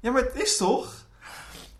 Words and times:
Ja, 0.00 0.10
maar 0.10 0.22
het 0.22 0.34
is 0.34 0.56
toch? 0.56 1.06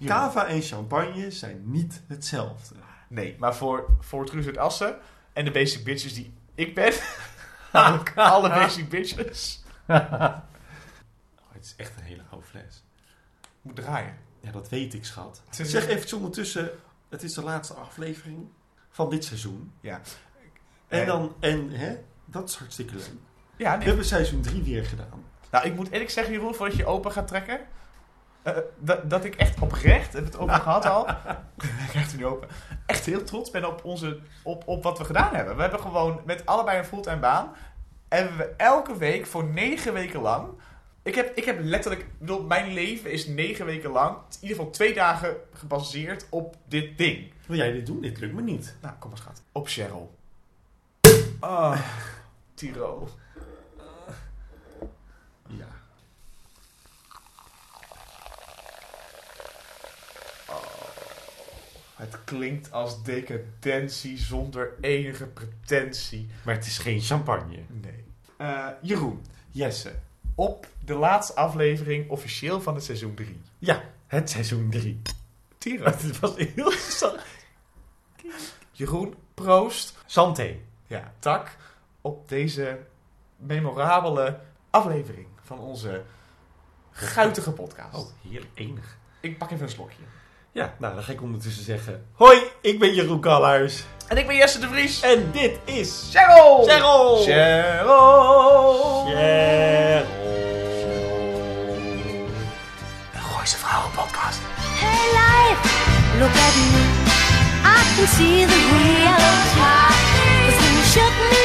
Cava 0.04 0.46
en 0.46 0.62
champagne 0.62 1.30
zijn 1.30 1.62
niet 1.64 2.02
hetzelfde. 2.06 2.74
Nee, 3.08 3.36
maar 3.38 3.54
voor, 3.56 3.86
voor 4.00 4.26
Truus 4.26 4.46
uit 4.46 4.58
Assen 4.58 4.98
en 5.32 5.44
de 5.44 5.50
basic 5.50 5.84
bitches 5.84 6.14
die 6.14 6.34
ik 6.54 6.74
ben. 6.74 6.92
alle, 7.72 8.02
alle 8.14 8.48
basic 8.48 8.88
bitches. 8.88 9.62
Oh, 9.88 10.38
het 11.52 11.64
is 11.64 11.74
echt 11.76 11.96
een 11.96 12.02
hele 12.04 12.22
oude 12.30 12.46
fles. 12.46 12.84
Moet 13.62 13.76
draaien. 13.76 14.16
Ja, 14.40 14.50
dat 14.50 14.68
weet 14.68 14.94
ik, 14.94 15.04
schat. 15.04 15.42
Het 15.56 15.68
Zeg 15.68 15.86
even 15.86 16.16
ondertussen, 16.16 16.70
het 17.08 17.22
is 17.22 17.34
de 17.34 17.42
laatste 17.42 17.74
aflevering 17.74 18.48
van 18.90 19.10
dit 19.10 19.24
seizoen. 19.24 19.72
Ja. 19.80 20.00
En 20.88 21.00
Eh, 21.00 21.06
dan, 21.06 21.34
en 21.40 21.70
hè, 21.70 21.96
dat 22.24 22.48
is 22.48 22.54
hartstikke 22.56 22.94
leuk. 22.94 23.10
Ja, 23.56 23.70
We 23.72 23.76
nee. 23.76 23.86
hebben 23.86 24.04
seizoen 24.04 24.40
3 24.40 24.62
weer 24.62 24.84
gedaan. 24.84 25.24
Nou, 25.50 25.66
ik 25.66 25.74
moet 25.74 25.90
eerlijk 25.90 26.10
zeggen, 26.10 26.32
Jeroen, 26.32 26.54
voordat 26.54 26.76
je 26.76 26.86
open 26.86 27.12
gaat 27.12 27.28
trekken. 27.28 27.60
Eh, 28.42 28.56
dat, 28.78 29.10
dat 29.10 29.24
ik 29.24 29.34
echt 29.34 29.60
oprecht, 29.60 30.12
heb 30.12 30.24
het 30.24 30.38
over 30.38 30.54
gehad 30.68 30.86
al. 30.86 31.08
ik 31.58 31.88
krijg 31.88 32.06
het 32.06 32.16
nu 32.16 32.26
open. 32.26 32.48
Echt 32.86 33.06
heel 33.06 33.24
trots 33.24 33.50
ben 33.50 33.64
op, 33.64 33.84
onze, 33.84 34.18
op, 34.42 34.62
op 34.66 34.82
wat 34.82 34.98
we 34.98 35.04
gedaan 35.04 35.34
hebben. 35.34 35.54
We 35.56 35.62
hebben 35.62 35.80
gewoon 35.80 36.20
met 36.24 36.46
allebei 36.46 36.78
een 36.78 36.84
fulltime 36.84 37.18
baan. 37.18 37.52
En 38.08 38.36
we 38.36 38.44
elke 38.56 38.96
week 38.96 39.26
voor 39.26 39.44
negen 39.44 39.92
weken 39.92 40.20
lang. 40.20 40.48
Ik 41.02 41.14
heb, 41.14 41.36
ik 41.36 41.44
heb 41.44 41.58
letterlijk. 41.62 42.02
ik 42.02 42.18
bedoel, 42.18 42.42
mijn 42.42 42.72
leven 42.72 43.10
is 43.12 43.26
negen 43.26 43.66
weken 43.66 43.90
lang. 43.90 44.16
In 44.16 44.36
ieder 44.40 44.56
geval 44.56 44.72
twee 44.72 44.94
dagen 44.94 45.36
gebaseerd 45.52 46.26
op 46.30 46.56
dit 46.68 46.98
ding. 46.98 47.32
Wil 47.46 47.56
jij 47.56 47.72
dit 47.72 47.86
doen? 47.86 48.00
Dit 48.00 48.20
lukt 48.20 48.34
me 48.34 48.42
niet. 48.42 48.76
Nou, 48.80 48.94
kom 48.98 49.10
maar 49.10 49.18
schat. 49.18 49.42
Op 49.52 49.68
Cheryl. 49.68 50.14
Ah, 51.40 51.80
Tiro. 52.54 53.08
Het 62.00 62.18
klinkt 62.24 62.72
als 62.72 63.02
decadentie 63.02 64.18
zonder 64.18 64.72
enige 64.80 65.26
pretentie. 65.26 66.28
Maar 66.44 66.54
het 66.54 66.66
is 66.66 66.78
geen 66.78 67.00
champagne. 67.00 67.58
Nee. 67.68 68.04
Eh, 68.36 68.66
Jeroen, 68.82 69.24
Jesse. 69.50 69.94
op 70.34 70.66
de 70.84 70.94
laatste 70.94 71.34
aflevering 71.34 72.10
officieel 72.10 72.60
van 72.60 72.74
het 72.74 72.84
seizoen 72.84 73.14
3. 73.14 73.40
Ja, 73.58 73.82
het 74.06 74.30
seizoen 74.30 74.70
3. 74.70 75.02
Tiro. 75.58 75.84
Het 75.90 76.20
was 76.20 76.36
heel... 76.36 76.72
Jeroen, 78.72 79.14
proost. 79.34 79.98
Santé. 80.06 80.56
Ja, 80.86 81.12
tak 81.18 81.56
op 82.00 82.28
deze 82.28 82.78
memorabele 83.36 84.40
aflevering 84.70 85.26
van 85.42 85.58
onze 85.58 86.02
guitige 86.90 87.52
podcast. 87.52 87.96
Oh, 87.96 88.06
heerlijk 88.30 88.50
enig. 88.54 88.98
Ik 89.20 89.38
pak 89.38 89.50
even 89.50 89.64
een 89.64 89.70
slokje. 89.70 90.02
Ja, 90.52 90.74
nou 90.78 90.94
dan 90.94 91.02
ga 91.02 91.12
ik 91.12 91.22
ondertussen 91.22 91.64
zeggen... 91.64 92.06
Hoi, 92.12 92.38
ik 92.60 92.78
ben 92.78 92.94
Jeroen 92.94 93.20
Kalhuis. 93.20 93.84
En 94.08 94.16
ik 94.16 94.26
ben 94.26 94.36
Jesse 94.36 94.58
de 94.58 94.68
Vries. 94.68 95.00
En 95.00 95.30
dit 95.32 95.58
is... 95.64 96.08
Cheryl! 96.12 96.64
Cheryl! 96.64 97.16
Cheryl! 97.22 99.04
Cheryl. 99.06 100.06
Een 103.14 103.22
Gooise 103.22 103.56
Vrouwenpodcast. 103.56 104.38
Hey 104.80 105.06
life, 105.20 105.60
look 106.18 106.34
at 106.46 106.54
me. 106.72 106.82
I 107.64 107.80
can 107.96 108.06
see 108.06 108.46
the. 108.46 108.58
Cause 110.50 110.56
when 110.60 110.74
you 110.76 110.82
shook 110.82 111.14
me 111.30 111.39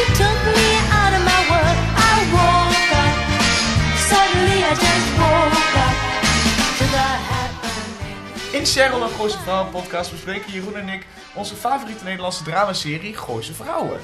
In 8.65 8.71
Cheryl 8.71 9.03
en 9.03 9.09
Gooise 9.09 9.39
Vrouwenpodcast 9.39 10.11
bespreken 10.11 10.51
Jeroen 10.51 10.75
en 10.75 10.89
ik 10.89 11.05
onze 11.35 11.55
favoriete 11.55 12.03
Nederlandse 12.03 12.43
dramaserie 12.43 13.13
Gooise 13.13 13.53
Vrouwen. 13.53 13.99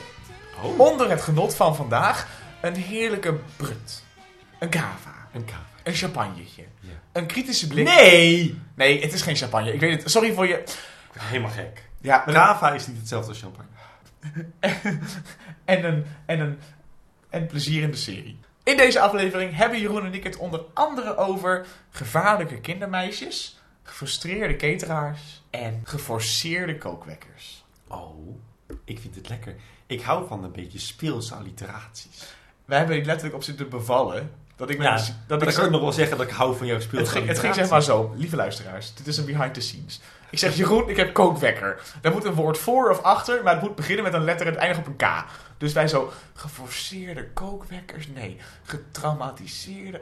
Oh, 0.62 0.80
Onder 0.80 1.10
het 1.10 1.22
genot 1.22 1.56
van 1.56 1.76
vandaag 1.76 2.28
een 2.62 2.76
heerlijke 2.76 3.40
brut. 3.56 4.04
Een 4.60 4.70
cava. 4.70 5.28
een 5.34 5.46
kava. 5.46 5.66
Een 5.84 5.94
champagnetje. 5.94 6.64
Ja. 6.80 6.90
Een 7.12 7.26
kritische 7.26 7.68
blik. 7.68 7.86
Nee! 7.86 8.62
Nee, 8.76 9.02
het 9.02 9.14
is 9.14 9.22
geen 9.22 9.36
champagne. 9.36 9.74
Ik 9.74 9.80
weet 9.80 10.02
het. 10.02 10.12
Sorry 10.12 10.34
voor 10.34 10.48
je... 10.48 10.64
Helemaal 11.18 11.52
gek. 11.52 11.84
Ja, 12.02 12.18
Kava 12.18 12.72
is 12.72 12.88
niet 12.88 12.98
hetzelfde 12.98 13.30
als 13.30 13.40
champagne. 13.40 13.70
en 15.66 15.86
een, 15.86 16.06
en 16.26 16.40
een 16.40 16.60
en 17.30 17.48
plezier 17.48 17.84
in 17.84 17.92
de 17.92 17.98
serie. 17.98 18.40
In 18.64 18.78
deze 18.78 19.00
aflevering 19.00 19.56
hebben 19.56 19.80
Jeroen 19.80 20.06
en 20.06 20.14
ik 20.14 20.24
het 20.24 20.38
onder 20.38 20.62
andere 20.74 21.18
over 21.18 21.66
gevaarlijke 21.90 22.60
kindermeisjes, 22.60 23.61
gefrustreerde 23.92 24.56
cateraars 24.56 25.44
en 25.50 25.82
geforceerde 25.84 26.78
kookwekkers. 26.78 27.66
Oh, 27.88 28.38
ik 28.84 29.00
vind 29.00 29.16
het 29.16 29.30
lekker. 29.30 29.56
Ik 29.86 30.02
hou 30.02 30.28
van 30.28 30.44
een 30.44 30.52
beetje 30.52 30.80
speelse 30.80 31.36
alliteraties. 31.36 32.36
Wij 32.66 32.78
hebben 32.78 32.96
hier 32.96 33.06
letterlijk 33.06 33.36
op 33.36 33.44
zitten 33.44 33.70
bevallen. 33.70 34.32
Dat 34.62 34.70
ik, 34.70 34.82
Ja, 34.82 34.92
met- 34.94 35.16
dat 35.28 35.42
ik 35.42 35.54
kan 35.54 35.72
nog 35.72 35.82
wel 35.82 35.92
zeggen 35.92 36.18
dat 36.18 36.26
ik 36.28 36.34
hou 36.34 36.58
van 36.58 36.68
jouw 36.68 36.76
het, 36.76 37.10
ging, 37.10 37.28
het 37.28 37.40
ging 37.40 37.54
zeg 37.54 37.70
maar 37.70 37.84
zo, 37.84 38.14
lieve 38.16 38.36
luisteraars, 38.36 38.94
dit 38.94 39.08
is 39.08 39.18
een 39.18 39.26
behind 39.26 39.54
the 39.54 39.62
scenes. 39.62 40.02
Ik 40.30 40.40
zeg, 40.40 40.56
Jeroen, 40.56 40.90
ik 40.90 40.98
heb 40.98 41.14
kookwekker. 41.14 41.82
Daar 42.02 42.12
moet 42.12 42.26
een 42.26 42.34
woord 42.34 42.58
voor 42.58 42.90
of 42.90 43.02
achter, 43.02 43.44
maar 43.44 43.54
het 43.54 43.62
moet 43.64 43.76
beginnen 43.76 44.04
met 44.04 44.14
een 44.14 44.24
letter 44.24 44.46
en 44.48 44.52
het 44.54 44.62
eindigt 44.62 44.88
op 44.88 44.88
een 44.88 44.96
K. 45.08 45.26
Dus 45.58 45.74
wij 45.74 45.88
zo, 45.88 46.12
geforceerde 46.34 47.28
kookwekkers? 47.34 48.08
Nee. 48.08 48.38
Getraumatiseerde? 48.64 50.00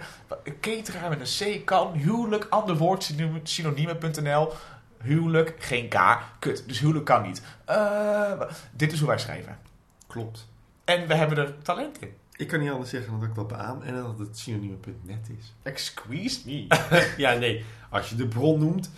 Cateraar 0.62 1.10
met 1.10 1.20
een 1.40 1.60
C 1.62 1.66
kan. 1.66 1.94
Huwelijk, 1.94 2.48
ander 2.50 2.78
woord, 2.78 3.04
synoniem- 3.04 3.46
synoniemen.nl. 3.46 4.54
Huwelijk, 5.02 5.56
geen 5.60 5.88
K. 5.88 6.18
Kut, 6.40 6.64
dus 6.68 6.80
huwelijk 6.80 7.06
kan 7.06 7.22
niet. 7.22 7.42
Eh, 7.66 8.32
dit 8.72 8.92
is 8.92 9.00
hoe 9.00 9.08
wij 9.08 9.18
schrijven. 9.20 9.58
Klopt. 10.08 10.48
En 10.86 11.08
we 11.08 11.14
hebben 11.16 11.38
er 11.38 11.62
talent 11.62 12.02
in. 12.02 12.14
Ik 12.40 12.48
kan 12.48 12.60
niet 12.60 12.72
anders 12.72 12.90
zeggen 12.90 13.12
dan 13.12 13.20
dat 13.20 13.30
ik 13.30 13.36
dat 13.36 13.48
beaam 13.48 13.82
en 13.82 13.96
dat 13.96 14.20
het 14.20 14.38
synonieme.net 14.38 15.30
is. 15.40 15.56
Excuse 15.64 16.42
me. 16.46 16.68
ja, 17.18 17.34
nee. 17.34 17.66
Als 17.90 18.10
je 18.10 18.16
de 18.16 18.28
bron 18.28 18.60
noemt. 18.60 18.92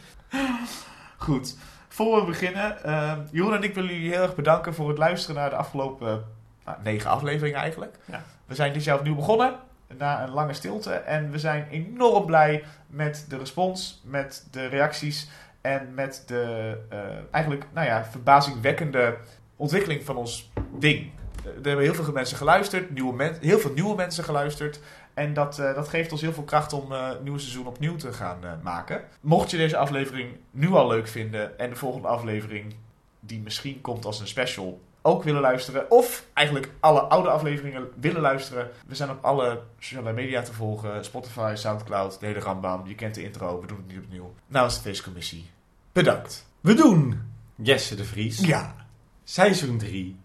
Goed, 1.18 1.58
voor 1.88 2.20
we 2.20 2.26
beginnen. 2.26 2.84
eh, 2.84 3.18
Jeroen 3.32 3.54
en 3.54 3.64
ik 3.64 3.74
willen 3.76 3.94
jullie 3.94 4.12
heel 4.12 4.22
erg 4.22 4.36
bedanken 4.36 4.74
voor 4.74 4.90
het 4.90 4.98
luisteren 4.98 5.36
naar 5.36 5.50
de 5.50 5.56
afgelopen 5.56 6.26
nou, 6.66 6.78
negen 6.84 7.10
afleveringen 7.10 7.60
eigenlijk. 7.60 7.98
Ja. 8.06 8.24
We 8.46 8.56
zijn 8.56 8.74
dit 8.74 8.84
jaar 8.84 8.98
opnieuw 8.98 9.16
begonnen, 9.16 9.56
na 9.98 10.24
een 10.24 10.30
lange 10.32 10.54
stilte. 10.54 10.92
En 10.94 11.32
we 11.32 11.40
zijn 11.40 11.68
enorm 11.70 12.26
blij 12.26 12.64
met 12.88 13.26
de 13.30 13.38
respons, 13.38 14.02
met 14.06 14.48
de 14.52 14.66
reacties 14.66 15.30
en 15.62 15.94
met 15.94 16.24
de 16.26 16.78
eh, 16.90 17.00
eigenlijk, 17.32 17.66
nou 17.74 17.88
ja, 17.88 18.06
verbazingwekkende 18.06 19.18
ontwikkeling 19.56 20.04
van 20.04 20.16
ons 20.16 20.52
ding. 20.80 21.12
Eh, 21.44 21.48
Er 21.50 21.68
hebben 21.68 21.86
heel 21.86 21.94
veel 21.94 22.12
mensen 22.14 22.38
geluisterd, 22.38 22.90
nieuwe 22.92 23.14
men 23.16 23.38
heel 23.42 23.60
veel 23.60 23.74
nieuwe 23.74 23.96
mensen 23.96 24.24
geluisterd. 24.24 24.80
En 25.14 25.34
dat, 25.34 25.60
eh, 25.60 25.76
dat 25.76 25.88
geeft 25.88 26.12
ons 26.12 26.22
heel 26.22 26.34
veel 26.34 26.44
kracht 26.44 26.74
om 26.74 26.92
eh, 26.92 27.08
het 27.10 27.24
nieuwe 27.24 27.40
seizoen 27.40 27.66
opnieuw 27.68 27.96
te 27.96 28.14
gaan 28.14 28.38
eh, 28.46 28.52
maken. 28.62 29.04
Mocht 29.22 29.52
je 29.52 29.58
deze 29.58 29.78
aflevering 29.78 30.30
nu 30.52 30.70
al 30.70 30.88
leuk 30.88 31.08
vinden 31.08 31.60
en 31.60 31.70
de 31.70 31.76
volgende 31.76 32.08
aflevering, 32.08 32.76
die 33.20 33.40
misschien 33.42 33.82
komt 33.82 34.06
als 34.06 34.20
een 34.20 34.28
special, 34.28 34.82
ook 35.02 35.24
willen 35.24 35.42
luisteren. 35.42 35.92
Of 35.92 36.26
eigenlijk 36.34 36.70
alle 36.80 37.00
oude 37.00 37.30
afleveringen 37.30 37.88
willen 38.00 38.22
luisteren. 38.22 38.70
We 38.88 38.96
zijn 38.96 39.10
op 39.10 39.24
alle 39.24 39.62
sociale 39.80 40.14
media 40.14 40.42
te 40.42 40.54
volgen. 40.54 41.06
Spotify, 41.06 41.54
Soundcloud, 41.56 42.20
de 42.20 42.26
hele 42.26 42.40
rambam. 42.40 42.88
Je 42.88 42.96
kent 42.96 43.16
de 43.16 43.24
intro, 43.24 43.62
we 43.62 43.68
doen 43.68 43.78
het 43.78 43.88
niet 43.88 44.04
opnieuw. 44.06 44.34
Namens 44.48 44.76
de 44.76 44.82
feestcommissie. 44.82 45.50
Bedankt. 45.92 46.46
We 46.62 46.74
doen 46.74 47.22
Jesse 47.56 47.96
de 47.96 48.06
Vries. 48.06 48.40
Ja, 48.40 48.76
Seizoen 49.24 49.78
3, 49.78 50.16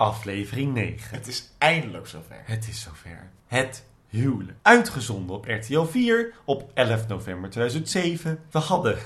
aflevering 0.00 0.74
9. 0.74 1.16
het 1.16 1.26
is 1.26 1.50
eindelijk 1.58 2.06
zover. 2.06 2.42
Het 2.44 2.68
is 2.68 2.80
zover. 2.80 3.30
Het 3.46 3.84
huwelijk. 4.08 4.58
Uitgezonden 4.62 5.36
op 5.36 5.46
RTL 5.48 5.82
4 5.82 6.32
op 6.44 6.70
11 6.74 7.06
november 7.06 7.50
2007. 7.50 8.38
We 8.50 8.58
hadden 8.58 8.98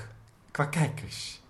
qua 0.51 0.65
kijkers. 0.65 1.41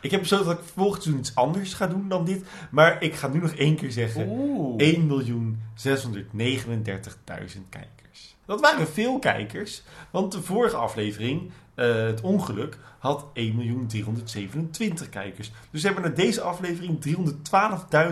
Ik 0.00 0.10
heb 0.10 0.20
besloten 0.20 0.46
dat 0.46 0.58
ik 0.58 0.64
volgend 0.74 1.02
seizoen 1.02 1.22
iets 1.22 1.34
anders 1.34 1.74
ga 1.74 1.86
doen 1.86 2.08
dan 2.08 2.24
dit. 2.24 2.44
Maar 2.70 3.02
ik 3.02 3.14
ga 3.14 3.28
nu 3.28 3.40
nog 3.40 3.54
één 3.54 3.76
keer 3.76 3.92
zeggen. 3.92 4.28
Oeh. 4.28 4.94
1.639.000 4.94 5.00
kijkers. 7.68 8.36
Dat 8.44 8.60
waren 8.60 8.88
veel 8.88 9.18
kijkers, 9.18 9.82
want 10.10 10.32
de 10.32 10.42
vorige 10.42 10.76
aflevering, 10.76 11.50
eh, 11.80 11.94
het 12.06 12.20
ongeluk, 12.20 12.78
had 12.98 13.26
1.327 13.34 15.08
kijkers. 15.10 15.52
Dus 15.70 15.82
hebben 15.82 16.02
naar 16.02 16.14
deze 16.14 16.40
aflevering 16.40 16.98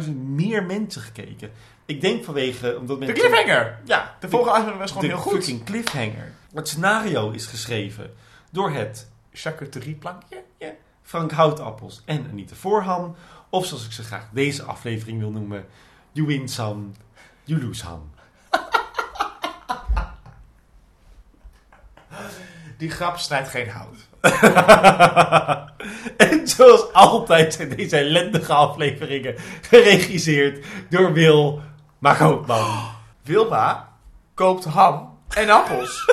312.000 0.04 0.10
meer 0.16 0.64
mensen 0.64 1.02
gekeken. 1.02 1.50
Ik 1.86 2.00
denk 2.00 2.24
vanwege... 2.24 2.78
Omdat 2.78 3.00
De 3.00 3.06
mensen, 3.06 3.28
cliffhanger. 3.28 3.78
Ja, 3.84 4.16
De 4.20 4.28
vorige 4.28 4.50
aflevering 4.50 4.80
was 4.80 4.90
gewoon 4.90 5.06
de 5.08 5.12
heel 5.14 5.22
goed. 5.22 5.32
fucking 5.32 5.64
cliffhanger. 5.64 6.32
Het 6.54 6.68
scenario 6.68 7.30
is 7.30 7.46
geschreven 7.46 8.10
door 8.50 8.70
het 8.70 9.10
Charcuterieplankje. 9.32 10.42
Ja. 10.58 10.70
Frank 11.02 11.30
Houtappels 11.32 12.02
en 12.04 12.26
Anita 12.30 12.54
Voorham. 12.54 13.14
Of 13.50 13.66
zoals 13.66 13.84
ik 13.84 13.92
ze 13.92 14.02
graag 14.02 14.28
deze 14.32 14.62
aflevering 14.62 15.18
wil 15.18 15.30
noemen, 15.30 15.66
You 16.12 16.26
win 16.26 16.48
some, 16.48 16.84
you 17.44 17.62
lose 17.62 17.80
some. 17.80 18.00
Die 22.78 22.90
grap 22.90 23.18
snijdt 23.18 23.48
geen 23.48 23.68
hout. 23.68 23.96
en 26.16 26.48
zoals 26.48 26.92
altijd 26.92 27.54
zijn 27.54 27.68
deze 27.76 27.96
ellendige 27.96 28.52
afleveringen 28.52 29.34
geregisseerd 29.60 30.66
door 30.90 31.12
Wil 31.12 31.62
Magootman. 31.98 32.90
Wilma 33.22 33.88
koopt 34.34 34.64
ham 34.64 35.18
en 35.28 35.50
appels. 35.50 36.04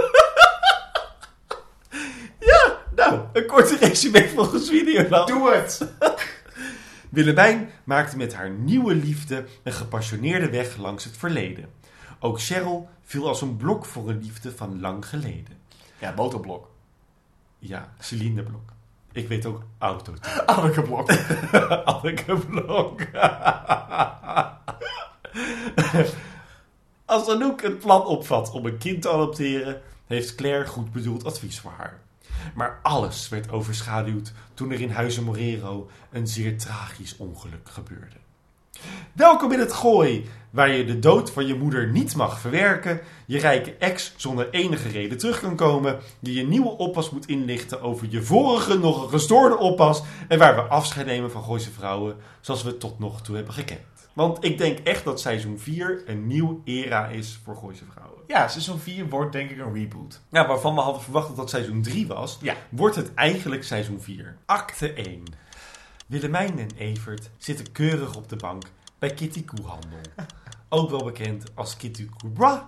Ja, 2.40 2.78
nou, 2.96 3.20
een 3.34 3.46
korte 3.46 3.78
resume 3.78 4.30
volgens 4.30 4.70
Videoland. 4.70 5.28
Doe 5.28 5.52
het! 5.52 5.88
Willemijn 7.10 7.70
maakte 7.84 8.18
met 8.18 8.34
haar 8.34 8.50
nieuwe 8.50 8.96
liefde 8.96 9.46
een 9.64 9.74
gepassioneerde 9.74 10.50
weg 10.50 10.78
langs 10.78 11.04
het 11.04 11.18
verleden. 11.18 11.70
Ook 12.20 12.42
Cheryl 12.42 12.90
viel 13.04 13.28
als 13.28 13.42
een 13.42 13.58
blok 13.58 13.86
voor 13.86 14.10
een 14.10 14.20
liefde 14.22 14.52
van 14.56 14.80
lang 14.80 15.06
geleden. 15.06 15.65
Ja, 16.00 16.14
motorblok. 16.16 16.70
Ja, 17.60 17.94
cilinderblok. 18.00 18.74
Ik 19.12 19.28
weet 19.28 19.46
ook 19.46 19.64
auto. 19.78 20.14
Anneke 20.46 20.82
blok. 20.82 21.12
Anneke 21.86 22.38
Blok. 22.38 23.02
Als 27.06 27.30
Anouk 27.30 27.62
het 27.62 27.80
plan 27.80 28.06
opvat 28.06 28.52
om 28.52 28.66
een 28.66 28.78
kind 28.78 29.02
te 29.02 29.10
adopteren, 29.10 29.82
heeft 30.08 30.36
Claire 30.36 30.68
goed 30.68 30.92
bedoeld 30.92 31.26
advies 31.26 31.60
voor 31.60 31.74
haar. 31.78 32.00
Maar 32.56 32.80
alles 32.82 33.30
werd 33.30 33.52
overschaduwd 33.52 34.34
toen 34.54 34.72
er 34.72 34.82
in 34.82 34.92
Huizen 34.92 35.24
Morero 35.24 35.90
een 36.12 36.28
zeer 36.28 36.58
tragisch 36.58 37.18
ongeluk 37.18 37.70
gebeurde. 37.70 38.25
Welkom 39.14 39.52
in 39.52 39.60
het 39.60 39.74
gooi, 39.74 40.30
waar 40.50 40.70
je 40.70 40.86
de 40.86 41.00
dood 41.00 41.32
van 41.32 41.48
je 41.48 41.56
moeder 41.56 41.88
niet 41.92 42.16
mag 42.16 42.40
verwerken, 42.40 43.02
je 43.26 43.40
rijke 43.40 43.76
ex 43.76 44.14
zonder 44.16 44.50
enige 44.50 44.90
reden 44.90 45.18
terug 45.18 45.40
kan 45.40 45.56
komen, 45.56 46.00
je 46.20 46.34
je 46.34 46.48
nieuwe 46.48 46.78
oppas 46.78 47.10
moet 47.10 47.28
inlichten 47.28 47.82
over 47.82 48.08
je 48.10 48.22
vorige 48.22 48.78
nog 48.78 49.04
een 49.04 49.10
gestoorde 49.10 49.58
oppas 49.58 50.04
en 50.28 50.40
waar 50.40 50.56
we 50.56 50.62
afscheid 50.62 51.06
nemen 51.06 51.32
van 51.32 51.44
Gooise 51.44 51.72
vrouwen 51.72 52.16
zoals 52.42 52.64
we 52.64 52.78
tot 52.78 53.00
nog 53.00 53.22
toe 53.22 53.36
hebben 53.36 53.54
gekend. 53.54 53.80
Want 54.14 54.44
ik 54.44 54.58
denk 54.58 54.80
echt 54.80 55.04
dat 55.04 55.20
seizoen 55.22 55.60
4 55.60 56.04
een 56.06 56.28
nieuw 56.28 56.62
era 56.66 57.08
is 57.08 57.40
voor 57.44 57.56
Gooise 57.56 57.84
vrouwen. 57.92 58.22
Ja, 58.28 58.48
seizoen 58.48 58.80
4 58.80 59.10
wordt 59.10 59.32
denk 59.32 59.50
ik 59.50 59.60
een 59.60 59.74
reboot. 59.74 60.22
Ja, 60.32 60.48
waarvan 60.48 60.76
we 60.76 60.82
hadden 60.82 61.02
verwacht 61.02 61.28
dat 61.28 61.36
dat 61.36 61.50
seizoen 61.50 61.82
3 61.82 62.08
was, 62.08 62.38
Ja. 62.42 62.54
wordt 62.70 62.96
het 62.96 63.14
eigenlijk 63.14 63.64
seizoen 63.64 64.02
4. 64.02 64.38
Acte 64.46 64.94
1. 64.94 65.24
Willemijn 66.06 66.60
en 66.60 66.70
Evert 66.78 67.30
zitten 67.38 67.72
keurig 67.72 68.16
op 68.16 68.30
de 68.30 68.36
bank 68.36 68.64
bij 69.00 69.14
Kitty 69.14 69.46
Koehandel. 69.46 70.00
Ook 70.70 70.90
wel 70.90 71.04
bekend 71.04 71.56
als 71.56 71.78
Kitty 71.78 72.10
Koebra. 72.18 72.64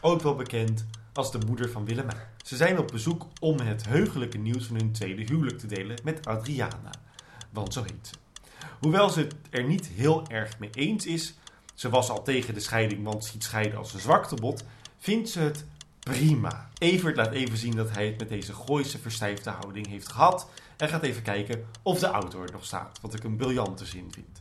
Ook 0.00 0.20
wel 0.20 0.34
bekend 0.34 0.86
als 1.12 1.32
de 1.32 1.38
moeder 1.46 1.70
van 1.70 1.84
Willemijn. 1.84 2.26
Ze 2.44 2.56
zijn 2.56 2.78
op 2.78 2.88
bezoek 2.92 3.26
om 3.40 3.58
het 3.60 3.86
heugelijke 3.86 4.38
nieuws 4.38 4.66
van 4.66 4.76
hun 4.76 4.92
tweede 4.92 5.22
huwelijk 5.22 5.58
te 5.58 5.66
delen 5.66 5.98
met 6.04 6.26
Adriana. 6.26 6.90
Want 7.50 7.72
zo 7.72 7.82
heet 7.82 8.06
ze. 8.10 8.14
Hoewel 8.80 9.10
ze 9.10 9.20
het 9.20 9.34
er 9.50 9.64
niet 9.64 9.86
heel 9.86 10.26
erg 10.28 10.58
mee 10.58 10.70
eens 10.70 11.06
is, 11.06 11.34
ze 11.74 11.88
was 11.88 12.10
al 12.10 12.22
tegen 12.22 12.54
de 12.54 12.60
scheiding, 12.60 13.04
want 13.04 13.24
ziet 13.24 13.44
scheiden 13.44 13.78
als 13.78 13.94
een 13.94 14.00
zwaktebod, 14.00 14.64
vindt 14.98 15.28
ze 15.28 15.40
het 15.40 15.64
prima. 16.00 16.68
Evert 16.78 17.16
laat 17.16 17.32
even 17.32 17.58
zien 17.58 17.76
dat 17.76 17.90
hij 17.90 18.06
het 18.06 18.18
met 18.18 18.28
deze 18.28 18.54
Gooise 18.54 18.98
verstijfde 18.98 19.50
houding 19.50 19.86
heeft 19.86 20.08
gehad 20.08 20.48
en 20.78 20.88
gaat 20.88 21.02
even 21.02 21.22
kijken 21.22 21.64
of 21.82 21.98
de 21.98 22.06
auto 22.06 22.42
er 22.42 22.52
nog 22.52 22.64
staat, 22.64 22.98
wat 23.00 23.14
ik 23.14 23.24
een 23.24 23.36
briljante 23.36 23.86
zin 23.86 24.12
vind. 24.12 24.38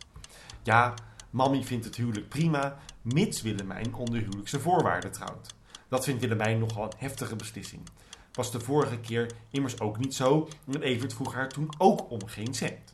Ja, 0.63 0.93
Mammy 1.29 1.63
vindt 1.63 1.85
het 1.85 1.95
huwelijk 1.95 2.29
prima, 2.29 2.77
mits 3.01 3.41
Willemijn 3.41 3.93
onder 3.93 4.19
huwelijkse 4.19 4.59
voorwaarden 4.59 5.11
trouwt. 5.11 5.55
Dat 5.87 6.03
vindt 6.03 6.21
Willemijn 6.21 6.59
nogal 6.59 6.83
een 6.83 6.93
heftige 6.97 7.35
beslissing. 7.35 7.81
Was 8.33 8.51
de 8.51 8.59
vorige 8.59 8.99
keer 8.99 9.31
immers 9.49 9.79
ook 9.79 9.97
niet 9.97 10.15
zo 10.15 10.47
en 10.71 10.81
Evert 10.81 11.13
vroeg 11.13 11.33
haar 11.33 11.49
toen 11.49 11.69
ook 11.77 12.11
om 12.11 12.27
geen 12.27 12.53
cent. 12.53 12.91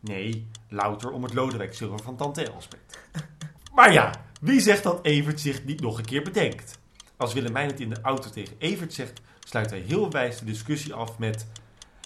Nee, 0.00 0.46
louter 0.68 1.10
om 1.10 1.22
het 1.22 1.34
Lodewijk 1.34 1.74
zilver 1.74 2.02
van 2.02 2.16
tante 2.16 2.50
Elsbeth. 2.52 2.98
Maar 3.74 3.92
ja, 3.92 4.24
wie 4.40 4.60
zegt 4.60 4.82
dat 4.82 4.98
Evert 5.02 5.40
zich 5.40 5.64
niet 5.64 5.80
nog 5.80 5.98
een 5.98 6.04
keer 6.04 6.22
bedenkt? 6.22 6.78
Als 7.16 7.32
Willemijn 7.32 7.66
het 7.66 7.80
in 7.80 7.90
de 7.90 8.00
auto 8.00 8.30
tegen 8.30 8.56
Evert 8.58 8.92
zegt, 8.92 9.20
sluit 9.44 9.70
hij 9.70 9.78
heel 9.78 10.10
wijs 10.10 10.38
de 10.38 10.44
discussie 10.44 10.94
af 10.94 11.18
met... 11.18 11.46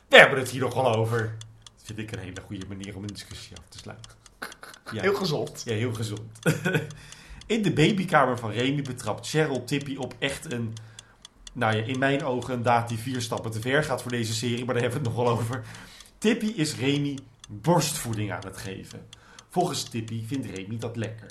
We 0.08 0.16
hebben 0.16 0.38
het 0.38 0.50
hier 0.50 0.60
nog 0.60 0.74
wel 0.74 0.94
over. 0.94 1.36
Dat 1.74 1.82
vind 1.84 1.98
ik 1.98 2.12
een 2.12 2.18
hele 2.18 2.40
goede 2.46 2.66
manier 2.68 2.96
om 2.96 3.02
een 3.02 3.08
discussie 3.08 3.56
af 3.56 3.64
te 3.68 3.78
sluiten. 3.78 4.10
Ja. 4.92 5.00
Heel 5.00 5.14
gezond. 5.14 5.62
Ja, 5.64 5.74
heel 5.74 5.94
gezond. 5.94 6.38
In 7.46 7.62
de 7.62 7.72
babykamer 7.72 8.38
van 8.38 8.50
Remy 8.50 8.82
betrapt 8.82 9.28
Cheryl 9.28 9.64
Tippy 9.64 9.96
op 9.96 10.14
echt 10.18 10.52
een... 10.52 10.72
Nou 11.52 11.76
ja, 11.76 11.82
in 11.82 11.98
mijn 11.98 12.24
ogen 12.24 12.54
een 12.54 12.62
daad 12.62 12.88
die 12.88 12.98
vier 12.98 13.20
stappen 13.20 13.50
te 13.50 13.60
ver 13.60 13.84
gaat 13.84 14.02
voor 14.02 14.10
deze 14.10 14.34
serie, 14.34 14.64
maar 14.64 14.74
daar 14.74 14.82
hebben 14.82 15.02
we 15.02 15.08
het 15.08 15.16
nog 15.16 15.26
wel 15.26 15.38
over. 15.38 15.64
Tippy 16.18 16.46
is 16.46 16.76
Remy 16.76 17.18
borstvoeding 17.48 18.32
aan 18.32 18.44
het 18.46 18.56
geven. 18.56 19.06
Volgens 19.48 19.82
Tippy 19.82 20.26
vindt 20.26 20.46
Remy 20.46 20.78
dat 20.78 20.96
lekker. 20.96 21.26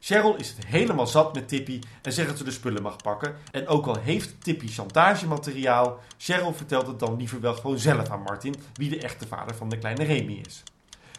Cheryl 0.00 0.36
is 0.36 0.48
het 0.48 0.66
helemaal 0.66 1.06
zat 1.06 1.34
met 1.34 1.48
Tippy 1.48 1.80
en 2.02 2.12
zegt 2.12 2.28
dat 2.28 2.38
ze 2.38 2.44
de 2.44 2.50
spullen 2.50 2.82
mag 2.82 2.96
pakken. 2.96 3.34
En 3.50 3.66
ook 3.66 3.86
al 3.86 3.98
heeft 3.98 4.34
Tippy 4.40 4.68
chantagemateriaal, 4.68 5.98
Cheryl 6.16 6.52
vertelt 6.52 6.86
het 6.86 6.98
dan 6.98 7.16
liever 7.16 7.40
wel 7.40 7.54
gewoon 7.54 7.78
zelf 7.78 8.10
aan 8.10 8.22
Martin 8.22 8.54
wie 8.74 8.90
de 8.90 8.98
echte 8.98 9.26
vader 9.26 9.54
van 9.54 9.68
de 9.68 9.78
kleine 9.78 10.04
Remy 10.04 10.42
is. 10.46 10.62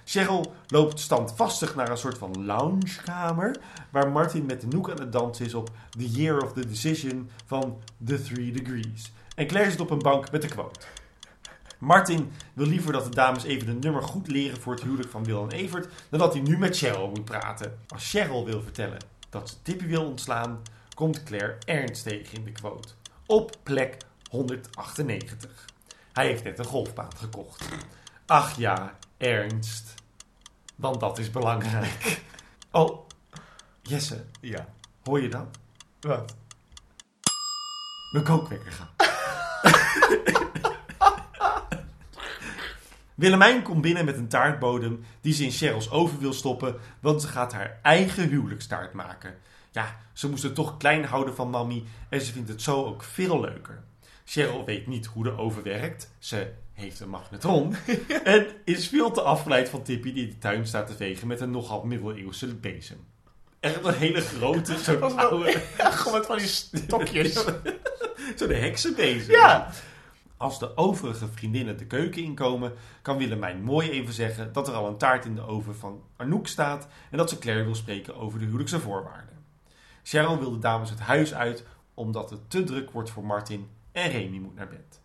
Cheryl 0.05 0.53
loopt 0.67 0.99
standvastig 0.99 1.75
naar 1.75 1.89
een 1.89 1.97
soort 1.97 2.17
van 2.17 2.45
loungekamer, 2.45 3.59
waar 3.89 4.11
Martin 4.11 4.45
met 4.45 4.61
de 4.61 4.67
noek 4.67 4.89
aan 4.89 4.99
het 4.99 5.11
dansen 5.11 5.45
is 5.45 5.53
op 5.53 5.69
The 5.89 6.09
Year 6.09 6.41
of 6.41 6.53
the 6.53 6.67
Decision 6.67 7.29
van 7.45 7.77
The 8.05 8.21
Three 8.21 8.51
Degrees. 8.51 9.11
En 9.35 9.47
Claire 9.47 9.71
zit 9.71 9.79
op 9.79 9.89
een 9.89 9.99
bank 9.99 10.31
met 10.31 10.41
de 10.41 10.47
quote. 10.47 10.79
Martin 11.79 12.31
wil 12.53 12.65
liever 12.65 12.91
dat 12.93 13.03
de 13.03 13.09
dames 13.09 13.43
even 13.43 13.65
de 13.65 13.73
nummer 13.73 14.03
goed 14.03 14.27
leren 14.27 14.61
voor 14.61 14.73
het 14.73 14.83
huwelijk 14.83 15.09
van 15.09 15.23
Wil 15.23 15.43
en 15.43 15.51
Evert, 15.57 15.93
dan 16.09 16.19
dat 16.19 16.33
hij 16.33 16.41
nu 16.41 16.57
met 16.57 16.77
Cheryl 16.77 17.07
moet 17.09 17.25
praten. 17.25 17.79
Als 17.87 18.09
Cheryl 18.09 18.45
wil 18.45 18.61
vertellen 18.61 18.97
dat 19.29 19.49
ze 19.49 19.55
Tippy 19.61 19.85
wil 19.85 20.05
ontslaan, 20.05 20.61
komt 20.93 21.23
Claire 21.23 21.57
Ernst 21.65 22.03
tegen 22.03 22.37
in 22.37 22.43
de 22.43 22.51
quote. 22.51 22.87
Op 23.25 23.55
plek 23.63 23.97
198. 24.29 25.65
Hij 26.13 26.27
heeft 26.27 26.43
net 26.43 26.59
een 26.59 26.65
golfbaan 26.65 27.15
gekocht. 27.17 27.65
Ach 28.25 28.57
ja, 28.57 28.97
Ernst. 29.17 29.93
Want 30.75 30.99
dat 30.99 31.17
is 31.17 31.31
belangrijk. 31.31 32.21
Oh, 32.71 33.07
Jesse, 33.81 34.25
Ja. 34.41 34.67
hoor 35.03 35.21
je 35.21 35.29
dat? 35.29 35.47
Wat? 35.99 36.35
Mijn 38.11 38.25
kookwekker 38.25 38.71
gaan. 38.71 38.89
Willemijn 43.19 43.61
komt 43.61 43.81
binnen 43.81 44.05
met 44.05 44.17
een 44.17 44.27
taartbodem 44.27 45.03
die 45.21 45.33
ze 45.33 45.43
in 45.43 45.51
Cheryl's 45.51 45.91
oven 45.91 46.19
wil 46.19 46.33
stoppen, 46.33 46.75
want 46.99 47.21
ze 47.21 47.27
gaat 47.27 47.53
haar 47.53 47.79
eigen 47.81 48.29
huwelijkstaart 48.29 48.93
maken. 48.93 49.35
Ja, 49.71 49.99
ze 50.13 50.29
moest 50.29 50.43
het 50.43 50.55
toch 50.55 50.77
klein 50.77 51.05
houden 51.05 51.35
van 51.35 51.49
Mammy 51.49 51.83
en 52.09 52.21
ze 52.21 52.31
vindt 52.31 52.49
het 52.49 52.61
zo 52.61 52.85
ook 52.85 53.03
veel 53.03 53.39
leuker. 53.39 53.83
Cheryl 54.25 54.65
weet 54.65 54.87
niet 54.87 55.05
hoe 55.05 55.23
de 55.23 55.37
oven 55.37 55.63
werkt. 55.63 56.11
Ze 56.19 56.51
heeft 56.73 56.99
een 56.99 57.09
magnetron. 57.09 57.75
en 58.23 58.47
is 58.65 58.87
veel 58.87 59.11
te 59.11 59.21
afgeleid 59.21 59.69
van 59.69 59.83
Tippy 59.83 60.13
die 60.13 60.27
de 60.27 60.37
tuin 60.37 60.67
staat 60.67 60.87
te 60.87 60.95
vegen 60.95 61.27
met 61.27 61.41
een 61.41 61.51
nogal 61.51 61.83
middeleeuwse 61.83 62.55
bezem. 62.55 62.97
Echt 63.59 63.85
een 63.85 63.93
hele 63.93 64.21
grote, 64.21 64.77
zo'n 64.77 65.17
oude... 65.29 65.61
Ja, 65.77 65.91
gewoon 65.91 66.17
met 66.17 66.27
van 66.27 66.37
die 66.37 66.47
stokjes. 66.47 67.33
Zo'n 68.35 68.49
heksenbezen. 68.49 69.33
Ja. 69.33 69.71
Als 70.39 70.59
de 70.59 70.77
overige 70.77 71.27
vriendinnen 71.27 71.77
de 71.77 71.85
keuken 71.85 72.23
inkomen, 72.23 72.73
kan 73.01 73.17
Willemijn 73.17 73.63
mooi 73.63 73.89
even 73.89 74.13
zeggen 74.13 74.53
dat 74.53 74.67
er 74.67 74.73
al 74.73 74.87
een 74.87 74.97
taart 74.97 75.25
in 75.25 75.35
de 75.35 75.41
oven 75.41 75.75
van 75.75 76.03
Anouk 76.15 76.47
staat 76.47 76.87
en 77.11 77.17
dat 77.17 77.29
ze 77.29 77.39
Claire 77.39 77.63
wil 77.63 77.75
spreken 77.75 78.15
over 78.15 78.39
de 78.39 78.45
huwelijkse 78.45 78.79
voorwaarden. 78.79 79.45
Cheryl 80.03 80.39
wil 80.39 80.51
de 80.51 80.59
dames 80.59 80.89
het 80.89 80.99
huis 80.99 81.33
uit 81.33 81.65
omdat 81.93 82.29
het 82.29 82.49
te 82.49 82.63
druk 82.63 82.91
wordt 82.91 83.09
voor 83.09 83.25
Martin 83.25 83.69
en 83.91 84.09
Remy 84.09 84.37
moet 84.37 84.55
naar 84.55 84.67
bed. 84.67 85.01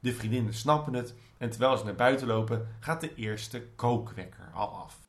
De 0.00 0.14
vriendinnen 0.14 0.54
snappen 0.54 0.94
het 0.94 1.14
en 1.38 1.50
terwijl 1.50 1.76
ze 1.76 1.84
naar 1.84 1.94
buiten 1.94 2.26
lopen 2.26 2.68
gaat 2.80 3.00
de 3.00 3.14
eerste 3.14 3.66
kookwekker 3.76 4.50
al 4.54 4.68
af. 4.68 5.00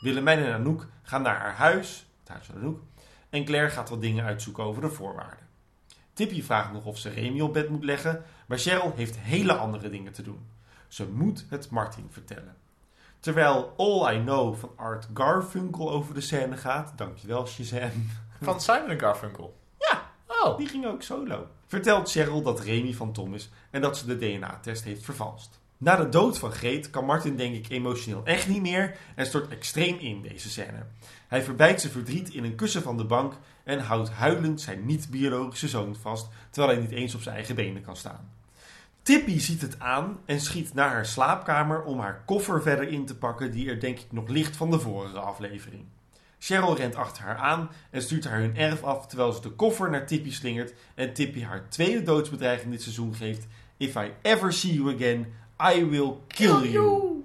Willemijn 0.00 0.38
en 0.38 0.54
Anouk 0.54 0.86
gaan 1.02 1.22
naar 1.22 1.40
haar 1.40 1.56
huis, 1.56 2.06
het 2.18 2.28
huis 2.28 2.46
van 2.46 2.56
Anouk, 2.56 2.80
en 3.30 3.44
Claire 3.44 3.70
gaat 3.70 3.88
wat 3.88 4.00
dingen 4.00 4.24
uitzoeken 4.24 4.64
over 4.64 4.82
de 4.82 4.90
voorwaarden. 4.90 5.47
Tippy 6.18 6.42
vraagt 6.42 6.72
nog 6.72 6.84
of 6.84 6.98
ze 6.98 7.08
Remy 7.08 7.40
op 7.40 7.52
bed 7.52 7.68
moet 7.68 7.84
leggen, 7.84 8.24
maar 8.46 8.58
Cheryl 8.58 8.92
heeft 8.96 9.18
hele 9.18 9.52
andere 9.52 9.90
dingen 9.90 10.12
te 10.12 10.22
doen. 10.22 10.46
Ze 10.88 11.08
moet 11.08 11.44
het 11.48 11.70
Martin 11.70 12.06
vertellen. 12.10 12.56
Terwijl 13.20 13.74
All 13.76 14.14
I 14.14 14.22
Know 14.22 14.56
van 14.56 14.72
Art 14.76 15.08
Garfunkel 15.14 15.90
over 15.90 16.14
de 16.14 16.20
scène 16.20 16.56
gaat, 16.56 16.92
dankjewel 16.96 17.46
Shazam, 17.46 18.10
Van 18.42 18.60
Simon 18.60 18.98
Garfunkel. 18.98 19.56
Ja. 19.78 20.10
Oh. 20.26 20.56
die 20.56 20.68
ging 20.68 20.86
ook 20.86 21.02
solo. 21.02 21.46
Vertelt 21.66 22.10
Cheryl 22.10 22.42
dat 22.42 22.60
Remy 22.60 22.94
van 22.94 23.12
Tom 23.12 23.34
is 23.34 23.50
en 23.70 23.80
dat 23.80 23.96
ze 23.96 24.06
de 24.06 24.18
DNA-test 24.18 24.84
heeft 24.84 25.04
vervalst. 25.04 25.57
Na 25.80 25.96
de 25.96 26.08
dood 26.08 26.38
van 26.38 26.52
Greet 26.52 26.90
kan 26.90 27.04
Martin 27.04 27.36
denk 27.36 27.54
ik 27.54 27.68
emotioneel 27.68 28.24
echt 28.24 28.48
niet 28.48 28.62
meer 28.62 28.96
en 29.14 29.26
stort 29.26 29.48
extreem 29.48 29.98
in 29.98 30.22
deze 30.22 30.50
scène. 30.50 30.86
Hij 31.28 31.42
verbijt 31.42 31.80
zijn 31.80 31.92
verdriet 31.92 32.30
in 32.30 32.44
een 32.44 32.54
kussen 32.54 32.82
van 32.82 32.96
de 32.96 33.04
bank 33.04 33.34
en 33.64 33.78
houdt 33.78 34.10
huilend 34.10 34.60
zijn 34.60 34.86
niet-biologische 34.86 35.68
zoon 35.68 35.96
vast, 35.96 36.28
terwijl 36.50 36.74
hij 36.74 36.86
niet 36.86 36.98
eens 36.98 37.14
op 37.14 37.22
zijn 37.22 37.34
eigen 37.34 37.54
benen 37.54 37.82
kan 37.82 37.96
staan. 37.96 38.30
Tippy 39.02 39.38
ziet 39.38 39.60
het 39.60 39.78
aan 39.78 40.18
en 40.24 40.40
schiet 40.40 40.74
naar 40.74 40.90
haar 40.90 41.06
slaapkamer 41.06 41.82
om 41.82 42.00
haar 42.00 42.22
koffer 42.26 42.62
verder 42.62 42.88
in 42.88 43.06
te 43.06 43.16
pakken, 43.16 43.50
die 43.50 43.70
er 43.70 43.80
denk 43.80 43.98
ik 43.98 44.12
nog 44.12 44.28
ligt 44.28 44.56
van 44.56 44.70
de 44.70 44.80
vorige 44.80 45.18
aflevering. 45.18 45.84
Cheryl 46.38 46.76
rent 46.76 46.94
achter 46.94 47.22
haar 47.22 47.36
aan 47.36 47.70
en 47.90 48.02
stuurt 48.02 48.24
haar 48.24 48.40
hun 48.40 48.56
erf 48.56 48.82
af 48.82 49.06
terwijl 49.06 49.32
ze 49.32 49.40
de 49.40 49.50
koffer 49.50 49.90
naar 49.90 50.06
Tippy 50.06 50.32
slingert 50.32 50.72
en 50.94 51.12
Tippy 51.12 51.42
haar 51.42 51.68
tweede 51.68 52.02
doodsbedreiging 52.02 52.70
dit 52.70 52.82
seizoen 52.82 53.14
geeft. 53.14 53.46
If 53.76 53.94
I 53.94 54.12
ever 54.22 54.52
see 54.52 54.74
you 54.74 54.94
again, 54.94 55.26
I 55.74 55.84
will 55.86 56.12
kill 56.26 56.70
you. 56.70 57.24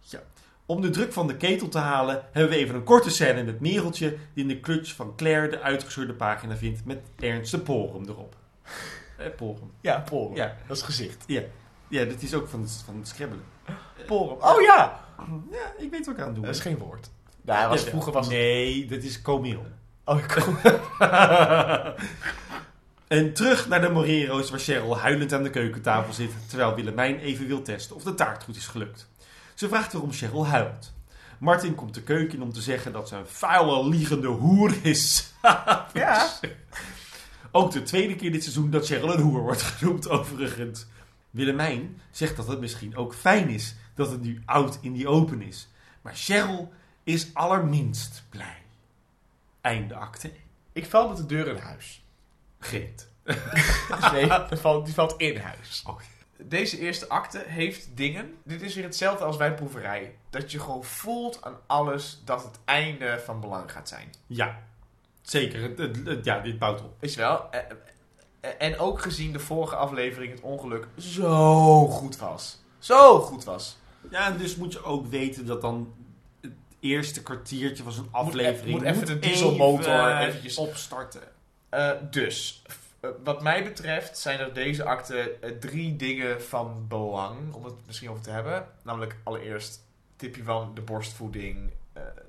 Ja. 0.00 0.20
Om 0.66 0.80
de 0.80 0.90
druk 0.90 1.12
van 1.12 1.26
de 1.26 1.36
ketel 1.36 1.68
te 1.68 1.78
halen 1.78 2.24
hebben 2.32 2.52
we 2.52 2.58
even 2.58 2.74
een 2.74 2.84
korte 2.84 3.10
scène 3.10 3.42
met 3.42 3.60
Mereltje 3.60 4.08
die 4.34 4.42
in 4.42 4.48
de 4.48 4.60
clutch 4.60 4.94
van 4.94 5.12
Claire 5.16 5.48
de 5.48 5.60
uitgescheurde 5.60 6.12
pagina 6.14 6.56
vindt 6.56 6.84
met 6.84 6.98
Ernst 7.18 7.50
de 7.50 7.58
Porum 7.58 8.04
erop. 8.08 8.36
Eh, 9.16 9.26
Porum. 9.36 9.70
Ja, 9.80 9.98
Porum. 10.00 10.36
Ja. 10.36 10.56
Dat 10.66 10.76
is 10.76 10.82
gezicht. 10.82 11.24
Ja. 11.26 11.42
ja, 11.88 12.04
dit 12.04 12.22
is 12.22 12.34
ook 12.34 12.48
van 12.48 12.60
het, 12.60 12.82
van 12.84 12.96
het 12.96 13.08
scrabbelen. 13.08 13.44
Porum. 14.06 14.36
Oh 14.40 14.60
ja! 14.62 15.06
Ja, 15.50 15.72
ik 15.78 15.90
weet 15.90 16.06
wat 16.06 16.14
ik 16.14 16.20
aan 16.20 16.26
het 16.26 16.34
doen 16.34 16.44
Dat 16.44 16.54
is 16.54 16.62
ben. 16.62 16.72
geen 16.72 16.80
woord. 16.86 17.10
Nou, 17.42 17.68
was, 17.68 17.82
Ja, 17.84 17.88
vroeger 17.90 18.12
was 18.12 18.26
het... 18.26 18.34
Nee, 18.34 18.86
dit 18.86 19.04
is 19.04 19.22
komeel. 19.22 19.66
Oh, 20.04 20.18
ik 20.18 20.28
kom. 20.28 20.56
en 23.08 23.32
terug 23.32 23.68
naar 23.68 23.80
de 23.80 23.90
Morero's 23.90 24.50
waar 24.50 24.60
Cheryl 24.60 24.98
huilend 24.98 25.32
aan 25.32 25.42
de 25.42 25.50
keukentafel 25.50 26.12
zit, 26.12 26.30
terwijl 26.46 26.74
Willemijn 26.74 27.18
even 27.18 27.46
wil 27.46 27.62
testen 27.62 27.96
of 27.96 28.02
de 28.02 28.14
taart 28.14 28.42
goed 28.42 28.56
is 28.56 28.66
gelukt. 28.66 29.08
Ze 29.54 29.68
vraagt 29.68 29.92
waarom 29.92 30.12
Cheryl 30.12 30.46
huilt. 30.46 30.92
Martin 31.38 31.74
komt 31.74 31.94
de 31.94 32.02
keuken 32.02 32.36
in 32.36 32.42
om 32.42 32.52
te 32.52 32.60
zeggen 32.60 32.92
dat 32.92 33.08
ze 33.08 33.16
een 33.16 33.26
vuile, 33.26 33.88
liegende 33.88 34.26
hoer 34.26 34.74
is. 34.82 35.32
Ja. 35.92 36.28
Ook 37.50 37.72
de 37.72 37.82
tweede 37.82 38.16
keer 38.16 38.32
dit 38.32 38.42
seizoen 38.42 38.70
dat 38.70 38.86
Cheryl 38.86 39.12
een 39.12 39.20
hoer 39.20 39.40
wordt 39.40 39.62
genoemd, 39.62 40.08
overigens. 40.08 40.86
Willemijn 41.30 42.00
zegt 42.10 42.36
dat 42.36 42.48
het 42.48 42.60
misschien 42.60 42.96
ook 42.96 43.14
fijn 43.14 43.48
is 43.48 43.74
dat 43.94 44.10
het 44.10 44.22
nu 44.22 44.42
oud 44.44 44.78
in 44.80 44.92
die 44.92 45.08
open 45.08 45.42
is. 45.42 45.68
Maar 46.02 46.14
Cheryl 46.16 46.72
is 47.04 47.34
allerminst 47.34 48.22
blij. 48.28 48.62
Einde 49.60 49.94
acte. 49.94 50.32
Ik 50.72 50.86
val 50.86 51.08
met 51.08 51.16
de 51.16 51.26
deur 51.26 51.46
in 51.46 51.56
huis. 51.56 52.02
Nee, 54.12 54.28
die 54.48 54.58
valt, 54.58 54.84
die 54.84 54.94
valt 54.94 55.14
in 55.16 55.36
huis. 55.36 55.82
Oh. 55.86 55.98
Deze 56.42 56.78
eerste 56.78 57.08
acte 57.08 57.44
heeft 57.46 57.88
dingen. 57.96 58.34
Dit 58.44 58.62
is 58.62 58.74
weer 58.74 58.84
hetzelfde 58.84 59.24
als 59.24 59.36
bij 59.36 59.54
proeverij. 59.54 60.16
Dat 60.30 60.52
je 60.52 60.60
gewoon 60.60 60.84
voelt 60.84 61.38
aan 61.42 61.56
alles 61.66 62.22
dat 62.24 62.42
het 62.42 62.58
einde 62.64 63.20
van 63.24 63.40
belang 63.40 63.72
gaat 63.72 63.88
zijn. 63.88 64.14
Ja, 64.26 64.62
zeker. 65.22 65.62
Het, 65.62 65.78
het- 65.78 66.06
het- 66.06 66.24
ja, 66.24 66.38
dit 66.40 66.58
bouwt 66.58 66.80
op. 66.80 66.94
Weet 67.00 67.14
je 67.14 67.20
wel? 67.20 67.50
Eh, 67.50 67.60
eh, 68.40 68.50
En 68.58 68.78
ook 68.78 69.02
gezien 69.02 69.32
de 69.32 69.38
vorige 69.38 69.76
aflevering 69.76 70.32
het 70.32 70.40
ongeluk 70.40 70.86
zo 70.96 71.86
goed 71.88 72.16
was. 72.18 72.58
Zo 72.78 73.20
goed 73.20 73.44
was. 73.44 73.76
Ja, 74.10 74.26
en 74.26 74.36
dus 74.38 74.56
moet 74.56 74.72
je 74.72 74.82
ook 74.84 75.06
weten 75.06 75.46
dat 75.46 75.60
dan 75.60 75.94
het 76.40 76.52
eerste 76.80 77.22
kwartiertje 77.22 77.82
van 77.82 77.92
zo'n 77.92 78.08
aflevering... 78.10 78.78
moet 78.78 78.86
even 78.86 79.06
de 79.06 79.18
dieselmotor 79.18 80.08
even 80.08 80.18
eventjes- 80.28 80.56
opstarten. 80.56 81.22
Eh, 81.68 81.92
dus, 82.10 82.62
eh, 83.00 83.10
wat 83.24 83.42
mij 83.42 83.64
betreft 83.64 84.18
zijn 84.18 84.38
er 84.38 84.54
deze 84.54 84.84
akte 84.84 85.30
eh, 85.30 85.50
drie 85.50 85.96
dingen 85.96 86.42
van 86.42 86.88
belang 86.88 87.52
om 87.52 87.64
het 87.64 87.74
misschien 87.86 88.10
over 88.10 88.22
te 88.22 88.30
hebben. 88.30 88.68
Namelijk 88.82 89.16
allereerst 89.22 89.86
tipje 90.16 90.42
van 90.42 90.74
de 90.74 90.80
borstvoeding, 90.80 91.70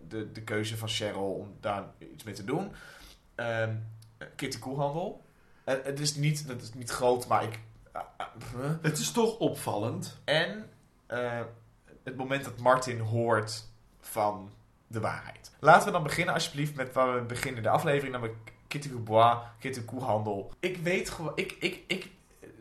de, 0.07 0.31
de 0.31 0.41
keuze 0.41 0.77
van 0.77 0.87
Cheryl 0.87 1.33
om 1.33 1.57
daar 1.59 1.83
iets 2.13 2.23
mee 2.23 2.33
te 2.33 2.43
doen. 2.43 2.71
Ehm 3.35 3.75
Kitty 4.35 4.59
Koelhandel. 4.59 5.25
Het 5.63 5.99
is 5.99 6.15
niet, 6.15 6.47
het 6.47 6.61
is 6.61 6.73
niet 6.73 6.89
groot, 6.89 7.27
maar 7.27 7.43
ik... 7.43 7.59
ah, 7.91 8.03
ah? 8.17 8.27
Het 8.81 8.97
is 8.97 9.11
toch 9.11 9.37
opvallend. 9.37 10.19
En 10.23 10.69
het 12.03 12.15
moment 12.15 12.43
dat 12.43 12.57
Martin 12.57 12.99
hoort 12.99 13.65
van 13.99 14.51
de 14.87 14.99
waarheid. 14.99 15.51
Laten 15.59 15.85
we 15.85 15.91
dan 15.91 16.03
beginnen 16.03 16.33
alsjeblieft 16.33 16.75
met 16.75 16.93
waar 16.93 17.15
we 17.15 17.21
beginnen 17.21 17.63
de 17.63 17.69
aflevering, 17.69 18.11
namelijk 18.11 18.53
Kitty 18.69 19.85
Koehandel. 19.85 20.51
Ik 20.59 20.77
weet 20.77 21.09
gewoon, 21.09 21.31
ik, 21.35 21.55
ik, 21.59 21.83
ik, 21.87 22.09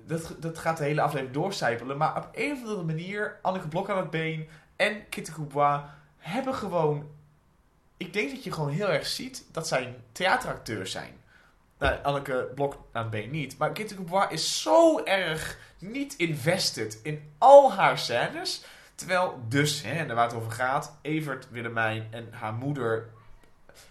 dat, 0.06 0.36
dat 0.38 0.58
gaat 0.58 0.76
de 0.76 0.84
hele 0.84 1.00
aflevering 1.00 1.34
doorcijpelen, 1.34 1.96
maar 1.96 2.16
op 2.16 2.28
een 2.32 2.52
of 2.52 2.58
andere 2.58 2.82
manier, 2.82 3.38
Anneke 3.42 3.68
Blok 3.68 3.90
aan 3.90 3.96
het 3.96 4.10
been 4.10 4.48
en 4.76 5.08
Kitty 5.08 5.32
Dubois 5.36 5.80
hebben 6.16 6.54
gewoon, 6.54 7.10
ik 7.96 8.12
denk 8.12 8.30
dat 8.30 8.44
je 8.44 8.52
gewoon 8.52 8.70
heel 8.70 8.88
erg 8.90 9.06
ziet 9.06 9.44
dat 9.52 9.68
zij 9.68 9.96
theateracteurs 10.12 10.90
zijn. 10.90 11.12
Nou, 11.78 12.02
Anneke 12.02 12.50
Blok 12.54 12.72
aan 12.92 13.02
het 13.02 13.10
been 13.10 13.30
niet, 13.30 13.58
maar 13.58 13.72
Kitty 13.72 13.96
Dubois 13.96 14.30
is 14.30 14.62
zo 14.62 15.04
erg 15.04 15.58
niet 15.78 16.16
invested 16.16 17.00
in 17.02 17.32
al 17.38 17.72
haar 17.72 17.98
scènes. 17.98 18.64
Terwijl 18.94 19.40
dus, 19.48 19.82
hè, 19.82 20.06
daar 20.06 20.16
waar 20.16 20.26
het 20.26 20.36
over 20.36 20.52
gaat, 20.52 20.98
Evert 21.02 21.50
Willemijn 21.50 22.06
en 22.10 22.28
haar 22.30 22.52
moeder, 22.52 23.08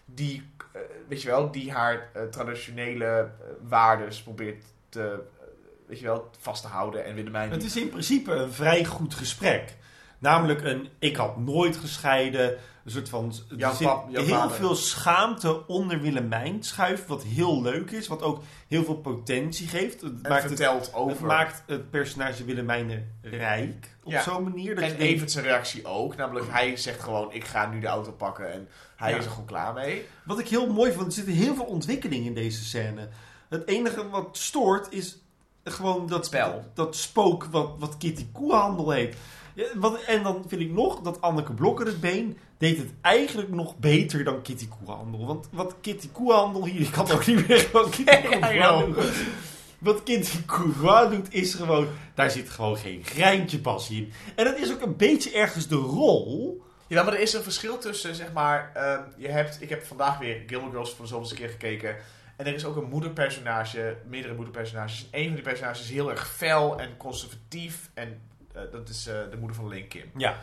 die, 0.05 0.49
eh, 0.71 0.81
weet 1.07 1.21
je 1.21 1.27
wel, 1.27 1.51
die 1.51 1.71
haar 1.71 2.09
eh, 2.13 2.23
traditionele 2.23 3.05
eh, 3.05 3.47
waardes 3.61 4.21
probeert 4.21 4.63
te, 4.89 5.19
weet 5.87 5.99
je 5.99 6.05
wel, 6.05 6.29
vast 6.39 6.61
te 6.61 6.67
houden. 6.67 7.05
En 7.05 7.15
Willemijn... 7.15 7.51
Het 7.51 7.63
is 7.63 7.77
in 7.77 7.89
principe 7.89 8.31
een 8.31 8.51
vrij 8.51 8.85
goed 8.85 9.13
gesprek. 9.13 9.75
Namelijk 10.19 10.63
een 10.63 10.89
ik 10.99 11.15
had 11.15 11.37
nooit 11.37 11.77
gescheiden. 11.77 12.57
Een 12.87 12.93
soort 12.93 13.09
van. 13.09 13.33
Jouw 13.57 13.77
pap- 13.77 14.09
jouw 14.09 14.23
heel 14.23 14.35
vader. 14.35 14.55
veel 14.55 14.75
schaamte 14.75 15.67
onder 15.67 16.01
Willemijn 16.01 16.63
schuift. 16.63 17.07
Wat 17.07 17.23
heel 17.23 17.61
leuk 17.61 17.91
is. 17.91 18.07
Wat 18.07 18.21
ook 18.21 18.43
heel 18.67 18.83
veel 18.83 18.95
potentie 18.95 19.67
geeft. 19.67 20.01
Het 20.01 20.11
en 20.21 20.29
maakt 20.29 20.43
het, 20.43 20.51
vertelt 20.51 20.85
het 20.85 20.93
over... 20.95 21.25
maakt 21.25 21.63
het 21.65 21.89
personage 21.89 22.45
Willemijn 22.45 23.11
rijk. 23.21 23.95
Op 24.03 24.11
Ja. 24.11 24.21
zo'n 24.21 24.43
manier. 24.43 24.75
Dat 24.75 24.83
en 24.83 24.89
denkt, 24.89 25.03
Evert 25.03 25.31
zijn 25.31 25.45
reactie 25.45 25.85
ook. 25.85 26.15
Namelijk, 26.15 26.45
hij 26.49 26.75
zegt 26.77 26.99
gewoon, 27.03 27.33
ik 27.33 27.43
ga 27.45 27.69
nu 27.69 27.79
de 27.79 27.87
auto 27.87 28.11
pakken. 28.11 28.51
En 28.53 28.67
hij 28.95 29.11
Ja. 29.11 29.17
is 29.17 29.25
er 29.25 29.31
gewoon 29.31 29.45
klaar 29.45 29.73
mee. 29.73 30.05
Wat 30.25 30.39
ik 30.39 30.47
heel 30.47 30.73
mooi 30.73 30.91
vond, 30.91 31.05
er 31.05 31.11
zit 31.11 31.27
heel 31.27 31.55
veel 31.55 31.65
ontwikkeling 31.65 32.25
in 32.25 32.33
deze 32.33 32.63
scène. 32.63 33.07
Het 33.49 33.67
enige 33.67 34.09
wat 34.09 34.37
stoort 34.37 34.87
is 34.93 35.17
gewoon 35.63 36.07
dat 36.07 36.25
Spel. 36.25 36.63
Dat 36.73 36.95
spook 36.95 37.43
wat, 37.51 37.69
wat 37.79 37.97
Kitty 37.97 38.27
Koehandel 38.31 38.89
heet. 38.91 39.15
Ja, 39.57 39.65
wat, 39.75 40.01
en 40.03 40.23
dan 40.23 40.45
vind 40.47 40.61
ik 40.61 40.71
nog 40.71 41.01
dat 41.01 41.21
Anneke 41.21 41.53
Blokker 41.53 41.85
het 41.85 41.99
been 41.99 42.37
deed 42.57 42.77
het 42.77 42.89
eigenlijk 43.01 43.49
nog 43.49 43.77
beter 43.77 44.23
dan 44.23 44.41
Kitty 44.41 44.67
Koehandel. 44.67 45.25
Want 45.25 45.47
wat 45.51 45.75
Kitty 45.81 46.09
Koehandel 46.11 46.65
hier, 46.65 46.81
ik 46.81 46.91
kan 46.91 47.11
ook 47.11 47.25
niet 47.25 47.47
meer 47.47 47.59
gewoon 47.59 47.89
Kitty 47.89 48.27
Koehandel. 48.27 49.03
Wat 49.77 50.03
Kitty 50.03 50.45
Courroix 50.45 51.15
doet 51.15 51.33
is 51.33 51.53
gewoon, 51.53 51.87
daar 52.15 52.31
zit 52.31 52.49
gewoon 52.49 52.77
geen 52.77 53.03
greintje 53.05 53.59
passie 53.59 54.01
in. 54.01 54.13
En 54.35 54.45
dat 54.45 54.57
is 54.57 54.71
ook 54.71 54.81
een 54.81 54.95
beetje 54.95 55.31
ergens 55.31 55.67
de 55.67 55.75
rol. 55.75 56.61
Ja, 56.87 57.03
maar 57.03 57.13
er 57.13 57.19
is 57.19 57.33
een 57.33 57.43
verschil 57.43 57.77
tussen, 57.77 58.15
zeg 58.15 58.33
maar, 58.33 58.71
ehm, 58.73 59.01
je 59.17 59.27
hebt, 59.27 59.61
ik 59.61 59.69
heb 59.69 59.83
vandaag 59.83 60.19
weer 60.19 60.43
Gilmore 60.47 60.71
Girls 60.71 60.93
voor 60.93 61.05
de 61.05 61.11
zoveelste 61.11 61.35
keer 61.35 61.49
gekeken. 61.49 61.95
En 62.35 62.45
er 62.45 62.53
is 62.53 62.65
ook 62.65 62.75
een 62.75 62.89
moederpersonage, 62.89 63.97
meerdere 64.07 64.33
moederpersonages. 64.33 65.07
En 65.11 65.19
een 65.19 65.25
van 65.25 65.35
die 65.35 65.43
personages 65.43 65.81
is 65.81 65.89
heel 65.89 66.09
erg 66.09 66.27
fel 66.27 66.79
en 66.79 66.97
conservatief. 66.97 67.89
En 67.93 68.21
dat 68.71 68.89
is 68.89 69.07
eh, 69.07 69.13
de 69.31 69.37
moeder 69.37 69.55
van 69.55 69.65
Lane 69.67 69.87
Kim. 69.87 70.11
Ja. 70.17 70.37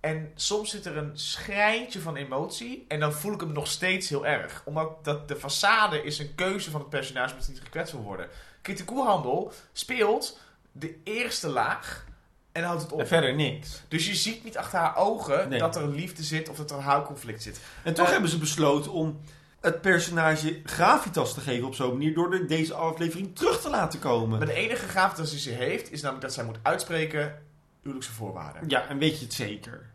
En 0.00 0.32
soms 0.34 0.70
zit 0.70 0.86
er 0.86 0.96
een 0.96 1.10
schrijntje 1.18 2.00
van 2.00 2.16
emotie. 2.16 2.84
En 2.88 3.00
dan 3.00 3.12
voel 3.12 3.32
ik 3.32 3.40
hem 3.40 3.52
nog 3.52 3.66
steeds 3.66 4.08
heel 4.08 4.26
erg. 4.26 4.62
Omdat 4.64 5.04
dat 5.04 5.28
de 5.28 5.36
façade 5.36 6.04
is 6.04 6.18
een 6.18 6.34
keuze 6.34 6.70
van 6.70 6.80
het 6.80 6.88
personage 6.88 7.34
hij 7.34 7.44
niet 7.48 7.60
gekwetst 7.60 7.92
wil 7.92 8.02
worden. 8.02 8.28
Kitty 8.62 8.84
Koehandel 8.84 9.52
speelt 9.72 10.38
de 10.72 10.96
eerste 11.04 11.48
laag 11.48 12.04
en 12.52 12.62
houdt 12.62 12.82
het 12.82 12.92
op. 12.92 13.00
En 13.00 13.06
verder 13.06 13.34
niks. 13.34 13.82
Dus 13.88 14.06
je 14.06 14.14
ziet 14.14 14.44
niet 14.44 14.56
achter 14.56 14.78
haar 14.78 14.96
ogen 14.96 15.48
Nee. 15.48 15.58
dat 15.58 15.76
er 15.76 15.82
een 15.82 15.94
liefde 15.94 16.22
zit 16.22 16.48
of 16.48 16.56
dat 16.56 16.70
er 16.70 16.76
een 16.76 16.82
houdconflict 16.82 17.42
zit. 17.42 17.60
En 17.84 17.94
toch 17.94 18.06
Eh, 18.06 18.12
hebben 18.12 18.30
ze 18.30 18.38
besloten 18.38 18.92
om 18.92 19.20
het 19.60 19.80
personage 19.80 20.60
gravitas 20.64 21.34
te 21.34 21.40
geven 21.40 21.66
op 21.66 21.74
zo'n 21.74 21.92
manier 21.92 22.14
door 22.14 22.32
er 22.32 22.46
deze 22.46 22.74
aflevering 22.74 23.36
terug 23.36 23.60
te 23.60 23.70
laten 23.70 23.98
komen. 23.98 24.38
Maar 24.38 24.46
de 24.46 24.52
enige 24.52 24.88
gravitas 24.88 25.30
die 25.30 25.38
ze 25.38 25.50
heeft, 25.50 25.92
is 25.92 26.00
namelijk 26.00 26.26
dat 26.26 26.34
zij 26.34 26.44
moet 26.44 26.58
uitspreken 26.62 27.42
huwelijkse 27.80 28.12
voorwaarden. 28.12 28.68
Ja, 28.68 28.88
en 28.88 28.98
weet 28.98 29.18
je 29.18 29.24
het 29.24 29.34
zeker? 29.34 29.90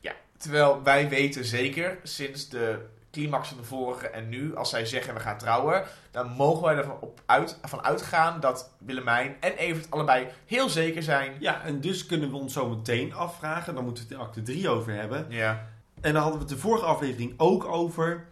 Ja. 0.00 0.12
Terwijl 0.36 0.82
wij 0.82 1.08
weten 1.08 1.44
zeker, 1.44 1.98
sinds 2.02 2.48
de 2.48 2.78
climax 3.10 3.48
van 3.48 3.56
de 3.56 3.64
vorige 3.64 4.08
en 4.08 4.28
nu, 4.28 4.56
als 4.56 4.70
zij 4.70 4.86
zeggen 4.86 5.14
we 5.14 5.20
gaan 5.20 5.38
trouwen, 5.38 5.84
dan 6.10 6.30
mogen 6.30 6.64
wij 6.64 6.76
ervan 6.76 7.00
op 7.00 7.20
uit, 7.26 7.58
van 7.62 7.84
uitgaan 7.84 8.40
dat 8.40 8.70
Willemijn 8.78 9.36
en 9.40 9.52
Evert 9.52 9.90
allebei 9.90 10.26
heel 10.46 10.68
zeker 10.68 11.02
zijn. 11.02 11.36
Ja, 11.38 11.62
en 11.62 11.80
dus 11.80 12.06
kunnen 12.06 12.30
we 12.30 12.36
ons 12.36 12.52
zo 12.52 12.68
meteen 12.68 13.14
afvragen, 13.14 13.74
dan 13.74 13.84
moeten 13.84 14.02
we 14.02 14.08
het 14.08 14.18
in 14.18 14.26
acte 14.26 14.42
3 14.42 14.68
over 14.68 14.92
hebben. 14.92 15.26
Ja. 15.28 15.68
En 16.00 16.12
dan 16.12 16.22
hadden 16.22 16.40
we 16.40 16.46
het 16.46 16.54
de 16.54 16.60
vorige 16.60 16.84
aflevering 16.84 17.34
ook 17.36 17.64
over, 17.64 18.26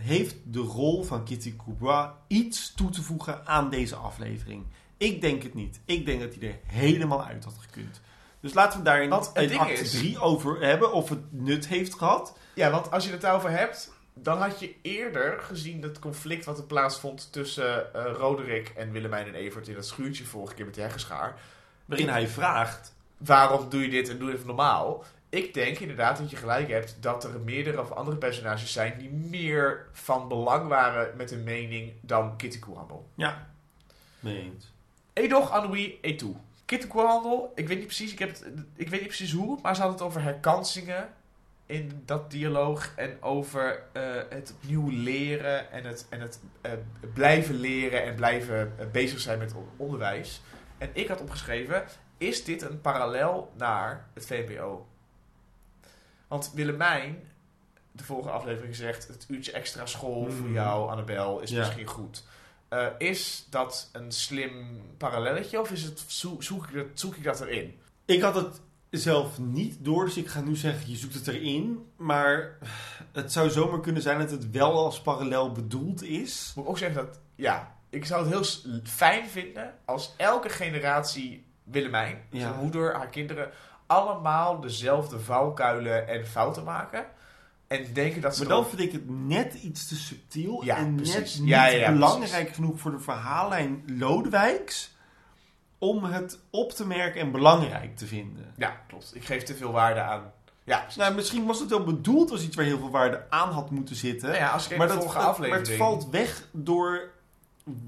heeft 0.00 0.36
de 0.44 0.58
rol 0.58 1.02
van 1.02 1.24
Kitty 1.24 1.56
Courbois 1.56 2.08
iets 2.26 2.74
toe 2.74 2.90
te 2.90 3.02
voegen 3.02 3.46
aan 3.46 3.70
deze 3.70 3.94
aflevering? 3.96 4.64
Ik 4.96 5.20
denk 5.20 5.42
het 5.42 5.54
niet. 5.54 5.80
Ik 5.84 6.06
denk 6.06 6.20
dat 6.20 6.34
hij 6.34 6.48
er 6.48 6.58
helemaal 6.64 7.24
uit 7.24 7.44
had 7.44 7.54
gekund. 7.60 8.00
Dus 8.40 8.54
laten 8.54 8.78
we 8.78 8.84
daar 8.84 9.02
in, 9.02 9.10
is- 9.80 9.90
3 9.90 10.18
over 10.20 10.60
hebben 10.60 10.92
of 10.92 11.08
het 11.08 11.32
nut 11.32 11.66
heeft 11.66 11.94
gehad. 11.94 12.36
Ja, 12.54 12.70
want 12.70 12.90
als 12.90 13.04
je 13.04 13.10
het 13.10 13.20
daarover 13.20 13.50
hebt, 13.50 13.92
dan 14.14 14.38
had 14.38 14.60
je 14.60 14.74
eerder 14.82 15.38
gezien 15.40 15.82
het 15.82 15.98
conflict 15.98 16.44
wat 16.44 16.58
er 16.58 16.64
plaatsvond 16.64 17.32
tussen 17.32 17.94
eh 17.94 18.12
Roderick 18.16 18.68
en 18.68 18.90
Willemijn 18.92 19.26
en 19.26 19.34
Evert 19.34 19.68
in 19.68 19.74
dat 19.74 19.86
schuurtje 19.86 20.24
vorige 20.24 20.54
keer 20.54 20.64
met 20.64 20.74
die 20.74 20.82
heggeschaar. 20.82 21.40
Waarin 21.84 22.08
hij 22.08 22.28
vraagt. 22.28 22.94
Waarom 23.16 23.68
doe 23.68 23.82
je 23.82 23.88
dit 23.90 24.08
en 24.08 24.18
doe 24.18 24.30
je 24.30 24.36
het 24.36 24.46
normaal? 24.46 25.04
Ik 25.30 25.54
denk 25.54 25.78
inderdaad 25.78 26.18
dat 26.18 26.30
je 26.30 26.36
gelijk 26.36 26.68
hebt 26.68 26.96
dat 27.00 27.24
er 27.24 27.40
meerdere 27.40 27.80
of 27.80 27.90
andere 27.90 28.16
personages 28.16 28.72
zijn 28.72 28.98
die 28.98 29.10
meer 29.10 29.86
van 29.92 30.28
belang 30.28 30.68
waren 30.68 31.16
met 31.16 31.30
een 31.30 31.44
mening 31.44 31.92
dan 32.00 32.36
Kitty 32.36 32.58
Koehandel. 32.58 33.08
Ja, 33.14 33.50
mee 34.20 34.38
eens. 34.42 34.72
Edoch, 35.12 35.50
Anoui, 35.50 35.98
Etou. 36.00 36.36
Kitty 36.64 36.86
Koehandel, 36.86 37.52
ik 37.54 37.68
weet 37.68 37.76
niet 37.76 37.86
precies, 37.86 38.12
ik, 38.12 38.18
heb 38.18 38.28
het, 38.28 38.44
ik 38.76 38.88
weet 38.88 39.00
niet 39.00 39.08
precies 39.08 39.32
hoe, 39.32 39.58
maar 39.62 39.76
ze 39.76 39.82
had 39.82 39.90
het 39.92 40.02
over 40.02 40.22
herkansingen 40.22 41.08
in 41.66 42.02
dat 42.04 42.30
dialoog 42.30 42.92
en 42.96 43.22
over 43.22 43.82
eh, 43.92 44.02
het 44.28 44.54
opnieuw 44.56 44.88
leren 44.90 45.70
en 45.70 45.84
het, 45.84 46.06
en 46.08 46.20
het 46.20 46.40
eh, 46.60 46.72
blijven 47.14 47.54
leren 47.54 48.04
en 48.04 48.14
blijven 48.14 48.72
eh, 48.78 48.86
bezig 48.92 49.20
zijn 49.20 49.38
met 49.38 49.54
on- 49.54 49.68
onderwijs. 49.76 50.40
En 50.78 50.90
ik 50.92 51.08
had 51.08 51.20
opgeschreven, 51.20 51.84
is 52.18 52.44
dit 52.44 52.62
een 52.62 52.80
parallel 52.80 53.52
naar 53.56 54.06
het 54.14 54.26
VMBO? 54.26 54.86
Want 56.30 56.50
Willemijn, 56.54 57.18
de 57.92 58.04
vorige 58.04 58.30
aflevering 58.30 58.74
zegt, 58.76 59.08
het 59.08 59.24
uurtje 59.28 59.52
extra 59.52 59.86
school 59.86 60.30
voor 60.30 60.44
Mhm. 60.46 60.52
jou, 60.54 60.90
Annabel, 60.90 61.40
is 61.40 61.50
Ja. 61.50 61.58
misschien 61.58 61.86
goed. 61.86 62.24
Eh, 62.68 62.86
is 62.98 63.46
dat 63.50 63.88
een 63.92 64.12
slim 64.12 64.80
parallelletje 64.96 65.60
of 65.60 65.70
is 65.70 65.82
het, 65.82 66.04
zo- 66.06 66.36
zoek, 66.40 66.66
ik 66.68 66.74
dat, 66.74 66.86
zoek 66.94 67.16
ik 67.16 67.24
dat 67.24 67.40
erin? 67.40 67.78
Ik 68.04 68.20
had 68.22 68.34
het 68.34 68.60
zelf 68.90 69.38
niet 69.38 69.76
door, 69.84 70.04
dus 70.04 70.16
ik 70.16 70.28
ga 70.28 70.40
nu 70.40 70.56
zeggen, 70.56 70.90
je 70.90 70.96
zoekt 70.96 71.14
het 71.14 71.28
erin. 71.28 71.86
Maar 71.96 72.58
het 73.12 73.32
zou 73.32 73.50
zomaar 73.50 73.80
kunnen 73.80 74.02
zijn 74.02 74.18
dat 74.18 74.30
het 74.30 74.50
wel 74.50 74.84
als 74.84 75.00
parallel 75.00 75.52
bedoeld 75.52 76.02
is. 76.02 76.52
Moet 76.54 76.64
ik 76.64 76.70
ook 76.70 76.78
zeggen 76.78 77.04
dat, 77.06 77.18
ja, 77.34 77.76
ik 77.88 78.04
zou 78.04 78.20
het 78.28 78.32
heel 78.32 78.80
fijn 78.84 79.28
vinden 79.28 79.74
als 79.84 80.14
elke 80.16 80.48
generatie 80.48 81.44
Willemijn, 81.64 82.22
Ja. 82.30 82.40
zijn 82.40 82.60
moeder, 82.60 82.94
haar 82.94 83.08
kinderen, 83.08 83.50
allemaal 83.90 84.60
dezelfde 84.60 85.20
valkuilen 85.20 86.08
en 86.08 86.26
fouten 86.26 86.64
maken. 86.64 87.04
En 87.66 87.92
denken 87.92 88.20
dat 88.20 88.36
ze 88.36 88.40
Maar 88.44 88.52
dan 88.56 88.66
vind 88.66 88.80
ik 88.80 88.92
het 88.92 89.08
net 89.10 89.54
iets 89.54 89.88
te 89.88 89.96
subtiel 89.96 90.64
Ja, 90.64 90.76
en 90.76 90.94
precies. 90.94 91.14
net 91.14 91.38
niet 91.40 91.48
Ja, 91.48 91.66
ja, 91.66 91.78
ja, 91.78 91.92
belangrijk 91.92 92.54
genoeg 92.54 92.80
voor 92.80 92.90
de 92.90 92.98
verhaallijn 92.98 93.82
Lodewijks 93.98 94.96
om 95.78 96.04
het 96.04 96.38
op 96.50 96.70
te 96.72 96.86
merken 96.86 97.20
en 97.20 97.30
belangrijk 97.30 97.96
te 97.96 98.06
vinden. 98.06 98.52
Ja, 98.56 98.80
klopt. 98.88 99.14
Ik 99.14 99.24
geef 99.24 99.42
te 99.42 99.54
veel 99.54 99.72
waarde 99.72 100.00
aan. 100.00 100.32
Ja. 100.64 100.86
Nou, 100.96 101.14
misschien 101.14 101.46
was 101.46 101.60
het 101.60 101.70
wel 101.70 101.84
bedoeld 101.84 102.30
als 102.30 102.42
iets 102.42 102.56
waar 102.56 102.64
heel 102.64 102.78
veel 102.78 102.90
waarde 102.90 103.26
aan 103.30 103.50
had 103.52 103.70
moeten 103.70 103.96
zitten. 103.96 104.28
Nou 104.28 104.40
ja, 104.40 104.50
als 104.50 104.68
ik 104.68 104.76
maar, 104.76 104.88
dat, 104.88 105.04
het- 105.14 105.38
maar 105.38 105.58
het 105.58 105.72
valt 105.76 106.08
weg 106.10 106.48
door, 106.52 107.09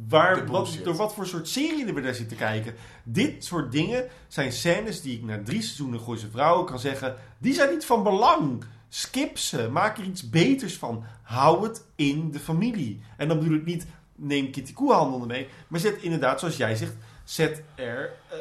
waar, 0.09 0.37
wat, 0.37 0.47
bullshit. 0.47 0.85
door 0.85 0.95
wat 0.95 1.15
voor 1.15 1.27
soort 1.27 1.49
serie 1.49 1.85
we 1.85 2.01
daar 2.01 2.15
zitten 2.15 2.37
kijken. 2.37 2.75
Dit 3.03 3.45
soort 3.45 3.73
dingen 3.73 4.09
zijn 4.29 4.53
scènes 4.53 5.01
die 5.01 5.17
ik 5.17 5.23
na 5.23 5.43
drie 5.45 5.63
seizoenen 5.63 6.01
Gooise 6.01 6.31
Vrouwen 6.31 6.67
kan 6.67 6.79
zeggen... 6.79 7.17
die 7.39 7.55
zijn 7.55 7.71
niet 7.71 7.85
van 7.85 8.03
belang. 8.03 8.65
Skip 8.89 9.39
ze. 9.39 9.69
Maak 9.69 9.99
er 9.99 10.05
iets 10.05 10.31
beters 10.31 10.77
van. 10.77 11.05
Hou 11.23 11.63
het 11.63 11.85
in 11.97 12.31
de 12.31 12.39
familie. 12.39 13.01
En 13.17 13.29
dan 13.29 13.39
bedoel 13.39 13.57
ik 13.57 13.65
niet, 13.65 13.87
neem 14.15 14.51
Kitty 14.51 14.73
Koehandel 14.73 15.21
ermee. 15.21 15.49
Maar 15.69 15.81
zet 15.81 16.03
inderdaad, 16.03 16.41
zoals 16.41 16.57
jij 16.57 16.77
zegt, 16.77 16.95
zet 17.25 17.63
er 17.75 18.13
eh, 18.29 18.39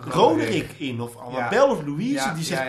Roderick 0.00 0.74
in. 0.78 1.00
Of 1.00 1.16
Annabel 1.16 1.70
of 1.70 1.82
Louise 1.86 2.32
die 2.34 2.44
zegt... 2.44 2.62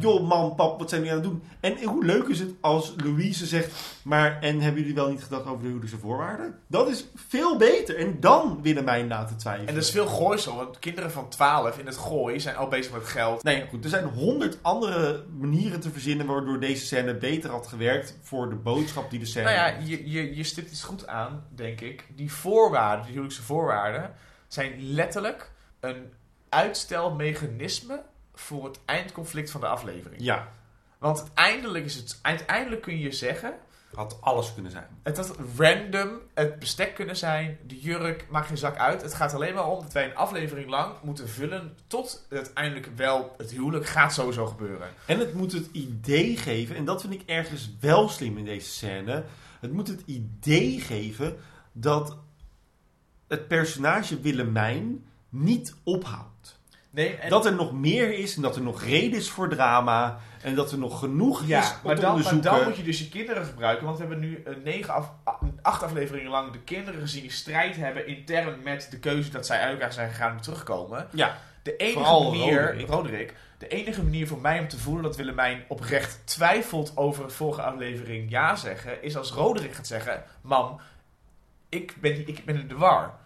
Joh, 0.00 0.28
mam, 0.28 0.54
pap, 0.54 0.78
wat 0.78 0.88
zijn 0.88 1.00
jullie 1.00 1.16
aan 1.16 1.22
het 1.22 1.30
doen? 1.30 1.42
En 1.60 1.84
hoe 1.84 2.04
leuk 2.04 2.28
is 2.28 2.38
het 2.38 2.50
als 2.60 2.94
Louise 2.96 3.46
zegt... 3.46 3.98
Maar, 4.02 4.38
en 4.40 4.60
hebben 4.60 4.80
jullie 4.80 4.96
wel 4.96 5.08
niet 5.08 5.22
gedacht 5.22 5.46
over 5.46 5.58
de 5.58 5.66
huwelijkse 5.66 5.98
voorwaarden? 5.98 6.58
Dat 6.66 6.88
is 6.88 7.06
veel 7.28 7.56
beter. 7.56 7.96
En 7.96 8.20
dan 8.20 8.58
willen 8.62 8.84
mij 8.84 9.02
na 9.02 9.24
te 9.24 9.36
twijfelen. 9.36 9.68
En 9.68 9.74
dat 9.74 9.82
is 9.82 9.90
veel 9.90 10.06
gooisel, 10.06 10.56
want 10.56 10.78
kinderen 10.78 11.10
van 11.10 11.28
12 11.28 11.78
in 11.78 11.86
het 11.86 11.96
gooi 11.96 12.40
zijn 12.40 12.56
al 12.56 12.68
bezig 12.68 12.92
met 12.92 13.04
geld. 13.04 13.42
Nee, 13.42 13.66
goed. 13.70 13.84
Er 13.84 13.90
zijn 13.90 14.04
honderd 14.04 14.58
andere 14.62 15.24
manieren 15.38 15.80
te 15.80 15.90
verzinnen... 15.90 16.26
waardoor 16.26 16.60
deze 16.60 16.86
scène 16.86 17.14
beter 17.14 17.50
had 17.50 17.66
gewerkt... 17.66 18.18
voor 18.22 18.48
de 18.48 18.56
boodschap 18.56 19.10
die 19.10 19.18
de 19.18 19.26
scène... 19.26 19.44
Nou 19.44 19.56
ja, 19.56 19.66
je, 19.84 20.10
je, 20.10 20.36
je 20.36 20.44
stipt 20.44 20.70
iets 20.70 20.82
goed 20.82 21.06
aan, 21.06 21.44
denk 21.54 21.80
ik. 21.80 22.06
Die 22.16 22.32
voorwaarden, 22.32 23.02
die 23.04 23.12
huwelijkse 23.12 23.42
voorwaarden, 23.42 24.14
zijn 24.48 24.92
letterlijk 24.92 25.50
een 25.80 26.12
uitstelmechanisme 26.50 28.02
voor 28.34 28.64
het 28.64 28.78
eindconflict 28.84 29.50
van 29.50 29.60
de 29.60 29.66
aflevering. 29.66 30.22
Ja, 30.22 30.48
Want 30.98 31.18
uiteindelijk, 31.18 31.84
is 31.84 31.94
het, 31.94 32.18
uiteindelijk 32.22 32.82
kun 32.82 32.98
je 32.98 33.12
zeggen, 33.12 33.54
had 33.94 34.18
alles 34.20 34.54
kunnen 34.54 34.70
zijn. 34.70 34.86
het 35.02 35.16
had 35.16 35.36
random 35.56 36.08
het 36.34 36.58
bestek 36.58 36.94
kunnen 36.94 37.16
zijn, 37.16 37.58
de 37.66 37.80
jurk, 37.80 38.26
maakt 38.30 38.46
geen 38.46 38.58
zak 38.58 38.76
uit. 38.76 39.02
Het 39.02 39.14
gaat 39.14 39.34
alleen 39.34 39.54
maar 39.54 39.66
om 39.66 39.82
dat 39.82 39.92
wij 39.92 40.04
een 40.04 40.16
aflevering 40.16 40.68
lang 40.68 40.94
moeten 41.02 41.28
vullen 41.28 41.76
tot 41.86 42.26
uiteindelijk 42.30 42.88
wel 42.96 43.34
het 43.36 43.50
huwelijk 43.50 43.86
gaat 43.86 44.12
sowieso 44.12 44.46
gebeuren. 44.46 44.88
En 45.06 45.18
het 45.18 45.34
moet 45.34 45.52
het 45.52 45.68
idee 45.72 46.36
geven... 46.36 46.76
en 46.76 46.84
dat 46.84 47.00
vind 47.00 47.12
ik 47.12 47.22
ergens 47.26 47.70
wel 47.80 48.08
slim 48.08 48.38
in 48.38 48.44
deze 48.44 48.70
scène... 48.70 49.24
het 49.60 49.72
moet 49.72 49.88
het 49.88 50.02
idee 50.04 50.80
geven 50.80 51.36
dat 51.72 52.16
het 53.28 53.48
personage 53.48 54.20
Willemijn 54.20 55.04
niet 55.30 55.74
ophoudt. 55.84 56.58
Nee, 56.90 57.16
en 57.16 57.30
Dat 57.30 57.46
er 57.46 57.54
nog 57.54 57.72
meer 57.72 58.18
is 58.18 58.36
en 58.36 58.42
dat 58.42 58.56
er 58.56 58.62
nog 58.62 58.82
reden 58.82 59.18
is 59.18 59.30
voor 59.30 59.48
drama. 59.48 60.18
En 60.42 60.54
dat 60.54 60.72
er 60.72 60.78
nog 60.78 60.98
genoeg 60.98 61.40
is 61.42 61.48
Ja, 61.48 61.60
om 61.60 61.86
maar 61.86 61.94
te 61.94 62.00
dan, 62.00 62.22
maar 62.22 62.40
dan 62.40 62.64
moet 62.64 62.76
je 62.76 62.82
dus 62.82 62.98
je 62.98 63.08
kinderen 63.08 63.44
gebruiken. 63.44 63.84
Want 63.86 63.98
we 63.98 64.04
hebben 64.04 64.20
nu 64.22 64.40
een 64.44 64.62
negen 64.64 64.94
af, 64.94 65.12
acht 65.62 65.82
afleveringen 65.82 66.30
lang 66.30 66.52
de 66.52 66.58
kinderen 66.58 67.00
gezien 67.00 67.22
die 67.22 67.30
strijd 67.30 67.76
hebben 67.76 68.06
intern 68.06 68.62
met 68.62 68.86
de 68.90 68.98
keuze 68.98 69.30
dat 69.30 69.46
zij 69.46 69.60
uit 69.60 69.72
elkaar 69.72 69.92
zijn 69.92 70.10
gegaan 70.10 70.32
om 70.32 70.40
terugkomen. 70.40 71.08
Ja, 71.12 71.36
De 71.62 71.76
enige 71.76 71.98
Vooral 71.98 72.30
manier, 72.30 72.62
Roderick. 72.62 72.88
Roderick, 72.88 73.34
de 73.58 73.68
enige 73.68 74.02
manier 74.02 74.26
voor 74.26 74.40
mij 74.40 74.58
om 74.58 74.68
te 74.68 74.78
voelen 74.78 75.02
dat 75.02 75.16
Willemijn 75.16 75.64
oprecht 75.68 76.20
twijfelt 76.24 76.92
over 76.96 77.24
het 77.24 77.32
vorige 77.32 77.62
aflevering 77.62 78.30
ja 78.30 78.56
zeggen, 78.56 79.02
is 79.02 79.16
als 79.16 79.32
Roderick 79.32 79.74
gaat 79.74 79.86
zeggen: 79.86 80.22
Mam, 80.40 80.80
ik 81.68 81.96
ben, 82.00 82.28
ik 82.28 82.44
ben 82.44 82.60
in 82.60 82.68
de 82.68 82.76
war. 82.76 83.18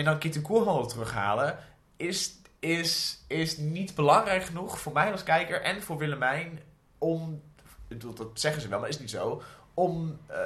En 0.00 0.06
dan 0.06 0.18
Kit 0.18 0.36
en 0.36 0.42
Koerhandel 0.42 0.86
terughalen, 0.86 1.58
is, 1.96 2.34
is, 2.58 3.24
is 3.28 3.56
niet 3.56 3.94
belangrijk 3.94 4.44
genoeg 4.44 4.80
voor 4.80 4.92
mij 4.92 5.12
als 5.12 5.22
kijker 5.22 5.62
en 5.62 5.82
voor 5.82 5.98
Willemijn 5.98 6.60
om, 6.98 7.42
dat 7.88 8.30
zeggen 8.34 8.62
ze 8.62 8.68
wel, 8.68 8.80
maar 8.80 8.88
is 8.88 8.98
niet 8.98 9.10
zo, 9.10 9.42
om 9.74 10.18
eh, 10.26 10.38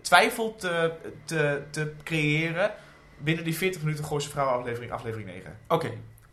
twijfel 0.00 0.56
te, 0.56 0.92
te, 1.24 1.62
te 1.70 1.94
creëren 2.02 2.74
binnen 3.18 3.44
die 3.44 3.56
40 3.56 3.82
minuten 3.82 4.04
Gooise 4.04 4.28
Vrouwen 4.28 4.58
aflevering, 4.58 4.92
aflevering 4.92 5.28
9. 5.28 5.58
oké. 5.68 5.90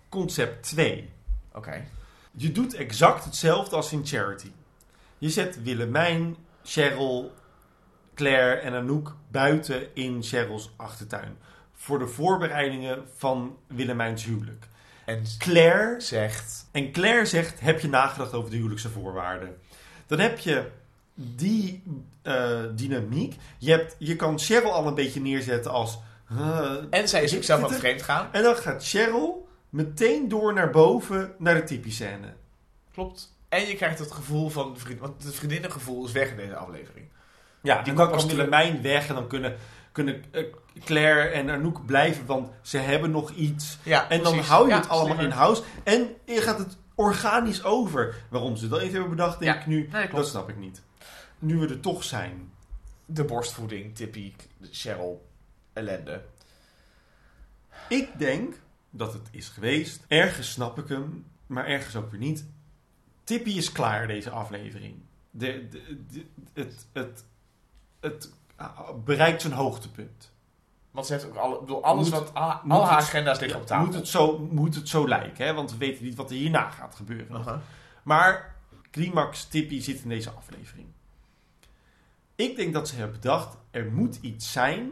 Concept 0.10 0.64
2. 0.64 1.10
Oké. 1.54 1.86
Je 2.32 2.52
doet 2.52 2.74
exact 2.74 3.24
hetzelfde 3.24 3.76
als 3.76 3.92
in 3.92 4.06
Charity. 4.06 4.52
Je 5.18 5.30
zet 5.30 5.64
Willemijn, 5.64 6.36
Cheryl, 6.64 7.32
Claire 8.16 8.56
en 8.56 8.74
Anouk 8.74 9.16
buiten 9.32 9.96
in 9.96 10.24
Cheryl's 10.24 10.70
achtertuin. 10.76 11.38
Voor 11.86 12.00
de 12.00 12.08
voorbereidingen 12.08 13.04
van 13.16 13.58
Willemijns 13.68 14.24
huwelijk. 14.24 14.68
En 15.06 15.24
Claire 15.38 15.96
zegt... 16.02 16.68
En 16.72 16.92
Claire 16.92 17.26
zegt, 17.26 17.60
heb 17.60 17.80
je 17.80 17.88
nagedacht 17.90 18.34
over 18.34 18.50
de 18.50 18.56
huwelijkse 18.56 18.90
voorwaarden? 18.90 19.58
Dan 20.08 20.20
heb 20.20 20.40
je 20.40 20.68
die 21.14 21.84
eh, 22.22 22.60
dynamiek. 22.76 23.36
Je, 23.58 23.72
hebt, 23.72 23.96
je 24.00 24.16
kan 24.16 24.40
Cheryl 24.40 24.72
al 24.74 24.88
een 24.88 24.94
beetje 24.96 25.22
neerzetten 25.22 25.72
als... 25.72 26.00
En 26.90 27.08
zij 27.10 27.24
is 27.24 27.36
ook 27.36 27.44
zelf 27.44 27.60
aan 27.60 27.66
dit- 27.68 27.74
het 27.78 27.86
vreemd 27.86 28.02
gaan. 28.02 28.28
En 28.32 28.44
dan 28.44 28.56
gaat 28.56 28.88
Cheryl 28.88 29.48
meteen 29.70 30.28
door 30.28 30.54
naar 30.54 30.70
boven 30.70 31.34
naar 31.38 31.56
de 31.56 31.64
typiscène. 31.64 32.34
Klopt. 32.94 33.36
En 33.50 33.68
je 33.68 33.76
krijgt 33.76 34.00
het 34.00 34.12
gevoel 34.12 34.50
van... 34.50 34.78
Vriend, 34.78 35.00
want 35.00 35.24
het 35.24 35.36
vriendinnengevoel 35.36 36.06
is 36.06 36.12
weg 36.12 36.30
in 36.30 36.38
deze 36.38 36.56
aflevering. 36.56 37.06
Ja, 37.62 37.82
Die 37.82 37.94
komt 37.94 38.10
dan 38.10 38.18
kan. 38.18 38.28
Willemijn 38.28 38.82
weg 38.82 39.08
en 39.08 39.16
dan 39.16 39.28
kunnen, 39.28 39.56
kunnen 39.96 40.24
eh, 40.32 40.44
Claire 40.84 41.28
en 41.30 41.50
Anouk 41.50 41.86
blijven, 41.86 42.26
want 42.26 42.50
ze 42.62 42.78
hebben 42.78 43.12
nog 43.12 43.32
iets. 43.32 43.78
Ja, 43.84 44.10
En 44.10 44.24
dan 44.24 44.32
precies. 44.34 44.50
hou 44.52 44.68
je 44.68 44.74
het 44.74 44.90
allemaal 44.90 45.20
in 45.24 45.30
house. 45.30 45.64
En 45.84 46.16
je 46.26 46.42
gaat 46.42 46.58
het 46.58 46.78
organisch 46.96 47.64
over. 47.64 48.16
Waarom 48.30 48.56
ze 48.56 48.68
dat 48.68 48.80
even 48.80 48.92
hebben 48.94 49.10
bedacht, 49.10 49.40
denk 49.40 49.54
Ja, 49.54 49.60
ik 49.60 49.66
nu, 49.66 49.88
nee, 49.92 50.08
dat 50.10 50.28
snap 50.28 50.50
ik 50.50 50.58
niet. 50.58 50.82
Nu 51.40 51.58
we 51.58 51.68
er 51.68 51.80
toch 51.80 52.04
zijn. 52.04 52.52
De 53.06 53.24
borstvoeding, 53.24 53.96
Tippy, 53.96 54.34
Cheryl, 54.72 55.26
ellende. 55.74 56.22
Ik 57.90 58.10
denk 58.18 58.56
dat 58.90 59.14
het 59.14 59.28
is 59.32 59.48
geweest. 59.50 60.04
Ergens 60.08 60.52
snap 60.52 60.78
ik 60.80 60.88
hem, 60.88 61.26
maar 61.48 61.66
ergens 61.66 61.96
ook 61.96 62.12
weer 62.12 62.20
niet. 62.20 62.46
Tippy 63.24 63.50
is 63.50 63.72
klaar, 63.72 64.08
deze 64.08 64.30
aflevering. 64.30 64.96
De, 65.32 65.68
de, 65.70 65.98
de- 66.12 66.26
het, 66.54 66.86
het, 66.94 67.24
het 68.00 68.32
bereikt 69.06 69.42
zijn 69.42 69.54
hoogtepunt. 69.54 70.34
Want 70.92 71.06
ze 71.08 71.14
heeft 71.14 71.26
ook 71.26 71.36
alle, 71.36 71.60
bedoel, 71.60 71.84
alles 71.84 72.10
Moet- 72.10 72.20
wat... 72.20 72.34
Al, 72.34 72.42
haar 72.42 72.62
het- 72.80 72.90
agenda's 72.90 73.40
liggen 73.40 73.60
op 73.60 73.66
tafel. 73.68 73.86
Moet 73.86 73.96
het, 73.96 74.08
zo, 74.08 74.40
moet 74.52 74.76
het 74.76 74.90
zo 74.90 75.08
lijken, 75.08 75.46
hè? 75.46 75.54
want 75.54 75.72
we 75.72 75.78
weten 75.78 76.04
niet 76.04 76.16
wat 76.16 76.30
er 76.30 76.36
hierna 76.36 76.70
gaat 76.70 76.96
gebeuren. 76.96 77.62
Maar 78.04 78.56
Climax 78.92 79.46
Tippy 79.46 79.82
zit 79.82 80.02
in 80.04 80.10
deze 80.10 80.30
aflevering. 80.30 80.88
Ik 82.36 82.56
denk 82.56 82.74
dat 82.74 82.88
ze 82.88 82.96
hebben 82.96 83.16
bedacht, 83.22 83.58
er 83.72 83.92
moet 83.92 84.18
iets 84.22 84.52
zijn 84.52 84.90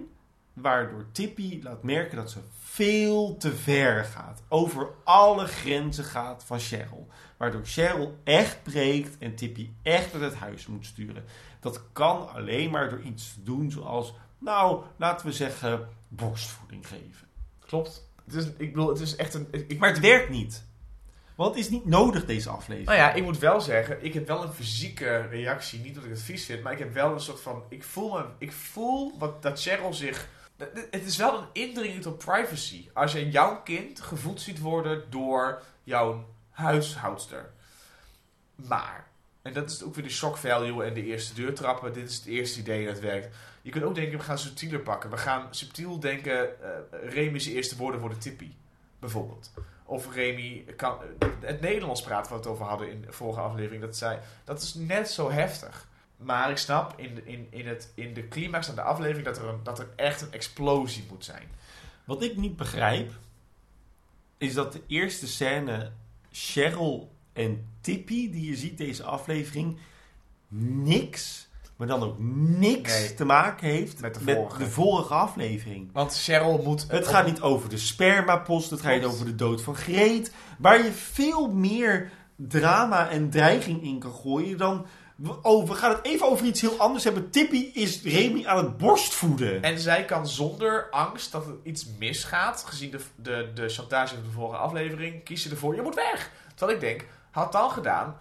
waardoor 0.54 1.06
Tippy 1.12 1.60
laat 1.64 1.84
merken 1.84 2.18
dat 2.18 2.32
ze 2.32 2.40
veel 2.60 3.38
te 3.38 3.56
ver 3.56 4.04
gaat. 4.04 4.42
Over 4.48 4.90
alle 5.04 5.46
grenzen 5.46 6.04
gaat 6.04 6.44
van 6.44 6.60
Cheryl. 6.60 7.08
Waardoor 7.38 7.66
Cheryl 7.66 8.18
echt 8.24 8.64
breekt 8.64 9.18
en 9.18 9.36
Tippy 9.36 9.70
echt 9.82 10.14
uit 10.14 10.24
het 10.24 10.36
huis 10.36 10.68
moet 10.68 10.86
sturen. 10.86 11.24
Dat 11.60 11.82
kan 11.92 12.30
alleen 12.30 12.72
maar 12.72 12.90
door 12.90 13.02
iets 13.02 13.34
te 13.34 13.44
doen 13.44 13.72
zoals, 13.72 14.14
nou, 14.38 14.84
laten 14.98 15.26
we 15.26 15.32
zeggen, 15.32 15.88
borstvoeding 16.08 16.88
geven. 16.88 17.28
Klopt. 17.60 18.10
Het 18.26 18.34
is, 18.34 18.46
ik 18.46 18.74
bedoel, 18.74 18.90
het 18.90 19.00
is 19.00 19.16
echt 19.16 19.34
een... 19.34 19.48
Ik, 19.52 19.80
Maar 19.80 19.90
het 19.90 20.00
werkt 20.00 20.30
niet. 20.30 20.64
Want 21.36 21.56
het 21.56 21.64
is 21.64 21.70
niet 21.70 21.86
nodig, 21.86 22.26
deze 22.26 22.50
aflevering. 22.50 22.86
Nou 22.86 22.98
ja, 22.98 23.14
ik 23.14 23.24
moet 23.24 23.40
wel 23.40 23.62
zeggen, 23.62 24.04
ik 24.04 24.14
heb 24.14 24.28
wel 24.28 24.44
een 24.44 24.54
fysieke 24.54 25.28
reactie. 25.30 25.80
Niet 25.80 25.96
dat 25.96 26.04
ik 26.04 26.10
het 26.10 26.22
vies 26.22 26.46
vind, 26.46 26.64
maar 26.64 26.74
ik 26.74 26.80
heb 26.80 26.94
wel 26.94 27.14
een 27.14 27.20
soort 27.20 27.42
van... 27.42 27.64
Ik 27.70 27.84
voel, 27.84 28.12
me, 28.12 28.26
ik 28.38 28.52
voel 28.52 29.18
wat, 29.18 29.42
dat 29.42 29.62
Cheryl 29.62 29.94
zich... 29.94 30.28
Het 30.58 31.06
is 31.06 31.18
wel 31.18 31.40
een 31.40 31.48
indringing 31.54 32.06
op 32.06 32.18
privacy. 32.18 32.90
Als 32.94 33.12
je 33.12 33.30
jouw 33.30 33.62
kind 33.62 34.02
gevoed 34.02 34.42
ziet 34.42 34.60
worden 34.60 35.04
door 35.10 35.62
jouw 35.84 36.26
huishoudster. 36.50 37.52
Maar, 38.56 39.08
en 39.42 39.54
dat 39.54 39.70
is 39.70 39.84
ook 39.84 39.96
weer 39.96 40.04
de 40.04 40.10
shock 40.10 40.38
value 40.38 40.84
en 40.84 40.94
de 40.94 41.04
eerste 41.04 41.34
deurtrappen. 41.34 41.94
Dit 41.94 42.10
is 42.10 42.16
het 42.16 42.26
eerste 42.26 42.60
idee 42.60 42.86
dat 42.86 43.00
werkt. 43.00 43.36
Je 43.62 43.72
kunt 43.72 43.84
ook 43.84 43.96
denken, 43.96 44.18
we 44.18 44.24
gaan 44.24 44.38
subtieler 44.38 44.80
pakken. 44.80 45.10
We 45.10 45.18
gaan 45.18 45.48
subtiel 45.52 46.00
denken, 46.00 46.62
eh 46.62 47.10
Remy's 47.10 47.46
eerste 47.46 47.78
woorden 47.78 48.00
worden 48.00 48.20
Tippy. 48.20 48.52
Bijvoorbeeld. 49.00 49.52
Of 49.86 50.14
Remy 50.16 50.66
kan... 50.76 50.98
Het 51.40 51.62
Nederlands 51.62 52.02
praten 52.02 52.32
waar 52.32 52.42
we 52.42 52.46
het 52.46 52.54
over 52.54 52.66
hadden 52.66 52.90
in 52.90 53.02
de 53.02 53.12
vorige 53.12 53.40
aflevering. 53.40 53.82
Dat, 53.82 53.98
zei, 53.98 54.20
dat 54.44 54.62
is 54.62 54.74
net 54.74 55.10
zo 55.10 55.32
heftig. 55.32 55.88
Maar 56.18 56.50
ik 56.50 56.58
snap 56.58 56.94
in, 57.00 57.16
de- 57.16 57.24
in, 57.26 57.48
in, 57.50 57.68
het, 57.68 57.92
in 57.96 58.14
de 58.14 58.28
climax 58.28 58.66
van 58.66 58.76
de 58.76 58.82
aflevering 58.82 59.26
dat 59.26 59.38
er, 59.38 59.48
een, 59.48 59.60
dat 59.64 59.80
er 59.80 59.88
echt 59.96 60.22
een 60.22 60.32
explosie 60.32 61.06
moet 61.10 61.26
zijn. 61.26 61.48
Wat 62.06 62.24
ik 62.24 62.38
niet 62.38 62.56
begrijp, 62.56 63.12
is 64.38 64.54
dat 64.54 64.74
de 64.74 64.82
eerste 64.88 65.28
scène 65.28 65.92
Cheryl 66.32 67.12
en 67.34 67.68
Tippy, 67.82 68.32
die 68.32 68.50
je 68.50 68.56
ziet 68.56 68.78
deze 68.78 69.04
aflevering, 69.04 69.78
niks, 70.58 71.48
maar 71.76 71.88
dan 71.88 72.04
ook 72.04 72.16
niks 72.20 73.00
Nee. 73.00 73.14
te 73.14 73.26
maken 73.26 73.68
heeft 73.70 74.00
Met 74.02 74.14
de 74.14 74.24
met 74.24 74.36
vorige. 74.36 74.58
de 74.58 74.70
vorige 74.70 75.14
aflevering. 75.14 75.90
Want 75.94 76.16
Cheryl 76.18 76.62
moet... 76.64 76.86
Het 76.92 77.08
gaat 77.08 77.26
niet 77.26 77.42
over 77.42 77.70
de 77.70 77.78
spermapost, 77.78 78.70
het 78.70 78.82
gaat 78.82 78.96
niet 78.96 79.06
over 79.06 79.26
de 79.26 79.36
dood 79.36 79.62
van 79.62 79.76
Greet, 79.76 80.34
waar 80.58 80.84
je 80.84 80.92
veel 80.92 81.52
meer 81.52 82.12
drama 82.36 83.10
en 83.10 83.30
dreiging 83.30 83.84
in 83.84 84.00
kan 84.00 84.14
gooien 84.14 84.58
dan... 84.58 84.86
Oh, 85.42 85.68
we 85.68 85.74
gaan 85.74 85.92
het 85.92 86.06
even 86.06 86.28
over 86.28 86.46
iets 86.46 86.62
heel 86.62 86.78
anders 86.80 87.04
hebben. 87.04 87.30
Tippy 87.30 87.70
is 87.74 88.02
Remy 88.04 88.46
aan 88.46 88.58
het 88.58 88.78
borstvoeden. 88.78 89.62
En 89.64 89.80
zij 89.80 90.06
kan 90.06 90.28
zonder 90.28 90.90
angst 90.90 91.32
dat 91.32 91.46
er 91.48 91.54
iets 91.64 91.86
misgaat, 92.00 92.64
gezien 92.68 92.92
de, 92.92 93.00
de, 93.16 93.52
de 93.54 93.70
chantage 93.70 94.14
van 94.16 94.24
de 94.24 94.30
vorige 94.30 94.58
aflevering, 94.58 95.24
kies 95.24 95.42
ze 95.44 95.50
ervoor, 95.50 95.76
je 95.76 95.82
moet 95.82 95.96
weg. 95.96 96.32
Terwijl 96.56 96.78
ik 96.78 96.84
denk, 96.84 97.06
had 97.32 97.52
dan 97.52 97.72
gedaan, 97.72 98.18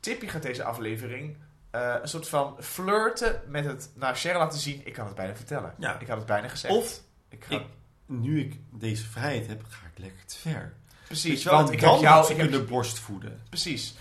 Tippy 0.00 0.26
gaat 0.26 0.42
deze 0.42 0.64
aflevering 0.64 1.36
eh, 1.70 1.94
een 2.02 2.08
soort 2.08 2.28
van 2.28 2.56
flirten 2.60 3.40
met 3.48 3.64
het 3.64 3.90
naar 3.94 4.16
Cheryl 4.16 4.38
laten 4.38 4.58
zien, 4.58 4.80
ik 4.84 4.92
kan 4.92 5.06
het 5.06 5.14
bijna 5.14 5.34
vertellen. 5.34 5.74
Ja. 5.78 5.98
Ik 6.00 6.06
had 6.08 6.16
het 6.16 6.26
bijna 6.26 6.48
gezegd. 6.48 6.74
Of, 6.74 7.00
ik 7.28 7.44
ga, 7.44 7.54
ik- 7.54 7.66
nu 8.06 8.40
ik 8.40 8.60
deze 8.70 9.04
vrijheid 9.06 9.46
heb, 9.46 9.62
ga 9.68 9.86
ik 9.94 9.98
lekker 9.98 10.26
te 10.26 10.36
ver. 10.38 10.74
precies, 11.06 11.44
Want 11.44 11.56
want 11.56 11.72
ik 11.72 11.80
heb 11.80 12.00
jou, 12.00 12.22
ik 12.30 12.36
heb, 12.36 12.50
kunnen 12.50 12.68
borstvoeden. 12.68 13.40
precies, 13.48 13.94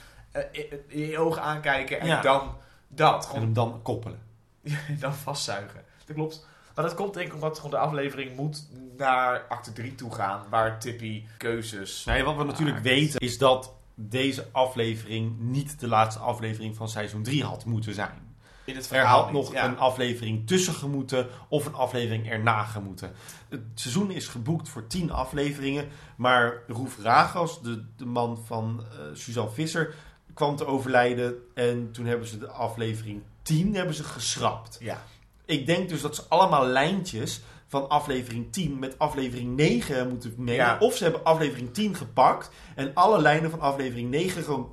in, 0.51 0.65
in 0.87 0.99
je 0.99 1.19
ogen 1.19 1.41
aankijken 1.41 1.99
en 1.99 2.07
Ja. 2.07 2.21
dan 2.21 2.55
dat, 2.87 3.31
En 3.33 3.41
hem 3.41 3.53
dan 3.53 3.79
koppelen. 3.81 4.19
dan 4.99 5.13
vastzuigen. 5.13 5.83
Dat 6.05 6.15
klopt. 6.15 6.47
Maar 6.75 6.85
dat 6.85 6.93
komt 6.93 7.13
denk 7.13 7.27
ik 7.27 7.33
omdat 7.33 7.55
gewoon 7.55 7.71
de 7.71 7.77
aflevering 7.77 8.35
moet 8.35 8.67
naar 8.97 9.45
acte 9.49 9.73
3 9.73 9.95
toe 9.95 10.13
gaan, 10.13 10.43
waar 10.49 10.79
Tippy 10.79 11.23
keuzes 11.37 12.05
Nee, 12.05 12.23
wat 12.23 12.35
we 12.35 12.43
natuurlijk 12.43 12.79
weten 12.79 13.19
is 13.19 13.37
dat 13.37 13.73
deze 13.95 14.47
aflevering 14.51 15.39
niet 15.39 15.79
de 15.79 15.87
laatste 15.87 16.21
aflevering 16.21 16.75
van 16.75 16.89
seizoen 16.89 17.23
3 17.23 17.43
had 17.43 17.65
moeten 17.65 17.93
zijn. 17.93 18.29
In 18.65 18.75
het 18.75 18.91
Er 18.91 19.05
had 19.05 19.25
niet, 19.25 19.33
nog 19.33 19.53
ja. 19.53 19.65
een 19.65 19.77
aflevering 19.77 20.47
tussen 20.47 20.73
gemoeten 20.73 21.27
of 21.47 21.65
een 21.65 21.73
aflevering 21.73 22.29
erna 22.29 22.63
gemoeten. 22.63 23.11
Het 23.49 23.61
seizoen 23.73 24.11
is 24.11 24.27
geboekt 24.27 24.69
voor 24.69 24.87
10 24.87 25.11
afleveringen, 25.11 25.87
maar 26.15 26.53
Roef 26.67 26.97
Ragas, 27.01 27.61
de, 27.61 27.85
de 27.97 28.05
man 28.05 28.43
van 28.45 28.83
eh, 28.91 28.97
Suzanne 29.13 29.51
Visser, 29.51 29.93
kwam 30.33 30.55
te 30.55 30.65
overlijden 30.65 31.35
en 31.53 31.91
toen 31.91 32.05
hebben 32.05 32.27
ze 32.27 32.37
de 32.37 32.47
aflevering 32.47 33.21
10 33.41 33.75
hebben 33.75 33.95
ze 33.95 34.03
geschrapt. 34.03 34.77
Ja. 34.79 35.03
Ik 35.45 35.65
denk 35.65 35.89
dus 35.89 36.01
dat 36.01 36.15
ze 36.15 36.23
allemaal 36.27 36.65
lijntjes 36.65 37.41
van 37.67 37.89
aflevering 37.89 38.51
10 38.51 38.79
met 38.79 38.99
aflevering 38.99 39.55
9 39.55 40.09
moeten 40.09 40.33
mengen. 40.37 40.55
Ja. 40.55 40.77
Of 40.79 40.95
ze 40.95 41.03
hebben 41.03 41.23
aflevering 41.23 41.73
10 41.73 41.95
gepakt 41.95 42.49
en 42.75 42.91
alle 42.93 43.21
lijnen 43.21 43.49
van 43.49 43.59
aflevering 43.59 44.09
9 44.09 44.43
gewoon... 44.43 44.69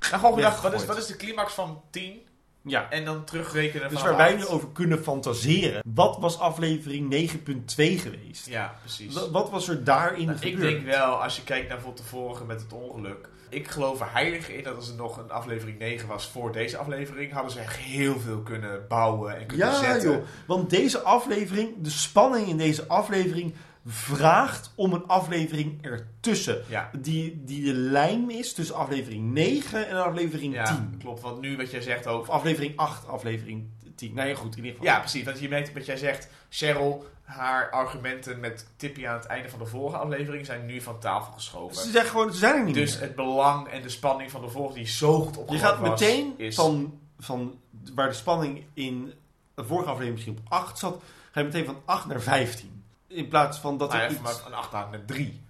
Nou, 0.00 0.14
gewoon 0.14 0.34
gedacht, 0.34 0.62
wat 0.62 0.72
is, 0.72 0.84
wat 0.84 0.96
is 0.96 1.06
de 1.06 1.16
climax 1.16 1.52
van 1.52 1.82
10? 1.90 2.20
Ja, 2.64 2.90
En 2.90 3.04
dan 3.04 3.24
terugrekenen 3.24 3.88
dus 3.88 3.98
van 3.98 4.08
waar 4.08 4.16
wij 4.16 4.34
nu 4.34 4.46
over 4.46 4.68
kunnen 4.72 5.02
fantaseren. 5.02 5.82
Wat 5.94 6.18
was 6.18 6.38
aflevering 6.38 7.30
9.2 7.32 7.36
geweest? 7.76 8.46
Ja, 8.46 8.74
precies. 8.80 9.14
Wat, 9.14 9.30
wat 9.30 9.50
was 9.50 9.68
er 9.68 9.84
daarin 9.84 10.26
Nou, 10.26 10.38
ik 10.40 10.52
gebeurd? 10.52 10.72
denk 10.72 10.86
wel, 10.86 11.22
als 11.22 11.36
je 11.36 11.42
kijkt 11.42 11.68
naar 11.68 11.76
bijvoorbeeld 11.76 12.04
de 12.04 12.10
vorige 12.10 12.44
met 12.44 12.60
het 12.60 12.72
ongeluk. 12.72 13.28
Ik 13.52 13.68
geloof 13.68 14.00
er 14.00 14.12
heilig 14.12 14.48
in 14.48 14.62
dat 14.64 14.76
als 14.76 14.88
er 14.88 14.94
nog 14.94 15.16
een 15.18 15.30
aflevering 15.30 15.78
9 15.78 16.08
was 16.08 16.28
voor 16.28 16.52
deze 16.52 16.76
aflevering, 16.76 17.32
hadden 17.32 17.52
ze 17.52 17.60
echt 17.60 17.76
heel 17.76 18.18
veel 18.20 18.38
kunnen 18.40 18.84
bouwen 18.88 19.36
en 19.36 19.46
kunnen 19.46 19.66
Ja 19.66 19.74
zetten. 19.80 20.10
joh, 20.10 20.22
want 20.46 20.70
deze 20.70 21.00
aflevering, 21.00 21.70
de 21.80 21.90
spanning 21.90 22.48
in 22.48 22.56
deze 22.56 22.86
aflevering 22.88 23.54
vraagt 23.86 24.72
om 24.74 24.92
een 24.92 25.06
aflevering 25.06 25.78
ertussen. 25.84 26.62
Ja. 26.68 26.90
Die, 26.98 27.42
die 27.44 27.64
de 27.64 27.72
lijm 27.74 28.30
is 28.30 28.52
tussen 28.52 28.76
aflevering 28.76 29.32
9 29.32 29.88
en 29.88 30.04
aflevering 30.04 30.54
Ja, 30.54 30.64
10. 30.64 30.94
klopt. 30.98 31.20
Want 31.20 31.40
nu 31.40 31.56
wat 31.56 31.70
jij 31.70 31.80
zegt 31.80 32.06
ook. 32.06 32.20
Of 32.20 32.28
aflevering 32.28 32.76
8, 32.76 33.08
aflevering 33.08 33.66
10. 33.96 34.14
Nee, 34.14 34.34
goed, 34.34 34.50
in 34.56 34.64
ieder 34.64 34.70
geval. 34.78 34.86
Ja, 34.94 34.98
precies. 35.00 35.24
Want 35.24 35.38
je 35.40 35.48
merkt 35.48 35.72
wat 35.72 35.86
jij 35.86 35.96
zegt. 35.96 36.28
Cheryl, 36.48 37.04
haar 37.22 37.70
argumenten 37.70 38.40
met 38.40 38.66
Tippy 38.76 39.06
aan 39.06 39.14
het 39.16 39.26
einde 39.26 39.48
van 39.48 39.58
de 39.58 39.66
vorige 39.66 39.96
aflevering 39.96 40.46
zijn 40.46 40.66
nu 40.66 40.80
van 40.80 40.98
tafel 40.98 41.32
geschoven. 41.32 41.76
Ze 41.76 41.90
zeggen 41.90 42.10
gewoon, 42.10 42.32
ze 42.32 42.38
zijn 42.38 42.54
er 42.58 42.64
niet 42.64 42.74
Dus 42.74 42.92
meer. 42.94 43.02
het 43.02 43.14
belang 43.14 43.68
en 43.68 43.82
de 43.82 43.88
spanning 43.88 44.30
van 44.30 44.40
de 44.40 44.48
vorige, 44.48 44.74
die 44.74 44.86
zo 44.86 45.20
goed 45.20 45.50
Je 45.50 45.58
gaat 45.58 45.80
meteen 45.80 46.34
is... 46.36 46.54
van, 46.54 46.98
van 47.18 47.58
waar 47.94 48.08
de 48.08 48.14
spanning 48.14 48.64
in 48.74 49.12
de 49.54 49.64
vorige 49.64 49.88
aflevering 49.88 50.14
misschien 50.14 50.38
op 50.46 50.52
8 50.52 50.78
zat, 50.78 51.02
ga 51.32 51.40
je 51.40 51.46
meteen 51.46 51.64
van 51.64 51.76
8 51.84 52.06
naar 52.06 52.20
15. 52.20 52.84
In 53.06 53.28
plaats 53.28 53.58
van 53.58 53.78
dat 53.78 53.90
nou 53.92 54.02
er 54.02 54.10
iets... 54.10 54.20
van 54.20 54.46
een 54.46 54.54
8 54.58 54.72
naar 54.72 54.92
een 54.92 55.06
3. 55.06 55.40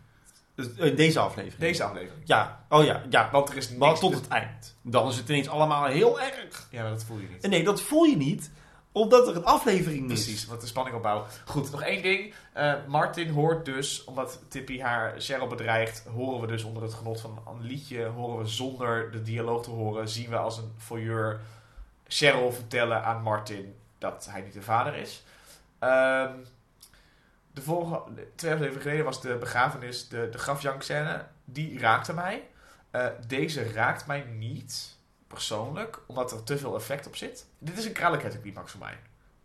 Dus, 0.55 0.75
eh, 0.75 0.87
In 0.87 0.95
deze 0.95 1.19
aflevering. 1.19 1.61
Deze 1.61 1.85
aflevering. 1.85 2.23
Ja, 2.25 2.65
oh 2.69 2.85
ja, 2.85 3.03
ja. 3.11 3.29
Want 3.33 3.49
er 3.49 3.57
is 3.57 3.69
niks... 3.69 3.81
Maar 3.81 3.99
tot 3.99 4.15
het 4.15 4.29
eind. 4.29 4.77
Dan 4.83 5.09
is 5.09 5.17
het 5.17 5.29
ineens 5.29 5.49
allemaal 5.49 5.85
heel 5.85 6.21
erg. 6.21 6.69
Ja, 6.71 6.83
maar 6.83 6.91
dat 6.91 7.05
voel 7.05 7.19
je 7.19 7.29
niet. 7.29 7.43
En 7.45 7.51
nee, 7.51 7.65
dat 7.65 7.81
voel 7.83 8.05
je 8.05 8.17
niet, 8.17 8.51
omdat 8.93 9.29
er 9.29 9.37
een 9.37 9.45
aflevering 9.45 10.11
is. 10.11 10.25
Precies, 10.25 10.47
wat 10.47 10.61
de 10.61 10.67
spanning 10.67 10.97
opbouwt. 10.97 11.41
Goed, 11.45 11.71
nog 11.71 11.83
één 11.83 12.03
ding. 12.03 12.35
Eh, 12.53 12.75
Martin 12.87 13.29
hoort 13.29 13.65
dus, 13.65 14.05
omdat 14.05 14.41
Tippy 14.49 14.81
haar 14.81 15.21
Cheryl 15.21 15.47
bedreigt, 15.47 16.05
horen 16.15 16.41
we 16.41 16.47
dus 16.47 16.63
onder 16.63 16.83
het 16.83 16.95
genot 16.95 17.21
van 17.21 17.43
een 17.47 17.63
liedje, 17.63 18.05
horen 18.05 18.39
we 18.39 18.47
zonder 18.47 19.11
de 19.11 19.23
dialoog 19.23 19.63
te 19.63 19.71
horen, 19.71 20.09
zien 20.09 20.31
we 20.31 20.37
als 20.37 20.59
een 20.59 20.73
voyeur 20.77 21.41
Cheryl 22.07 22.53
vertellen 22.53 23.05
aan 23.05 23.23
Martin 23.23 23.75
dat 23.99 24.27
hij 24.31 24.41
niet 24.41 24.53
de 24.53 24.63
vader 24.63 24.95
is. 24.95 25.25
Ehm, 25.79 26.33
de 27.53 27.63
vorige, 27.63 28.03
twee 28.35 28.53
afleveringen 28.53 28.83
geleden 28.83 29.05
was 29.05 29.21
de 29.21 29.37
begrafenis, 29.37 30.09
de, 30.09 30.29
de 30.31 30.39
grafjankscène, 30.39 31.27
die 31.45 31.79
raakte 31.79 32.15
mij. 32.15 32.49
Eh, 32.91 33.07
deze 33.27 33.73
raakt 33.73 34.07
mij 34.07 34.21
niet, 34.21 34.97
persoonlijk, 35.33 35.99
omdat 36.07 36.33
er 36.33 36.43
te 36.43 36.59
veel 36.59 36.75
effect 36.77 37.07
op 37.07 37.17
zit. 37.17 37.47
Dit 37.59 37.79
is 37.79 37.85
een 37.85 37.93
krallijkheid 37.93 38.39
voor 38.65 38.81
mij. 38.81 38.99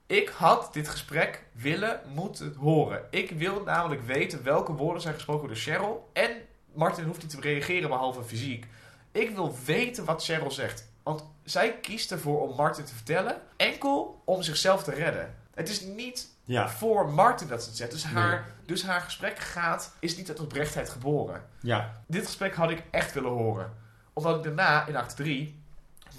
Ik 0.06 0.30
had 0.30 0.74
dit 0.74 0.88
gesprek 0.90 1.44
willen, 1.52 2.02
moeten 2.14 2.56
horen. 2.56 3.06
Ik 3.10 3.32
wil 3.32 3.64
namelijk 3.64 4.02
weten 4.06 4.44
welke 4.44 4.72
woorden 4.74 5.02
zijn 5.02 5.14
gesproken 5.14 5.48
door 5.48 5.58
Cheryl. 5.58 6.10
En 6.14 6.32
Martin 6.74 7.06
hoeft 7.06 7.22
niet 7.22 7.30
te 7.32 7.42
reageren 7.42 7.90
behalve 7.90 8.24
fysiek. 8.24 8.68
Ik 9.12 9.36
wil 9.36 9.56
weten 9.66 10.06
wat 10.06 10.24
Cheryl 10.24 10.52
zegt. 10.52 10.88
Want 11.04 11.24
zij 11.44 11.78
kiest 11.80 12.12
ervoor 12.12 12.42
om 12.42 12.56
Martin 12.56 12.84
te 12.86 12.96
vertellen. 12.96 13.42
Enkel 13.58 14.22
om 14.26 14.42
zichzelf 14.42 14.84
te 14.84 14.92
redden. 14.92 15.36
Het 15.54 15.70
is 15.70 15.82
niet 15.82 16.36
Ja, 16.44 16.70
voor 16.70 17.10
Martin 17.12 17.48
dat 17.48 17.62
ze 17.64 17.68
het 17.70 17.78
zegt. 17.78 17.92
Dus 17.92 18.04
haar, 18.06 18.32
Nee. 18.32 18.66
dus 18.66 18.84
haar 18.84 19.02
gesprek 19.02 19.40
gaat, 19.40 19.94
is 20.00 20.18
niet 20.18 20.30
uit 20.30 20.40
oprechtheid 20.40 20.90
geboren. 20.90 21.46
ja. 21.62 22.02
Dit 22.08 22.26
gesprek 22.26 22.56
had 22.56 22.70
ik 22.70 22.84
echt 22.92 23.14
willen 23.14 23.32
horen. 23.32 23.74
Omdat 24.14 24.36
ik 24.36 24.44
daarna, 24.44 24.86
in 24.88 24.96
act 24.96 25.16
3, 25.16 25.57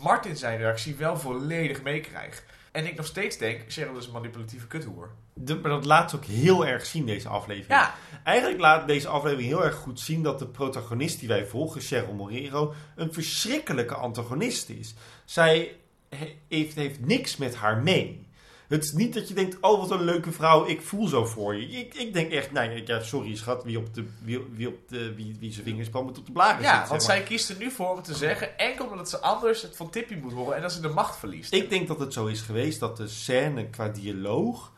Martin 0.02 0.37
zijn 0.37 0.58
reactie 0.58 0.94
wel 0.94 1.16
volledig 1.18 1.82
meekrijg. 1.82 2.44
En 2.72 2.87
ik 2.87 2.96
nog 2.96 3.06
steeds 3.06 3.37
denk, 3.38 3.61
Cheryl 3.68 3.96
is 3.98 4.06
een 4.06 4.12
manipulatieve 4.12 4.66
kuthoer. 4.66 5.11
De- 5.34 5.54
maar 5.54 5.70
dat 5.70 5.84
laat 5.84 6.11
ze 6.11 6.16
ook 6.16 6.24
heel 6.24 6.66
erg 6.66 6.87
zien, 6.87 7.06
deze 7.06 7.28
aflevering. 7.28 7.68
Ja, 7.80 7.94
Eigenlijk 8.24 8.61
laat 8.61 8.87
deze 8.87 9.08
aflevering 9.08 9.48
heel 9.48 9.64
erg 9.64 9.74
goed 9.74 10.00
zien 10.00 10.22
dat 10.22 10.38
de 10.38 10.46
protagonist 10.46 11.18
die 11.18 11.28
wij 11.28 11.46
volgen, 11.46 11.80
Cheryl 11.80 12.12
Morero, 12.14 12.74
een 12.96 13.12
verschrikkelijke 13.12 13.94
antagonist 13.94 14.68
is. 14.68 14.94
Zij 15.24 15.76
he- 16.08 16.37
heeft, 16.48 16.74
heeft 16.74 17.00
niks 17.00 17.37
met 17.37 17.54
haar 17.56 17.82
mee. 17.82 18.26
Het 18.68 18.85
is 18.85 18.92
niet 18.92 19.14
dat 19.14 19.28
je 19.28 19.35
denkt, 19.35 19.57
oh 19.61 19.81
wat 19.81 19.90
een 19.90 20.04
leuke 20.04 20.33
vrouw, 20.33 20.66
ik 20.66 20.83
voel 20.83 21.07
zo 21.09 21.24
voor 21.24 21.57
je. 21.57 21.66
Ik, 21.66 21.94
ik 21.94 22.12
denk 22.12 22.33
echt, 22.33 22.52
nee, 22.52 22.87
ja, 22.87 23.02
sorry 23.02 23.37
schat, 23.37 23.64
wie, 23.64 23.78
op 23.78 23.94
de, 23.94 24.04
wie, 24.22 24.40
wie, 24.54 24.68
op 24.68 24.88
de, 24.88 25.14
wie, 25.14 25.37
wie 25.40 25.52
zijn 25.52 25.64
vingers 25.64 25.90
kwam, 25.90 26.04
moet 26.04 26.18
op 26.18 26.26
de 26.26 26.33
blaren 26.33 26.62
Ja, 26.62 26.76
want 26.76 26.88
zeg 26.88 26.90
maar. 26.90 27.00
zij 27.00 27.22
kiest 27.22 27.48
er 27.48 27.57
nu 27.59 27.70
voor 27.70 27.90
om 27.90 28.02
te 28.02 28.14
zeggen, 28.14 28.59
enkel 28.59 28.87
omdat 28.87 29.11
ze 29.11 29.18
anders 29.18 29.62
het 29.62 29.76
van 29.76 29.90
Tippy 29.90 30.14
moet 30.14 30.33
horen 30.33 30.57
en 30.57 30.62
dat 30.62 30.72
ze 30.72 30.81
de 30.81 30.88
macht 30.88 31.18
verliest. 31.18 31.52
Ik 31.52 31.70
denk 31.70 31.88
dat 31.88 31.98
het 31.98 32.12
zo 32.12 32.26
is 32.26 32.40
geweest 32.40 32.81
dat 32.81 32.96
de 32.96 33.09
scène 33.09 33.66
qua 33.66 33.88
dialoog, 33.88 34.72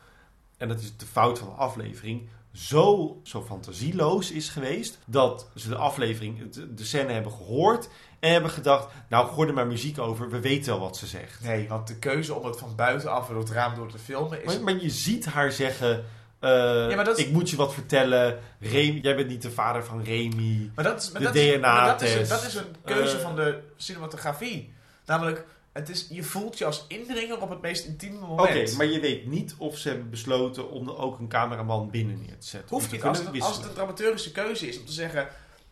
en 0.57 0.67
dat 0.67 0.79
is 0.79 0.97
de 0.97 1.05
fout 1.05 1.39
van 1.39 1.47
de 1.47 1.53
aflevering, 1.53 2.29
zo, 2.53 3.19
zo 3.23 3.41
fantasieloos 3.41 4.31
is 4.31 4.49
geweest 4.49 4.97
dat 5.05 5.47
ze 5.55 5.69
de 5.69 5.75
aflevering, 5.75 6.49
de, 6.49 6.73
de 6.73 6.85
scène 6.85 7.11
hebben 7.11 7.31
gehoord 7.31 7.89
en 8.21 8.31
hebben 8.31 8.51
gedacht, 8.51 8.87
nou 9.07 9.27
gooi 9.33 9.47
er 9.47 9.53
maar 9.53 9.67
muziek 9.67 9.99
over, 9.99 10.29
we 10.29 10.39
weten 10.39 10.71
wel 10.71 10.79
wat 10.79 10.97
ze 10.97 11.07
zegt. 11.07 11.43
Nee, 11.43 11.67
want 11.67 11.87
de 11.87 11.95
keuze 11.95 12.33
om 12.33 12.45
het 12.45 12.57
van 12.57 12.75
buitenaf 12.75 13.27
door 13.27 13.37
het 13.39 13.49
raam 13.49 13.75
door 13.75 13.91
te 13.91 13.97
filmen 13.97 14.43
is... 14.43 14.45
Maar, 14.53 14.61
maar 14.63 14.83
je 14.83 14.89
ziet 14.89 15.25
haar 15.25 15.51
zeggen, 15.51 16.05
eh, 16.39 16.49
Ja, 16.89 17.07
is- 17.07 17.17
ik 17.17 17.31
moet 17.31 17.49
je 17.49 17.55
wat 17.55 17.73
vertellen, 17.73 18.39
Remy, 18.59 18.99
jij 19.01 19.15
bent 19.15 19.27
niet 19.27 19.41
de 19.41 19.51
vader 19.51 19.83
van 19.85 20.03
Remy. 20.03 20.71
Maar 20.75 20.83
dat 20.83 21.01
is, 21.01 21.11
maar 21.11 21.21
De 21.21 21.27
dat 21.27 21.35
is, 21.35 21.59
maar 21.59 21.85
dat 21.87 22.01
is, 22.01 22.09
een, 22.09 22.15
DNA-test. 22.17 22.29
dat 22.29 22.45
is 22.47 22.55
een 22.55 22.75
keuze 22.85 23.17
Eh. 23.17 23.23
van 23.23 23.35
de 23.35 23.59
cinematografie. 23.77 24.73
Namelijk, 25.05 25.45
het 25.71 25.89
is, 25.89 26.07
je 26.09 26.23
voelt 26.23 26.57
je 26.57 26.65
als 26.65 26.85
indringer 26.87 27.41
op 27.41 27.49
het 27.49 27.61
meest 27.61 27.85
intieme 27.85 28.17
Oké, 28.25 28.25
moment. 28.27 28.77
maar 28.77 28.85
je 28.85 28.99
weet 28.99 29.25
niet 29.25 29.55
of 29.57 29.77
ze 29.77 29.89
hebben 29.89 30.09
besloten 30.09 30.69
om 30.69 30.87
er 30.87 30.97
ook 30.97 31.19
een 31.19 31.27
cameraman 31.27 31.89
binnen 31.89 32.19
neer 32.19 32.37
te 32.39 32.47
zetten. 32.47 32.69
Hoeft 32.75 32.91
niet. 32.91 33.03
Als 33.03 33.17
het, 33.19 33.41
als 33.41 33.57
het 33.57 33.65
een 33.65 33.73
dramaturgische 33.73 34.31
keuze 34.31 34.67
is 34.67 34.79
om 34.79 34.85
te 34.85 34.91
zeggen... 34.91 35.27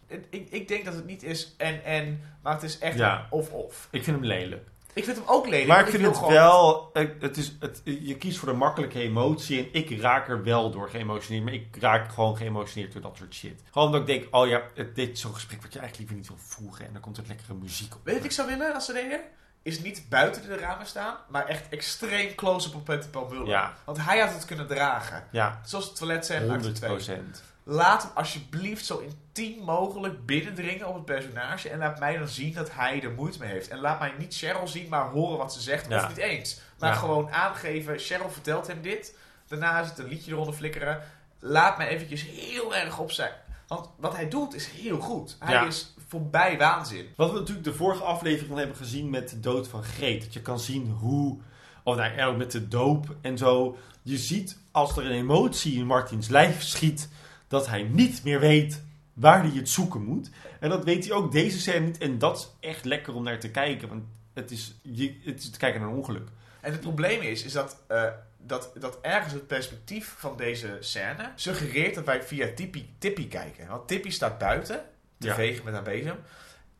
het- 0.10 0.26
Ik, 0.30 0.48
ik 0.50 0.68
denk 0.68 0.86
dat 0.86 0.94
het 0.94 1.06
niet 1.06 1.24
is 1.24 1.54
en-en, 1.58 2.22
maar 2.44 2.54
het 2.54 2.64
is 2.64 2.80
echt 2.80 2.98
Ja. 2.98 3.28
of-of. 3.30 3.88
Ik 3.92 4.04
vind 4.04 4.16
hem 4.18 4.26
lelijk. 4.26 4.68
Ik 4.94 5.04
vind 5.06 5.18
hem 5.18 5.26
ook 5.28 5.48
lelijk. 5.48 5.68
Maar 5.68 5.80
ik 5.80 5.88
vind 5.90 6.06
het 6.06 6.16
gewoon- 6.18 6.32
wel, 6.34 6.90
het 7.20 7.38
is, 7.38 7.56
het, 7.60 7.82
je 7.84 8.18
kiest 8.18 8.38
voor 8.38 8.48
de 8.50 8.56
makkelijke 8.56 9.00
emotie 9.00 9.60
en 9.60 9.68
ik 9.72 10.02
raak 10.02 10.28
er 10.30 10.44
wel 10.44 10.72
door 10.72 10.90
geëmotioneerd. 10.90 11.44
Maar 11.44 11.54
ik 11.54 11.76
raak 11.80 12.12
gewoon 12.14 12.38
geëmotioneerd 12.38 12.94
door 12.94 13.02
dat 13.02 13.18
soort 13.18 13.34
shit. 13.34 13.62
Gewoon 13.72 13.88
omdat 13.88 14.02
ik 14.02 14.08
denk, 14.08 14.36
oh 14.36 14.48
ja, 14.48 14.62
het- 14.76 14.96
dit 14.96 15.10
is 15.10 15.22
zo'n 15.22 15.34
gesprek 15.34 15.62
wat 15.62 15.74
je 15.74 15.80
eigenlijk 15.80 16.12
liever 16.12 16.16
niet 16.34 16.40
wil 16.40 16.48
voeren. 16.58 16.86
En 16.88 16.94
dan 16.94 17.02
komt 17.02 17.18
er 17.18 17.24
lekkere 17.28 17.54
muziek 17.54 17.96
op. 17.96 18.00
Weet 18.04 18.14
je 18.14 18.20
wat 18.22 18.30
ik 18.30 18.36
zou 18.36 18.48
willen 18.48 18.74
als 18.74 18.86
ze 18.86 18.94
deden? 18.94 19.20
Is 19.62 19.80
niet 19.82 20.06
buiten 20.10 20.42
de 20.42 20.58
ramen 20.58 20.86
staan, 20.86 21.16
maar 21.30 21.46
echt 21.46 21.70
extreem 21.70 22.36
close-up 22.36 22.76
op 22.76 22.86
Peter 22.86 23.10
Paul. 23.10 23.46
Ja, 23.48 23.74
Want 23.86 23.98
hij 24.06 24.20
had 24.20 24.34
het 24.34 24.46
kunnen 24.46 24.68
dragen. 24.68 25.24
ja, 25.32 25.62
Zoals 25.66 25.86
het 25.86 25.96
toilet 25.96 26.38
100 26.48 26.76
2. 26.76 26.90
procent. 26.90 27.44
Laat 27.64 28.02
hem 28.04 28.12
alsjeblieft 28.16 28.86
zo 28.86 29.04
intiem 29.40 29.64
mogelijk 29.64 30.26
binnendringen 30.26 30.88
op 30.88 30.94
het 30.96 31.06
personage. 31.06 31.70
En 31.70 31.78
laat 31.80 32.00
mij 32.00 32.18
dan 32.18 32.28
zien 32.28 32.54
dat 32.54 32.72
hij 32.74 33.02
er 33.04 33.12
moeite 33.12 33.40
mee 33.40 33.50
heeft. 33.50 33.68
En 33.68 33.80
laat 33.80 34.00
mij 34.00 34.14
niet 34.18 34.36
Cheryl 34.36 34.68
zien, 34.68 34.90
maar 34.90 35.10
horen 35.10 35.38
wat 35.38 35.54
ze 35.54 35.62
zegt. 35.62 35.90
Ja. 35.90 35.98
Of 36.04 36.08
niet 36.08 36.18
eens. 36.18 36.60
Maar 36.80 36.90
Ja. 36.90 36.96
gewoon 36.96 37.32
aangeven, 37.32 38.00
Cheryl 38.00 38.30
vertelt 38.30 38.68
hem 38.68 38.82
dit. 38.82 39.16
Daarna 39.48 39.80
is 39.82 39.90
het 39.90 39.98
een 39.98 40.08
liedje 40.08 40.32
eronder 40.32 40.54
flikkeren. 40.54 41.02
Laat 41.40 41.78
me 41.78 41.86
eventjes 41.88 42.26
heel 42.26 42.76
erg 42.76 43.00
op 43.00 43.12
zijn. 43.12 43.32
Want 43.68 43.90
wat 43.98 44.16
hij 44.16 44.30
doet 44.30 44.56
is 44.56 44.68
heel 44.68 45.00
goed. 45.00 45.36
Hij 45.40 45.54
Ja. 45.54 45.66
is 45.66 45.94
voorbij 46.08 46.58
waanzin. 46.58 47.08
Wat 47.16 47.32
we 47.32 47.40
natuurlijk 47.40 47.66
de 47.66 47.74
vorige 47.74 48.04
aflevering 48.04 48.58
hebben 48.58 48.76
gezien 48.76 49.10
met 49.10 49.30
de 49.30 49.40
dood 49.40 49.68
van 49.68 49.84
Greet. 49.84 50.22
Dat 50.22 50.34
je 50.34 50.42
kan 50.42 50.60
zien 50.60 50.90
hoe, 51.00 51.40
of 51.84 51.96
nou 51.96 52.16
ja, 52.16 52.26
ook 52.26 52.38
met 52.38 52.52
de 52.52 52.68
doop 52.68 53.16
en 53.22 53.38
zo. 53.38 53.78
Je 54.02 54.18
ziet 54.18 54.58
als 54.72 54.98
er 54.98 55.06
een 55.06 55.12
emotie 55.12 55.74
in 55.78 55.86
Martins 55.86 56.28
lijf 56.28 56.62
schiet, 56.64 57.10
dat 57.48 57.68
hij 57.68 57.84
niet 57.84 58.24
meer 58.24 58.40
weet 58.40 58.82
waar 59.20 59.42
hij 59.42 59.52
het 59.58 59.70
zoeken 59.70 60.04
moet. 60.04 60.30
En 60.60 60.70
dat 60.70 60.84
weet 60.84 61.06
hij 61.06 61.14
ook 61.16 61.32
deze 61.32 61.60
scène 61.60 61.86
niet. 61.86 61.98
En 61.98 62.18
dat 62.18 62.38
is 62.38 62.70
echt 62.70 62.86
lekker 62.86 63.14
om 63.14 63.24
naar 63.24 63.40
te 63.40 63.52
kijken. 63.52 63.88
Want 63.88 64.04
het 64.34 64.52
is, 64.52 64.76
je, 64.82 65.20
het 65.24 65.40
is 65.40 65.50
te 65.50 65.58
kijken 65.58 65.82
naar 65.82 65.90
een 65.90 65.96
ongeluk. 65.96 66.28
En 66.62 66.72
het 66.72 66.82
probleem 66.82 67.22
is, 67.22 67.44
is 67.44 67.52
dat, 67.52 67.84
eh, 67.88 68.04
dat, 68.38 68.72
dat 68.80 68.98
ergens 69.02 69.34
het 69.34 69.48
perspectief 69.48 70.16
van 70.18 70.38
deze 70.38 70.78
scène 70.80 71.32
suggereert 71.36 71.96
dat 71.96 72.06
wij 72.06 72.24
via 72.24 72.48
Tippy, 72.56 72.86
Tippy 72.98 73.28
kijken. 73.28 73.68
Want 73.68 73.88
Tippy 73.88 74.10
staat 74.10 74.38
buiten, 74.38 74.82
te 75.18 75.28
Ja. 75.28 75.36
vegen 75.36 75.66
met 75.66 75.74
haar 75.74 75.84
bezem. 75.84 76.18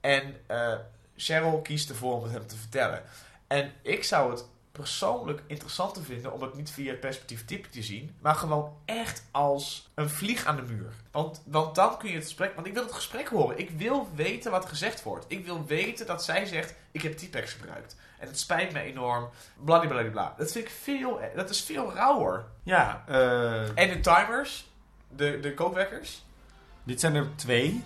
En 0.02 0.36
eh, 0.48 0.74
Cheryl 1.16 1.62
kiest 1.62 1.90
ervoor 1.90 2.14
om 2.16 2.24
het 2.24 2.32
hem 2.32 2.48
te 2.48 2.56
vertellen. 2.56 3.04
En 3.48 3.72
ik 3.82 4.04
zou 4.04 4.32
het 4.32 4.46
persoonlijk 4.80 5.42
interessanter 5.48 6.04
vinden 6.04 6.34
om 6.34 6.42
het 6.42 6.56
niet 6.56 6.72
via 6.72 6.92
het 6.92 7.00
perspectief 7.00 7.46
Tippy 7.46 7.70
te 7.70 7.84
zien, 7.84 8.16
maar 8.22 8.36
gewoon 8.36 8.78
echt 8.86 9.24
als 9.32 9.90
een 9.94 10.10
vlieg 10.10 10.46
aan 10.46 10.56
de 10.56 10.62
muur. 10.62 10.94
Want, 11.12 11.42
want 11.46 11.76
dan 11.76 11.98
kun 11.98 12.10
je 12.10 12.16
het 12.16 12.24
gesprek, 12.24 12.56
want 12.56 12.68
ik 12.68 12.74
wil 12.74 12.84
het 12.84 12.94
gesprek 12.94 13.28
horen. 13.28 13.60
Ik 13.60 13.70
wil 13.70 14.10
weten 14.16 14.52
wat 14.52 14.66
gezegd 14.66 15.04
wordt. 15.04 15.26
Ik 15.28 15.46
wil 15.46 15.66
weten 15.66 16.06
dat 16.06 16.24
zij 16.24 16.46
zegt, 16.46 16.74
ik 16.92 17.02
heb 17.02 17.18
T-Pex 17.18 17.54
gebruikt. 17.54 17.96
En 18.20 18.28
het 18.28 18.40
spijt 18.40 18.74
me 18.74 18.82
enorm. 18.82 19.30
Bladibladibla. 19.64 20.34
Dat 20.38 20.52
vind 20.52 20.66
ik 20.66 20.72
veel, 20.72 21.20
dat 21.36 21.50
is 21.50 21.62
veel 21.62 21.94
rauwer. 21.94 22.46
Ja, 22.64 23.04
eh, 23.08 23.78
En 23.78 23.90
de 23.90 24.00
timers, 24.00 24.68
de, 25.08 25.40
de 25.40 25.54
kookwekkers. 25.54 26.24
dit 26.84 27.00
zijn 27.00 27.16
er 27.16 27.28
twee. 27.36 27.84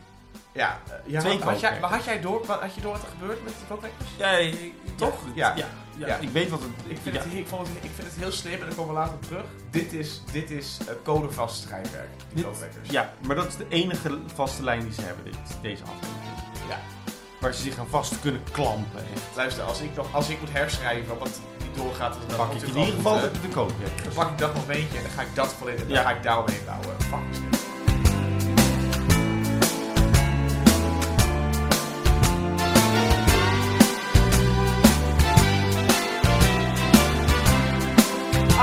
Ja, 0.51 0.79
eh, 0.87 0.95
ja 1.05 1.19
Twee 1.19 1.33
had, 1.33 1.43
had 1.43 1.59
jij, 1.59 1.79
maar 1.79 1.89
had 1.89 2.03
jij, 2.03 2.21
door, 2.21 2.45
wat, 2.45 2.59
had 2.59 2.75
je 2.75 2.81
door 2.81 2.91
wat 2.91 3.01
er 3.01 3.07
gebeurt 3.07 3.43
met 3.43 3.53
de 3.53 3.65
kookwekkers? 3.67 4.09
Ja, 4.17 4.51
Toch? 4.95 5.23
Ja, 5.35 5.55
Ja. 5.55 5.67
Ja, 5.97 6.15
ik 6.17 6.29
weet 6.29 6.49
wat 6.49 6.59
het 6.59 6.69
Ik 6.87 6.97
vind, 7.03 7.15
ja. 7.15 7.21
het, 7.21 7.33
ik, 7.33 7.47
vond 7.47 7.67
het, 7.67 7.75
ik 7.81 7.91
vind 7.95 8.07
het 8.07 8.17
heel 8.17 8.31
slim 8.31 8.53
en 8.53 8.59
daar 8.59 8.75
komen 8.75 8.93
we 8.93 8.99
later 8.99 9.13
op 9.13 9.23
terug. 9.23 9.45
Dit 9.69 9.93
is, 9.93 10.21
dit 10.31 10.51
is 10.51 10.77
uh, 10.81 10.87
codevast 11.03 11.61
schrijnwerk, 11.61 12.09
die. 12.33 12.45
Ja, 12.81 13.13
maar 13.27 13.35
dat 13.35 13.47
is 13.47 13.55
de 13.55 13.65
enige 13.69 14.19
vaste 14.33 14.63
lijn 14.63 14.81
die 14.81 14.93
ze 14.93 15.01
hebben, 15.01 15.23
dit, 15.23 15.35
deze 15.61 15.83
aflevering. 15.83 16.67
Ja. 16.69 16.79
Waar 17.39 17.53
ze 17.53 17.61
zich 17.61 17.77
aan 17.79 17.87
vast 17.87 18.19
kunnen 18.19 18.41
klampen. 18.51 18.99
Echt. 19.13 19.21
Luister, 19.35 19.63
als 19.63 19.81
ik, 19.81 19.95
nog, 19.95 20.13
als 20.13 20.29
ik 20.29 20.39
moet 20.39 20.51
herschrijven 20.51 21.17
wat 21.17 21.39
niet 21.59 21.75
doorgaat, 21.75 22.13
dan, 22.13 22.21
Dan 22.27 22.37
pak 22.37 22.53
ik 22.53 22.61
in 22.61 22.67
ieder 22.77 22.93
geval 22.93 23.19
de, 23.19 23.27
eh, 23.27 23.41
de 23.41 23.47
kookwekker. 23.47 24.03
Dan 24.03 24.13
pak 24.13 24.31
ik 24.31 24.37
dat 24.37 24.55
momentje 24.55 24.97
en 24.97 25.03
dan 25.03 25.11
ga 25.11 25.21
ik 25.21 25.35
dat 25.35 25.53
volledig, 25.53 25.81
dan 25.81 25.89
Ja. 25.89 26.01
ga 26.01 26.11
ik 26.11 26.23
daaromheen 26.23 26.61
bouwen. 26.65 26.95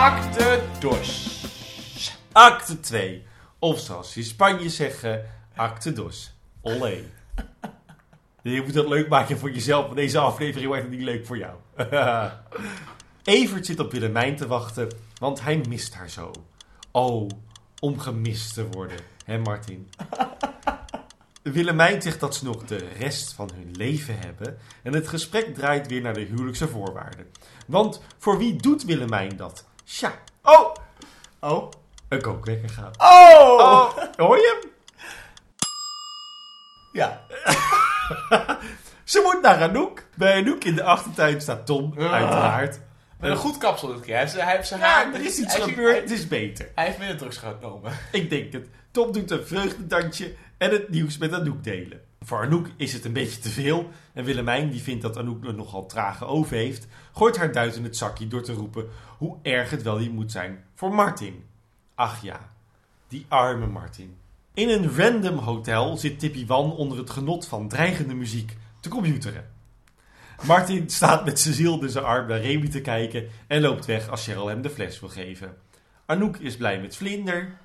Acte 0.00 0.62
dos. 0.78 1.40
Acte 2.32 2.80
2. 2.80 3.22
Of 3.58 3.80
zoals 3.80 4.12
ze 4.12 4.18
in 4.18 4.24
Spanje 4.24 4.68
zeggen, 4.68 5.24
acte 5.54 5.92
dos. 5.92 6.32
Olé. 6.60 7.02
Je 8.42 8.62
moet 8.62 8.74
dat 8.74 8.88
leuk 8.88 9.08
maken 9.08 9.38
voor 9.38 9.50
jezelf, 9.50 9.86
maar 9.86 9.94
deze 9.94 10.18
aflevering 10.18 10.68
wordt 10.68 10.90
niet 10.90 11.02
leuk 11.02 11.26
voor 11.26 11.38
jou. 11.38 11.54
Evert 13.24 13.66
zit 13.66 13.80
op 13.80 13.92
Willemijn 13.92 14.36
te 14.36 14.46
wachten, 14.46 14.88
want 15.18 15.42
hij 15.42 15.60
mist 15.68 15.94
haar 15.94 16.10
zo. 16.10 16.30
Oh, 16.90 17.28
om 17.80 17.98
gemist 17.98 18.54
te 18.54 18.68
worden, 18.68 18.98
hè 19.24 19.38
Martin? 19.38 19.88
Willemijn 21.42 22.02
zegt 22.02 22.20
dat 22.20 22.34
ze 22.34 22.44
nog 22.44 22.64
de 22.64 22.88
rest 22.98 23.32
van 23.32 23.50
hun 23.54 23.70
leven 23.76 24.18
hebben 24.18 24.58
en 24.82 24.94
het 24.94 25.08
gesprek 25.08 25.54
draait 25.54 25.86
weer 25.86 26.00
naar 26.00 26.14
de 26.14 26.20
huwelijkse 26.20 26.68
voorwaarden. 26.68 27.26
Want 27.66 28.02
voor 28.18 28.38
wie 28.38 28.56
doet 28.56 28.84
Willemijn 28.84 29.36
dat? 29.36 29.68
Tja, 29.96 30.12
oh, 30.42 30.74
Oh. 31.40 31.70
een 32.08 32.22
kookwekker 32.22 32.68
gaat. 32.70 32.96
Oh! 32.98 33.58
Oh, 33.60 33.96
hoor 34.16 34.36
je 34.36 34.58
hem? 34.60 34.70
Ja. 36.92 37.20
Ze 39.04 39.20
moet 39.24 39.42
naar 39.42 39.62
Anouk. 39.62 40.02
Bij 40.16 40.40
Anouk 40.40 40.64
in 40.64 40.74
de 40.74 40.82
achtertuin 40.82 41.40
staat 41.40 41.66
Tom, 41.66 41.94
Ah. 41.98 42.12
uiteraard. 42.12 42.80
Met 43.20 43.30
een 43.30 43.36
goed 43.36 43.58
kapsel 43.58 43.88
dit 43.88 44.00
keer. 44.00 44.14
Hij 44.14 44.22
heeft, 44.22 44.34
hij 44.40 44.56
heeft 44.56 44.68
zijn 44.68 44.80
Ja, 44.80 44.86
haar... 44.86 45.14
er 45.14 45.20
is 45.24 45.38
iets 45.38 45.54
gebeurd, 45.54 46.00
het 46.00 46.10
is 46.10 46.28
beter. 46.28 46.68
hij 46.74 46.84
heeft 46.86 46.98
minder 46.98 47.16
drugs 47.16 47.36
genomen. 47.36 47.92
Ik 48.12 48.30
denk 48.30 48.52
het. 48.52 48.66
Tom 48.90 49.12
doet 49.12 49.30
een 49.30 49.46
vreugdedansje 49.46 50.34
en 50.58 50.70
het 50.70 50.88
nieuws 50.88 51.18
met 51.18 51.32
Anouk 51.32 51.64
delen. 51.64 52.00
Voor 52.24 52.40
Anouk 52.40 52.68
is 52.76 52.92
het 52.92 53.04
een 53.04 53.12
beetje 53.12 53.40
te 53.40 53.48
veel. 53.48 53.90
En 54.12 54.24
Willemijn, 54.24 54.70
die 54.70 54.80
vindt 54.80 55.02
dat 55.02 55.16
Anouk 55.16 55.44
er 55.44 55.54
nogal 55.54 55.86
trage 55.86 56.24
over 56.24 56.56
heeft, 56.56 56.86
gooit 57.12 57.36
haar 57.36 57.52
duit 57.52 57.76
in 57.76 57.84
het 57.84 57.96
zakje 57.96 58.28
door 58.28 58.42
te 58.42 58.52
roepen 58.52 58.88
hoe 59.18 59.36
erg 59.42 59.70
het 59.70 59.82
wel 59.82 59.98
niet 59.98 60.12
moet 60.12 60.32
zijn 60.32 60.64
voor 60.74 60.94
Martin. 60.94 61.44
Ach 61.94 62.22
ja, 62.22 62.52
die 63.08 63.26
arme 63.28 63.66
Martin. 63.66 64.16
In 64.54 64.68
een 64.68 64.96
random 64.96 65.38
hotel 65.38 65.96
zit 65.96 66.18
Tippy 66.18 66.46
Wan 66.46 66.72
onder 66.72 66.98
het 66.98 67.10
genot 67.10 67.46
van 67.46 67.68
dreigende 67.68 68.14
muziek 68.14 68.56
te 68.80 68.88
computeren. 68.88 69.50
Martin 70.42 70.90
staat 70.90 71.24
met 71.24 71.40
zijn 71.40 71.54
ziel 71.54 71.82
in 71.82 71.88
zijn 71.88 72.04
arm 72.04 72.28
naar 72.28 72.40
Remy 72.40 72.68
te 72.68 72.80
kijken 72.80 73.28
en 73.46 73.60
loopt 73.60 73.86
weg 73.86 74.08
als 74.08 74.24
Cheryl 74.24 74.48
hem 74.48 74.62
de 74.62 74.70
fles 74.70 75.00
wil 75.00 75.08
geven. 75.08 75.56
Anouk 76.06 76.36
is 76.36 76.56
blij 76.56 76.80
met 76.80 76.96
Vlinder. 76.96 77.56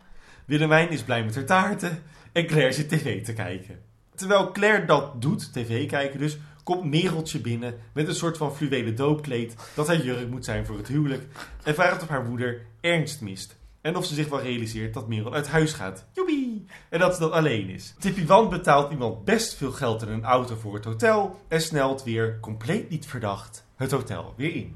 Willemijn 0.45 0.89
is 0.89 1.03
blij 1.03 1.23
met 1.23 1.35
haar 1.35 1.45
taarten. 1.45 2.03
En 2.31 2.45
Claire 2.45 2.73
zit 2.73 2.89
tv 2.89 3.25
te 3.25 3.33
kijken. 3.33 3.84
Terwijl 4.15 4.51
Claire 4.51 4.85
dat 4.85 5.21
doet, 5.21 5.53
tv 5.53 5.87
kijken 5.87 6.19
dus, 6.19 6.37
komt 6.63 6.83
Mereltje 6.83 7.39
binnen 7.39 7.79
met 7.93 8.07
een 8.07 8.15
soort 8.15 8.37
van 8.37 8.55
fluwelen 8.55 8.95
doopkleed 8.95 9.55
dat 9.73 9.87
haar 9.87 10.03
jurk 10.03 10.29
moet 10.29 10.45
zijn 10.45 10.65
voor 10.65 10.77
het 10.77 10.87
huwelijk. 10.87 11.23
En 11.63 11.73
vraagt 11.73 12.01
of 12.01 12.07
haar 12.07 12.23
moeder 12.23 12.65
ernst 12.81 13.21
mist. 13.21 13.57
En 13.81 13.95
of 13.95 14.05
ze 14.05 14.13
zich 14.13 14.27
wel 14.29 14.41
realiseert 14.41 14.93
dat 14.93 15.07
Merel 15.07 15.33
uit 15.33 15.47
huis 15.47 15.73
gaat. 15.73 16.05
Joepie! 16.13 16.65
en 16.89 16.99
dat 16.99 17.13
ze 17.13 17.19
dan 17.19 17.31
alleen 17.31 17.69
is. 17.69 17.95
Tippy 17.99 18.25
Wan 18.25 18.49
betaalt 18.49 18.91
iemand 18.91 19.25
best 19.25 19.53
veel 19.53 19.71
geld 19.71 20.01
in 20.01 20.09
een 20.09 20.23
auto 20.23 20.55
voor 20.55 20.73
het 20.73 20.85
hotel 20.85 21.39
en 21.47 21.61
snelt 21.61 22.03
weer, 22.03 22.39
compleet 22.39 22.89
niet 22.89 23.05
verdacht, 23.05 23.65
het 23.75 23.91
hotel 23.91 24.33
weer 24.37 24.55
in. 24.55 24.75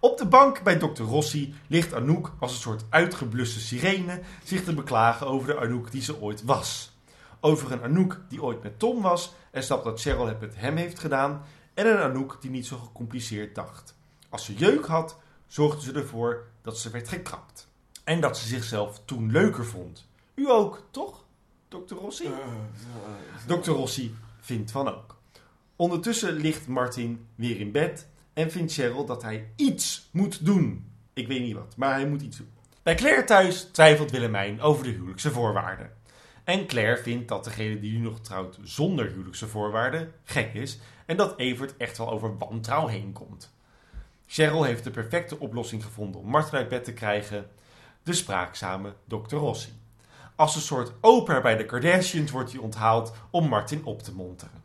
Op 0.00 0.18
de 0.18 0.26
bank 0.26 0.62
bij 0.62 0.76
Dr. 0.76 1.02
Rossi 1.02 1.54
ligt 1.66 1.94
Anouk 1.94 2.32
als 2.38 2.52
een 2.52 2.60
soort 2.60 2.84
uitgebluste 2.88 3.60
sirene 3.60 4.20
zich 4.44 4.64
te 4.64 4.74
beklagen 4.74 5.26
over 5.26 5.46
de 5.46 5.60
Anouk 5.60 5.90
die 5.90 6.02
ze 6.02 6.20
ooit 6.20 6.44
was. 6.44 6.95
Over 7.46 7.72
een 7.72 7.82
Anouk 7.82 8.20
die 8.28 8.42
ooit 8.42 8.62
met 8.62 8.78
Tom 8.78 9.02
was 9.02 9.34
en 9.50 9.62
snapt 9.62 9.84
dat 9.84 10.00
Cheryl 10.00 10.26
het 10.26 10.40
met 10.40 10.54
hem 10.56 10.76
heeft 10.76 10.98
gedaan. 10.98 11.42
En 11.74 11.86
een 11.86 11.98
Anouk 11.98 12.38
die 12.40 12.50
niet 12.50 12.66
zo 12.66 12.76
gecompliceerd 12.76 13.54
dacht. 13.54 13.96
Als 14.28 14.44
ze 14.44 14.54
jeuk 14.54 14.86
had, 14.86 15.18
zorgde 15.46 15.80
ze 15.80 15.92
ervoor 15.92 16.46
dat 16.62 16.78
ze 16.78 16.90
werd 16.90 17.08
gekrapt. 17.08 17.68
En 18.04 18.20
dat 18.20 18.38
ze 18.38 18.46
zichzelf 18.46 19.00
toen 19.04 19.30
leuker 19.30 19.64
vond. 19.64 20.08
U 20.34 20.50
ook, 20.50 20.82
toch, 20.90 21.24
Dr. 21.68 21.94
Rossi? 21.94 22.28
Dr. 23.46 23.70
Rossi 23.70 24.14
vindt 24.40 24.70
van 24.70 24.88
ook. 24.88 25.16
Ondertussen 25.76 26.32
ligt 26.32 26.66
Martin 26.66 27.26
weer 27.34 27.60
in 27.60 27.72
bed 27.72 28.08
en 28.32 28.50
vindt 28.50 28.72
Cheryl 28.72 29.06
dat 29.06 29.22
hij 29.22 29.52
iets 29.56 30.08
moet 30.10 30.44
doen. 30.44 30.90
Ik 31.12 31.26
weet 31.26 31.40
niet 31.40 31.54
wat, 31.54 31.76
maar 31.76 31.92
hij 31.92 32.08
moet 32.08 32.22
iets 32.22 32.36
doen. 32.36 32.50
Bij 32.82 32.94
Claire 32.94 33.24
thuis 33.24 33.62
twijfelt 33.62 34.10
Willemijn 34.10 34.60
over 34.60 34.84
de 34.84 34.90
huwelijkse 34.90 35.30
voorwaarden. 35.30 35.95
En 36.46 36.66
Claire 36.66 37.02
vindt 37.02 37.28
dat 37.28 37.44
degene 37.44 37.80
die 37.80 37.92
nu 37.92 37.98
nog 37.98 38.20
trouwt 38.20 38.58
zonder 38.62 39.06
huwelijkse 39.06 39.48
voorwaarden 39.48 40.12
gek 40.24 40.54
is 40.54 40.78
en 41.06 41.16
dat 41.16 41.38
Evert 41.38 41.76
echt 41.76 41.98
wel 41.98 42.10
over 42.10 42.38
wantrouw 42.38 42.86
heen 42.86 43.12
komt. 43.12 43.52
Cheryl 44.26 44.62
heeft 44.62 44.84
de 44.84 44.90
perfecte 44.90 45.38
oplossing 45.38 45.84
gevonden 45.84 46.20
om 46.20 46.28
Martin 46.28 46.58
uit 46.58 46.68
bed 46.68 46.84
te 46.84 46.92
krijgen, 46.92 47.50
de 48.02 48.12
spraakzame 48.12 48.94
Dr. 49.04 49.36
Rossi. 49.36 49.72
Als 50.34 50.54
een 50.54 50.60
soort 50.60 50.92
oper 51.00 51.42
bij 51.42 51.56
de 51.56 51.64
Kardashians 51.64 52.30
wordt 52.30 52.52
hij 52.52 52.60
onthaald 52.60 53.12
om 53.30 53.48
Martin 53.48 53.84
op 53.84 54.02
te 54.02 54.14
monteren. 54.14 54.64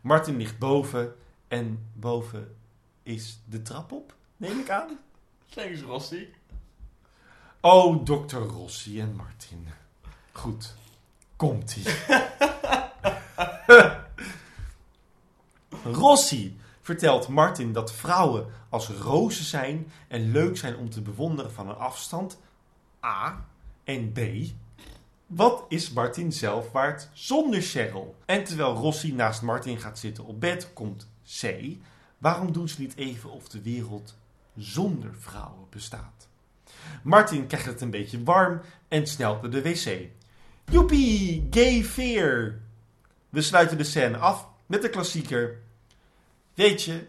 Martin 0.00 0.36
ligt 0.36 0.58
boven 0.58 1.14
en 1.48 1.90
boven 1.92 2.56
is 3.02 3.40
de 3.44 3.62
trap 3.62 3.92
op, 3.92 4.14
neem 4.36 4.58
ik 4.58 4.70
aan. 4.70 4.98
Thanks, 5.48 5.80
Rossi. 5.80 6.34
Oh, 7.60 8.04
Dr. 8.04 8.36
Rossi 8.36 9.00
en 9.00 9.14
Martin. 9.16 9.68
Goed, 10.32 10.74
komt-ie. 11.42 11.84
Rossi 16.02 16.56
vertelt 16.80 17.28
Martin 17.28 17.72
dat 17.72 17.92
vrouwen 17.92 18.46
als 18.68 18.88
rozen 18.88 19.44
zijn 19.44 19.92
en 20.08 20.30
leuk 20.30 20.56
zijn 20.56 20.76
om 20.76 20.90
te 20.90 21.00
bewonderen 21.00 21.52
van 21.52 21.68
een 21.68 21.76
afstand. 21.76 22.38
A. 23.04 23.44
En 23.84 24.12
B. 24.12 24.20
Wat 25.26 25.64
is 25.68 25.92
Martin 25.92 26.32
zelf 26.32 26.72
waard 26.72 27.08
zonder 27.12 27.62
Cheryl? 27.62 28.14
En 28.24 28.44
terwijl 28.44 28.74
Rossi 28.74 29.12
naast 29.12 29.42
Martin 29.42 29.78
gaat 29.78 29.98
zitten 29.98 30.24
op 30.24 30.40
bed, 30.40 30.72
komt 30.72 31.08
C. 31.40 31.54
Waarom 32.18 32.52
doen 32.52 32.68
ze 32.68 32.80
niet 32.80 32.96
even 32.96 33.30
of 33.30 33.48
de 33.48 33.62
wereld 33.62 34.16
zonder 34.56 35.14
vrouwen 35.18 35.66
bestaat? 35.70 36.28
Martin 37.02 37.46
krijgt 37.46 37.66
het 37.66 37.80
een 37.80 37.90
beetje 37.90 38.22
warm 38.22 38.60
en 38.88 39.06
snelt 39.06 39.42
naar 39.42 39.50
de 39.50 39.62
wc. 39.62 40.10
Joepie, 40.64 41.46
gay 41.50 41.84
fear. 41.84 42.60
We 43.28 43.42
sluiten 43.42 43.78
de 43.78 43.84
scène 43.84 44.16
af 44.16 44.48
met 44.66 44.82
de 44.82 44.90
klassieker. 44.90 45.58
Weet 46.54 46.82
je, 46.82 47.06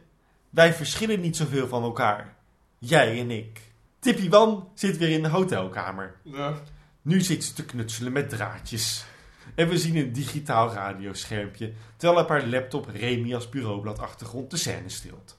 wij 0.49 0.73
verschillen 0.73 1.19
niet 1.19 1.37
zoveel 1.37 1.67
van 1.67 1.83
elkaar. 1.83 2.35
Jij 2.77 3.19
en 3.19 3.31
ik. 3.31 3.61
Tippy 3.99 4.29
Wan 4.29 4.69
zit 4.73 4.97
weer 4.97 5.09
in 5.09 5.23
de 5.23 5.29
hotelkamer. 5.29 6.15
Ja. 6.21 6.53
Nu 7.01 7.21
zit 7.21 7.43
ze 7.43 7.53
te 7.53 7.65
knutselen 7.65 8.11
met 8.11 8.29
draadjes. 8.29 9.05
En 9.55 9.67
we 9.67 9.77
zien 9.77 9.95
een 9.95 10.13
digitaal 10.13 10.73
radioschermpje, 10.73 11.73
terwijl 11.97 12.21
op 12.21 12.29
haar 12.29 12.47
laptop 12.47 12.89
Remy 12.93 13.35
als 13.35 13.49
bureaubladachtergrond 13.49 14.51
de 14.51 14.57
scène 14.57 14.89
stilt. 14.89 15.37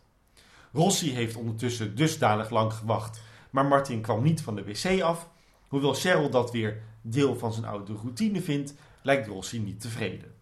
Rossi 0.72 1.14
heeft 1.14 1.36
ondertussen 1.36 1.94
dusdanig 1.94 2.50
lang 2.50 2.72
gewacht, 2.72 3.20
maar 3.50 3.66
Martin 3.66 4.00
kwam 4.00 4.22
niet 4.22 4.42
van 4.42 4.54
de 4.54 4.64
wc 4.64 5.02
af. 5.02 5.28
Hoewel 5.68 5.94
Cheryl 5.94 6.30
dat 6.30 6.50
weer 6.50 6.82
deel 7.06 7.36
van 7.36 7.52
zijn 7.52 7.64
oude 7.64 7.92
routine 7.92 8.42
vindt, 8.42 8.74
lijkt 9.02 9.26
Rossi 9.26 9.60
niet 9.60 9.80
tevreden. 9.80 10.34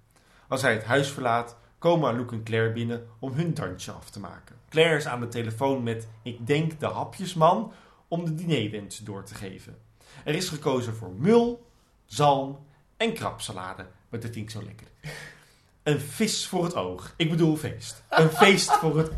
Als 0.48 0.62
hij 0.62 0.72
het 0.72 0.84
huis 0.84 1.08
verlaat, 1.08 1.56
komen 1.78 2.08
Anouk 2.08 2.32
en 2.32 2.42
Claire 2.42 2.72
binnen 2.72 3.06
om 3.18 3.32
hun 3.32 3.54
dansje 3.54 3.90
af 3.90 4.10
te 4.10 4.20
maken. 4.20 4.56
Claire 4.68 4.96
is 4.96 5.06
aan 5.06 5.20
de 5.20 5.28
telefoon 5.28 5.82
met, 5.82 6.08
ik 6.22 6.46
denk, 6.46 6.80
de 6.80 6.86
hapjesman 6.86 7.72
om 8.08 8.24
de 8.24 8.34
dinerwens 8.34 8.98
door 8.98 9.24
te 9.24 9.34
geven. 9.34 9.78
Er 10.24 10.34
is 10.34 10.48
gekozen 10.48 10.94
voor 10.94 11.12
mul, 11.16 11.66
zalm 12.04 12.66
en 12.96 13.12
krabsalade. 13.12 13.86
Maar 14.08 14.20
dat 14.20 14.34
ik 14.34 14.50
zo 14.50 14.62
lekker. 14.62 14.86
Een 15.82 16.00
vis 16.00 16.46
voor 16.46 16.64
het 16.64 16.74
oog. 16.74 17.14
Ik 17.16 17.30
bedoel 17.30 17.56
feest. 17.56 18.02
Een 18.08 18.28
feest 18.28 18.72
voor 18.72 18.98
het 18.98 19.10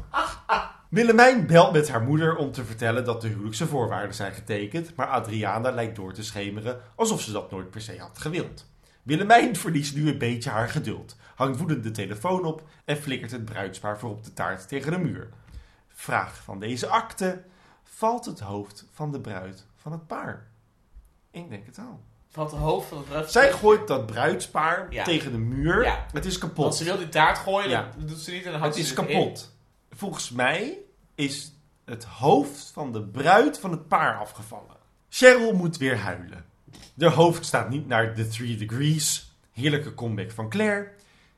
Willemijn 0.94 1.46
belt 1.46 1.72
met 1.72 1.88
haar 1.88 2.02
moeder 2.02 2.36
om 2.36 2.52
te 2.52 2.64
vertellen 2.64 3.04
dat 3.04 3.20
de 3.20 3.28
huwelijkse 3.28 3.66
voorwaarden 3.66 4.14
zijn 4.14 4.32
getekend. 4.32 4.96
Maar 4.96 5.06
Adriana 5.06 5.70
lijkt 5.70 5.96
door 5.96 6.12
te 6.12 6.22
schemeren 6.24 6.80
alsof 6.94 7.20
ze 7.20 7.32
dat 7.32 7.50
nooit 7.50 7.70
per 7.70 7.80
se 7.80 7.98
had 7.98 8.18
gewild. 8.18 8.66
Willemijn 9.02 9.56
verliest 9.56 9.94
nu 9.96 10.08
een 10.08 10.18
beetje 10.18 10.50
haar 10.50 10.68
geduld. 10.68 11.16
Hangt 11.34 11.58
woedend 11.58 11.82
de 11.82 11.90
telefoon 11.90 12.44
op 12.44 12.62
en 12.84 12.96
flikkert 12.96 13.30
het 13.30 13.44
bruidspaar 13.44 13.98
voor 13.98 14.10
op 14.10 14.24
de 14.24 14.32
taart 14.32 14.68
tegen 14.68 14.92
de 14.92 14.98
muur. 14.98 15.28
Vraag 15.88 16.36
van 16.42 16.58
deze 16.60 16.86
akte. 16.86 17.42
Valt 17.82 18.24
het 18.24 18.40
hoofd 18.40 18.86
van 18.92 19.12
de 19.12 19.20
bruid 19.20 19.66
van 19.76 19.92
het 19.92 20.06
paar? 20.06 20.46
Ik 21.30 21.48
denk 21.50 21.66
het 21.66 21.76
wel. 21.76 22.00
Van 22.28 22.44
het 22.44 22.54
hoofd 22.54 22.88
van 22.88 22.98
het 22.98 23.06
bruid. 23.06 23.30
Zij 23.30 23.52
gooit 23.52 23.86
dat 23.88 24.06
bruidspaar 24.06 24.86
Ja. 24.90 25.04
tegen 25.04 25.32
de 25.32 25.38
muur. 25.38 25.84
Ja. 25.84 26.06
Het 26.12 26.24
is 26.24 26.38
kapot. 26.38 26.56
Want 26.64 26.74
ze 26.74 26.84
wil 26.84 26.98
die 26.98 27.08
taart 27.08 27.38
gooien, 27.38 27.70
Ja. 27.70 27.88
dat 27.98 28.08
doet 28.08 28.18
ze 28.18 28.30
niet 28.30 28.44
en 28.44 28.50
dan 28.50 28.60
houdt 28.60 28.76
het 28.76 28.86
ze 28.86 28.92
is 28.92 28.98
in. 28.98 29.06
kapot. 29.06 29.52
Volgens 29.90 30.30
mij 30.30 30.78
is 31.14 31.52
het 31.84 32.04
hoofd 32.04 32.70
van 32.72 32.92
de 32.92 33.02
bruid 33.02 33.58
van 33.58 33.70
het 33.70 33.88
paar 33.88 34.18
afgevallen. 34.18 34.76
Cheryl 35.08 35.52
moet 35.52 35.76
weer 35.76 35.98
huilen. 35.98 36.44
De 36.94 37.08
hoofd 37.08 37.46
staat 37.46 37.70
niet 37.70 37.86
naar 37.86 38.14
de 38.14 38.28
Three 38.28 38.56
Degrees. 38.56 39.32
Heerlijke 39.52 39.94
comeback 39.94 40.30
van 40.30 40.48
Claire. 40.48 40.88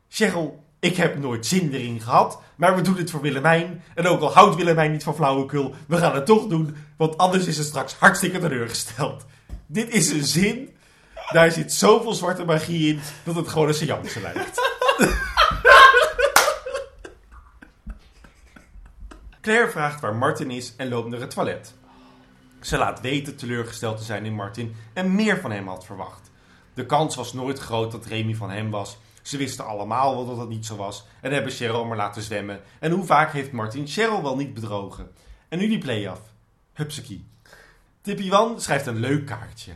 Cheryl, 0.08 0.64
ik 0.78 0.96
heb 0.96 1.18
nooit 1.18 1.46
zin 1.46 1.72
erin 1.72 2.00
gehad, 2.00 2.42
maar 2.56 2.74
we 2.74 2.80
doen 2.80 2.96
het 2.96 3.10
voor 3.10 3.20
Willemijn. 3.20 3.82
En 3.94 4.06
ook 4.06 4.20
al 4.20 4.32
houdt 4.32 4.56
Willemijn 4.56 4.92
niet 4.92 5.02
van 5.02 5.14
flauwekul, 5.14 5.74
we 5.88 5.96
gaan 5.96 6.14
het 6.14 6.26
toch 6.26 6.46
doen, 6.46 6.76
want 6.96 7.18
anders 7.18 7.46
is 7.46 7.56
ze 7.56 7.64
straks 7.64 7.94
hartstikke 7.94 8.38
teleurgesteld. 8.38 9.24
Dit 9.66 9.94
is 9.94 10.10
een 10.10 10.24
zin, 10.24 10.76
daar 11.30 11.50
zit 11.50 11.72
zoveel 11.72 12.12
zwarte 12.12 12.44
magie 12.44 12.94
in, 12.94 13.00
dat 13.24 13.34
het 13.34 13.48
gewoon 13.48 13.68
een 13.68 13.74
seance 13.74 14.20
lijkt. 14.20 14.60
Claire 19.46 19.70
vraagt 19.70 20.00
waar 20.00 20.14
Martin 20.14 20.50
is 20.50 20.76
en 20.76 20.88
loopt 20.88 21.08
naar 21.08 21.20
het 21.20 21.30
toilet. 21.30 21.74
Ze 22.60 22.76
laat 22.76 23.00
weten 23.00 23.36
teleurgesteld 23.36 23.98
te 23.98 24.04
zijn 24.04 24.24
in 24.24 24.34
Martin 24.34 24.74
en 24.92 25.14
meer 25.14 25.40
van 25.40 25.50
hem 25.50 25.68
had 25.68 25.84
verwacht. 25.84 26.30
De 26.74 26.86
kans 26.86 27.16
was 27.16 27.32
nooit 27.32 27.58
groot 27.58 27.92
dat 27.92 28.06
Remy 28.06 28.34
van 28.34 28.50
hem 28.50 28.70
was. 28.70 28.98
Ze 29.22 29.36
wisten 29.36 29.66
allemaal 29.66 30.14
wel 30.14 30.26
dat 30.26 30.36
dat 30.36 30.48
niet 30.48 30.66
zo 30.66 30.76
was 30.76 31.06
en 31.20 31.32
hebben 31.32 31.52
Cheryl 31.52 31.84
maar 31.84 31.96
laten 31.96 32.22
zwemmen. 32.22 32.60
En 32.80 32.90
hoe 32.90 33.04
vaak 33.04 33.32
heeft 33.32 33.52
Martin 33.52 33.86
Cheryl 33.86 34.22
wel 34.22 34.36
niet 34.36 34.54
bedrogen? 34.54 35.10
En 35.48 35.58
nu 35.58 35.68
die 35.68 35.78
play-off. 35.78 36.20
Hupsakee. 36.72 37.26
Tippy 38.00 38.28
Wan 38.28 38.60
schrijft 38.60 38.86
een 38.86 39.00
leuk 39.00 39.26
kaartje. 39.26 39.72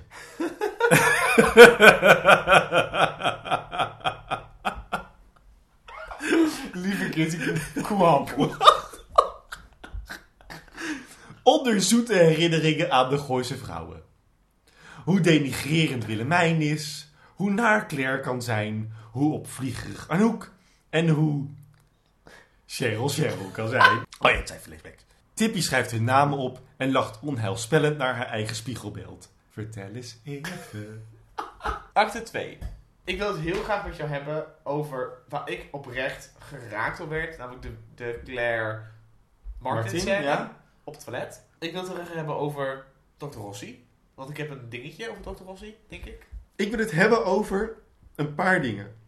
Lieve 6.83 7.09
kind, 7.09 7.37
kwam. 7.83 8.27
Onder 11.43 11.83
zoete 11.83 12.15
herinneringen 12.15 12.91
aan 12.91 13.11
de 13.11 13.19
Gooise 13.19 13.57
vrouwen. 13.57 14.03
Hoe 15.05 15.21
denigrerend 15.21 16.05
Willemijn 16.05 16.61
is, 16.61 17.13
hoe 17.35 17.51
naar 17.51 17.87
Claire 17.87 18.21
kan 18.21 18.43
zijn, 18.43 18.93
hoe 19.11 19.33
opvliegerig 19.33 20.09
Anouk 20.09 20.53
en 20.91 21.09
hoe 21.09 21.47
Cheryl 22.67 23.09
Cheryl 23.09 23.51
kan 23.53 23.69
zijn. 23.69 24.07
Oh 24.19 24.31
ja, 24.31 24.37
het 24.37 24.49
zijn 24.49 24.61
flashbacks. 24.61 25.05
Tippy 25.35 25.61
schrijft 25.61 25.91
hun 25.91 26.05
namen 26.05 26.39
op 26.39 26.61
en 26.77 26.93
lacht 26.93 27.19
onheilspellend 27.21 27.99
naar 27.99 28.15
haar 28.15 28.27
eigen 28.27 28.57
spiegelbeeld. 28.57 29.33
Vertel 29.51 29.91
eens 29.95 30.19
even. 30.25 31.07
Acte 31.93 32.23
2. 32.23 32.59
Ik 33.05 33.19
wil 33.19 33.33
het 33.33 33.41
heel 33.41 33.63
graag 33.63 33.87
met 33.87 33.97
jou 33.97 34.09
hebben 34.09 34.47
over 34.63 35.13
waar 35.29 35.49
ik 35.49 35.69
oprecht 35.71 36.33
geraakt 36.39 37.01
op 37.01 37.09
werd. 37.09 37.39
Namelijk 37.39 37.63
de, 37.63 37.73
de 37.95 38.21
Claire 38.25 38.83
Martin, 39.59 39.97
Martin, 39.97 40.23
ja. 40.23 40.60
Op 40.91 40.97
het 40.97 41.05
toilet. 41.05 41.43
Ik 41.59 41.73
wil 41.73 41.83
het 41.83 41.93
graag 41.93 42.13
hebben 42.13 42.37
over 42.37 42.85
Dr. 43.17 43.39
Rossi. 43.39 43.87
Want 44.15 44.31
ik 44.31 44.37
heb 44.37 44.51
een 44.51 44.69
dingetje 44.69 45.11
over 45.11 45.23
Dr. 45.23 45.43
Rossi, 45.43 45.77
denk 45.89 46.05
ik. 46.05 46.27
Ik 46.57 46.71
wil 46.71 46.79
het 46.79 46.91
hebben 46.91 47.25
over 47.25 47.77
een 48.15 48.35
paar 48.35 48.63
dingen. 48.63 48.99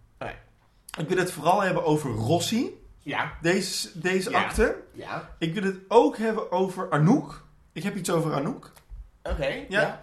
Ik 0.98 1.08
wil 1.08 1.16
het 1.16 1.32
vooral 1.32 1.60
hebben 1.62 1.84
over 1.84 2.10
Rossi, 2.10 2.70
Ja. 2.98 3.32
deze, 3.40 3.98
deze 4.00 4.30
Ja. 4.30 4.42
acte. 4.44 4.76
Ja. 4.92 5.34
Ik 5.38 5.54
wil 5.54 5.62
het 5.62 5.76
ook 5.88 6.16
hebben 6.16 6.50
over 6.52 6.90
Anouk. 6.90 7.44
Ik 7.72 7.82
heb 7.82 7.96
iets 7.96 8.10
over 8.10 8.32
Anouk. 8.34 8.72
Oké. 9.22 9.64
Ja. 9.68 10.02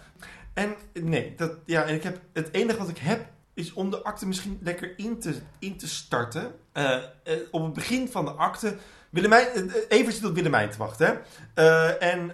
En 0.54 0.76
nee, 0.94 1.36
dat, 1.36 1.52
ja, 1.66 1.84
en 1.84 1.96
ik 1.96 2.04
heb, 2.04 2.20
het 2.34 2.54
enige 2.54 2.78
wat 2.78 2.90
ik 2.90 2.98
heb 2.98 3.28
is 3.54 3.74
om 3.74 3.90
de 3.90 4.04
akte 4.04 4.28
misschien 4.28 4.60
lekker 4.62 4.94
in 5.00 5.20
te, 5.20 5.42
in 5.60 5.78
te 5.78 5.88
starten. 5.88 6.52
Eh, 6.72 6.96
eh, 6.96 7.04
op 7.52 7.64
het 7.64 7.74
begin 7.74 8.08
van 8.08 8.26
de 8.26 8.32
akte. 8.32 8.78
Willemijn, 9.10 9.48
eh, 9.48 9.62
eh, 9.62 9.84
Evert 9.90 10.16
zit 10.16 10.26
op 10.26 10.36
Willemijn 10.36 10.70
te 10.70 10.78
wachten. 10.78 11.08
Hè? 11.08 11.14
Eh, 11.54 12.14
en 12.14 12.32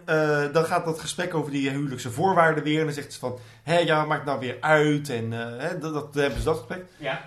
dan 0.51 0.65
gaat 0.65 0.86
dat 0.86 0.99
gesprek 0.99 1.34
over 1.34 1.51
die 1.51 1.69
huwelijkse 1.69 2.11
voorwaarden 2.11 2.63
weer. 2.63 2.80
En 2.80 2.86
dan 2.86 2.93
zegt 2.93 3.13
ze 3.13 3.19
van, 3.19 3.39
hé, 3.63 3.78
ja, 3.78 4.05
maakt 4.05 4.26
nou 4.26 4.39
weer 4.39 4.57
uit. 4.59 5.09
En 5.09 5.32
hè, 5.32 5.80
dat, 5.80 6.13
hebben 6.13 6.39
ze 6.39 6.45
dat 6.45 6.57
gesprek. 6.57 6.86
Ja. 6.97 7.21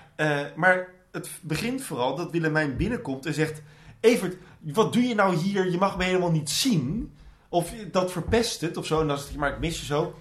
Maar 0.54 0.88
het 1.12 1.30
begint 1.40 1.82
vooral 1.82 2.16
dat 2.16 2.30
Willemijn 2.30 2.76
binnenkomt 2.76 3.26
en 3.26 3.34
zegt... 3.34 3.62
Evert, 4.00 4.36
wat 4.60 4.92
doe 4.92 5.02
je 5.02 5.14
nou 5.14 5.36
hier? 5.36 5.70
Je 5.70 5.78
mag 5.78 5.96
me 5.96 6.04
helemaal 6.04 6.30
niet 6.30 6.50
zien. 6.50 7.12
Of 7.48 7.72
dat 7.90 8.12
verpest 8.12 8.60
het 8.60 8.76
of 8.76 8.86
zo. 8.86 9.00
En 9.00 9.08
dan 9.08 9.16
zegt 9.16 9.28
hij, 9.28 9.38
maar 9.38 9.52
ik 9.52 9.58
mis 9.58 9.80
je 9.80 9.86
zo. 9.86 10.14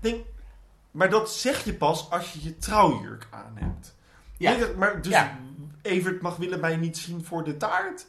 Denk, 0.00 0.24
maar 0.90 1.10
dat 1.10 1.32
zeg 1.32 1.64
je 1.64 1.74
pas 1.74 2.10
als 2.10 2.32
je 2.32 2.42
je 2.42 2.58
trouwjurk 2.58 3.26
aan 3.30 3.52
hebt. 3.54 3.94
Ja. 4.38 4.56
Maar 4.76 5.02
dus 5.02 5.12
Ja. 5.12 5.38
Evert 5.82 6.22
mag 6.22 6.36
Willemijn 6.36 6.80
niet 6.80 6.98
zien 6.98 7.24
voor 7.24 7.44
de 7.44 7.56
taart? 7.56 8.06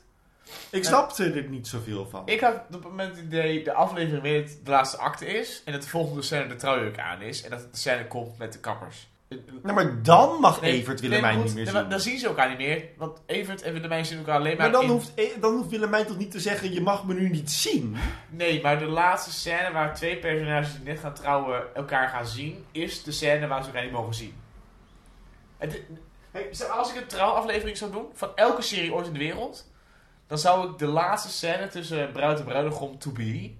Ik 0.69 0.83
snapte 0.83 1.31
er 1.31 1.49
niet 1.49 1.67
zoveel 1.67 2.07
van. 2.09 2.21
Ik 2.25 2.39
had 2.39 2.53
op 2.53 2.73
het 2.73 2.83
moment 2.83 3.15
het 3.15 3.25
idee, 3.25 3.63
de 3.63 3.73
aflevering 3.73 4.21
weer 4.21 4.49
de 4.63 4.69
laatste 4.71 4.97
acte 4.97 5.25
is. 5.25 5.61
En 5.65 5.71
dat 5.71 5.81
de 5.81 5.89
volgende 5.89 6.21
scène 6.21 6.47
de 6.47 6.55
trouwjurk 6.55 6.99
aan 6.99 7.21
is. 7.21 7.43
En 7.43 7.49
dat 7.49 7.59
de 7.59 7.77
scène 7.77 8.07
komt 8.07 8.37
met 8.37 8.53
de 8.53 8.59
kappers. 8.59 9.11
Nou, 9.63 9.75
maar 9.75 10.03
dan 10.03 10.39
mag 10.39 10.61
Nee, 10.61 10.71
Evert 10.71 10.99
Willemijn 10.99 11.43
niet 11.43 11.53
meer 11.53 11.67
zien. 11.67 11.89
Dan 11.89 11.99
zien 11.99 12.19
ze 12.19 12.27
elkaar 12.27 12.49
niet 12.49 12.57
meer. 12.57 12.83
Want 12.97 13.21
Evert 13.25 13.61
en 13.61 13.73
Willemijn 13.73 14.05
zien 14.05 14.17
elkaar 14.17 14.35
alleen 14.35 14.57
maar, 14.57 14.69
Maar 14.69 14.71
dan 14.71 14.83
in... 14.83 14.89
hoeft, 14.89 15.11
E- 15.15 15.39
dan 15.39 15.53
hoeft 15.53 15.69
Willemijn 15.69 16.05
toch 16.05 16.17
niet 16.17 16.31
te 16.31 16.39
zeggen, 16.39 16.73
je 16.73 16.81
mag 16.81 17.05
me 17.05 17.13
nu 17.13 17.29
niet 17.29 17.51
zien? 17.51 17.97
Nee, 18.29 18.61
maar 18.61 18.79
de 18.79 18.85
laatste 18.85 19.31
scène 19.31 19.71
waar 19.71 19.95
twee 19.95 20.17
personages 20.17 20.73
die 20.73 20.83
net 20.83 20.99
gaan 20.99 21.13
trouwen 21.13 21.75
elkaar 21.75 22.09
gaan 22.09 22.27
zien... 22.27 22.65
is 22.71 23.03
de 23.03 23.11
scène 23.11 23.47
waar 23.47 23.61
ze 23.61 23.67
elkaar 23.67 23.83
niet 23.83 23.91
mogen 23.91 24.13
zien. 24.13 24.33
Het, 25.57 25.81
als 26.71 26.93
ik 26.93 27.01
een 27.01 27.07
trouwaflevering 27.07 27.77
zou 27.77 27.91
doen 27.91 28.05
van 28.13 28.29
elke 28.35 28.61
serie 28.61 28.93
ooit 28.93 29.07
in 29.07 29.13
de 29.13 29.19
wereld... 29.19 29.71
dan 30.33 30.41
zou 30.41 30.69
ik 30.71 30.77
de 30.77 30.87
laatste 30.87 31.29
scène 31.29 31.67
tussen 31.67 32.11
bruid 32.11 32.39
en 32.39 32.45
bruidegom 32.45 32.99
to 32.99 33.11
be... 33.11 33.53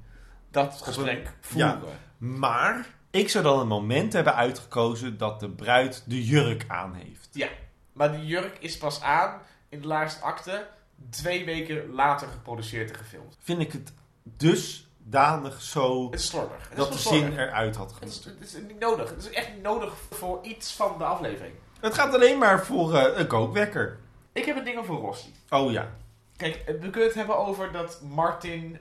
dat 0.52 0.82
gesprek 0.82 1.34
voeren. 1.42 1.70
ja. 1.70 1.80
Maar 2.18 2.88
ik 3.12 3.30
zou 3.30 3.44
dan 3.44 3.60
een 3.60 3.68
moment 3.68 4.14
hebben 4.14 4.36
uitgekozen 4.36 5.18
dat 5.18 5.40
de 5.40 5.50
bruid 5.50 6.04
de 6.06 6.26
jurk 6.26 6.66
aan 6.68 6.94
heeft. 6.94 7.48
Maar 7.92 8.12
die 8.12 8.26
jurk 8.26 8.58
is 8.60 8.78
pas 8.78 9.02
aan 9.02 9.42
in 9.70 9.82
de 9.82 9.88
laatste 9.88 10.22
acte... 10.22 10.68
twee 11.10 11.46
weken 11.46 11.92
later 11.92 12.28
geproduceerd 12.28 12.92
en 12.92 12.98
gefilmd. 12.98 13.38
Vind 13.40 13.62
ik 13.62 13.72
het 13.72 13.94
dusdanig 14.24 15.62
zo 15.62 16.06
Het 16.06 16.20
is 16.20 16.28
slordig. 16.28 16.70
Het 16.70 16.78
dat 16.78 16.92
de 16.92 17.00
zin 17.00 17.38
eruit 17.38 17.76
had 17.76 17.90
Het 17.90 17.98
gemoeten. 17.98 18.36
het 18.40 18.48
is 18.48 18.62
niet 18.68 18.80
nodig. 18.80 19.10
Het 19.10 19.26
is 19.26 19.30
echt 19.30 19.54
niet 19.54 19.64
nodig 19.64 19.94
voor 20.10 20.40
iets 20.44 20.74
van 20.74 20.98
de 20.98 21.04
aflevering. 21.04 21.54
Het 21.80 21.94
gaat 21.94 22.14
alleen 22.14 22.38
maar 22.38 22.66
voor 22.66 22.96
eh, 22.96 23.18
een 23.20 23.28
kookwekker. 23.28 24.00
Ik 24.32 24.46
heb 24.46 24.58
een 24.58 24.64
ding 24.64 24.78
over 24.78 24.96
Rossi. 24.96 25.34
Oh 25.50 25.72
ja. 25.72 26.02
Kijk, 26.44 26.66
we 26.66 26.90
kunnen 26.90 27.04
het 27.04 27.14
hebben 27.14 27.38
over 27.38 27.72
dat 27.72 28.02
Martin 28.02 28.78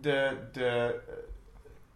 de, 0.00 0.36
de 0.52 1.00
eh, 1.08 1.14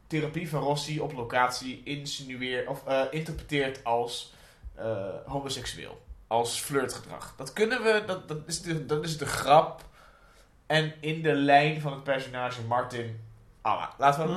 therapie 0.06 0.48
van 0.48 0.62
Rossi 0.62 1.00
op 1.00 1.12
locatie 1.12 1.82
insinueert 1.84 2.68
of 2.68 2.86
eh, 2.86 3.02
interpreteert 3.10 3.84
als 3.84 4.34
eh, 4.74 5.08
homoseksueel. 5.26 6.02
Als 6.26 6.60
flirtgedrag. 6.60 7.34
Dat 7.36 7.52
kunnen 7.52 7.82
we, 7.82 8.02
dat, 8.06 8.28
dat, 8.28 8.38
is 8.46 8.62
de, 8.62 8.86
dat 8.86 9.04
is 9.04 9.18
de 9.18 9.26
grap. 9.26 9.84
En 10.66 10.94
in 11.00 11.22
de 11.22 11.34
lijn 11.34 11.80
van 11.80 11.92
het 11.92 12.04
personage 12.04 12.62
Martin, 12.62 13.20
Allah. 13.60 13.88
Laten 13.98 14.26
we. 14.26 14.34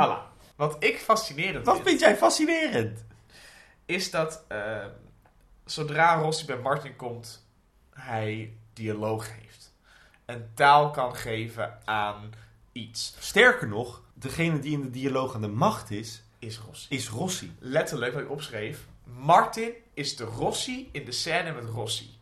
Allah. 0.00 0.20
Wat 0.56 0.76
ik 0.78 0.98
fascinerend 0.98 1.64
Wat 1.66 1.74
vind, 1.74 1.88
vind 1.88 2.00
jij 2.00 2.16
fascinerend? 2.16 3.04
is 3.86 4.10
dat 4.10 4.44
eh, 4.48 4.84
zodra 5.64 6.14
Rossi 6.14 6.46
bij 6.46 6.58
Martin 6.58 6.96
komt, 6.96 7.46
hij 7.90 8.52
dialoog 8.72 9.28
heeft. 9.32 9.45
En 10.26 10.50
taal 10.54 10.90
kan 10.90 11.16
geven 11.16 11.78
aan 11.84 12.32
iets. 12.72 13.14
Sterker 13.18 13.68
nog, 13.68 14.02
degene 14.14 14.58
die 14.58 14.72
in 14.72 14.80
de 14.82 14.90
dialoog 14.90 15.34
aan 15.34 15.40
de 15.40 15.48
macht 15.48 15.90
is, 15.90 16.22
Is 16.38 16.58
Rossi. 16.58 16.86
is 16.94 17.08
Rossi. 17.08 17.56
Letterlijk 17.58 18.12
wat 18.14 18.22
ik 18.22 18.30
opschreef. 18.30 18.86
Martin 19.04 19.70
is 19.94 20.16
de 20.16 20.24
Rossi 20.24 20.88
in 20.92 21.04
de 21.04 21.12
scène 21.12 21.52
met 21.52 21.64
Rossi. 21.64 22.18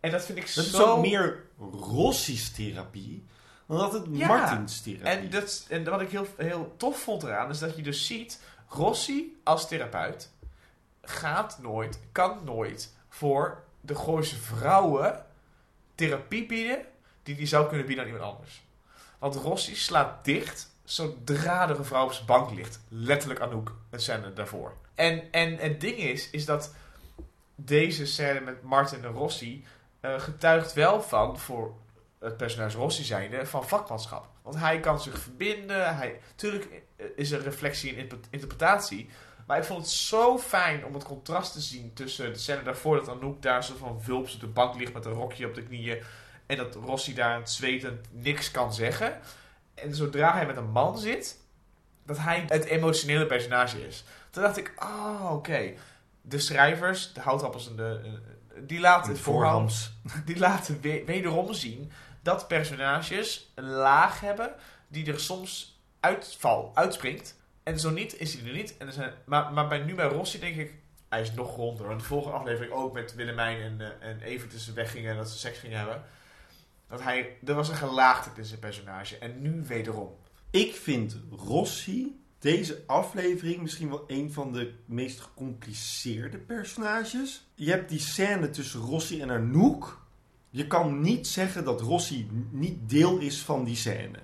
En 0.00 0.10
dat 0.10 0.24
vind 0.24 0.38
ik 0.38 0.54
Dat 0.54 0.64
zo... 0.64 0.82
is 0.82 0.88
ook 0.88 1.00
meer 1.00 1.42
Rossi's 1.72 2.50
therapie 2.50 3.24
dan 3.66 3.78
dat 3.78 3.92
het 3.92 4.06
Ja. 4.10 4.26
Martins 4.26 4.80
therapie 4.80 5.08
En, 5.08 5.30
dat, 5.30 5.66
en 5.68 5.84
wat 5.84 6.00
ik 6.00 6.10
heel, 6.10 6.26
heel 6.36 6.74
tof 6.76 7.00
vond 7.00 7.22
eraan, 7.22 7.50
is 7.50 7.58
dat 7.58 7.76
je 7.76 7.82
dus 7.82 8.06
ziet... 8.06 8.40
Rossi 8.68 9.40
als 9.44 9.68
therapeut 9.68 10.30
gaat 11.02 11.58
nooit, 11.62 12.00
kan 12.12 12.44
nooit 12.44 12.92
voor 13.08 13.62
de 13.80 13.94
Gooise 13.94 14.36
vrouwen 14.36 15.24
therapie 15.94 16.46
bieden... 16.46 16.84
die 17.24 17.46
zou 17.46 17.68
kunnen 17.68 17.86
bieden 17.86 18.04
aan 18.04 18.10
iemand 18.10 18.32
anders. 18.34 18.64
Want 19.18 19.34
Rossi 19.34 19.74
slaat 19.74 20.24
dicht 20.24 20.72
zodra 20.84 21.66
de 21.66 21.84
vrouw 21.84 22.04
op 22.04 22.12
zijn 22.12 22.26
bank 22.26 22.50
ligt. 22.50 22.80
Letterlijk 22.88 23.40
Anouk, 23.40 23.74
een 23.90 24.00
scène 24.00 24.32
daarvoor. 24.32 24.76
En, 24.94 25.32
en 25.32 25.56
het 25.56 25.80
ding 25.80 25.96
is, 25.98 26.30
is 26.30 26.44
dat 26.44 26.74
deze 27.54 28.06
scène 28.06 28.40
met 28.40 28.62
Martin 28.62 29.04
en 29.04 29.10
Rossi... 29.10 29.64
eh, 30.00 30.20
getuigt 30.20 30.72
wel 30.72 31.02
van, 31.02 31.38
voor 31.38 31.74
het 32.18 32.36
personage 32.36 32.76
Rossi 32.76 33.04
zijnde, 33.04 33.46
van 33.46 33.68
vakmanschap. 33.68 34.26
Want 34.42 34.56
hij 34.56 34.80
kan 34.80 35.00
zich 35.00 35.18
verbinden. 35.18 35.96
Hij, 35.96 36.20
tuurlijk 36.34 36.82
is 37.16 37.30
er 37.30 37.42
reflectie 37.42 37.92
en 37.92 37.96
interpre- 37.96 38.28
interpretatie. 38.30 39.08
Maar 39.46 39.58
ik 39.58 39.64
vond 39.64 39.80
het 39.80 39.90
zo 39.90 40.38
fijn 40.38 40.84
om 40.84 40.94
het 40.94 41.04
contrast 41.04 41.52
te 41.52 41.60
zien 41.60 41.92
tussen 41.92 42.32
de 42.32 42.38
scène 42.38 42.62
daarvoor 42.62 42.96
dat 42.96 43.08
Anouk 43.08 43.42
daar 43.42 43.64
zo 43.64 43.74
van 43.76 44.02
vulps 44.02 44.34
op 44.34 44.40
de 44.40 44.46
bank 44.46 44.74
ligt 44.74 44.92
met 44.92 45.04
een 45.04 45.12
rokje 45.12 45.46
op 45.46 45.54
de 45.54 45.62
knieën. 45.62 46.02
En 46.46 46.56
dat 46.56 46.74
Rossi 46.74 47.14
daar 47.14 47.34
aan 47.34 47.48
zwetend 47.48 48.06
niks 48.10 48.50
kan 48.50 48.74
zeggen. 48.74 49.20
En 49.74 49.94
zodra 49.94 50.32
hij 50.32 50.46
met 50.46 50.56
een 50.56 50.70
man 50.70 50.98
zit, 50.98 51.38
dat 52.06 52.18
hij 52.18 52.44
het 52.48 52.64
emotionele 52.64 53.26
personage 53.26 53.86
is. 53.86 54.04
Toen 54.30 54.42
dacht 54.42 54.56
ik, 54.56 54.72
oh 54.78 55.30
oké. 55.32 55.72
De 56.20 56.38
schrijvers, 56.38 57.12
de 57.12 57.20
houtappels 57.20 57.68
en 57.68 57.76
de... 57.76 58.18
die 58.58 58.80
laten 58.80 59.12
het 59.12 59.20
voorhand 59.20 59.92
die 60.26 60.38
laten 60.38 60.80
we- 60.80 61.02
wederom 61.06 61.52
zien 61.52 61.92
dat 62.22 62.48
personages 62.48 63.52
een 63.54 63.68
laag 63.70 64.20
hebben 64.20 64.54
die 64.88 65.12
er 65.12 65.20
soms 65.20 65.80
uitval, 66.00 66.70
uitspringt. 66.74 67.36
En 67.62 67.80
zo 67.80 67.90
niet, 67.90 68.20
is 68.20 68.34
hij 68.34 68.46
er 68.46 68.52
niet. 68.54 68.76
En 68.76 68.86
er 68.86 68.92
zijn, 68.92 69.12
maar, 69.24 69.52
maar 69.52 69.68
bij, 69.68 69.78
nu 69.78 69.94
bij 69.94 70.06
Rossi 70.08 70.38
denk 70.38 70.56
ik, 70.56 70.74
hij 71.08 71.20
is 71.20 71.32
nog 71.32 71.56
ronder. 71.56 71.86
Want 71.86 72.00
de 72.00 72.06
volgende 72.06 72.36
aflevering 72.36 72.72
ook 72.72 72.92
met 72.92 73.14
Willemijn 73.14 73.60
en, 73.60 73.80
eh, 74.00 74.08
en 74.08 74.20
Evert 74.20 74.50
tussen 74.50 74.74
weggingen 74.74 75.10
en 75.10 75.16
dat 75.16 75.30
ze 75.30 75.38
seks 75.38 75.58
gingen 75.58 75.78
hebben. 75.78 76.02
Dat 76.88 77.02
hij, 77.02 77.36
er 77.44 77.54
was 77.54 77.68
een 77.68 77.74
gelaagdheid 77.76 78.38
in 78.38 78.44
zijn 78.44 78.60
personage. 78.60 79.18
En 79.18 79.42
nu 79.42 79.62
wederom. 79.66 80.08
Ik 80.50 80.74
vind 80.74 81.16
Rossi 81.30 82.20
deze 82.38 82.82
aflevering 82.86 83.62
misschien 83.62 83.88
wel 83.88 84.04
een 84.06 84.32
van 84.32 84.52
de 84.52 84.74
meest 84.84 85.20
gecompliceerde 85.20 86.38
personages. 86.38 87.46
Je 87.54 87.70
hebt 87.70 87.88
die 87.88 87.98
scène 87.98 88.50
tussen 88.50 88.80
Rossi 88.80 89.20
en 89.20 89.30
Anouk. 89.30 90.02
Je 90.50 90.66
kan 90.66 91.00
niet 91.00 91.26
zeggen 91.26 91.64
dat 91.64 91.80
Rossi 91.80 92.28
niet 92.50 92.88
deel 92.88 93.18
is 93.18 93.42
van 93.42 93.64
die 93.64 93.76
scène. 93.76 94.18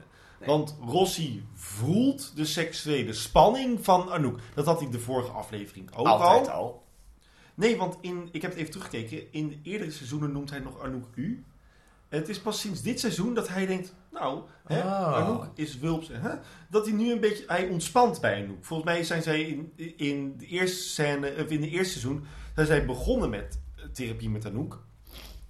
Want 0.46 0.76
Rossi 0.80 1.44
voelt 1.54 2.36
de 2.36 2.44
seksuele 2.44 3.12
spanning 3.12 3.84
van 3.84 4.10
Anouk. 4.10 4.40
Dat 4.54 4.66
had 4.66 4.80
hij 4.80 4.90
de 4.90 4.98
vorige 5.00 5.30
aflevering 5.30 5.96
ook 5.96 6.06
Altijd 6.06 6.48
al. 6.48 6.54
al. 6.54 6.84
Nee, 7.54 7.76
want 7.76 7.96
in, 8.00 8.28
ik 8.32 8.42
heb 8.42 8.50
het 8.50 8.60
even 8.60 8.72
teruggekeken. 8.72 9.32
In 9.32 9.48
de 9.48 9.58
eerdere 9.62 9.90
seizoenen 9.90 10.32
noemt 10.32 10.50
hij 10.50 10.58
nog 10.58 10.82
Anouk 10.82 11.06
U. 11.14 11.44
Het 12.10 12.28
is 12.28 12.40
pas 12.40 12.60
sinds 12.60 12.82
dit 12.82 13.00
seizoen 13.00 13.34
dat 13.34 13.48
hij 13.48 13.66
denkt... 13.66 13.94
Nou, 14.12 14.40
hè, 14.66 14.78
Oh. 14.80 15.14
Anouk 15.16 15.46
is 15.54 15.78
wulps. 15.78 16.08
Hè, 16.12 16.30
dat 16.70 16.86
hij 16.86 16.94
nu 16.94 17.12
een 17.12 17.20
beetje... 17.20 17.44
Hij 17.46 17.68
ontspant 17.68 18.20
bij 18.20 18.42
Anouk. 18.44 18.64
Volgens 18.64 18.88
mij 18.90 19.04
zijn 19.04 19.22
zij 19.22 19.40
in, 19.42 19.72
in, 19.96 20.34
de 20.38 20.46
eerste 20.46 20.82
scène, 20.82 21.32
of 21.44 21.50
in 21.50 21.60
de 21.60 21.68
eerste 21.68 21.98
seizoen... 21.98 22.24
zijn 22.54 22.66
zij 22.66 22.84
begonnen 22.86 23.30
met 23.30 23.60
eh, 23.76 23.84
therapie 23.92 24.30
met 24.30 24.46
Anouk. 24.46 24.82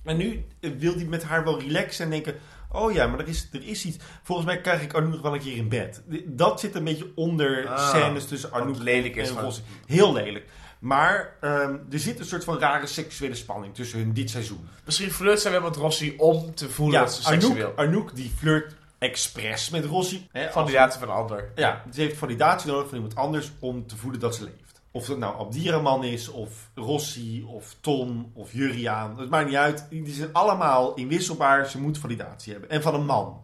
En 0.05 0.17
nu 0.17 0.45
eh, 0.61 0.71
wil 0.79 0.95
hij 0.95 1.05
met 1.05 1.23
haar 1.23 1.45
wel 1.45 1.61
relaxen 1.61 2.05
en 2.05 2.11
denken... 2.11 2.35
Oh 2.73 2.93
ja, 2.93 3.07
maar 3.07 3.19
er 3.19 3.29
is, 3.29 3.49
er 3.53 3.67
is 3.69 3.85
iets. 3.85 3.97
Volgens 4.23 4.47
mij 4.47 4.61
krijg 4.61 4.83
ik 4.83 4.95
Anouk 4.95 5.11
nog 5.13 5.23
wel 5.23 5.35
een 5.35 5.41
keer 5.41 5.57
in 5.57 5.69
bed. 5.69 6.03
Dat 6.27 6.61
zit 6.61 6.75
een 6.75 6.85
beetje 6.85 7.13
onder 7.15 7.69
Ah, 7.69 7.89
scènes 7.89 8.27
tussen 8.27 8.53
Anouk 8.53 8.79
lelijk 8.79 9.17
is 9.17 9.31
en. 9.31 9.41
Rossi. 9.41 9.63
Heel 9.87 10.13
lelijk. 10.13 10.47
Maar 10.81 11.37
ehm, 11.41 11.77
er 11.91 11.99
zit 11.99 12.19
een 12.19 12.25
soort 12.25 12.45
van 12.45 12.59
rare 12.59 12.87
seksuele 12.87 13.35
spanning 13.35 13.75
tussen 13.75 13.99
hun 13.99 14.13
dit 14.13 14.31
seizoen. 14.31 14.69
Misschien 14.85 15.11
flirt 15.11 15.41
zij 15.41 15.51
wel 15.51 15.61
met 15.61 15.77
Rossi 15.77 16.15
om 16.17 16.55
te 16.55 16.71
voelen 16.71 17.01
dat 17.01 17.15
ze 17.15 17.23
seksueel... 17.23 17.73
Anouk, 17.77 18.17
die 18.17 18.33
flirt 18.37 18.75
expres 18.99 19.71
met 19.71 19.85
Rossi. 19.85 20.29
Validatie 20.51 21.01
van 21.01 21.09
een 21.09 21.15
ander. 21.15 21.53
ja, 21.55 21.85
ze 21.93 22.01
heeft 22.01 22.17
validatie 22.17 22.71
nodig 22.71 22.89
van 22.89 22.95
iemand 22.95 23.15
anders 23.15 23.53
om 23.59 23.87
te 23.87 23.97
voelen 23.97 24.21
dat 24.21 24.35
ze 24.35 24.45
leeft. 24.45 24.81
Of 24.91 25.07
dat 25.07 25.19
nou 25.19 25.39
Abdiraman 25.39 26.05
is, 26.05 26.29
of 26.29 26.71
Rossi, 26.75 27.45
of 27.47 27.77
Ton, 27.81 28.31
of 28.35 28.53
Juriaan. 28.53 29.19
Het 29.19 29.31
maakt 29.31 29.47
niet 29.47 29.57
uit. 29.57 29.87
Die 29.91 30.13
zijn 30.13 30.33
allemaal 30.33 30.95
inwisselbaar. 30.95 31.67
Ze 31.67 31.81
moeten 31.81 32.03
validatie 32.03 32.53
hebben. 32.53 32.71
En 32.71 32.83
van 32.83 32.95
een 32.95 33.05
man. 33.05 33.43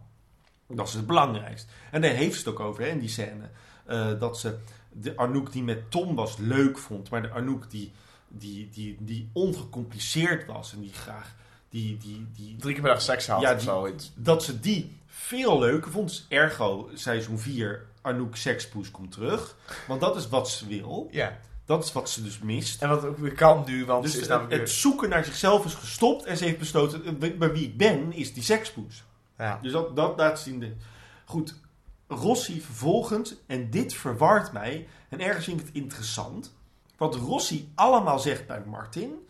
Dat 0.68 0.88
is 0.88 0.94
het 0.94 1.06
belangrijkste. 1.06 1.72
En 1.90 2.00
daar 2.00 2.10
heeft 2.10 2.32
ze 2.32 2.38
het 2.38 2.48
ook 2.48 2.60
over 2.60 2.82
hè, 2.82 2.88
in 2.88 2.98
die 2.98 3.08
scène. 3.08 3.50
Eh, 3.84 4.18
dat 4.18 4.38
ze 4.38 4.58
de 5.00 5.16
Anouk 5.16 5.52
die 5.52 5.62
met 5.62 5.90
Tom 5.90 6.14
was 6.14 6.36
leuk 6.36 6.78
vond, 6.78 7.10
maar 7.10 7.22
de 7.22 7.30
Anouk 7.30 7.70
die, 7.70 7.92
die, 8.28 8.68
die, 8.70 8.96
die 9.00 9.28
ongecompliceerd 9.32 10.46
was 10.46 10.72
en 10.72 10.80
die 10.80 10.92
graag 10.92 11.34
die, 11.68 11.96
die, 11.96 12.26
die, 12.36 12.56
Drie 12.56 12.72
keer 12.72 12.82
per 12.82 12.92
dag 12.92 13.02
seks 13.02 13.26
had 13.26 13.40
Ja, 13.40 13.54
of 13.54 13.62
zo. 13.62 13.94
Dat 14.14 14.44
ze 14.44 14.60
die 14.60 14.98
veel 15.06 15.58
leuker 15.58 15.90
vond. 15.90 16.08
Dus 16.08 16.26
ergo, 16.28 16.90
seizoen 16.94 17.38
4, 17.38 17.86
Anouk 18.02 18.36
Sekspoes 18.36 18.90
komt 18.90 19.12
terug. 19.12 19.56
Want 19.86 20.00
dat 20.00 20.16
is 20.16 20.28
wat 20.28 20.50
ze 20.50 20.66
wil. 20.66 21.08
Ja. 21.10 21.38
Dat 21.64 21.84
is 21.84 21.92
wat 21.92 22.10
ze 22.10 22.22
dus 22.22 22.38
mist. 22.38 22.82
En 22.82 22.88
wat 22.88 23.04
ook 23.04 23.18
weer 23.18 23.32
kan 23.32 23.62
nu, 23.66 23.84
want 23.84 24.02
Dus 24.02 24.14
is 24.14 24.20
het, 24.20 24.28
namelijk 24.28 24.52
het 24.52 24.62
weer... 24.62 24.70
zoeken 24.70 25.08
naar 25.08 25.24
zichzelf 25.24 25.64
is 25.64 25.74
gestopt 25.74 26.24
en 26.24 26.36
ze 26.36 26.44
heeft 26.44 26.58
besloten, 26.58 27.20
eh, 27.20 27.36
bij 27.38 27.52
wie 27.52 27.64
ik 27.64 27.76
ben, 27.76 28.12
is 28.12 28.34
die 28.34 28.42
sekspoes. 28.42 29.04
Ja. 29.38 29.58
Dus 29.62 29.72
dat, 29.72 29.96
dat 29.96 30.16
laat 30.16 30.40
zien. 30.40 30.60
De... 30.60 30.72
Goed, 31.24 31.54
Rossi 32.08 32.60
vervolgens, 32.60 33.34
en 33.46 33.70
dit 33.70 33.94
verwart 33.94 34.52
mij, 34.52 34.88
en 35.08 35.20
ergens 35.20 35.44
vind 35.44 35.60
ik 35.60 35.66
het 35.66 35.74
interessant. 35.74 36.54
Wat 36.96 37.14
Rossi 37.14 37.72
allemaal 37.74 38.18
zegt 38.18 38.46
bij 38.46 38.62
Martin, 38.66 39.26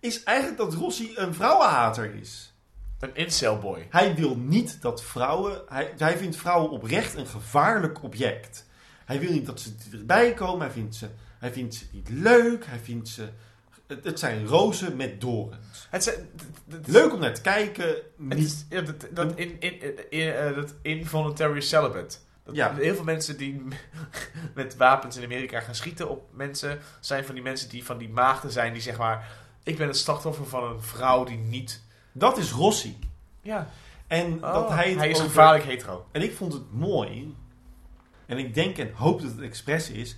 is 0.00 0.22
eigenlijk 0.22 0.58
dat 0.58 0.74
Rossi 0.74 1.12
een 1.14 1.34
vrouwenhater 1.34 2.14
is. 2.14 2.54
Een 2.98 3.14
incelboy. 3.14 3.86
Hij 3.90 4.14
wil 4.14 4.36
niet 4.36 4.82
dat 4.82 5.02
vrouwen. 5.02 5.62
Hij, 5.68 5.94
hij 5.96 6.16
vindt 6.16 6.36
vrouwen 6.36 6.70
oprecht 6.70 7.14
een 7.14 7.26
gevaarlijk 7.26 8.02
object. 8.02 8.66
Hij 9.04 9.20
wil 9.20 9.30
niet 9.30 9.46
dat 9.46 9.60
ze 9.60 9.74
erbij 9.92 10.34
komen. 10.34 10.60
Hij 10.60 10.70
vindt 10.70 10.94
ze, 10.94 11.08
hij 11.38 11.52
vindt 11.52 11.74
ze 11.74 11.84
niet 11.92 12.08
leuk. 12.08 12.66
Hij 12.66 12.78
vindt 12.78 13.08
ze. 13.08 13.28
Het, 13.86 14.04
het 14.04 14.18
zijn 14.18 14.46
rozen 14.46 14.96
met 14.96 15.20
dorens. 15.20 15.86
Het 15.90 16.02
zijn, 16.02 16.28
Leuk 16.84 17.12
om 17.12 17.20
naar 17.20 17.34
te 17.34 17.40
kijken. 17.40 17.94
Niet, 18.16 18.38
is, 18.38 18.64
ja, 18.68 18.80
dat, 18.80 19.06
dat, 19.10 19.32
in, 19.38 19.60
in, 19.60 20.10
in, 20.10 20.32
eh, 20.32 20.54
dat 20.54 20.74
involuntary 20.82 21.60
celibate. 21.60 22.16
Dat, 22.44 22.54
Ja. 22.54 22.74
Heel 22.74 22.94
veel 22.94 23.04
mensen 23.04 23.36
die 23.36 23.62
met 24.54 24.76
wapens 24.76 25.16
in 25.16 25.24
Amerika 25.24 25.60
gaan 25.60 25.74
schieten 25.74 26.08
op 26.10 26.28
mensen... 26.32 26.78
zijn 27.00 27.24
van 27.24 27.34
die 27.34 27.44
mensen 27.44 27.68
die 27.68 27.84
van 27.84 27.98
die 27.98 28.08
maagden 28.08 28.50
zijn 28.50 28.72
die 28.72 28.82
zeg 28.82 28.98
maar... 28.98 29.28
Ik 29.62 29.76
ben 29.76 29.86
het 29.86 29.96
slachtoffer 29.96 30.46
van 30.46 30.64
een 30.64 30.82
vrouw 30.82 31.24
die 31.24 31.38
niet... 31.38 31.82
dat 32.12 32.38
is 32.38 32.50
Rossi. 32.52 32.98
Ja, 33.42 33.68
En 34.06 34.40
dat 34.40 34.68
hij, 34.68 34.92
Oh, 34.92 34.98
hij 34.98 35.08
is 35.10 35.16
over- 35.16 35.28
gevaarlijk 35.28 35.64
hetero. 35.64 36.06
En 36.12 36.22
ik 36.22 36.34
vond 36.36 36.52
het 36.52 36.72
mooi. 36.72 37.36
En 38.26 38.38
ik 38.38 38.54
denk 38.54 38.78
en 38.78 38.92
hoop 38.94 39.20
dat 39.22 39.30
het 39.30 39.40
expres 39.40 39.90
is. 39.90 40.16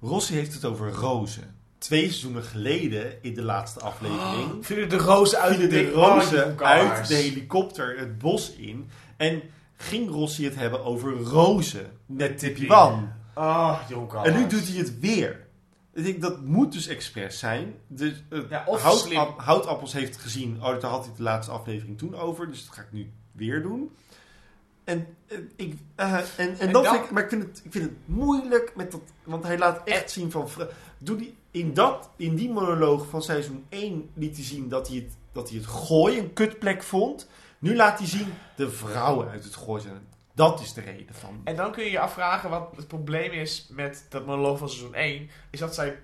Rossi 0.00 0.34
heeft 0.34 0.54
het 0.54 0.64
over 0.64 0.90
rozen. 0.92 1.58
Twee 1.80 2.00
seizoenen 2.08 2.42
geleden 2.42 3.22
in 3.22 3.34
de 3.34 3.42
laatste 3.42 3.80
aflevering. 3.80 4.50
Vielen 4.66 4.88
de 4.88 4.96
rozen 4.96 5.38
uit 5.40 5.70
de 5.70 5.90
rozen 5.90 6.52
Oh, 6.52 6.60
uit 6.66 7.08
de 7.08 7.14
helikopter 7.14 7.98
het 7.98 8.18
bos 8.18 8.52
in. 8.52 8.90
En 9.16 9.42
ging 9.76 10.10
Rossi 10.10 10.44
het 10.44 10.54
hebben 10.54 10.84
over 10.84 11.12
rozen 11.12 11.90
met 12.06 12.38
Tippy 12.38 12.66
Wan. 12.66 13.12
Oh, 13.34 13.78
En 14.22 14.34
nu 14.34 14.46
doet 14.46 14.68
hij 14.68 14.76
het 14.76 15.00
weer. 15.00 15.46
Ik 15.94 16.04
denk, 16.04 16.20
dat 16.22 16.40
moet 16.44 16.72
dus 16.72 16.86
expres 16.86 17.38
zijn. 17.38 17.74
Dus, 17.86 18.22
Ja, 18.48 18.64
Hout-. 18.64 19.14
Ap- 19.14 19.40
Houtappels 19.40 19.92
heeft 19.92 20.16
gezien, 20.16 20.56
oh, 20.62 20.80
daar 20.80 20.90
had 20.90 21.04
hij 21.04 21.14
de 21.16 21.22
laatste 21.22 21.52
aflevering 21.52 21.98
toen 21.98 22.14
over. 22.16 22.50
Dus 22.50 22.66
dat 22.66 22.74
ga 22.74 22.80
ik 22.82 22.92
nu 22.92 23.10
weer 23.32 23.62
doen. 23.62 23.90
En, 24.84 25.06
ik, 25.56 25.74
eh, 25.94 26.12
en, 26.14 26.24
en, 26.36 26.58
En 26.58 26.72
dan- 26.72 26.84
vind 26.84 27.04
ik, 27.04 27.10
maar 27.10 27.22
ik 27.22 27.28
vind, 27.28 27.42
het, 27.42 27.60
ik 27.64 27.72
vind 27.72 27.84
het 27.84 27.94
moeilijk 28.04 28.72
met 28.76 28.90
dat, 28.90 29.00
want 29.24 29.44
hij 29.44 29.58
laat 29.58 29.80
echt 29.84 30.10
zien 30.10 30.30
van, 30.30 30.48
doe 30.98 31.16
die, 31.16 31.34
in, 31.50 31.74
dat, 31.74 32.10
in 32.16 32.34
die 32.34 32.50
monoloog 32.50 33.06
van 33.06 33.22
seizoen 33.22 33.66
1 33.68 34.10
liet 34.14 34.36
hij 34.36 34.44
zien 34.44 34.68
dat 34.68 34.88
hij 34.88 34.96
het, 34.96 35.12
dat 35.32 35.48
hij 35.48 35.58
het 35.58 35.66
gooi 35.66 36.18
een 36.18 36.32
kutplek 36.32 36.82
vond. 36.82 37.28
Nu 37.58 37.76
laat 37.76 37.98
hij 37.98 38.08
zien 38.08 38.34
de 38.56 38.70
vrouwen 38.70 39.28
uit 39.28 39.44
het 39.44 39.54
gooi 39.54 39.82
zijn. 39.82 40.08
Dat 40.34 40.60
is 40.60 40.72
de 40.72 40.80
reden 40.80 41.14
van. 41.14 41.40
En 41.44 41.56
dan 41.56 41.72
kun 41.72 41.84
je 41.84 41.90
je 41.90 41.98
afvragen 41.98 42.50
wat 42.50 42.68
het 42.76 42.88
probleem 42.88 43.30
is 43.32 43.66
met 43.70 44.06
dat 44.08 44.26
monoloog 44.26 44.58
van 44.58 44.68
seizoen 44.68 44.94
1. 44.94 45.30
Is 45.50 45.58
dat 45.58 45.74
zij 45.74 45.98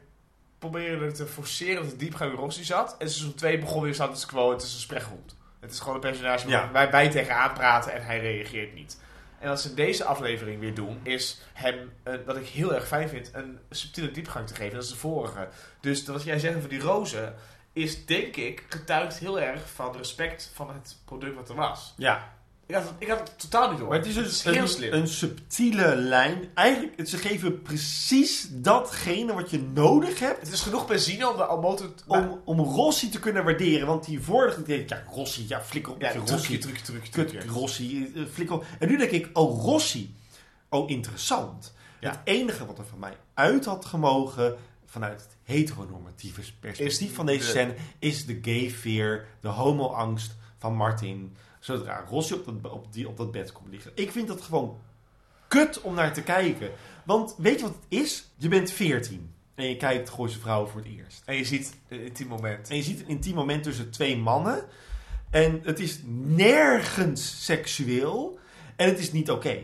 proberen 0.58 1.14
te 1.14 1.26
forceren 1.26 1.82
dat 1.82 1.90
de 1.90 1.96
diepgang 1.96 2.32
in 2.32 2.38
Rossi 2.38 2.64
zat. 2.64 2.96
En 2.98 3.10
seizoen 3.10 3.34
2 3.34 3.58
begon 3.58 3.82
weer 3.82 3.94
status 3.94 4.26
quo. 4.26 4.50
Het 4.50 4.62
is 4.62 4.72
een 4.74 4.80
spreekgrond. 4.80 5.36
Het 5.60 5.72
is 5.72 5.78
gewoon 5.80 5.94
een 5.94 6.00
personage 6.00 6.48
waar 6.48 6.64
Ja. 6.66 6.72
wij, 6.72 6.90
wij 6.90 7.10
tegenaan 7.10 7.52
praten 7.52 7.92
en 7.92 8.04
hij 8.04 8.20
reageert 8.20 8.74
niet. 8.74 9.00
En 9.46 9.52
wat 9.52 9.60
ze 9.60 9.74
deze 9.74 10.04
aflevering 10.04 10.60
weer 10.60 10.74
doen, 10.74 11.00
is 11.02 11.40
hem, 11.52 11.92
eh, 12.02 12.14
wat 12.26 12.36
ik 12.36 12.46
heel 12.46 12.74
erg 12.74 12.86
fijn 12.86 13.08
vind, 13.08 13.30
een 13.32 13.58
subtiele 13.70 14.10
diepgang 14.10 14.46
te 14.46 14.54
geven. 14.54 14.74
Dat 14.74 14.82
is 14.82 14.88
de 14.88 14.96
vorige. 14.96 15.48
Dus 15.80 16.06
wat 16.06 16.22
jij 16.22 16.38
zegt 16.38 16.56
over 16.56 16.68
die 16.68 16.80
rozen, 16.80 17.34
is 17.72 18.06
denk 18.06 18.36
ik 18.36 18.64
getuigt 18.68 19.18
heel 19.18 19.40
erg 19.40 19.70
van 19.70 19.96
respect 19.96 20.50
van 20.54 20.70
het 20.70 20.96
product 21.04 21.34
wat 21.34 21.48
er 21.48 21.54
was. 21.54 21.94
Ja, 21.96 22.35
Ik 22.66 22.74
had, 22.74 22.84
het- 22.84 22.92
ik 22.98 23.08
had 23.08 23.18
het 23.18 23.38
totaal 23.38 23.70
niet 23.70 23.78
door. 23.78 23.88
Maar 23.88 23.98
het 23.98 24.06
is 24.06 24.14
dus 24.14 24.42
heel 24.42 24.54
een, 24.56 24.68
slim. 24.68 24.92
een 24.92 25.08
subtiele 25.08 25.96
lijn. 25.96 26.48
Eigenlijk, 26.54 27.08
ze 27.08 27.16
geven 27.16 27.62
precies 27.62 28.48
datgene 28.50 29.32
wat 29.34 29.50
je 29.50 29.60
nodig 29.62 30.18
hebt 30.18 30.40
Het 30.40 30.52
is 30.52 30.60
genoeg 30.60 30.86
benzine 30.86 31.30
om 31.30 31.36
de 31.36 31.56
motor... 31.60 31.90
om, 32.06 32.40
om 32.44 32.60
Rossi 32.60 33.08
te 33.08 33.18
kunnen 33.18 33.44
waarderen. 33.44 33.86
Want 33.86 34.04
die 34.04 34.20
vorige 34.20 34.62
deed 34.62 34.88
ja, 34.90 35.02
Rossi, 35.10 35.44
ja, 35.48 35.60
flikker 35.62 35.92
op 35.92 36.00
ja, 36.00 36.10
trucje, 36.10 36.32
Rossi. 36.34 36.58
trucje, 36.58 36.82
trucje, 36.82 37.10
Kut, 37.10 37.28
trucje. 37.28 37.48
Rossi, 37.48 38.12
eh, 38.14 38.22
flikker 38.32 38.56
op. 38.56 38.64
En 38.78 38.88
nu 38.88 38.96
denk 38.96 39.10
ik, 39.10 39.28
oh, 39.32 39.64
Rossi. 39.64 40.14
Oh, 40.68 40.90
interessant. 40.90 41.72
Ja. 42.00 42.10
Het 42.10 42.18
enige 42.24 42.66
wat 42.66 42.78
er 42.78 42.86
van 42.86 42.98
mij 42.98 43.16
uit 43.34 43.64
had 43.64 43.84
gemogen, 43.84 44.56
vanuit 44.86 45.20
het 45.20 45.36
heteronormatieve 45.42 46.40
perspectief 46.60 47.14
van 47.14 47.26
deze 47.26 47.38
de- 47.44 47.50
scène, 47.50 47.74
is 47.98 48.26
de 48.26 48.38
gay 48.42 48.70
fear, 48.70 49.24
de 49.40 49.48
homo-angst 49.48 50.34
van 50.58 50.74
Martin. 50.74 51.36
Zodra 51.66 52.04
Rossi 52.08 52.34
op 52.34 52.62
dat, 52.62 52.72
op, 52.72 52.92
die, 52.92 53.08
op 53.08 53.16
dat 53.16 53.30
bed 53.30 53.52
komt 53.52 53.68
liggen. 53.70 53.92
Ik 53.94 54.10
vind 54.10 54.28
dat 54.28 54.42
gewoon 54.42 54.78
kut 55.48 55.80
om 55.80 55.94
naar 55.94 56.12
te 56.12 56.22
kijken. 56.22 56.70
Want 57.04 57.34
weet 57.38 57.58
je 57.58 57.66
wat 57.66 57.74
het 57.74 58.00
is? 58.00 58.28
Je 58.36 58.48
bent 58.48 58.70
14 58.70 59.34
en 59.54 59.68
je 59.68 59.76
kijkt 59.76 60.10
Gooise 60.10 60.38
Vrouwen 60.38 60.70
voor 60.70 60.80
het 60.80 60.90
eerst. 60.90 61.22
En 61.24 61.36
je 61.36 61.44
ziet 61.44 61.76
een 61.88 62.04
intiem 62.04 62.28
moment. 62.28 62.70
En 62.70 62.76
je 62.76 62.82
ziet 62.82 63.00
een 63.00 63.08
intiem 63.08 63.34
moment 63.34 63.62
tussen 63.62 63.90
twee 63.90 64.16
mannen. 64.16 64.64
En 65.30 65.60
het 65.62 65.80
is 65.80 66.00
nergens 66.14 67.44
seksueel. 67.44 68.38
En 68.76 68.88
het 68.88 68.98
is 68.98 69.12
niet 69.12 69.30
oké. 69.30 69.58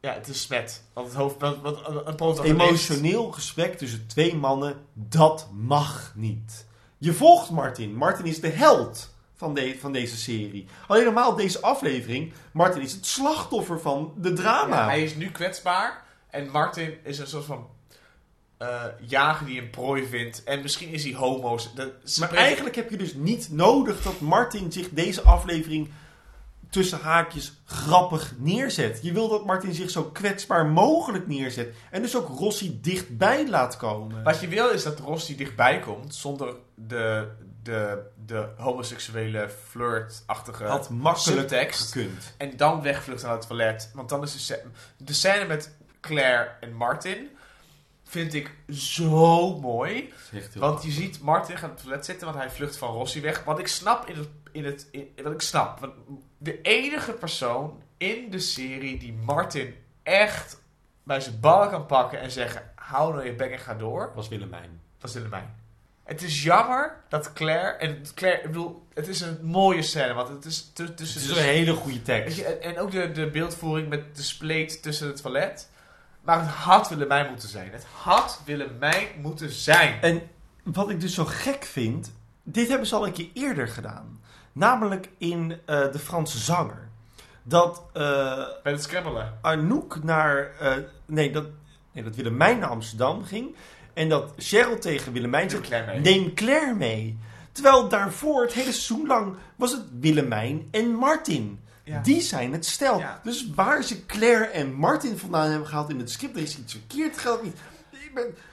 Ja, 0.00 0.14
het 0.14 0.28
is 0.28 0.42
smet. 0.42 0.84
Want 0.92 1.06
het 1.06 1.16
hoofd... 1.16 1.40
Want, 1.40 1.60
want 1.62 1.78
een 2.06 2.14
protagonist... 2.14 2.60
Emotioneel 2.60 3.32
gesprek 3.32 3.78
tussen 3.78 4.06
twee 4.06 4.36
mannen, 4.36 4.76
dat 4.92 5.48
mag 5.52 6.12
niet. 6.16 6.66
Je 6.98 7.12
volgt 7.12 7.50
Martin. 7.50 7.94
Martin 7.94 8.26
is 8.26 8.40
de 8.40 8.48
held 8.48 9.13
van, 9.34 9.54
de, 9.54 9.76
van 9.80 9.92
deze 9.92 10.16
serie. 10.16 10.66
Alleen 10.86 11.04
normaal 11.04 11.34
deze 11.36 11.60
aflevering, 11.60 12.32
Martin 12.52 12.82
is 12.82 12.92
het 12.92 13.06
slachtoffer 13.06 13.80
van 13.80 14.12
de 14.16 14.32
drama. 14.32 14.76
Ja, 14.76 14.84
hij 14.86 15.02
is 15.02 15.14
nu 15.14 15.30
kwetsbaar. 15.30 16.02
En 16.30 16.48
Martin 16.50 16.94
is 17.02 17.18
een 17.18 17.26
soort 17.26 17.44
van... 17.44 17.66
eh, 18.58 18.82
jager 19.00 19.46
die 19.46 19.60
een 19.60 19.70
prooi 19.70 20.06
vindt. 20.06 20.44
En 20.44 20.62
misschien 20.62 20.88
is 20.88 21.04
hij 21.04 21.14
homo's. 21.14 21.72
Maar 21.76 21.90
spreken- 22.04 22.36
eigenlijk 22.36 22.74
heb 22.76 22.90
je 22.90 22.96
dus 22.96 23.14
niet 23.14 23.48
nodig 23.50 24.02
dat 24.02 24.20
Martin 24.20 24.72
zich 24.72 24.88
deze 24.90 25.22
aflevering 25.22 25.90
tussen 26.70 27.00
haakjes 27.00 27.52
grappig 27.64 28.34
neerzet. 28.38 28.98
Je 29.02 29.12
wil 29.12 29.28
dat 29.28 29.44
Martin 29.44 29.74
zich 29.74 29.90
zo 29.90 30.02
kwetsbaar 30.04 30.66
mogelijk 30.66 31.26
neerzet. 31.26 31.74
En 31.90 32.02
dus 32.02 32.16
ook 32.16 32.38
Rossi 32.38 32.78
dichtbij 32.80 33.48
laat 33.48 33.76
komen. 33.76 34.22
Wat 34.22 34.40
je 34.40 34.48
wil 34.48 34.70
is 34.70 34.82
dat 34.82 34.98
Rossi 34.98 35.36
dichtbij 35.36 35.78
komt 35.78 36.14
zonder 36.14 36.54
de, 36.74 37.28
de, 37.64 38.02
de 38.26 38.48
homoseksuele 38.56 39.50
flirt-achtige 39.68 40.64
Had 40.64 40.90
makkelijk 40.90 41.74
gekund. 41.74 42.34
En 42.36 42.56
dan 42.56 42.82
wegvlucht 42.82 43.22
naar 43.22 43.32
het 43.32 43.46
toilet. 43.46 43.90
Want 43.94 44.08
dan 44.08 44.22
is 44.22 44.32
de, 44.32 44.38
scè- 44.38 44.64
de 44.96 45.12
scène 45.12 45.46
met 45.46 45.76
Claire 46.00 46.50
en 46.60 46.72
Martin 46.72 47.30
vind 48.04 48.34
ik 48.34 48.54
zo 48.68 49.58
mooi. 49.60 50.12
Want 50.54 50.82
je 50.82 50.90
ziet 50.90 51.20
Martin 51.20 51.56
gaat 51.56 51.70
op 51.70 51.76
het 51.76 51.84
toilet 51.84 52.04
zitten, 52.04 52.26
want 52.26 52.38
hij 52.38 52.50
vlucht 52.50 52.76
van 52.76 52.92
Rossi 52.92 53.20
weg. 53.20 53.44
Wat 53.44 53.58
ik 53.58 53.66
snap 53.68 54.08
in 54.08 54.16
het. 54.16 54.28
In 54.52 54.64
het 54.64 54.88
in, 54.90 55.12
wat 55.22 55.32
ik 55.32 55.40
snap. 55.40 55.80
Want 55.80 55.92
de 56.38 56.60
enige 56.60 57.12
persoon 57.12 57.82
in 57.96 58.30
de 58.30 58.38
serie 58.38 58.98
die 58.98 59.12
Martin 59.12 59.74
echt 60.02 60.62
bij 61.02 61.20
zijn 61.20 61.40
ballen 61.40 61.70
kan 61.70 61.86
pakken 61.86 62.20
en 62.20 62.30
zeggen: 62.30 62.72
hou 62.74 63.12
nou 63.12 63.24
je 63.24 63.34
bek 63.34 63.50
en 63.50 63.58
ga 63.58 63.74
door. 63.74 64.12
was 64.14 64.28
Willemijn. 64.28 64.80
Is 65.02 65.12
Willemijn. 65.12 65.63
Het 66.04 66.22
is 66.22 66.42
jammer 66.42 66.96
dat 67.08 67.32
Claire. 67.32 67.68
En 67.76 68.02
Claire, 68.14 68.40
ik 68.42 68.46
bedoel, 68.46 68.86
het 68.94 69.08
is 69.08 69.20
een 69.20 69.38
mooie 69.42 69.82
scène, 69.82 70.14
want 70.14 70.28
het 70.28 70.44
is 70.44 70.70
tu- 70.72 70.84
Het 70.84 70.96
tussen. 70.96 71.20
is 71.20 71.26
de- 71.26 71.34
een 71.38 71.44
hele 71.46 71.72
goede 71.74 72.02
tekst. 72.02 72.36
je, 72.36 72.44
en, 72.44 72.78
ook 72.78 72.90
de, 72.90 73.12
de 73.12 73.30
beeldvoering 73.30 73.88
met 73.88 74.16
de 74.16 74.22
spleet 74.22 74.82
tussen 74.82 75.06
het 75.06 75.22
toilet. 75.22 75.70
Maar 76.22 76.40
het 76.40 76.48
had 76.50 76.88
Willemijn 76.88 77.28
moeten 77.30 77.48
zijn. 77.48 77.70
Het 77.72 77.86
had 78.02 78.40
Willemijn 78.44 79.06
moeten 79.20 79.50
zijn. 79.50 80.00
En 80.00 80.22
wat 80.62 80.90
ik 80.90 81.00
dus 81.00 81.14
zo 81.14 81.24
gek 81.24 81.64
vind, 81.64 82.12
dit 82.42 82.68
hebben 82.68 82.86
ze 82.86 82.94
al 82.94 83.06
een 83.06 83.12
keer 83.12 83.28
eerder 83.34 83.68
gedaan. 83.68 84.20
Namelijk 84.52 85.08
in 85.18 85.60
eh, 85.66 85.92
De 85.92 85.98
Franse 85.98 86.38
Zanger. 86.38 86.88
Dat 87.42 87.82
eh, 87.92 88.02
Bij 88.62 88.72
het 88.72 88.82
scrabbelen. 88.82 89.38
Arnoek 89.42 90.02
naar. 90.04 90.50
eh, 90.60 90.72
nee, 91.06 91.30
dat, 91.32 91.46
nee, 91.92 92.04
dat 92.04 92.14
Willemijn 92.16 92.58
naar 92.58 92.68
Amsterdam 92.68 93.24
ging. 93.24 93.56
En 93.94 94.08
dat 94.08 94.32
Cheryl 94.36 94.78
tegen 94.78 95.12
Willemijn 95.12 95.50
zegt: 95.50 95.62
Claire. 95.62 96.00
Neem 96.00 96.34
Claire 96.34 96.74
mee. 96.74 97.18
Terwijl 97.52 97.88
daarvoor, 97.88 98.42
het 98.42 98.52
hele 98.52 98.72
seizoen 98.72 99.06
lang, 99.06 99.34
was 99.56 99.72
het 99.72 99.82
Willemijn 100.00 100.68
en 100.70 100.90
Martin. 100.90 101.60
Ja. 101.84 102.00
Die 102.00 102.20
zijn 102.20 102.52
het 102.52 102.66
stel. 102.66 102.98
Ja. 102.98 103.20
Dus 103.22 103.50
waar 103.54 103.82
ze 103.82 104.06
Claire 104.06 104.44
en 104.44 104.72
Martin 104.72 105.18
vandaan 105.18 105.50
hebben 105.50 105.68
gehaald 105.68 105.90
in 105.90 105.98
het 105.98 106.10
script, 106.10 106.36
er 106.36 106.42
is 106.42 106.58
iets 106.58 106.72
verkeerd, 106.72 107.18
geldt 107.18 107.42
niet. 107.42 107.56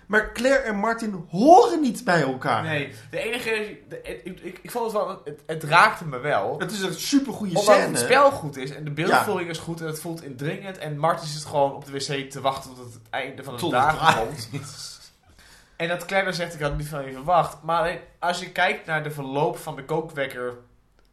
Maar 0.05 0.31
Claire 0.33 0.59
en 0.63 0.75
Martin 0.75 1.25
horen 1.29 1.81
niet 1.81 2.03
bij 2.03 2.21
elkaar. 2.21 2.63
Nee, 2.63 2.93
de 3.09 3.19
enige... 3.19 3.77
de- 3.89 4.01
ik, 4.23 4.39
ik, 4.39 4.59
ik 4.61 4.71
vond 4.71 4.83
het 4.83 4.93
wel... 4.93 5.21
Het, 5.23 5.39
het 5.45 5.63
raakte 5.63 6.05
me 6.05 6.19
wel. 6.19 6.59
Het 6.59 6.71
is 6.71 6.81
een 6.81 6.93
supergoeie 6.93 7.55
Omdat 7.55 7.75
scène. 7.75 7.87
het 7.87 7.99
spel 7.99 8.31
goed 8.31 8.57
is 8.57 8.71
en 8.71 8.83
de 8.83 8.91
beeldvorming 8.91 9.49
is 9.49 9.57
goed 9.57 9.81
en 9.81 9.87
het 9.87 9.99
voelt 9.99 10.23
indringend. 10.23 10.77
En 10.77 10.97
Martin 10.97 11.27
zit 11.27 11.45
gewoon 11.45 11.73
op 11.75 11.85
de 11.85 11.91
wc 11.91 12.29
te 12.31 12.41
wachten 12.41 12.75
tot 12.75 12.93
het 12.93 13.01
einde 13.09 13.43
van 13.43 13.53
de 13.53 13.59
Tot 13.59 13.69
klaar 13.69 14.15
komt. 14.17 14.49
En 15.81 15.87
dat 15.87 16.05
Claire 16.05 16.33
zegt, 16.33 16.53
ik 16.53 16.59
had 16.59 16.69
het 16.69 16.79
niet 16.79 16.87
van 16.87 17.05
je 17.05 17.11
verwacht. 17.11 17.61
Maar 17.63 17.99
als 18.19 18.39
je 18.39 18.51
kijkt 18.51 18.85
naar 18.85 19.03
de 19.03 19.11
verloop 19.11 19.57
van 19.57 19.75
de 19.75 19.83
kookwekker, 19.83 20.53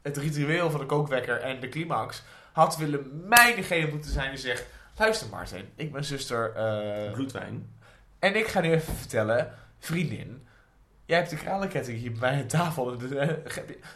het 0.02 0.16
ritueel 0.16 0.70
van 0.70 0.80
de 0.80 0.86
kookwekker 0.86 1.40
en 1.40 1.60
de 1.60 1.68
climax, 1.68 2.22
had 2.52 2.76
Willemijn 2.76 3.56
degene 3.56 3.90
moeten 3.90 4.10
zijn 4.10 4.30
die 4.30 4.38
zegt, 4.38 4.66
luister 4.96 5.28
Martin, 5.28 5.68
ik 5.74 5.92
ben 5.92 6.04
zuster 6.04 6.54
eh, 6.54 7.12
Bloedwijn. 7.12 7.76
en 8.18 8.36
ik 8.36 8.46
ga 8.46 8.60
nu 8.60 8.72
even 8.72 8.94
vertellen, 8.94 9.54
vriendin, 9.78 10.46
jij 11.04 11.18
hebt 11.18 11.30
de 11.30 11.36
kralenketting 11.36 11.98
hier 11.98 12.12
bij 12.12 12.36
de 12.36 12.46
tafel. 12.46 12.96
Dat, 12.98 13.10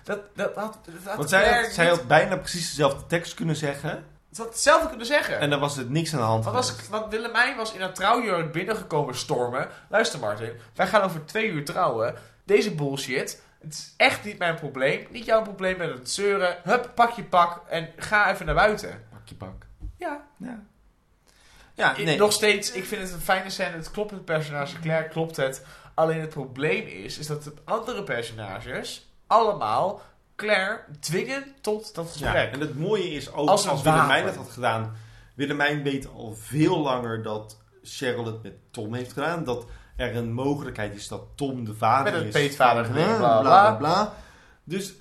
dat, 0.05 0.35
dat, 0.35 0.55
dat 0.55 1.17
Want 1.17 1.29
zij 1.29 1.61
had, 1.61 1.73
zij 1.73 1.87
had 1.87 2.07
bijna 2.07 2.37
precies 2.37 2.69
dezelfde 2.69 3.07
tekst 3.07 3.35
kunnen 3.35 3.57
zeggen. 3.57 4.05
Ze 4.33 4.43
had 4.43 4.51
hetzelfde 4.51 4.89
kunnen 4.89 5.07
zeggen. 5.07 5.39
En 5.39 5.51
dan 5.51 5.61
was 5.61 5.77
het 5.77 5.91
niks 5.91 6.13
aan 6.13 6.19
de 6.19 6.25
hand. 6.25 6.45
Want, 6.45 6.57
als, 6.57 6.71
geweest. 6.71 6.89
want 6.89 7.11
Willemijn 7.13 7.57
was 7.57 7.73
in 7.73 7.81
een 7.81 7.93
trouwjurk 7.93 8.53
binnengekomen 8.53 9.15
stormen. 9.17 9.69
Luister 9.89 10.19
Martin, 10.21 10.53
wij 10.75 10.87
gaan 10.87 11.03
over 11.03 11.25
twee 11.25 11.49
uur 11.49 11.65
trouwen. 11.65 12.15
Deze 12.45 12.75
bullshit, 12.75 13.43
het 13.61 13.73
is 13.73 13.95
echt 13.97 14.25
niet 14.25 14.39
mijn 14.39 14.55
probleem. 14.55 15.07
Niet 15.11 15.25
jouw 15.25 15.43
probleem 15.43 15.77
met 15.79 15.91
het 15.91 16.11
zeuren. 16.11 16.57
Hup, 16.63 16.91
pak 16.95 17.11
je 17.11 17.25
pak 17.25 17.61
en 17.69 17.89
ga 17.97 18.31
even 18.33 18.47
naar 18.47 18.55
buiten. 18.55 19.05
Pak 19.11 19.21
je 19.25 19.35
pak. 19.35 19.55
Ja, 19.99 20.21
Ja. 20.37 20.59
Ja, 21.75 21.97
ik- 21.97 22.05
nee. 22.05 22.19
nog 22.19 22.33
steeds, 22.33 22.73
ik 22.73 22.85
vind 22.85 23.03
het 23.03 23.13
een 23.13 23.21
fijne 23.21 23.51
scène. 23.51 23.77
Het 23.77 23.91
klopt 23.91 24.11
het 24.11 24.25
personage, 24.25 24.81
Claire 24.81 25.09
klopt 25.09 25.37
het. 25.37 25.65
Alleen 25.95 26.21
het 26.21 26.29
probleem 26.31 26.87
is, 26.87 27.19
is 27.19 27.27
dat 27.27 27.43
de 27.45 27.53
andere 27.65 28.03
personages 28.03 29.11
allemaal 29.27 30.03
Claire 30.37 30.81
dwingen 31.01 31.45
tot 31.61 31.95
dat 31.95 32.15
Ja, 32.19 32.31
gesprek. 32.31 32.53
en 32.53 32.61
het 32.61 32.79
mooie 32.79 33.11
is 33.11 33.33
ook, 33.33 33.49
Als 33.49 33.69
als, 33.69 33.83
Willemijn 33.83 34.25
het 34.25 34.37
had 34.37 34.51
gedaan... 34.51 34.93
Willemijn 35.35 35.83
weet 35.83 36.09
al 36.15 36.35
veel 36.35 36.79
langer 36.81 37.23
dat 37.23 37.59
Cheryl 37.83 38.25
het 38.27 38.43
met 38.43 38.53
Tom 38.71 38.95
heeft 38.95 39.13
gedaan. 39.13 39.45
Dat 39.45 39.67
er 39.97 40.17
een 40.17 40.33
mogelijkheid 40.33 40.95
is 40.95 41.09
dat 41.09 41.23
Tom 41.35 41.65
de 41.65 41.75
vader 41.75 42.13
Met 42.13 42.23
is. 42.23 42.33
peetvader 42.33 42.85
van, 42.85 42.95
geweest, 42.95 43.17
bla, 43.17 43.41
bla, 43.41 43.75
bla. 43.75 43.75
bla. 43.77 44.15
Dus 44.65 44.93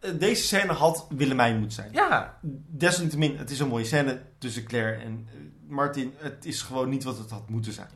eh, 0.00 0.10
deze 0.18 0.42
scène 0.42 0.72
had 0.72 1.06
Willemijn 1.08 1.54
moeten 1.58 1.74
zijn. 1.74 1.92
Ja, 1.92 2.38
Desalniettemin, 2.66 3.36
het 3.38 3.50
is 3.50 3.58
een 3.58 3.68
mooie 3.68 3.84
scène 3.84 4.22
tussen 4.38 4.64
Claire 4.64 5.02
en 5.02 5.28
eh, 5.30 5.34
Martin. 5.68 6.14
Het 6.16 6.44
is 6.44 6.62
gewoon 6.62 6.88
niet 6.88 7.04
wat 7.04 7.18
het 7.18 7.30
had 7.30 7.48
moeten 7.48 7.72
zijn. 7.72 7.90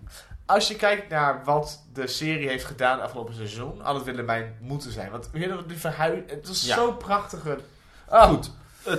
Als 0.46 0.68
je 0.68 0.76
kijkt 0.76 1.08
naar 1.08 1.44
wat 1.44 1.82
de 1.92 2.06
serie 2.06 2.48
heeft 2.48 2.64
gedaan 2.64 3.00
afgelopen 3.00 3.34
seizoen, 3.34 3.80
had 3.80 3.94
het 3.94 4.04
Willemijn 4.04 4.56
moeten 4.60 4.92
zijn. 4.92 5.10
Want 5.10 5.28
weet 5.32 5.42
je, 5.42 5.64
die 5.66 5.76
verhuis, 5.76 6.20
het 6.26 6.48
is 6.48 6.66
Ja. 6.66 6.74
zo 6.74 6.92
prachtige. 6.92 7.58
Ah, 8.08 8.28
Goed, 8.28 8.50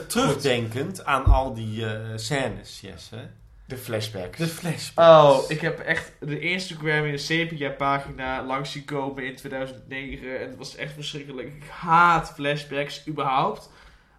terugdenkend 0.08 1.06
aan 1.06 1.26
al 1.26 1.54
die 1.54 1.86
eh, 1.94 2.00
scènes, 2.16 2.82
Jesse. 2.82 3.30
De 3.66 3.78
flashbacks. 3.78 4.38
De 4.38 4.48
flashbacks. 4.48 5.10
Oh, 5.10 5.50
ik 5.50 5.62
heb 5.62 5.80
echt 5.80 6.12
de 6.20 6.40
Instagram 6.40 7.06
in 7.06 7.12
de 7.12 7.18
sepia 7.18 7.70
pagina 7.70 8.44
langs 8.44 8.72
zien 8.72 8.86
komen 8.86 9.26
in 9.26 9.36
2009 9.36 10.40
en 10.40 10.48
het 10.50 10.58
was 10.58 10.76
echt 10.76 10.94
verschrikkelijk. 10.94 11.48
Ik 11.48 11.64
haat 11.70 12.32
flashbacks 12.36 13.08
überhaupt. 13.08 13.70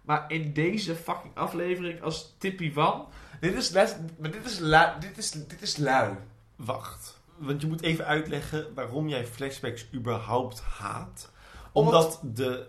Maar 0.01 0.25
in 0.27 0.53
deze 0.53 0.95
fucking 0.95 1.35
aflevering 1.35 2.01
als 2.01 2.35
Tippy 2.37 2.73
Wan, 2.73 3.07
dit 3.39 3.53
is 3.53 3.69
les, 3.69 3.95
maar 4.17 4.31
dit 4.31 4.45
is 4.45 4.59
lui, 4.59 4.99
dit 4.99 5.17
is 5.17 5.31
dit 5.31 5.61
is 5.61 5.77
lui. 5.77 6.13
Wacht. 6.55 7.18
Want 7.39 7.61
je 7.61 7.67
moet 7.67 7.81
even 7.81 8.05
uitleggen 8.05 8.73
waarom 8.73 9.09
jij 9.09 9.25
flashbacks 9.25 9.85
überhaupt 9.93 10.61
haat. 10.61 11.31
Omdat- 11.71 12.21
de, 12.23 12.67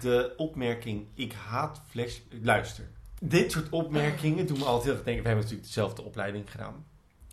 de 0.00 0.34
opmerking 0.36 1.06
ik 1.14 1.32
haat 1.32 1.82
flash... 1.88 2.18
Luister. 2.42 2.84
Dit 3.20 3.52
soort 3.52 3.68
opmerkingen 3.68 4.46
doen 4.46 4.58
me 4.58 4.64
altijd 4.64 4.84
heel 4.84 4.94
erg 4.94 5.04
denken... 5.04 5.22
We 5.22 5.28
hebben 5.28 5.44
natuurlijk 5.44 5.74
dezelfde 5.74 6.02
opleiding 6.02 6.50
gedaan. 6.50 6.86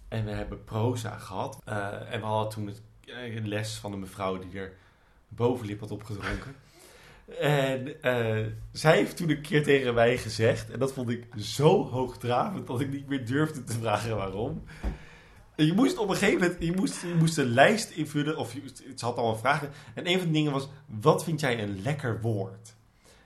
En 0.08 0.26
we 0.26 0.32
hebben 0.32 0.64
proza 0.64 1.18
gehad. 1.18 1.62
Eh, 1.66 2.14
en 2.14 2.20
we 2.20 2.26
hadden 2.26 2.50
toen 2.50 2.68
het, 2.68 2.82
eh, 3.06 3.36
een 3.36 3.48
les 3.48 3.76
van 3.76 3.94
een 3.94 4.00
mevrouw 4.00 4.40
die 4.40 4.60
er 4.60 4.74
bovenlip 5.28 5.80
had 5.80 5.92
opgedronken. 5.92 6.56
En 7.40 8.02
eh, 8.02 8.46
zij 8.72 8.96
heeft 8.96 9.18
toen 9.18 9.30
een 9.30 9.42
keer 9.42 9.64
tegen 9.64 9.94
mij 9.94 10.18
gezegd... 10.18 10.72
En 10.72 10.80
dat 10.80 10.94
vond 10.94 11.10
ik 11.10 11.28
zo 11.38 11.90
hoogdravend 11.90 12.68
dat 12.68 12.80
ik 12.82 12.92
niet 12.92 13.08
meer 13.08 13.26
durfde 13.26 13.64
te 13.64 13.74
vragen 13.74 14.16
waarom. 14.16 14.64
Je 15.56 15.74
moest 15.74 15.98
op 15.98 16.10
een 16.10 16.16
gegeven 16.16 16.42
moment 16.42 16.64
je 16.64 16.76
moest, 16.76 17.02
je 17.02 17.16
moest 17.20 17.38
een 17.38 17.54
lijst 17.54 17.90
invullen, 17.90 18.38
of 18.38 18.54
het 18.90 19.02
had 19.02 19.16
allemaal 19.18 19.38
vragen. 19.38 19.70
En 19.94 20.08
een 20.08 20.18
van 20.18 20.28
de 20.28 20.34
dingen 20.34 20.52
was: 20.52 20.68
wat 20.86 21.24
vind 21.24 21.40
jij 21.40 21.64
een 21.64 21.82
lekker 21.82 22.22
woord? 22.22 22.74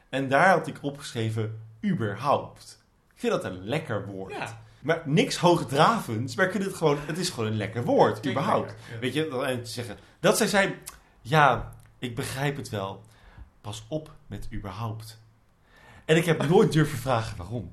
En 0.10 0.30
daar 0.30 0.50
had 0.50 0.68
ik 0.68 0.78
opgeschreven: 0.82 1.60
überhaupt. 1.86 2.84
Ik 3.14 3.20
vind 3.20 3.34
dat 3.34 3.44
een 3.44 3.64
lekker 3.66 4.06
woord. 4.06 4.32
Ja. 4.34 4.62
Maar 4.80 5.02
niks 5.06 5.38
hoogdravends, 5.38 6.36
maar 6.36 6.54
het 6.54 6.74
gewoon, 6.74 6.98
het 7.06 7.18
is 7.18 7.30
gewoon 7.30 7.50
een 7.50 7.58
lekker 7.58 7.84
woord, 7.84 8.28
überhaupt. 8.28 8.76
ja. 8.92 9.00
Weet 9.00 9.14
je, 9.14 9.28
dan- 9.28 9.46
en 9.46 9.64
te 9.64 9.70
zeggen. 9.70 9.98
Dat 10.20 10.38
zij 10.38 10.48
zei: 10.48 10.76
ja, 11.22 11.74
ik 12.00 12.16
begrijp 12.16 12.56
het 12.58 12.70
wel. 12.70 13.02
Pas 13.62 13.86
op 13.88 14.12
met 14.28 14.48
überhaupt. 14.54 15.20
En 16.06 16.18
ik 16.18 16.26
heb 16.26 16.48
nooit 16.48 16.72
durven 16.72 16.98
vragen 16.98 17.38
waarom. 17.38 17.72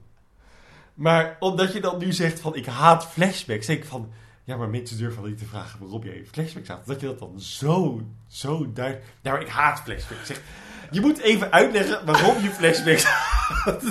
Maar 0.94 1.36
omdat 1.40 1.72
je 1.72 1.80
dan 1.80 1.98
nu 1.98 2.12
zegt 2.12 2.40
van 2.40 2.54
ik 2.57 2.66
haat 2.66 3.07
flashbacks, 3.07 3.66
denk 3.66 3.82
ik 3.82 3.88
van 3.88 4.12
ja, 4.47 4.57
maar 4.57 4.68
mensen 4.68 4.99
durven 4.99 5.20
wel 5.20 5.30
niet 5.30 5.38
te 5.38 5.44
vragen 5.47 5.78
waarom 5.80 6.05
jij 6.05 6.24
flashbacks 6.32 6.68
haat. 6.68 6.86
Dat 6.86 7.01
je 7.01 7.07
dat 7.07 7.18
dan 7.18 7.40
zo, 7.40 8.01
zo 8.26 8.72
duidelijk. 8.72 9.07
Maar 9.22 9.40
ik 9.40 9.49
haat 9.49 9.80
flashbacks. 9.80 10.26
Zeg, 10.26 10.40
je 10.90 11.01
moet 11.01 11.18
even 11.18 11.53
uitleggen 11.53 12.07
waarom 12.07 12.42
je 12.42 12.51
flashbacks 12.51 13.05
haat. 13.64 13.82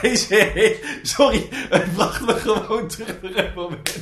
Deze, 0.00 0.76
sorry, 1.02 1.46
het 1.50 1.92
bracht 1.94 2.20
me 2.26 2.34
gewoon 2.34 2.88
terug 2.88 3.22
naar 3.22 3.44
een 3.44 3.54
moment 3.54 3.98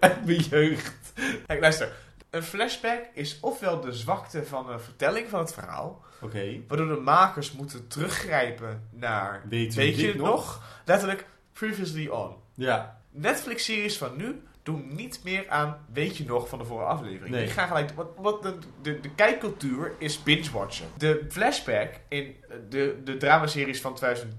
uit 0.00 0.24
mijn 0.24 0.40
jeugd. 0.40 1.12
Kijk, 1.46 1.60
luister. 1.60 1.92
Een 2.30 2.42
flashback 2.42 3.00
is 3.14 3.38
ofwel 3.40 3.80
de 3.80 3.92
zwakte 3.92 4.46
van 4.46 4.70
een 4.70 4.80
vertelling 4.80 5.28
van 5.28 5.38
het 5.40 5.52
verhaal, 5.52 6.04
Oké, 6.20 6.60
waardoor 6.68 6.88
de 6.94 7.00
makers 7.00 7.52
moeten 7.52 7.88
teruggrijpen 7.88 8.88
naar 8.90 9.42
Weet 9.48 9.74
je 9.74 10.06
het 10.06 10.16
nog? 10.16 10.26
nog? 10.26 10.62
Letterlijk 10.84 11.26
previously 11.52 12.06
on. 12.08 12.34
ja. 12.54 12.98
Netflix-series 13.10 13.98
van 13.98 14.16
nu 14.16 14.42
doen 14.62 14.94
niet 14.94 15.20
meer 15.24 15.48
aan 15.48 15.86
weet 15.92 16.16
je 16.16 16.24
nog 16.24 16.48
van 16.48 16.58
de 16.58 16.64
vorige 16.64 16.88
aflevering. 16.88 17.34
Nee. 17.34 17.46
Gaan 17.46 17.68
gelijk. 17.68 17.90
Wat, 17.90 18.08
wat 18.16 18.42
de, 18.42 18.58
de, 18.82 19.00
de 19.00 19.10
kijkcultuur 19.10 19.92
is 19.98 20.22
binge-watchen. 20.22 20.86
De 20.96 21.26
flashback 21.28 21.94
in 22.08 22.36
de, 22.68 23.00
de 23.04 23.16
dramaseries 23.16 23.80
van 23.80 23.94
2000, 23.94 24.34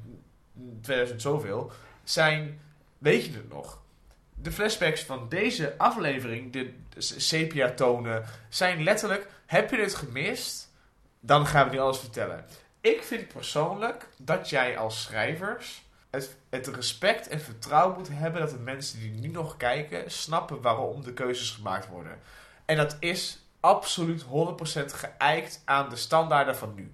2000 0.81 1.21
zoveel 1.21 1.71
zijn. 2.03 2.59
Weet 2.97 3.25
je 3.25 3.31
het 3.31 3.49
nog? 3.49 3.81
De 4.33 4.51
flashbacks 4.51 5.03
van 5.03 5.29
deze 5.29 5.77
aflevering, 5.77 6.53
de 6.53 6.73
sepia-tonen, 6.97 8.25
zijn 8.49 8.83
letterlijk: 8.83 9.27
heb 9.45 9.71
je 9.71 9.77
het 9.77 9.95
gemist? 9.95 10.69
Dan 11.19 11.45
gaan 11.45 11.65
we 11.65 11.73
nu 11.75 11.79
alles 11.79 11.99
vertellen. 11.99 12.45
Ik 12.81 13.03
vind 13.03 13.27
persoonlijk 13.27 14.07
dat 14.17 14.49
jij 14.49 14.77
als 14.77 15.01
schrijvers 15.01 15.83
het, 16.11 16.37
het 16.49 16.67
respect 16.67 17.27
en 17.27 17.41
vertrouwen 17.41 17.97
moet 17.97 18.07
hebben 18.11 18.41
dat 18.41 18.49
de 18.49 18.59
mensen 18.59 18.99
die 18.99 19.11
nu 19.11 19.27
nog 19.27 19.57
kijken 19.57 20.11
snappen 20.11 20.61
waarom 20.61 21.03
de 21.03 21.13
keuzes 21.13 21.49
gemaakt 21.51 21.87
worden. 21.87 22.19
En 22.65 22.77
dat 22.77 22.97
is 22.99 23.45
absoluut 23.59 24.23
100% 24.23 24.25
geëikt 24.85 25.61
aan 25.65 25.89
de 25.89 25.95
standaarden 25.95 26.55
van 26.57 26.73
nu. 26.75 26.93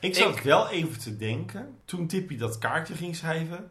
Ik 0.00 0.14
zat 0.14 0.36
Ik- 0.36 0.42
wel 0.42 0.68
even 0.68 0.98
te 0.98 1.16
denken, 1.16 1.78
toen 1.84 2.06
Tippy 2.06 2.36
dat 2.36 2.58
kaartje 2.58 2.94
ging 2.94 3.16
schrijven. 3.16 3.70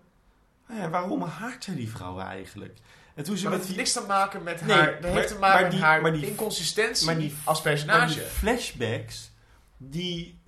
Nou 0.68 0.82
ja, 0.82 0.90
waarom 0.90 1.22
haat 1.22 1.64
zij 1.64 1.76
die 1.76 1.90
vrouwen 1.90 2.26
eigenlijk? 2.26 2.78
En 3.16 3.24
toen 3.24 3.38
ze 3.38 3.42
Maar 3.44 3.52
met 3.52 3.60
heeft 3.62 3.74
die, 3.74 3.78
niks 3.84 3.94
te 3.94 4.02
maken 4.08 4.44
met 4.44 4.62
Nee, 4.66 4.76
haar. 4.78 4.92
Dat 4.92 5.02
maar- 5.02 5.12
heeft 5.12 5.28
te 5.28 5.38
maken 5.40 5.54
maar 5.54 5.62
met 5.62 5.72
die- 5.72 5.82
haar 5.82 6.02
maar 6.02 6.12
die- 6.14 6.28
inconsistentie 6.28 7.06
maar 7.06 7.18
die- 7.18 7.36
als 7.44 7.62
maar 7.64 7.74
personage. 7.74 8.14
die 8.14 8.24
flashbacks, 8.24 9.32
die 9.78 10.40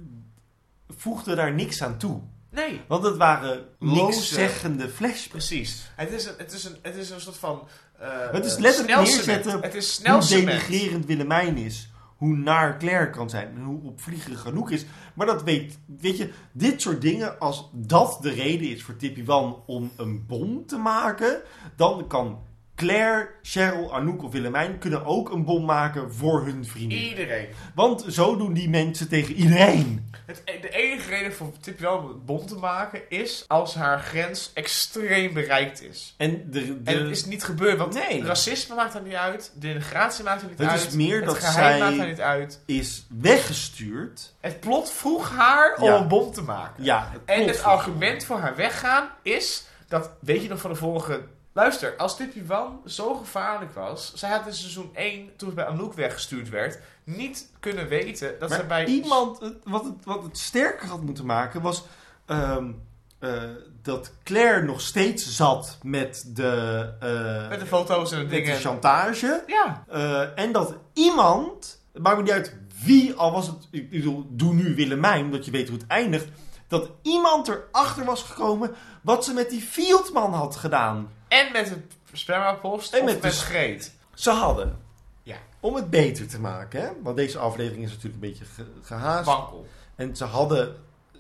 voegden 0.90 1.36
daar 1.36 1.54
niks 1.54 1.84
aan 1.84 1.98
toe. 1.98 2.22
Nee, 2.52 2.82
Want 2.88 3.04
het 3.04 3.18
waren 3.18 3.66
Loze- 3.80 4.04
niks 4.06 4.34
zeggende 4.34 4.90
flashbacks. 4.90 5.28
precies. 5.28 5.92
Het 5.96 6.12
is 6.12 6.26
een, 6.26 6.34
het 6.38 6.54
is 6.54 6.64
een, 6.64 6.76
het 6.82 6.96
is 6.96 7.10
een 7.10 7.22
soort 7.22 7.38
van. 7.38 7.68
eh, 8.00 8.08
Het 8.32 8.46
is 8.46 8.56
eh, 8.56 8.62
letterlijk 8.62 8.98
neerzetten 9.00 9.62
Het 9.62 9.76
is 9.76 10.02
Hoe 10.06 10.28
denigrerend 10.28 11.06
Willemijn 11.06 11.58
is. 11.58 11.90
Hoe 12.18 12.36
naar 12.38 12.78
Claire 12.80 13.10
kan 13.10 13.30
zijn. 13.30 13.48
En 13.56 13.64
hoe 13.64 13.82
opvliegerig 13.84 14.42
genoeg 14.42 14.72
is. 14.72 14.86
Maar 15.14 15.26
dat 15.26 15.44
weet, 15.44 15.80
weet 15.98 16.18
je, 16.18 16.30
dit 16.52 16.82
soort 16.82 17.02
dingen, 17.02 17.40
als 17.40 17.70
dat 17.74 18.18
de 18.22 18.30
reden 18.30 18.70
is 18.70 18.84
voor 18.84 18.96
Tippy 18.96 19.24
Wan 19.26 19.64
om 19.66 19.92
een 19.98 20.26
bom 20.26 20.66
te 20.66 20.78
maken, 20.78 21.42
dan 21.76 22.08
kan 22.08 22.40
Claire, 22.86 23.30
Cheryl, 23.42 23.94
Anouk 23.96 24.24
of 24.24 24.32
Willemijn 24.32 24.78
kunnen 24.78 25.06
ook 25.06 25.30
een 25.32 25.44
bom 25.46 25.66
maken 25.66 26.14
voor 26.14 26.46
hun 26.46 26.66
vrienden. 26.66 26.98
Iedereen. 26.98 27.48
Want 27.76 28.06
zo 28.10 28.38
doen 28.38 28.54
die 28.54 28.70
mensen 28.70 29.10
tegen 29.10 29.34
iedereen. 29.36 30.12
Het, 30.26 30.42
de 30.62 30.70
enige 30.70 31.10
reden 31.10 31.34
voor 31.34 31.52
Tippy 31.62 31.82
wel 31.82 31.98
om 31.98 32.06
een 32.10 32.26
bom 32.26 32.46
te 32.46 32.56
maken 32.56 33.02
is 33.10 33.46
als 33.48 33.76
haar 33.76 34.00
grens 34.00 34.52
extreem 34.54 35.34
bereikt 35.34 35.82
is. 35.84 36.14
En, 36.18 36.52
de, 36.52 36.82
de, 36.84 36.92
En 36.92 37.00
het 37.02 37.10
is 37.10 37.26
niet 37.26 37.44
gebeurd, 37.44 37.78
want 37.78 37.94
Nee. 37.94 38.24
racisme 38.24 38.76
maakt 38.76 38.94
er 38.94 39.02
niet 39.02 39.14
uit, 39.14 39.52
denigratie 39.56 40.24
maakt 40.24 40.42
er 40.42 40.48
niet 40.50 40.58
Het 40.58 40.68
uit, 40.68 40.82
is 40.88 40.94
meer 40.94 41.16
het 41.16 41.26
dat 41.26 41.38
zij- 41.44 41.80
maakt 41.80 41.98
er 42.00 42.08
niet 42.08 42.22
uit. 42.22 42.60
is 42.66 43.06
weggestuurd. 43.20 44.34
Het 44.40 44.60
plot 44.60 44.92
vroeg 44.92 45.30
haar 45.30 45.76
om 45.80 45.90
een 45.90 46.08
bom 46.08 46.32
te 46.32 46.42
maken. 46.42 46.84
Ja, 46.84 47.10
het 47.12 47.22
En 47.26 47.48
het 47.48 47.64
argument 47.64 48.26
voor 48.26 48.38
haar 48.40 48.56
weggaan 48.56 49.10
is 49.24 49.66
dat, 49.88 50.10
weet 50.20 50.42
je 50.44 50.50
nog 50.50 50.60
van 50.62 50.70
de 50.72 50.76
vorige... 50.76 51.22
Luister, 51.54 51.96
als 51.98 52.16
Tippy 52.18 52.46
Wan 52.46 52.80
zo 52.86 53.14
gevaarlijk 53.14 53.74
was, 53.74 54.14
zij 54.16 54.30
had 54.30 54.48
in 54.48 54.54
seizoen 54.54 54.90
1, 54.94 55.30
toen 55.38 55.50
ze 55.50 55.56
bij 55.56 55.66
Anouk 55.66 55.94
weggestuurd 55.94 56.50
werd, 56.50 56.80
niet 57.04 57.50
kunnen 57.60 57.88
weten 57.88 58.40
dat 58.40 58.52
ze 58.52 58.64
bij... 58.64 58.86
iemand, 58.86 59.40
het- 59.40 59.58
wat 59.64 59.84
het, 59.84 59.94
wat 60.04 60.24
het 60.24 60.38
sterker 60.38 60.88
had 60.88 61.02
moeten 61.02 61.26
maken, 61.26 61.62
was 61.62 61.84
ehm, 62.26 62.72
eh, 63.20 63.42
dat 63.82 64.12
Claire 64.24 64.62
nog 64.66 64.82
steeds 64.82 65.36
zat 65.36 65.78
met 65.84 66.24
de, 66.36 66.94
eh, 67.00 67.50
Met 67.50 67.60
de 67.60 67.66
foto's 67.66 68.12
en 68.12 68.18
de 68.18 68.24
met 68.24 68.32
de 68.34 68.40
dingen. 68.42 68.58
chantage. 68.60 69.44
Ja, 69.48 69.84
Eh, 69.88 70.40
en 70.40 70.52
dat 70.52 70.74
iemand, 70.94 71.82
het 71.94 72.02
maakt 72.04 72.18
me 72.18 72.24
niet 72.24 72.32
uit 72.32 72.56
wie, 72.84 73.14
al 73.14 73.32
was 73.32 73.48
het, 73.48 73.68
ik 73.72 73.90
bedoel, 73.90 74.26
doe 74.30 74.54
nu 74.54 74.76
Willemijn, 74.76 75.26
omdat 75.26 75.46
je 75.46 75.52
weet 75.52 75.68
hoe 75.70 75.78
het 75.78 75.88
eindigt. 75.88 76.28
Dat 76.68 76.90
iemand 77.02 77.48
erachter 77.48 78.06
was 78.06 78.24
gekomen 78.24 78.76
wat 79.02 79.26
ze 79.26 79.34
met 79.34 79.50
die 79.50 79.62
Fieldman 79.62 80.34
had 80.34 80.56
gedaan. 80.56 81.12
En 81.32 81.52
met 81.52 81.70
het 81.70 81.80
spermapost 82.14 82.94
En 82.94 83.00
of 83.00 83.06
met 83.06 83.16
de 83.16 83.22
met 83.22 83.34
sch- 83.34 83.44
Greet. 83.46 83.94
Ze 84.14 84.30
hadden, 84.32 84.80
Ja. 85.24 85.36
om 85.60 85.76
het 85.76 85.90
beter 85.90 86.28
te 86.28 86.40
maken, 86.40 86.82
hè, 86.82 86.90
want 87.04 87.18
deze 87.18 87.38
aflevering 87.40 87.84
is 87.84 87.90
natuurlijk 87.90 88.24
een 88.24 88.30
beetje 88.30 88.46
ge- 88.46 88.72
gehaast. 88.82 89.26
Wankel. 89.26 89.68
En 89.96 90.16
ze 90.16 90.24
hadden 90.26 90.76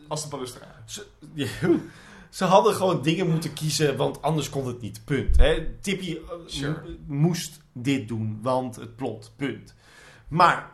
Als 0.07 0.23
de 0.23 0.29
balustrade. 0.29 0.71
Ze, 0.85 1.05
ja, 1.33 1.47
ze 2.29 2.45
hadden 2.45 2.73
gewoon 2.73 3.01
dingen 3.01 3.29
moeten 3.29 3.53
kiezen, 3.53 3.97
want 3.97 4.21
anders 4.21 4.49
kon 4.49 4.67
het 4.67 4.81
niet. 4.81 5.01
Punt. 5.05 5.37
Hè? 5.37 5.67
Tippy 5.81 6.11
eh, 6.15 6.21
Sure. 6.45 6.97
moest 7.05 7.59
dit 7.73 8.07
doen, 8.07 8.39
want 8.41 8.75
het 8.75 8.95
plot. 8.95 9.31
Punt. 9.35 9.73
Maar 10.27 10.69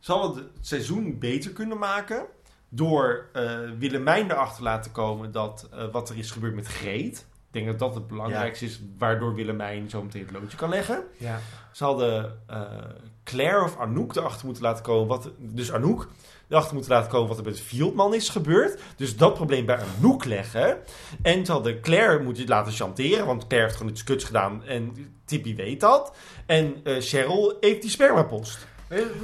ze 0.00 0.12
hadden 0.12 0.36
het 0.54 0.66
seizoen 0.66 1.18
beter 1.18 1.50
kunnen 1.50 1.78
maken 1.78 2.26
door 2.68 3.28
eh 3.32 3.58
Willemijn 3.78 4.30
erachter 4.30 4.56
te 4.56 4.62
laten 4.62 4.92
komen 4.92 5.32
dat 5.32 5.68
eh, 5.72 5.90
wat 5.92 6.08
er 6.10 6.16
is 6.18 6.30
gebeurd 6.30 6.54
met 6.54 6.66
Greet. 6.66 7.26
Denk 7.54 7.66
dat 7.66 7.78
dat 7.78 7.94
het 7.94 8.06
belangrijkste 8.08 8.64
is, 8.64 8.80
waardoor 8.98 9.34
Willemijn 9.34 9.90
zo 9.90 10.02
meteen 10.02 10.22
het 10.22 10.30
loodje 10.40 10.56
kan 10.56 10.68
leggen. 10.68 11.02
Ja. 11.16 11.40
Ze 11.72 11.84
hadden 11.84 12.38
eh, 12.46 12.60
Claire 13.24 13.62
of 13.64 13.78
Anouk 13.78 14.16
erachter 14.16 14.46
moeten 14.46 14.62
laten 14.64 14.84
komen. 14.84 15.06
Wat, 15.06 15.30
dus 15.38 15.72
Anouk 15.72 16.08
erachter 16.48 16.74
moeten 16.74 16.92
laten 16.92 17.10
komen 17.10 17.28
wat 17.28 17.38
er 17.38 17.44
met 17.44 17.60
Fieldman 17.60 18.14
is 18.14 18.28
gebeurd. 18.28 18.80
Dus 18.96 19.16
dat 19.16 19.34
probleem 19.34 19.66
bij 19.66 19.78
Anouk 19.98 20.24
leggen. 20.24 20.78
En 21.22 21.46
ze 21.46 21.52
hadden 21.52 21.80
Claire 21.80 22.22
moeten 22.22 22.48
laten 22.48 22.72
chanteren. 22.72 23.26
Want 23.26 23.46
Claire 23.46 23.66
heeft 23.66 23.78
gewoon 23.78 23.92
iets 23.92 24.04
kuts 24.04 24.24
gedaan. 24.24 24.64
En 24.64 25.14
Tippy 25.24 25.54
weet 25.56 25.80
dat. 25.80 26.16
En 26.46 26.74
eh, 26.84 26.96
Cheryl 27.00 27.56
heeft 27.60 27.80
die 27.82 27.90
spermapost. 27.90 28.66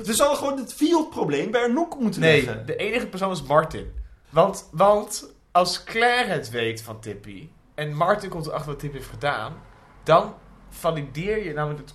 Dus 0.05 0.16
ze 0.16 0.22
hadden 0.22 0.39
gewoon 0.39 0.59
het 0.59 0.74
Field-probleem 0.74 1.51
bij 1.51 1.64
Anouk 1.64 1.99
moeten 1.99 2.20
Nee, 2.20 2.45
leggen. 2.45 2.66
de 2.66 2.76
enige 2.76 3.07
persoon 3.07 3.33
is 3.33 3.43
Martin. 3.43 3.93
Want, 4.31 4.68
want 4.72 5.33
als 5.53 5.85
Claire 5.85 6.31
het 6.31 6.51
weet 6.51 6.83
van 6.83 7.01
Tippy 7.01 7.49
en 7.81 7.95
Martin 7.95 8.31
komt 8.31 8.47
erachter 8.47 8.70
wat 8.70 8.78
Tippy 8.78 8.97
heeft 8.97 9.09
gedaan, 9.09 9.62
dan 10.03 10.35
valideer 10.68 11.45
je 11.45 11.53
namelijk 11.53 11.81
het, 11.81 11.95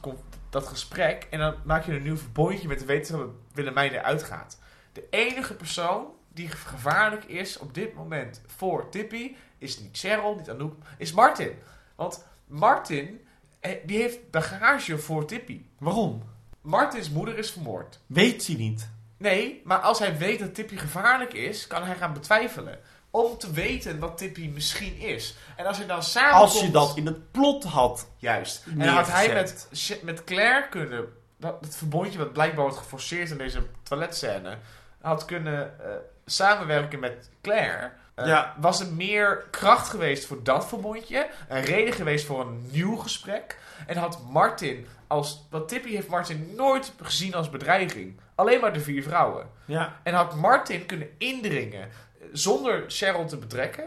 dat 0.50 0.68
gesprek 0.68 1.28
en 1.30 1.40
dan 1.40 1.56
maak 1.66 1.86
je 1.86 1.94
een 1.94 2.04
nieuw 2.04 2.18
verbondje 2.18 2.68
met 2.68 2.80
de 2.80 2.86
wetenschap 2.86 3.20
dat 3.20 3.30
Willemijn 3.54 3.92
eruit 3.92 4.24
gaat. 4.24 4.60
De 4.94 5.08
enige 5.10 5.54
persoon 5.54 6.06
die 6.34 6.48
gevaarlijk 6.48 7.24
is 7.24 7.58
op 7.58 7.74
dit 7.74 7.94
moment 7.94 8.42
voor 8.48 8.90
Tippy 8.90 9.36
is 9.58 9.80
niet 9.80 9.98
Cheryl, 9.98 10.36
niet 10.36 10.50
Anouk, 10.50 10.74
is 10.98 11.14
Martin. 11.14 11.52
Want 11.96 12.26
Martin, 12.48 13.22
eh, 13.60 13.72
die 13.86 13.98
heeft 13.98 14.32
bagage 14.32 14.98
voor 14.98 15.26
Tippy. 15.26 15.66
Waarom? 15.80 16.24
Martins 16.62 17.10
moeder 17.10 17.38
is 17.38 17.52
vermoord. 17.52 18.00
Weet 18.06 18.44
ze 18.44 18.54
niet. 18.54 18.90
Nee, 19.18 19.62
maar 19.64 19.80
als 19.80 20.00
hij 20.00 20.18
weet 20.18 20.40
dat 20.40 20.56
Tippy 20.56 20.78
gevaarlijk 20.78 21.34
is, 21.34 21.68
kan 21.68 21.84
hij 21.84 21.96
gaan 21.96 22.14
betwijfelen. 22.14 22.80
Om 23.16 23.38
te 23.38 23.52
weten 23.52 24.00
wat 24.00 24.18
Tippy 24.18 24.52
misschien 24.54 24.98
is. 24.98 25.36
En 25.56 25.66
als 25.66 25.78
hij 25.78 25.88
dan 25.88 26.04
samen. 26.04 26.34
Als 26.34 26.60
je 26.62 26.72
dat 26.72 26.98
in 26.98 27.06
het 27.06 27.32
plot 27.32 27.64
had. 27.64 28.08
Juist. 28.18 28.66
En 28.66 28.78
dan 28.80 28.88
had 28.88 29.12
hij 29.12 29.34
met, 29.34 29.68
met 30.04 30.24
Claire 30.24 30.70
kunnen. 30.70 31.06
Dat, 31.38 31.58
het 31.62 31.76
verbondje 31.76 32.18
wat 32.18 32.34
blijkbaar 32.34 32.64
wordt 32.64 32.78
geforceerd 32.78 33.30
in 33.30 33.38
deze 33.38 33.62
toiletscène. 33.84 34.58
Had 35.02 35.26
kunnen 35.26 35.80
eh, 35.80 35.86
samenwerken 36.26 37.00
met 37.00 37.30
Claire. 37.42 37.92
Eh, 38.16 38.26
Ja. 38.28 38.56
Was 38.60 38.80
er 38.80 38.88
meer 38.94 39.48
kracht 39.52 39.90
geweest 39.90 40.26
voor 40.26 40.44
dat 40.44 40.68
verbondje? 40.68 41.28
Een 41.48 41.64
reden 41.64 41.94
geweest 41.94 42.26
voor 42.26 42.42
een 42.42 42.70
nieuw 42.72 42.96
gesprek? 42.96 43.60
En 43.88 43.98
had 43.98 44.20
Martin 44.30 44.88
als. 45.08 45.46
Want 45.50 45.68
Tippy 45.68 45.90
heeft 45.90 46.08
Martin 46.08 46.54
nooit 46.56 46.94
gezien 47.02 47.34
als 47.34 47.50
bedreiging. 47.50 48.20
Alleen 48.36 48.60
maar 48.60 48.74
de 48.74 48.80
vier 48.80 49.04
vrouwen. 49.04 49.50
Ja. 49.66 50.00
En 50.04 50.14
had 50.14 50.36
Martin 50.36 50.86
kunnen 50.86 51.10
indringen 51.18 51.90
zonder 52.32 52.84
Cheryl 52.88 53.26
te 53.26 53.38
betrekken. 53.38 53.84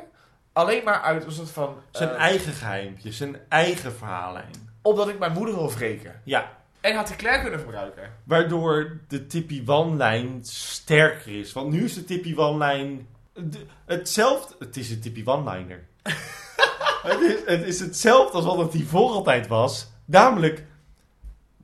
Alleen 0.52 0.84
maar 0.84 1.00
uit 1.00 1.24
een 1.24 1.32
soort 1.32 1.50
van. 1.50 1.76
Zijn 1.90 2.08
eh, 2.10 2.16
eigen 2.20 2.52
geheimpje. 2.52 3.12
Zijn 3.12 3.36
eigen 3.48 3.92
verhaallijn. 3.92 4.70
Omdat 4.82 5.08
ik 5.08 5.18
mijn 5.18 5.32
moeder 5.32 5.54
wil 5.54 5.72
wreken. 5.72 6.20
Ja. 6.24 6.56
En 6.80 6.96
had 6.96 7.08
hij 7.08 7.16
Claire 7.16 7.42
kunnen 7.42 7.60
gebruiken. 7.60 8.12
Waardoor 8.24 8.98
de 9.08 9.26
Tippy 9.26 9.62
One-lijn 9.66 10.38
sterker 10.42 11.38
is. 11.40 11.52
Want 11.52 11.70
nu 11.72 11.84
is 11.84 11.94
de 11.94 12.04
Tippy 12.04 12.34
One-lijn 12.36 13.06
de- 13.34 13.66
hetzelfde. 13.86 14.54
Het 14.58 14.76
is 14.76 14.90
een 14.90 15.00
Tippy 15.00 15.22
One-liner. 15.24 15.84
het, 17.02 17.20
is, 17.20 17.36
het 17.46 17.62
is 17.66 17.80
hetzelfde 17.80 18.36
als 18.36 18.44
wat 18.46 18.58
het 18.58 18.72
hiervoor 18.72 19.10
altijd 19.10 19.46
was. 19.46 19.90
Namelijk 20.04 20.64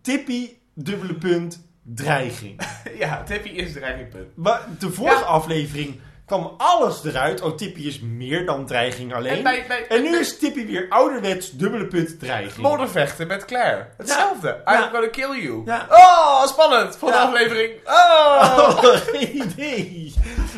Tippy, 0.01 0.51
dubbele 0.75 1.15
punt, 1.15 1.67
dreiging. 1.83 2.61
ja, 2.99 3.23
Tippy 3.23 3.49
is 3.49 3.73
de 3.73 3.79
dreigingpunt. 3.79 4.37
Maar 4.37 4.67
de 4.79 4.93
vorige 4.93 5.21
Ja. 5.21 5.27
aflevering 5.27 6.01
kwam 6.41 6.55
alles 6.59 7.05
eruit. 7.05 7.41
Oh, 7.41 7.57
Tippy 7.57 7.81
is 7.87 8.01
meer 8.01 8.47
dan 8.47 8.67
dreiging 8.67 9.15
alleen. 9.15 9.37
En, 9.37 9.43
bij, 9.43 9.65
bij, 9.69 9.87
En 9.89 10.03
nu 10.03 10.19
is 10.19 10.39
Tippy 10.39 10.67
weer 10.67 10.87
ouderwets, 10.89 11.51
dubbele 11.51 11.87
punt, 11.87 12.19
dreiging. 12.21 12.57
moddervechten 12.57 13.27
met 13.27 13.45
Claire. 13.45 13.87
Hetzelfde. 13.97 14.61
Ja. 14.65 14.85
I'm 14.85 14.91
gonna 14.93 15.09
kill 15.09 15.43
you. 15.43 15.63
Ja. 15.65 15.87
Oh, 15.91 16.47
spannend. 16.47 16.97
Voor 16.97 17.11
de 17.11 17.15
Ja. 17.17 17.23
aflevering. 17.23 17.73
Oh. 17.85 18.59
Oh, 18.59 18.85
geen 19.13 19.37
idee. 19.37 20.15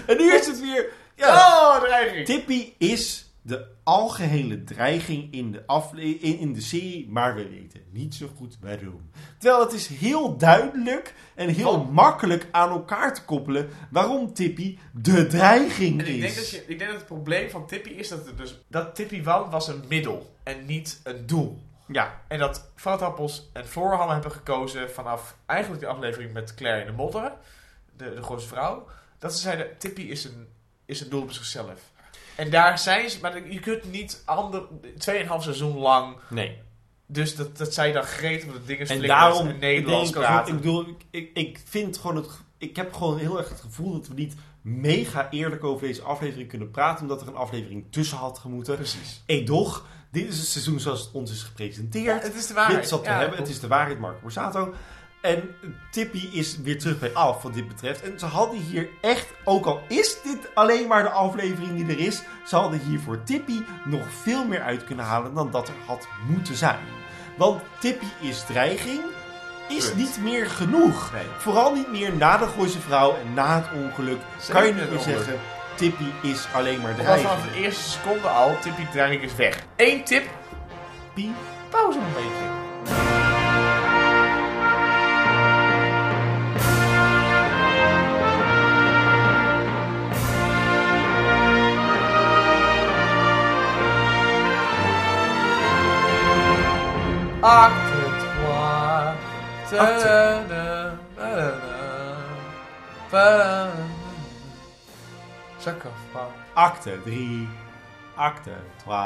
En 0.07 0.16
nu 0.16 0.33
is 0.35 0.47
het 0.47 0.61
weer... 0.61 0.87
Ja, 1.14 1.35
Oh, 1.35 1.83
dreiging. 1.83 2.27
Tippy 2.27 2.72
is 2.79 3.26
de 3.47 3.67
algehele 3.83 4.65
dreiging 4.65 5.33
in 5.33 5.53
de, 5.53 5.67
afle 5.67 6.03
in, 6.03 6.39
in 6.39 6.53
de 6.53 6.61
serie, 6.61 7.09
maar 7.09 7.35
we 7.35 7.49
weten 7.49 7.81
niet 7.91 8.15
zo 8.15 8.29
goed 8.37 8.57
waarom. 8.61 9.11
Terwijl 9.39 9.63
het 9.63 9.73
is 9.73 9.87
heel 9.87 10.37
duidelijk 10.37 11.15
en 11.35 11.49
heel 11.49 11.85
makkelijk 11.85 12.49
aan 12.51 12.71
elkaar 12.71 13.15
te 13.15 13.25
koppelen 13.25 13.69
waarom 13.91 14.33
Tippy 14.35 14.79
de 14.93 15.27
dreiging 15.27 16.01
En 16.01 16.07
is. 16.07 16.15
ik 16.15 16.21
denk, 16.21 16.35
dat 16.35 16.51
je, 16.51 16.65
ik 16.67 16.79
denk 16.79 16.91
dat 16.91 16.99
het 16.99 17.07
probleem 17.07 17.51
van 17.51 17.67
Tippy 17.67 17.89
is 17.89 18.09
dat, 18.09 18.27
het 18.27 18.39
dus, 18.39 18.65
dat 18.69 18.95
Tippy 18.95 19.23
Wan 19.23 19.51
was 19.51 19.69
een 19.69 19.85
middel 19.89 20.37
en 20.43 20.65
niet 20.65 21.01
een 21.03 21.27
doel. 21.27 21.59
Ja, 21.87 22.23
En 22.29 22.39
dat 22.39 22.71
Fruitappels 22.75 23.51
en 23.53 23.67
Floorham 23.67 24.09
hebben 24.09 24.33
gekozen 24.33 24.91
vanaf 24.91 25.37
eigenlijk 25.47 25.83
de 25.83 25.89
aflevering 25.89 26.33
met 26.33 26.55
Claire 26.55 26.81
in 26.81 26.87
de 26.87 26.93
modder, 26.93 27.33
de, 27.97 28.15
de 28.15 28.23
grootste 28.23 28.49
vrouw, 28.49 28.87
dat 29.19 29.35
ze 29.35 29.41
zeiden, 29.41 29.79
Tippy 29.79 30.03
is 30.03 30.25
een, 30.25 30.49
is 30.85 31.01
een 31.01 31.11
doel 31.11 31.23
op 31.23 31.33
zichzelf. 31.33 31.95
En 32.37 32.51
daar 32.51 32.78
zijn 32.78 33.11
ze, 33.11 33.18
maar 33.20 33.49
je 33.51 33.61
kunt 33.61 33.91
niet 33.91 34.22
ander, 34.24 34.62
2,5 34.82 34.99
seizoen 35.39 35.76
lang, 35.76 36.16
nee. 36.28 36.59
dus 37.07 37.37
dat, 37.37 37.59
dat 37.59 37.74
zij 37.74 37.93
dan 37.93 38.03
gretig 38.03 38.49
op 38.49 38.55
de 38.55 38.64
dingen 38.64 38.87
En 38.87 39.03
daarom 39.03 39.49
en 39.49 39.59
Nederlands 39.59 40.12
denk 40.12 40.24
ik, 40.24 40.30
praten. 40.30 40.55
ik 40.55 40.61
bedoel, 40.61 40.89
ik, 40.89 41.05
ik, 41.11 41.30
ik 41.34 41.61
vind 41.64 41.99
gewoon 41.99 42.16
het, 42.16 42.28
ik 42.59 42.76
heb 42.76 42.93
gewoon 42.93 43.18
heel 43.18 43.39
erg 43.39 43.49
het 43.49 43.61
gevoel 43.61 43.93
dat 43.93 44.09
we 44.09 44.14
niet 44.14 44.34
mega 44.61 45.30
eerlijk 45.30 45.64
over 45.64 45.87
deze 45.87 46.03
aflevering 46.03 46.49
kunnen 46.49 46.70
praten, 46.70 47.03
omdat 47.03 47.20
er 47.20 47.28
een 47.28 47.34
aflevering 47.34 47.84
tussen 47.91 48.18
had 48.18 48.39
gemoeten. 48.39 48.74
Precies. 48.76 49.22
Edoch, 49.26 49.87
dit 50.11 50.28
is 50.28 50.39
het 50.39 50.47
seizoen 50.47 50.80
zoals 50.80 51.01
het 51.01 51.11
ons 51.12 51.30
is 51.30 51.43
gepresenteerd. 51.43 52.22
het 52.22 52.34
is 52.34 52.47
de 52.47 52.55
waarheid. 52.55 52.76
Dit 52.76 52.84
is 52.84 52.91
wat 52.91 53.01
we 53.01 53.07
Ja, 53.07 53.18
hebben. 53.18 53.39
Het 53.39 53.49
is 53.49 53.61
de 53.61 53.66
waarheid, 53.66 53.99
Marco 53.99 54.18
Borsato. 54.22 54.74
En 55.27 55.55
Tippy 55.91 56.29
is 56.33 56.59
weer 56.59 56.79
terug 56.79 56.99
bij 56.99 57.12
af 57.12 57.43
wat 57.43 57.55
dit 57.55 57.68
betreft. 57.68 58.03
En 58.03 58.18
ze 58.18 58.27
hadden 58.27 58.61
hier 58.61 58.89
echt, 59.01 59.27
ook 59.45 59.66
al 59.66 59.83
is 59.89 60.22
dit 60.22 60.55
alleen 60.55 60.89
maar 60.89 61.03
de 61.03 61.09
aflevering 61.09 61.77
die 61.77 61.97
er 61.97 62.07
is, 62.07 62.22
ze 62.47 62.57
hadden 62.57 62.81
hier 62.81 63.01
voor 63.01 63.22
Tippy 63.22 63.62
nog 63.85 64.11
veel 64.22 64.45
meer 64.45 64.62
uit 64.62 64.85
kunnen 64.85 65.05
halen 65.05 65.35
dan 65.35 65.51
dat 65.51 65.68
er 65.68 65.74
had 65.87 66.09
moeten 66.29 66.57
zijn. 66.57 66.79
Want 67.37 67.62
Tippy 67.79 68.07
is 68.20 68.45
dreiging, 68.45 69.01
is 69.68 69.95
niet 69.95 70.18
meer 70.22 70.47
genoeg. 70.47 71.12
Nee. 71.12 71.22
Vooral 71.39 71.74
niet 71.74 71.91
meer 71.93 72.16
na 72.16 72.37
de 72.37 72.47
Gooise 72.47 72.81
vrouw 72.81 73.16
en 73.16 73.35
na 73.35 73.57
het 73.57 73.85
ongeluk. 73.85 74.20
Zeker 74.39 74.55
kan 74.55 74.66
je 74.66 74.74
niet 74.74 74.91
meer 74.91 75.01
zeggen, 75.01 75.39
Tippy 75.74 76.05
is 76.22 76.47
alleen 76.53 76.81
maar 76.81 76.95
dreiging. 76.95 77.29
vanaf 77.29 77.53
de 77.53 77.61
eerste 77.61 77.91
seconde 77.91 78.29
al, 78.29 78.59
Tippy 78.59 78.87
dreiging 78.93 79.22
is 79.22 79.35
weg. 79.35 79.64
Eén 79.77 80.05
tip, 80.05 80.29
Tippy 81.14 81.31
pauze 81.70 81.99
een 81.99 82.12
beetje. 82.14 82.56
Ta-da-da, 99.71 100.99
ta-da. 101.15 101.55
Sarcophaag. 105.59 106.31
Acte 106.55 106.99
3. 107.05 107.49
Acte 108.15 108.53
2. 108.77 108.97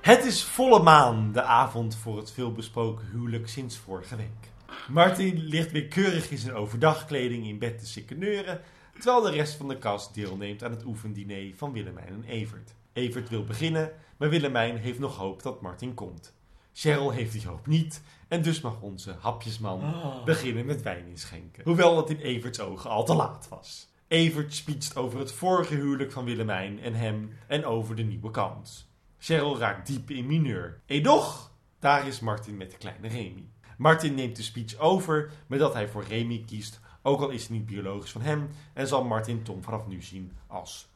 Het 0.00 0.24
is 0.24 0.44
volle 0.44 0.82
maan, 0.82 1.32
de 1.32 1.42
avond 1.42 1.96
voor 1.96 2.16
het 2.16 2.32
veelbesproken 2.32 3.06
huwelijk 3.12 3.48
sinds 3.48 3.76
vorige 3.76 4.16
week. 4.16 4.50
Martin 4.88 5.38
ligt 5.38 5.72
weer 5.72 5.86
keurig 5.86 6.30
in 6.30 6.38
zijn 6.38 6.54
overdagkleding 6.54 7.46
in 7.46 7.58
bed 7.58 7.78
te 7.78 7.86
sikkeneuren, 7.86 8.60
terwijl 8.92 9.20
de 9.20 9.30
rest 9.30 9.54
van 9.54 9.68
de 9.68 9.78
kast 9.78 10.14
deelneemt 10.14 10.64
aan 10.64 10.70
het 10.70 10.84
oefendiner 10.84 11.54
van 11.54 11.72
Willemijn 11.72 12.08
en 12.08 12.24
Evert. 12.24 12.74
Evert 12.92 13.28
wil 13.28 13.44
beginnen, 13.44 13.92
maar 14.16 14.28
Willemijn 14.28 14.76
heeft 14.76 14.98
nog 14.98 15.16
hoop 15.16 15.42
dat 15.42 15.60
Martin 15.60 15.94
komt. 15.94 16.35
Cheryl 16.78 17.10
heeft 17.10 17.32
die 17.32 17.46
hoop 17.46 17.66
niet, 17.66 18.02
en 18.28 18.42
dus 18.42 18.60
mag 18.60 18.80
onze 18.80 19.16
hapjesman 19.18 19.94
beginnen 20.24 20.66
met 20.66 20.82
wijn 20.82 21.06
inschenken. 21.06 21.64
Hoewel 21.64 21.96
het 21.96 22.10
in 22.10 22.18
Everts 22.18 22.60
ogen 22.60 22.90
al 22.90 23.04
te 23.04 23.14
laat 23.14 23.48
was. 23.48 23.88
Evert 24.08 24.54
speecht 24.54 24.96
over 24.96 25.18
het 25.18 25.32
vorige 25.32 25.74
huwelijk 25.74 26.12
van 26.12 26.24
Willemijn 26.24 26.80
en 26.80 26.94
hem 26.94 27.38
en 27.46 27.64
over 27.64 27.96
de 27.96 28.02
nieuwe 28.02 28.30
kans. 28.30 28.88
Cheryl 29.18 29.58
raakt 29.58 29.86
diep 29.86 30.10
in 30.10 30.26
mineur. 30.26 30.80
Edoch, 30.86 31.52
daar 31.78 32.06
is 32.06 32.20
Martin 32.20 32.56
met 32.56 32.70
de 32.70 32.76
kleine 32.76 33.08
Remy. 33.08 33.48
Martin 33.78 34.14
neemt 34.14 34.36
de 34.36 34.42
speech 34.42 34.78
over 34.78 35.30
met 35.46 35.58
dat 35.58 35.72
hij 35.72 35.88
voor 35.88 36.04
Remy 36.04 36.44
kiest, 36.46 36.80
ook 37.02 37.20
al 37.20 37.28
is 37.28 37.42
het 37.42 37.50
niet 37.50 37.66
biologisch 37.66 38.10
van 38.10 38.22
hem, 38.22 38.48
en 38.72 38.88
zal 38.88 39.04
Martin 39.04 39.42
Tom 39.42 39.62
vanaf 39.62 39.86
nu 39.86 40.02
zien 40.02 40.32
als, 40.46 40.88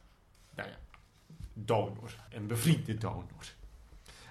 nou 0.57 0.69
ja, 0.69 0.77
donor. 1.53 2.15
Een 2.31 2.47
bevriende 2.47 2.99
donor. 2.99 3.59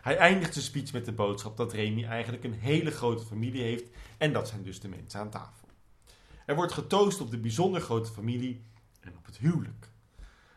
Hij 0.02 0.18
eindigt 0.18 0.54
de 0.54 0.62
speech 0.62 0.94
met 0.94 1.06
de 1.06 1.12
boodschap 1.12 1.58
dat 1.58 1.74
Remy 1.74 2.06
eigenlijk 2.06 2.44
een 2.44 2.54
hele 2.54 2.92
grote 2.92 3.26
familie 3.26 3.62
heeft 3.62 3.90
en 4.18 4.34
dat 4.34 4.48
zijn 4.48 4.64
dus 4.64 4.80
de 4.80 4.88
mensen 4.88 5.20
aan 5.20 5.30
tafel. 5.30 5.68
Er 6.46 6.56
wordt 6.56 6.74
getoost 6.74 7.22
op 7.22 7.32
de 7.32 7.38
bijzonder 7.38 7.82
grote 7.82 8.12
familie 8.12 8.66
en 9.02 9.14
op 9.18 9.26
het 9.26 9.38
huwelijk. 9.38 9.90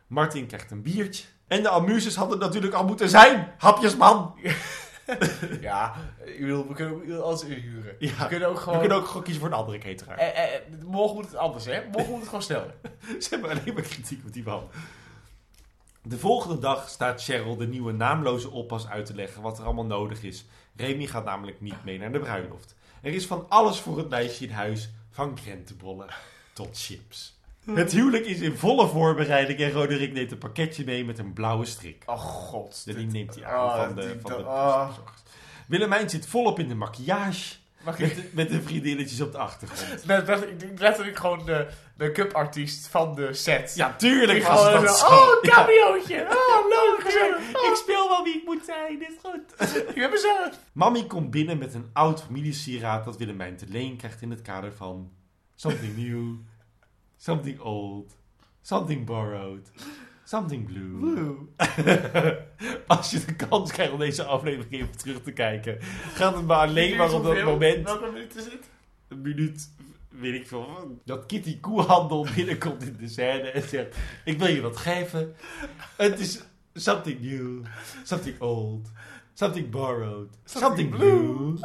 Martin 0.06 0.46
krijgt 0.46 0.70
een 0.70 0.82
biertje. 0.82 1.24
En 1.46 1.62
de 1.62 1.70
amuses 1.70 2.16
hadden 2.16 2.38
natuurlijk 2.38 2.74
al 2.74 2.84
moeten 2.84 3.08
zijn. 3.08 3.52
Hapjesman. 3.58 4.34
Ja, 5.60 5.94
ik 6.24 6.40
bedoel, 6.40 6.68
we 6.68 6.74
kunnen 6.74 6.94
ook 6.94 7.22
alles 7.22 7.44
inhuren. 7.44 7.96
Ja, 7.98 8.18
We 8.18 8.26
kunnen 8.26 8.48
ook 8.48 8.54
we 8.54 8.60
gewoon... 8.60 8.78
kunnen 8.78 8.98
ook 8.98 9.06
gewoon 9.06 9.22
kiezen 9.22 9.42
voor 9.42 9.50
een 9.50 9.56
andere 9.56 9.78
cateraar. 9.78 10.18
Eh, 10.18 10.54
eh, 10.54 10.60
morgen 10.84 11.14
moet 11.16 11.24
het 11.24 11.34
anders, 11.36 11.64
hè? 11.64 11.82
Morgen 11.90 12.10
moet 12.10 12.18
het 12.18 12.28
gewoon 12.28 12.42
sneller. 12.42 12.74
Ze 13.22 13.28
hebben 13.30 13.50
alleen 13.50 13.74
maar 13.74 13.82
kritiek 13.82 14.24
op 14.26 14.32
die 14.32 14.42
man. 14.42 14.68
De 16.02 16.18
volgende 16.18 16.58
dag 16.58 16.88
staat 16.88 17.22
Cheryl 17.22 17.56
de 17.56 17.66
nieuwe 17.66 17.92
naamloze 17.92 18.50
oppas 18.50 18.88
uit 18.88 19.06
te 19.06 19.14
leggen 19.14 19.42
wat 19.42 19.58
er 19.58 19.64
allemaal 19.64 19.84
nodig 19.84 20.22
is. 20.22 20.44
Remy 20.76 21.06
gaat 21.06 21.24
namelijk 21.24 21.60
niet 21.60 21.84
mee 21.84 21.98
naar 21.98 22.12
de 22.12 22.18
bruiloft. 22.18 22.74
Er 23.02 23.12
is 23.14 23.26
van 23.26 23.46
alles 23.48 23.78
voor 23.78 23.98
het 23.98 24.08
meisje 24.08 24.44
in 24.44 24.50
huis, 24.50 24.90
van 25.10 25.34
krentenbollen 25.34 26.06
tot 26.52 26.68
chips. 26.72 27.40
Het 27.74 27.92
huwelijk 27.92 28.26
is 28.26 28.40
in 28.40 28.56
volle 28.56 28.86
voorbereiding 28.88 29.58
en 29.60 29.70
Roderick 29.70 30.12
neemt 30.12 30.30
een 30.32 30.38
pakketje 30.38 30.84
mee 30.84 31.04
met 31.04 31.18
een 31.18 31.32
blauwe 31.32 31.64
strik. 31.64 32.02
Oh 32.06 32.18
god. 32.18 32.84
Die 32.84 32.94
dit- 32.94 33.12
neemt 33.12 33.34
hij 33.34 33.44
aan 33.44 33.64
Oh, 33.64 33.84
van 33.86 33.94
de, 33.94 34.00
die- 34.00 34.20
van 34.20 34.30
de 34.30 34.36
oh. 34.46 34.84
verzorgers. 34.86 35.20
Willemijn 35.66 36.10
zit 36.10 36.26
volop 36.26 36.58
in 36.58 36.68
de 36.68 36.74
maquillage 36.74 37.54
Mag 37.84 37.98
met 37.98 38.10
ik... 38.10 38.16
de, 38.16 38.28
met 38.32 38.48
de 38.50 38.62
vriendinnetjes 38.62 39.20
op 39.20 39.32
de 39.32 39.38
achtergrond. 39.38 40.02
Ik 40.50 40.60
denk 40.60 40.78
letterlijk 40.78 41.16
gewoon 41.16 41.44
de 41.46 41.66
make-up 41.98 42.32
artiest 42.32 42.86
van 42.86 43.14
de 43.14 43.34
set. 43.34 43.72
Ja, 43.74 43.96
tuurlijk 43.96 44.46
was 44.46 44.60
gewoon 44.66 44.84
dat 44.84 44.98
zo, 44.98 45.06
zo. 45.06 45.12
Oh, 45.14 45.42
Ja. 45.42 45.50
cameootje. 45.54 46.26
Oh, 46.30 46.68
leuk. 46.68 47.00
gezellig. 47.04 47.48
Ik 47.48 47.74
speel 47.74 48.08
wel 48.08 48.24
wie 48.24 48.34
ik 48.36 48.44
moet 48.44 48.64
zijn, 48.64 49.00
is 49.00 49.14
goed. 49.22 49.70
Ik 49.94 49.94
heb 49.94 50.10
mezelf. 50.10 50.58
Mammy 50.72 51.06
komt 51.06 51.30
binnen 51.30 51.58
met 51.58 51.74
een 51.74 51.90
oud 51.92 52.22
familiesieraad 52.22 53.04
dat 53.04 53.16
Willemijn 53.16 53.56
te 53.56 53.66
leen 53.68 53.96
krijgt 53.96 54.22
in 54.22 54.30
het 54.30 54.42
kader 54.42 54.72
van 54.72 55.12
Something 55.54 55.96
New, 55.96 56.34
Something 57.16 57.60
Old, 57.60 58.16
Something 58.62 59.06
Borrowed, 59.06 59.70
Something 60.32 60.64
Blue. 60.64 61.36
Als 62.86 63.10
je 63.10 63.24
de 63.24 63.34
kans 63.36 63.72
krijgt 63.72 63.92
om 63.92 63.98
deze 63.98 64.24
aflevering 64.24 64.72
even 64.72 64.96
terug 64.96 65.22
te 65.22 65.32
kijken, 65.32 65.78
gaat 66.14 66.34
het 66.34 66.46
maar 66.46 66.66
alleen 66.66 66.96
maar 66.96 67.12
op 67.12 67.24
dat 67.24 67.42
moment, 67.42 67.84
Welke 67.84 68.10
minuut 68.12 68.36
is 68.36 68.44
het? 68.44 68.70
een 69.08 69.20
minuut, 69.20 69.68
weet 70.08 70.34
ik 70.34 70.46
veel, 70.46 70.98
dat 71.04 71.26
Kitty 71.26 71.60
Koehandel 71.60 72.26
binnenkomt 72.36 72.82
in 72.82 72.96
de 72.98 73.08
scène 73.08 73.50
en 73.50 73.68
zegt, 73.68 73.96
ik 74.24 74.38
wil 74.38 74.48
je 74.48 74.60
wat 74.60 74.76
geven. 74.76 75.34
Het 75.96 76.20
is 76.20 76.40
Something 76.74 77.20
New, 77.20 77.64
Something 78.02 78.40
Old, 78.40 78.90
Something 79.34 79.70
Borrowed, 79.70 80.38
Something, 80.44 80.90
Blue. 80.90 81.58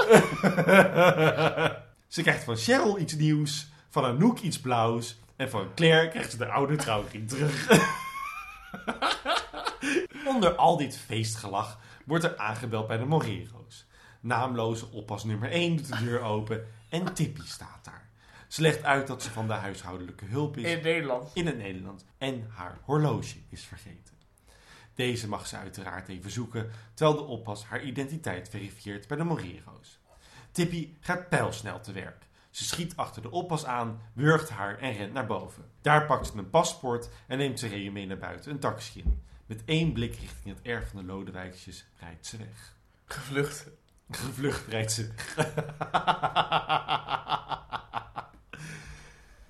ze 2.16 2.22
krijgt 2.22 2.44
van 2.44 2.56
Cheryl 2.56 3.00
iets 3.00 3.16
nieuws, 3.16 3.70
van 3.90 4.04
Anouk 4.04 4.40
iets 4.40 4.60
blauws 4.60 5.20
en 5.36 5.50
van 5.50 5.68
Claire 5.76 6.10
krijgt 6.10 6.32
ze 6.32 6.38
de 6.38 6.46
oude 6.46 6.76
trouwring 6.76 7.30
terug. 7.30 8.06
Onder 10.26 10.56
al 10.56 10.78
dit 10.78 10.98
feestgelach 10.98 11.80
wordt 12.06 12.24
er 12.24 12.38
aangebeld 12.38 12.88
bij 12.88 12.98
de 12.98 13.06
Morero's. 13.06 13.86
Naamloze 14.20 14.92
oppas 14.92 15.24
nummer 15.24 15.52
1 15.52 15.76
doet 15.76 15.88
de 15.88 16.06
deur 16.06 16.22
open 16.22 16.68
en 16.90 17.14
Tippy 17.14 17.42
staat 17.46 17.86
daar. 17.86 18.10
Ze 18.48 18.62
legt 18.62 18.84
uit 18.84 19.08
dat 19.08 19.24
ze 19.24 19.32
van 19.32 19.48
de 19.48 19.54
huishoudelijke 19.54 20.26
hulp 20.26 20.58
is 20.58 20.72
In 20.72 20.84
Nederland. 20.84 21.32
in 21.34 21.46
het 21.46 21.58
Nederlands 21.58 22.04
en 22.18 22.48
haar 22.50 22.78
horloge 22.82 23.38
is 23.50 23.64
vergeten. 23.64 24.16
Deze 24.96 25.28
mag 25.28 25.48
ze 25.48 25.58
uiteraard 25.58 26.08
even 26.08 26.32
zoeken, 26.32 26.72
terwijl 26.94 27.18
de 27.18 27.24
oppas 27.24 27.66
haar 27.66 27.84
identiteit 27.84 28.50
verifieert 28.50 29.08
bij 29.08 29.18
de 29.18 29.24
Morero's. 29.24 30.00
Tippy 30.52 30.90
gaat 31.00 31.30
pijlsnel 31.30 31.80
te 31.80 31.92
werk. 31.92 32.27
Ze 32.58 32.64
schiet 32.64 32.96
achter 32.96 33.22
de 33.22 33.32
oppas 33.32 33.66
aan, 33.66 34.02
wurgt 34.14 34.50
haar 34.50 34.80
en 34.80 34.94
rent 34.94 35.14
naar 35.14 35.26
boven. 35.26 35.66
Daar 35.82 36.06
pakt 36.06 36.28
ze 36.28 36.38
een 36.38 36.50
paspoort 36.50 37.10
en 37.28 37.38
neemt 37.38 37.60
ze 37.60 37.68
Remy 37.68 37.90
mee 37.90 38.06
naar 38.06 38.18
buiten, 38.18 38.52
een 38.52 38.60
taxi 38.60 39.00
in. 39.00 39.24
Met 39.46 39.64
één 39.66 39.94
blik 39.94 40.16
richting 40.16 40.56
het 40.56 40.66
erf 40.66 40.90
van 40.90 41.00
de 41.00 41.06
Lodewijkjes 41.06 41.86
rijdt 42.00 42.26
ze 42.26 42.38
weg. 42.38 42.76
Gevlucht. 43.06 43.68
Gevlucht 44.12 44.68
rijdt 44.68 44.92
ze 44.92 45.10
weg. 45.36 45.54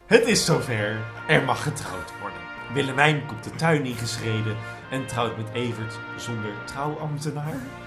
Het 0.06 0.26
is 0.26 0.46
zover. 0.46 1.06
Er 1.28 1.44
mag 1.44 1.64
getrouwd 1.64 2.20
worden. 2.20 2.40
Willemijn 2.74 3.26
komt 3.26 3.44
de 3.44 3.56
tuin 3.56 3.86
ingeschreden 3.86 4.58
en 4.92 5.08
trouwt 5.08 5.38
met 5.38 5.50
Evert 5.50 6.00
zonder 6.18 6.66
trouwambtenaar. 6.66 7.87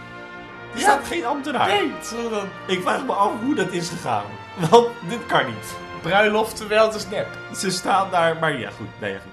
Er 0.75 0.81
staat 0.81 1.07
geen 1.07 1.25
ambtenaar. 1.25 1.68
Nee, 1.68 1.93
dan. 2.31 2.49
Ik 2.66 2.81
vraag 2.83 3.05
me 3.05 3.12
af 3.12 3.33
hoe 3.41 3.55
dat 3.55 3.73
is 3.73 3.89
gegaan. 3.89 4.25
Want 4.71 4.89
dit 5.09 5.27
kan 5.27 5.47
niet. 5.47 5.77
Bruiloft 6.03 6.57
terwijl 6.57 6.87
het 6.87 6.95
is 6.95 7.09
nep. 7.09 7.27
Ze 7.55 7.71
staan 7.71 8.11
daar, 8.11 8.37
maar 8.37 8.59
ja 8.59 8.71
goed, 8.71 9.01
nee, 9.01 9.12
ja, 9.12 9.18
goed. 9.18 9.33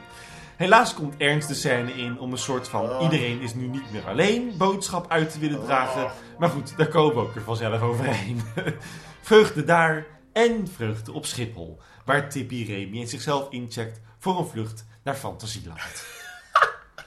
Helaas 0.55 0.93
komt 0.93 1.15
Ernst 1.17 1.47
de 1.47 1.53
scène 1.53 1.93
in 1.93 2.19
om 2.19 2.31
een 2.31 2.37
soort 2.37 2.67
van 2.67 2.89
Oh. 2.89 3.01
iedereen 3.01 3.41
is 3.41 3.53
nu 3.53 3.67
niet 3.67 3.91
meer 3.91 4.07
alleen 4.07 4.53
boodschap 4.57 5.11
uit 5.11 5.31
te 5.31 5.39
willen 5.39 5.63
dragen. 5.63 6.03
Oh. 6.03 6.11
Maar 6.37 6.49
goed, 6.49 6.77
daar 6.77 6.87
komen 6.87 7.15
we 7.15 7.21
ook 7.21 7.35
er 7.35 7.41
vanzelf 7.41 7.81
overheen. 7.81 8.41
vreugde 9.21 9.63
daar 9.63 10.05
en 10.33 10.67
vreugde 10.75 11.11
op 11.11 11.25
Schiphol, 11.25 11.79
waar 12.05 12.29
Tippy 12.29 12.65
Remy 12.67 13.01
en 13.01 13.07
zichzelf 13.07 13.47
incheckt 13.49 13.99
voor 14.19 14.39
een 14.39 14.47
vlucht 14.47 14.85
naar 15.03 15.15
Fantasieland. 15.15 16.05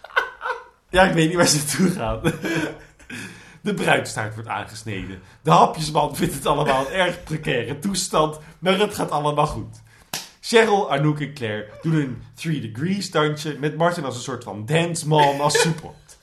ja, 0.91 1.03
ik 1.03 1.12
weet 1.12 1.28
niet 1.28 1.37
waar 1.37 1.47
ze 1.47 1.57
naartoe 1.57 1.91
gaan. 1.91 2.20
De 3.61 3.74
bruidstaart 3.74 4.34
wordt 4.34 4.48
aangesneden. 4.48 5.22
De 5.42 5.50
hapjesman 5.50 6.16
vindt 6.16 6.34
het 6.34 6.46
allemaal 6.46 6.86
een 6.86 6.92
erg 6.92 7.22
precaire 7.22 7.78
toestand, 7.78 8.38
maar 8.58 8.78
het 8.78 8.94
gaat 8.94 9.11
allemaal 9.11 9.46
goed. 9.46 9.82
Cheryl, 10.40 10.92
Anouk 10.92 11.20
en 11.20 11.34
Claire 11.34 11.68
doen 11.82 11.94
een 11.94 12.22
3 12.34 12.72
degrees 12.72 13.11
dansje 13.11 13.56
met 13.61 13.76
Martin 13.76 14.04
als 14.04 14.16
een 14.16 14.22
soort 14.22 14.44
van 14.44 14.66
dance 14.66 15.08
mom 15.08 15.40
als 15.40 15.61
support. 15.62 16.18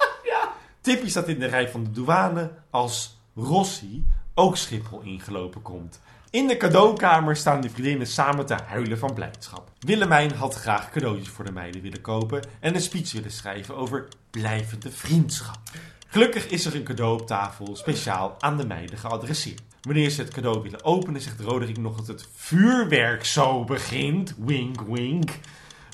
Tippy 0.81 1.09
staat 1.09 1.27
in 1.27 1.39
de 1.39 1.45
rij 1.45 1.69
van 1.69 1.83
de 1.83 1.91
douane 1.91 2.51
als 2.69 3.19
Rossi 3.35 4.05
ook 4.33 4.57
Schiphol 4.57 5.01
ingelopen 5.01 5.61
komt. 5.61 5.99
In 6.29 6.47
de 6.47 6.57
cadeaukamer 6.57 7.35
staan 7.35 7.61
de 7.61 7.69
vriendinnen 7.69 8.07
samen 8.07 8.45
te 8.45 8.53
huilen 8.53 8.97
van 8.97 9.13
blijdschap. 9.13 9.71
Willemijn 9.79 10.31
had 10.31 10.55
graag 10.55 10.91
cadeautjes 10.91 11.29
voor 11.29 11.45
de 11.45 11.51
meiden 11.51 11.81
willen 11.81 12.01
kopen 12.01 12.43
en 12.59 12.75
een 12.75 12.81
speech 12.81 13.11
willen 13.11 13.31
schrijven 13.31 13.75
over 13.75 14.07
blijvende 14.29 14.91
vriendschap. 14.91 15.59
Gelukkig 16.08 16.47
is 16.47 16.66
er 16.66 16.76
een 16.76 16.84
cadeau 16.84 17.22
op 17.22 17.28
tafel 17.28 17.76
speciaal 17.76 18.36
aan 18.39 18.58
de 18.58 18.66
meiden 18.66 18.97
geadresseerd. 18.97 19.62
Wanneer 19.82 20.10
ze 20.10 20.22
het 20.22 20.34
cadeau 20.34 20.62
willen 20.62 20.84
openen, 20.84 21.22
zegt 21.22 21.39
Roderick 21.39 21.78
nog 21.78 21.95
dat 21.95 22.08
het 22.08 22.28
vuurwerk 22.36 23.26
zo 23.26 23.64
begint. 23.64 24.36
Wink, 24.38 24.82
wink. 24.82 25.32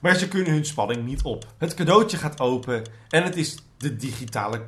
Maar 0.01 0.15
ze 0.15 0.27
kunnen 0.27 0.53
hun 0.53 0.65
spanning 0.65 1.05
niet 1.05 1.21
op. 1.21 1.53
Het 1.57 1.73
cadeautje 1.73 2.17
gaat 2.17 2.39
open 2.39 2.83
en 3.09 3.23
het 3.23 3.35
is 3.35 3.57
de 3.77 3.95
digitale 3.95 4.65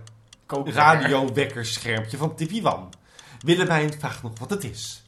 radiowekkerschermpje 0.47 2.17
van 2.17 2.35
Tippy 2.35 2.61
Wan. 2.61 2.93
Willemijn 3.39 3.93
vraagt 3.93 4.23
nog 4.23 4.39
wat 4.39 4.49
het 4.49 4.63
is. 4.63 5.03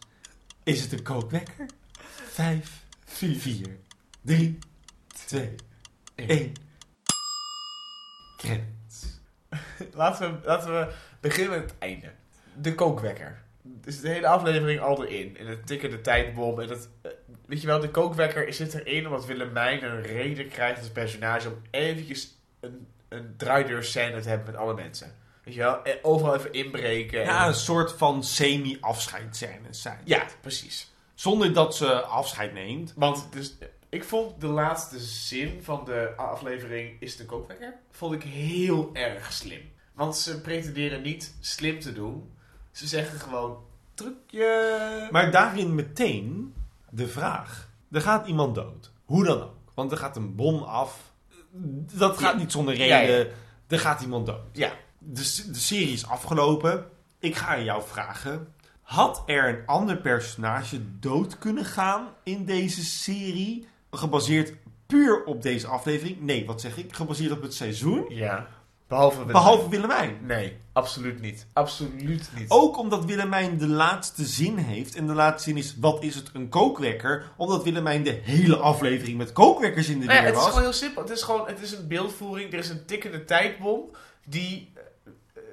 Is 0.63 0.81
het 0.81 0.91
een 0.91 1.03
kookwekker? 1.03 1.65
Vijf, 2.31 2.83
vier, 3.05 3.77
drie, 4.21 4.57
twee, 5.25 5.55
één. 6.15 6.53
Laten 9.93 10.31
we, 10.33 10.47
laten 10.47 10.71
we 10.73 10.87
beginnen 11.19 11.59
met 11.59 11.69
het 11.69 11.79
einde. 11.79 12.11
De 12.53 12.75
kookwekker. 12.75 13.43
is 13.85 14.01
de 14.01 14.09
hele 14.09 14.27
aflevering 14.27 14.79
al 14.79 15.05
erin. 15.05 15.37
En 15.37 15.45
het 15.47 15.67
tikken 15.67 15.89
de 15.89 16.01
tijdbom. 16.01 16.59
En 16.59 16.69
het, 16.69 16.89
eh, 17.01 17.11
weet 17.45 17.61
je 17.61 17.67
wel, 17.67 17.79
de 17.79 17.89
kookwekker 17.91 18.53
zit 18.53 18.73
erin 18.73 19.05
omdat 19.05 19.25
Willemijn 19.25 19.83
een 19.83 20.01
reden 20.01 20.47
krijgt 20.49 20.79
als 20.79 20.89
personage 20.89 21.47
om 21.47 21.61
eventjes 21.71 22.35
een, 22.59 22.87
een 23.09 23.33
draaideurscène 23.37 24.19
te 24.21 24.29
hebben 24.29 24.45
met 24.51 24.55
alle 24.61 24.73
mensen. 24.73 25.15
Weet 25.43 25.53
je 25.53 25.59
wel, 25.61 25.83
en 25.83 25.97
overal 26.01 26.35
even 26.35 26.53
inbreken. 26.53 27.19
Ja, 27.21 27.41
en- 27.41 27.47
een 27.47 27.53
soort 27.55 27.91
van 27.91 28.23
semi-afscheidscènes 28.23 29.81
zijn. 29.81 29.99
ja, 30.03 30.25
precies. 30.41 30.91
Zonder 31.13 31.53
dat 31.53 31.75
ze 31.75 32.01
afscheid 32.01 32.53
neemt. 32.53 32.93
Want 32.95 33.27
dus, 33.31 33.53
ik 33.89 34.03
vond 34.03 34.41
de 34.41 34.47
laatste 34.47 34.99
zin 34.99 35.59
van 35.63 35.85
de 35.85 36.13
aflevering 36.17 37.01
is 37.01 37.15
de 37.17 37.25
kookwekker, 37.25 37.73
vond 37.91 38.13
ik 38.13 38.23
heel 38.23 38.89
erg 38.93 39.33
slim. 39.33 39.61
Want 39.93 40.15
ze 40.17 40.41
pretenderen 40.41 41.01
niet 41.01 41.35
slim 41.39 41.79
te 41.79 41.93
doen. 41.93 42.31
Ze 42.71 42.87
zeggen 42.87 43.19
gewoon, 43.19 43.57
trucje. 43.93 45.07
Maar 45.11 45.31
daarin 45.31 45.75
meteen 45.75 46.53
de 46.89 47.07
vraag. 47.07 47.69
Er 47.91 48.01
gaat 48.01 48.27
iemand 48.27 48.55
dood. 48.55 48.91
Hoe 49.05 49.23
dan 49.25 49.41
ook. 49.41 49.55
Want 49.73 49.91
er 49.91 49.97
gaat 49.97 50.15
een 50.15 50.35
bom 50.35 50.61
af. 50.63 51.11
Dat 51.93 52.17
gaat 52.17 52.37
niet 52.37 52.51
zonder 52.51 52.75
reden. 52.75 53.17
ja. 53.17 53.25
Er 53.67 53.79
gaat 53.79 54.01
iemand 54.01 54.25
dood. 54.25 54.41
Ja, 54.51 54.71
De, 54.99 55.43
de 55.51 55.59
serie 55.59 55.93
is 55.93 56.07
afgelopen. 56.07 56.85
Ik 57.19 57.35
ga 57.35 57.47
aan 57.47 57.63
jou 57.63 57.83
vragen. 57.87 58.53
Had 58.81 59.23
er 59.25 59.49
een 59.49 59.65
ander 59.65 59.97
personage 59.97 60.99
dood 60.99 61.37
kunnen 61.37 61.65
gaan 61.65 62.07
in 62.23 62.45
deze 62.45 62.85
serie? 62.85 63.67
Gebaseerd 63.91 64.53
puur 64.85 65.23
op 65.23 65.41
deze 65.41 65.67
aflevering? 65.67 66.21
Nee, 66.21 66.45
wat 66.45 66.61
zeg 66.61 66.77
ik? 66.77 66.93
Gebaseerd 66.95 67.31
op 67.31 67.41
het 67.41 67.53
seizoen? 67.53 68.05
ja. 68.09 68.47
Behalve 68.87 69.15
Willemijn. 69.17 69.43
Behalve 69.43 69.69
Willemijn. 69.69 70.17
Nee, 70.21 70.57
absoluut 70.73 71.21
niet. 71.21 71.45
Absoluut 71.53 72.29
niet. 72.37 72.49
Ook 72.49 72.77
omdat 72.77 73.05
Willemijn 73.05 73.57
de 73.57 73.67
laatste 73.67 74.25
zin 74.25 74.57
heeft. 74.57 74.95
En 74.95 75.07
de 75.07 75.13
laatste 75.13 75.49
zin 75.49 75.57
is, 75.57 75.75
wat 75.79 76.03
is 76.03 76.15
het, 76.15 76.29
een 76.33 76.49
kookwekker? 76.49 77.31
Omdat 77.37 77.63
Willemijn 77.63 78.03
de 78.03 78.19
hele 78.23 78.55
aflevering 78.55 79.17
met 79.17 79.31
kookwekkers 79.31 79.87
in 79.89 79.99
de 79.99 80.05
Nou 80.05 80.17
ja, 80.17 80.23
weer 80.23 80.31
het 80.31 80.37
is 80.39 80.43
was. 80.43 80.53
gewoon 80.53 80.69
heel 80.69 80.77
simpel. 80.79 81.01
Het 81.01 81.11
is 81.11 81.21
gewoon 81.21 81.47
het 81.47 81.61
is 81.61 81.71
een 81.71 81.87
beeldvoering. 81.87 82.53
Er 82.53 82.59
is 82.59 82.69
een 82.69 82.85
tikkende 82.85 83.23
tijdbom 83.25 83.81
die 84.25 84.73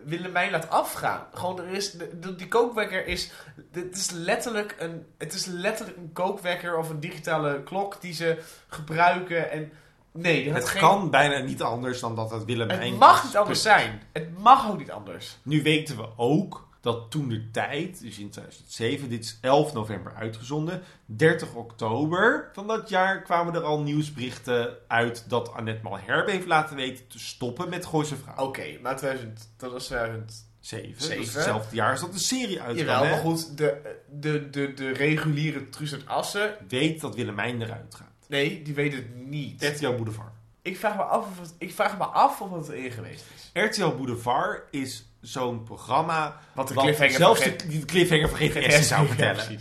Willemijn 0.05 0.51
laat 0.51 0.71
afgaan. 0.71 1.27
Gewoon, 1.33 1.59
er 1.59 1.69
is, 1.69 1.93
de, 1.93 2.35
die 2.37 2.49
kookwekker 2.49 3.07
is... 3.07 3.31
Het 3.73 3.97
is, 3.97 4.11
letterlijk 4.11 4.77
een, 4.79 5.07
het 5.19 5.33
is 5.33 5.47
letterlijk 5.47 5.99
een 5.99 6.13
kookwekker 6.13 6.79
of 6.79 6.91
een 6.91 7.01
digitale 7.01 7.63
klok 7.63 8.01
die 8.01 8.13
ze 8.13 8.39
gebruiken. 8.69 9.51
En 9.51 9.73
nee, 10.13 10.53
Het 10.53 10.69
geen, 10.69 10.81
kan 10.81 11.11
bijna 11.11 11.39
niet 11.39 11.63
anders 11.63 12.01
dan 12.01 12.17
dat 12.17 12.31
het 12.31 12.45
Willemijn 12.45 12.81
Het 12.81 12.99
mag 12.99 13.25
niet 13.25 13.37
anders 13.37 13.63
zijn. 13.63 14.03
Het 14.13 14.39
mag 14.39 14.71
ook 14.71 14.79
niet 14.79 14.91
anders. 14.91 15.39
Nu 15.43 15.63
weten 15.63 15.97
we 15.97 16.09
ook 16.17 16.64
dat 16.85 17.11
toen 17.11 17.29
de 17.29 17.51
tijd, 17.51 18.01
dus 18.01 18.19
in 18.19 18.31
2007, 18.31 19.09
dit 19.09 19.25
is 19.25 19.39
11 19.41 19.73
november 19.73 20.15
uitgezonden, 20.15 20.83
30 21.05 21.55
oktober 21.55 22.51
van 22.53 22.67
dat 22.67 22.89
jaar 22.89 23.23
kwamen 23.23 23.55
er 23.55 23.63
al 23.63 23.81
nieuwsberichten 23.81 24.77
uit 24.89 25.25
dat 25.29 25.53
Annette 25.53 25.83
Malherbe 25.83 26.31
heeft 26.31 26.47
laten 26.47 26.77
weten 26.77 27.07
te 27.07 27.19
stoppen 27.19 27.69
met 27.69 27.87
Gooise 27.87 28.17
Vrouw. 28.17 28.47
Oké, 28.47 28.79
maar 28.83 28.97
2000, 28.97 29.51
dat 29.57 29.73
was 29.73 29.87
2000... 29.87 30.53
7. 30.61 30.91
Dat 30.91 31.01
is 31.01 31.07
Zeven. 31.07 31.35
hetzelfde 31.35 31.77
jaar 31.77 31.91
als 31.91 32.01
dat 32.01 32.13
de 32.13 32.19
serie 32.19 32.61
uitkwam. 32.61 32.87
Jawel, 32.87 33.11
maar 33.11 33.19
goed, 33.19 33.57
de, 33.57 33.97
de, 34.11 34.51
de, 34.51 34.75
de 34.75 34.93
reguliere 34.93 35.69
Truus 35.69 35.93
uit 35.93 36.07
Assen... 36.07 36.57
Weet 36.69 37.01
dat 37.01 37.15
Willemijn 37.15 37.63
eruit 37.63 37.95
gaat. 37.95 38.29
Nee, 38.29 38.63
die 38.63 38.75
weet 38.75 38.93
het 38.93 39.17
niet. 39.17 39.65
RTL 39.65 39.95
Boulevard. 39.95 40.33
Ik 40.63 40.77
vraag 40.77 40.97
me 40.97 41.03
af 41.03 41.27
of 41.27 41.41
het, 41.41 41.55
ik 41.59 41.75
vraag 41.75 41.99
me 41.99 42.05
af 42.05 42.41
of 42.41 42.51
het 42.53 42.69
erin 42.69 42.91
geweest 42.91 43.25
is. 43.35 43.51
RTL 43.63 43.89
Boulevard 43.89 44.63
is 44.71 45.07
zo'n 45.25 45.63
programma 45.63 46.41
Wat 46.53 46.69
de 46.69 46.75
cliffhanger 46.75 47.17
zelfs 47.17 47.41
vergeet- 47.41 47.71
de, 47.71 47.85
cliffhanger 47.85 48.29
vergeet 48.29 48.57
Esther 48.65 48.83
zou 48.83 49.07
vertellen. 49.07 49.59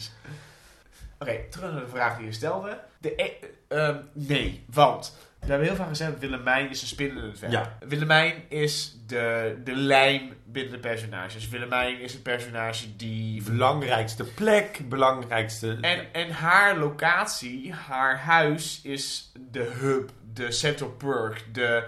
Oké, 1.20 1.36
terug 1.50 1.72
naar 1.72 1.82
de 1.82 1.88
vraag 1.88 2.18
die 2.18 2.26
je 2.26 2.32
stelde. 2.32 2.80
De, 2.98 3.14
e- 3.16 3.48
ehm, 3.68 3.98
nee, 4.14 4.64
want 4.70 5.14
we 5.40 5.50
hebben 5.50 5.68
heel 5.68 5.76
vaak 5.76 5.88
gezegd 5.88 6.20
Willemijn 6.20 6.70
is 6.70 6.82
een 6.82 6.88
spin 6.88 7.10
in 7.10 7.24
het 7.24 7.40
web. 7.40 7.52
Ja. 7.52 7.78
Willemijn 7.88 8.34
is 8.50 8.98
de, 9.08 9.56
de 9.64 9.76
lijm 9.76 10.34
binnen 10.46 10.74
de 10.74 10.80
personages. 10.80 11.50
Willemijn 11.50 12.00
is 12.00 12.14
het 12.14 12.24
personage 12.24 12.96
die... 12.96 13.44
Belangrijkste 13.44 14.24
plek, 14.24 14.90
belangrijkste... 14.90 15.78
En, 15.82 16.14
en 16.14 16.30
haar 16.32 16.78
locatie, 16.78 17.74
haar 17.74 18.18
huis, 18.18 18.80
is 18.84 19.32
de 19.52 19.72
hub, 19.80 20.10
de 20.34 20.52
Central 20.52 20.90
Perk, 20.90 21.46
de, 21.52 21.88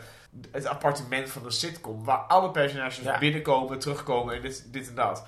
het 0.52 0.66
appartement 0.66 1.30
van 1.30 1.44
de 1.44 1.52
sitcom. 1.52 2.04
Waar 2.04 2.18
alle 2.18 2.52
personages 2.52 2.98
Ja. 3.04 3.18
binnenkomen, 3.20 3.80
terugkomen 3.80 4.36
en 4.36 4.42
dit, 4.42 4.74
dit 4.74 4.88
en 4.90 4.96
dat. 4.96 5.26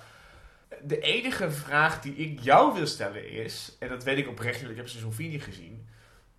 De 0.81 0.99
enige 0.99 1.51
vraag 1.51 2.01
die 2.01 2.15
ik 2.15 2.39
jou 2.39 2.73
wil 2.73 2.87
stellen 2.87 3.29
is, 3.29 3.75
en 3.79 3.89
dat 3.89 4.03
weet 4.03 4.17
ik 4.17 4.27
oprecht, 4.27 4.57
want 4.59 4.71
ik 4.71 4.77
heb 4.77 4.87
seizoen 4.87 5.13
4 5.13 5.29
niet 5.29 5.43
gezien. 5.43 5.87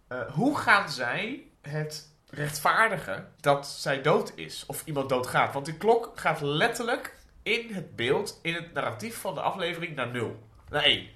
eh, 0.08 0.20
hoe 0.32 0.56
gaan 0.58 0.88
zij 0.90 1.42
het 1.60 2.08
rechtvaardigen 2.30 3.32
dat 3.40 3.66
zij 3.66 4.02
dood 4.02 4.32
is 4.34 4.64
of 4.66 4.82
iemand 4.84 5.08
doodgaat? 5.08 5.52
Want 5.52 5.64
die 5.64 5.76
klok 5.76 6.12
gaat 6.14 6.40
letterlijk 6.40 7.16
in 7.42 7.74
het 7.74 7.96
beeld, 7.96 8.38
in 8.42 8.54
het 8.54 8.72
narratief 8.72 9.16
van 9.20 9.34
de 9.34 9.40
aflevering 9.40 9.94
naar 9.96 10.08
nul. 10.10 10.42
Naar 10.70 10.82
één. 10.82 11.08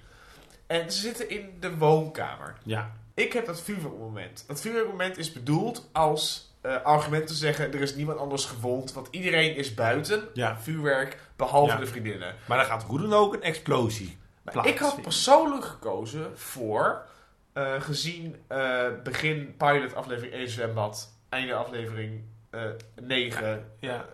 En 0.67 0.91
ze 0.91 0.99
zitten 0.99 1.29
in 1.29 1.57
de 1.59 1.77
woonkamer. 1.77 2.55
Ja. 2.63 2.91
Ik 3.13 3.33
heb 3.33 3.45
dat 3.45 3.61
vuurwerkmoment. 3.61 4.43
Dat 4.47 4.61
vuurwerkmoment 4.61 5.17
is 5.17 5.31
bedoeld 5.33 5.89
als 5.91 6.52
eh, 6.63 6.81
argument 6.83 7.27
te 7.27 7.33
zeggen... 7.33 7.73
er 7.73 7.81
is 7.81 7.95
niemand 7.95 8.19
anders 8.19 8.45
gewond, 8.45 8.93
want 8.93 9.07
iedereen 9.11 9.55
is 9.55 9.73
buiten. 9.73 10.23
Ja. 10.33 10.59
Vuurwerk, 10.59 11.17
behalve 11.35 11.73
Ja. 11.73 11.79
de 11.79 11.85
vriendinnen. 11.85 12.35
Maar 12.45 12.57
dan 12.57 12.65
gaat 12.67 12.83
hoe 12.83 12.99
dan 12.99 13.13
ook 13.13 13.33
een 13.33 13.41
explosie 13.43 14.17
Maar 14.43 14.67
ik 14.67 14.77
had 14.77 15.01
persoonlijk 15.01 15.65
gekozen 15.65 16.37
voor... 16.37 17.05
eh, 17.53 17.81
gezien 17.81 18.35
eh, 18.47 18.85
begin 19.03 19.55
pilot 19.57 19.95
aflevering 19.95 20.33
1 20.33 20.49
zwembad... 20.49 21.13
einde 21.29 21.53
aflevering 21.53 22.21
eh 22.49 22.61
9... 23.01 23.71
Ja. 23.79 24.05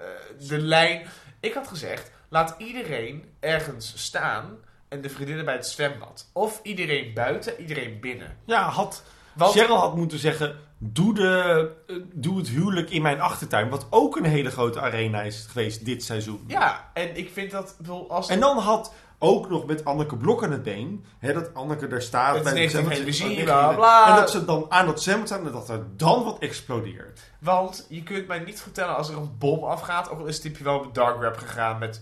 de 0.48 0.58
lijn... 0.58 1.08
Ik 1.40 1.54
had 1.54 1.68
gezegd, 1.68 2.12
laat 2.30 2.56
iedereen 2.58 3.32
ergens 3.40 3.94
staan... 4.06 4.58
en 4.88 5.02
de 5.02 5.10
vriendinnen 5.10 5.46
bij 5.46 5.54
het 5.54 5.68
zwembad. 5.68 6.30
Of 6.34 6.60
iedereen 6.64 7.14
buiten, 7.14 7.62
iedereen 7.62 8.00
binnen. 8.00 8.38
Ja, 8.46 8.70
had... 8.70 9.04
Want 9.40 9.54
Cheryl 9.54 9.78
had 9.78 9.96
moeten 9.96 10.20
zeggen, 10.20 10.56
doe, 10.78 11.14
de, 11.14 11.72
eh, 11.88 11.96
doe 12.14 12.38
het 12.38 12.48
huwelijk 12.48 12.90
in 12.90 13.02
mijn 13.02 13.22
achtertuin. 13.22 13.70
Wat 13.70 13.88
ook 13.90 14.16
een 14.16 14.24
hele 14.24 14.52
grote 14.52 14.80
arena 14.80 15.22
is 15.22 15.46
geweest 15.50 15.86
dit 15.86 16.04
seizoen. 16.04 16.44
Ja, 16.48 16.90
en 16.94 17.18
ik 17.18 17.30
vind 17.34 17.52
dat... 17.52 17.76
bedoel, 17.78 18.10
Als 18.12 18.28
En 18.28 18.40
dan 18.40 18.58
had 18.58 18.94
ook 19.20 19.50
nog 19.50 19.66
met 19.66 19.86
Anneke 19.86 20.16
Blok 20.16 20.44
aan 20.44 20.52
het 20.52 20.64
been. 20.64 21.06
Hè, 21.20 21.34
dat 21.34 21.54
Anneke 21.54 21.88
daar 21.88 22.02
staat. 22.02 22.44
Bij 22.44 23.44
bla, 23.44 23.74
bla. 23.74 24.08
En 24.08 24.16
dat 24.16 24.32
ze 24.32 24.46
dan 24.46 24.66
aan 24.70 24.86
dat 24.86 25.02
zwembad 25.02 25.28
staan 25.28 25.46
en 25.46 25.52
dat 25.52 25.70
er 25.70 25.84
dan 25.96 26.24
wat 26.24 26.40
explodeert. 26.40 27.32
Want 27.40 27.86
je 27.90 28.04
kunt 28.04 28.28
mij 28.28 28.40
niet 28.40 28.62
vertellen 28.62 28.96
als 28.96 29.10
er 29.10 29.18
een 29.18 29.36
bom 29.38 29.64
afgaat, 29.64 30.10
ook 30.10 30.20
al 30.20 30.26
is 30.26 30.44
het 30.44 30.62
wel 30.62 30.78
op 30.78 30.84
de 30.84 30.92
dark 30.92 31.20
web 31.20 31.38
gegaan 31.38 31.80
met 31.80 32.02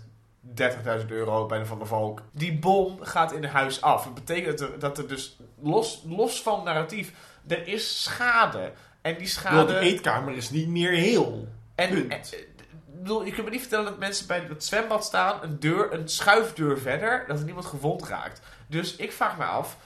30.000 0.56 1.08
euro 1.08 1.46
bij 1.46 1.60
de 1.60 1.66
Van 1.66 1.78
der 1.78 1.88
Valk. 1.88 2.22
Die 2.32 2.60
bom 2.60 2.98
gaat 3.02 3.32
in 3.32 3.44
het 3.44 3.52
huis 3.52 3.82
af. 3.82 4.04
Dat 4.04 4.14
betekent 4.14 4.58
dat 4.58 4.70
er, 4.70 4.80
dat 4.80 4.98
er 4.98 5.08
dus, 5.08 5.40
los, 5.62 6.04
los 6.08 6.42
van 6.42 6.64
narratief, 6.64 7.14
er 7.48 7.68
is 7.68 8.04
schade. 8.04 8.72
En 9.02 9.12
die 9.12 9.20
Want 9.20 9.30
schade... 9.30 9.74
de 9.74 9.80
eetkamer 9.80 10.36
is 10.36 10.50
niet 10.50 10.68
meer 10.68 10.92
heel. 10.92 11.48
en, 11.76 11.90
punt. 11.90 12.12
en- 12.12 12.46
bedoel, 12.86 13.26
je 13.26 13.32
kunt 13.32 13.46
me 13.46 13.52
niet 13.52 13.62
vertellen 13.62 13.86
dat 13.86 14.00
mensen 14.00 14.28
bij 14.28 14.46
het 14.50 14.64
zwembad 14.64 15.06
staan, 15.06 15.44
een, 15.44 15.60
deur, 15.60 15.94
een 15.94 16.10
schuifdeur 16.10 16.80
verder, 16.80 17.24
dat 17.28 17.40
er 17.40 17.46
niemand 17.46 17.66
gewond 17.66 18.04
raakt. 18.04 18.42
Dus 18.68 18.96
ik 18.96 19.12
vraag 19.12 19.38
me 19.38 19.44
af, 19.44 19.78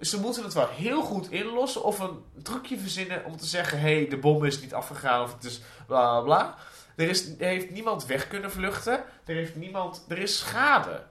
ze 0.00 0.20
moeten 0.20 0.44
het 0.44 0.54
wel 0.54 0.68
heel 0.68 1.02
goed 1.02 1.30
inlossen 1.30 1.84
of 1.84 1.98
een 1.98 2.24
trucje 2.42 2.78
verzinnen 2.78 3.24
om 3.24 3.36
te 3.36 3.46
zeggen, 3.46 3.80
hé, 3.80 3.94
hey, 3.94 4.08
de 4.08 4.16
bom 4.16 4.44
is 4.44 4.60
niet 4.60 4.74
afgegaan 4.74 5.22
of 5.22 5.32
het 5.32 5.44
is 5.44 5.60
bla 5.86 6.20
bla. 6.20 6.56
Er, 6.96 7.08
is, 7.08 7.26
er 7.38 7.46
heeft 7.46 7.70
niemand 7.70 8.06
weg 8.06 8.28
kunnen 8.28 8.50
vluchten, 8.50 9.04
er 9.24 9.34
heeft 9.34 9.56
niemand, 9.56 10.04
er 10.08 10.18
is 10.18 10.38
schade. 10.38 11.02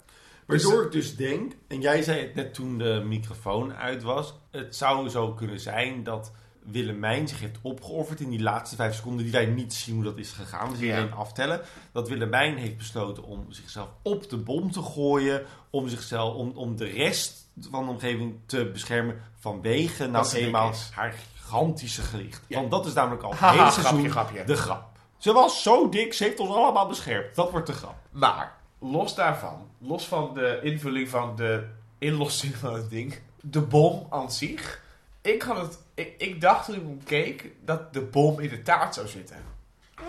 Waardoor 0.45 0.83
ik 0.83 0.91
dus 0.91 1.15
denk, 1.15 1.53
en 1.67 1.81
jij 1.81 2.01
zei 2.01 2.21
het 2.21 2.35
net 2.35 2.53
toen 2.53 2.77
de 2.77 3.03
microfoon 3.05 3.73
uit 3.73 4.03
was. 4.03 4.33
Het 4.51 4.75
zou 4.75 5.09
zo 5.09 5.33
kunnen 5.33 5.59
zijn 5.59 6.03
dat 6.03 6.31
Willemijn 6.63 7.27
zich 7.27 7.39
heeft 7.39 7.57
opgeofferd 7.61 8.19
in 8.19 8.29
die 8.29 8.41
laatste 8.41 8.75
vijf 8.75 8.95
seconden. 8.95 9.23
Die 9.23 9.31
wij 9.33 9.45
niet 9.45 9.73
zien 9.73 9.95
hoe 9.95 10.03
dat 10.03 10.17
is 10.17 10.31
gegaan. 10.31 10.71
We 10.71 10.77
zien 10.77 10.87
Ja. 10.87 10.97
alleen 10.97 11.13
aftellen. 11.13 11.61
Dat 11.91 12.09
Willemijn 12.09 12.57
heeft 12.57 12.77
besloten 12.77 13.23
om 13.23 13.45
zichzelf 13.49 13.87
op 14.01 14.29
de 14.29 14.37
bom 14.37 14.71
te 14.71 14.81
gooien. 14.81 15.45
Om, 15.69 15.87
zichzelf, 15.87 16.33
om, 16.35 16.51
om 16.55 16.75
de 16.75 16.85
rest 16.85 17.49
van 17.69 17.85
de 17.85 17.91
omgeving 17.91 18.35
te 18.45 18.65
beschermen. 18.73 19.21
Vanwege 19.39 20.07
nou 20.07 20.27
eenmaal 20.35 20.73
haar 20.93 21.13
gigantische 21.35 22.01
gewicht. 22.01 22.41
Ja. 22.47 22.59
Want 22.59 22.71
dat 22.71 22.85
is 22.85 22.93
namelijk 22.93 23.23
al 23.23 23.31
het 23.35 23.39
hele 23.39 23.69
grapje, 23.69 24.09
grapje. 24.09 24.43
de 24.43 24.55
grap. 24.55 24.87
Ze 25.17 25.33
was 25.33 25.61
zo 25.63 25.89
dik, 25.89 26.13
ze 26.13 26.23
heeft 26.23 26.39
ons 26.39 26.49
allemaal 26.55 26.87
beschermd. 26.87 27.35
Dat 27.35 27.51
wordt 27.51 27.67
de 27.67 27.73
grap. 27.73 27.95
Maar, 28.11 28.57
los 28.79 29.15
daarvan, 29.15 29.67
los 29.77 30.07
van 30.07 30.33
de 30.33 30.59
invulling 30.63 31.09
van 31.09 31.35
de 31.35 31.67
inlossing 31.97 32.55
van 32.55 32.73
het 32.73 32.89
ding, 32.89 33.19
de 33.41 33.61
bom 33.61 34.07
aan 34.09 34.31
zich. 34.31 34.81
Ik, 35.21 35.41
had 35.41 35.57
het, 35.57 35.79
ik, 35.93 36.15
ik 36.17 36.41
dacht 36.41 36.65
toen 36.65 36.75
ik 36.75 36.81
hem 36.81 37.03
keek 37.03 37.51
dat 37.65 37.93
de 37.93 38.01
bom 38.01 38.39
in 38.39 38.49
de 38.49 38.61
taart 38.61 38.93
zou 38.93 39.07
zitten. 39.07 39.37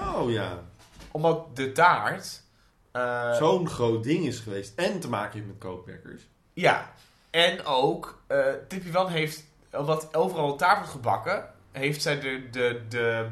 Oh 0.01 0.31
ja. 0.31 0.59
Omdat 1.11 1.57
de 1.57 1.73
taart 1.73 2.43
eh, 2.91 3.35
zo'n 3.35 3.69
groot 3.69 4.05
ding 4.05 4.27
is 4.27 4.39
geweest. 4.39 4.73
En 4.75 5.01
te 5.01 5.09
maken 5.09 5.33
heeft 5.33 5.47
met 5.47 5.59
kookwerkers. 5.59 6.23
Ja, 6.53 6.93
en 7.31 7.65
ook, 7.65 8.23
eh 8.27 8.47
Tippy 8.69 8.91
Wan 8.91 9.09
heeft, 9.09 9.45
omdat 9.73 10.15
overal 10.15 10.57
taart 10.57 10.77
wordt 10.77 10.91
gebakken, 10.91 11.51
heeft 11.73 12.03
zij 12.03 12.21
de, 12.21 12.49
de, 12.51 12.83
de 12.89 13.29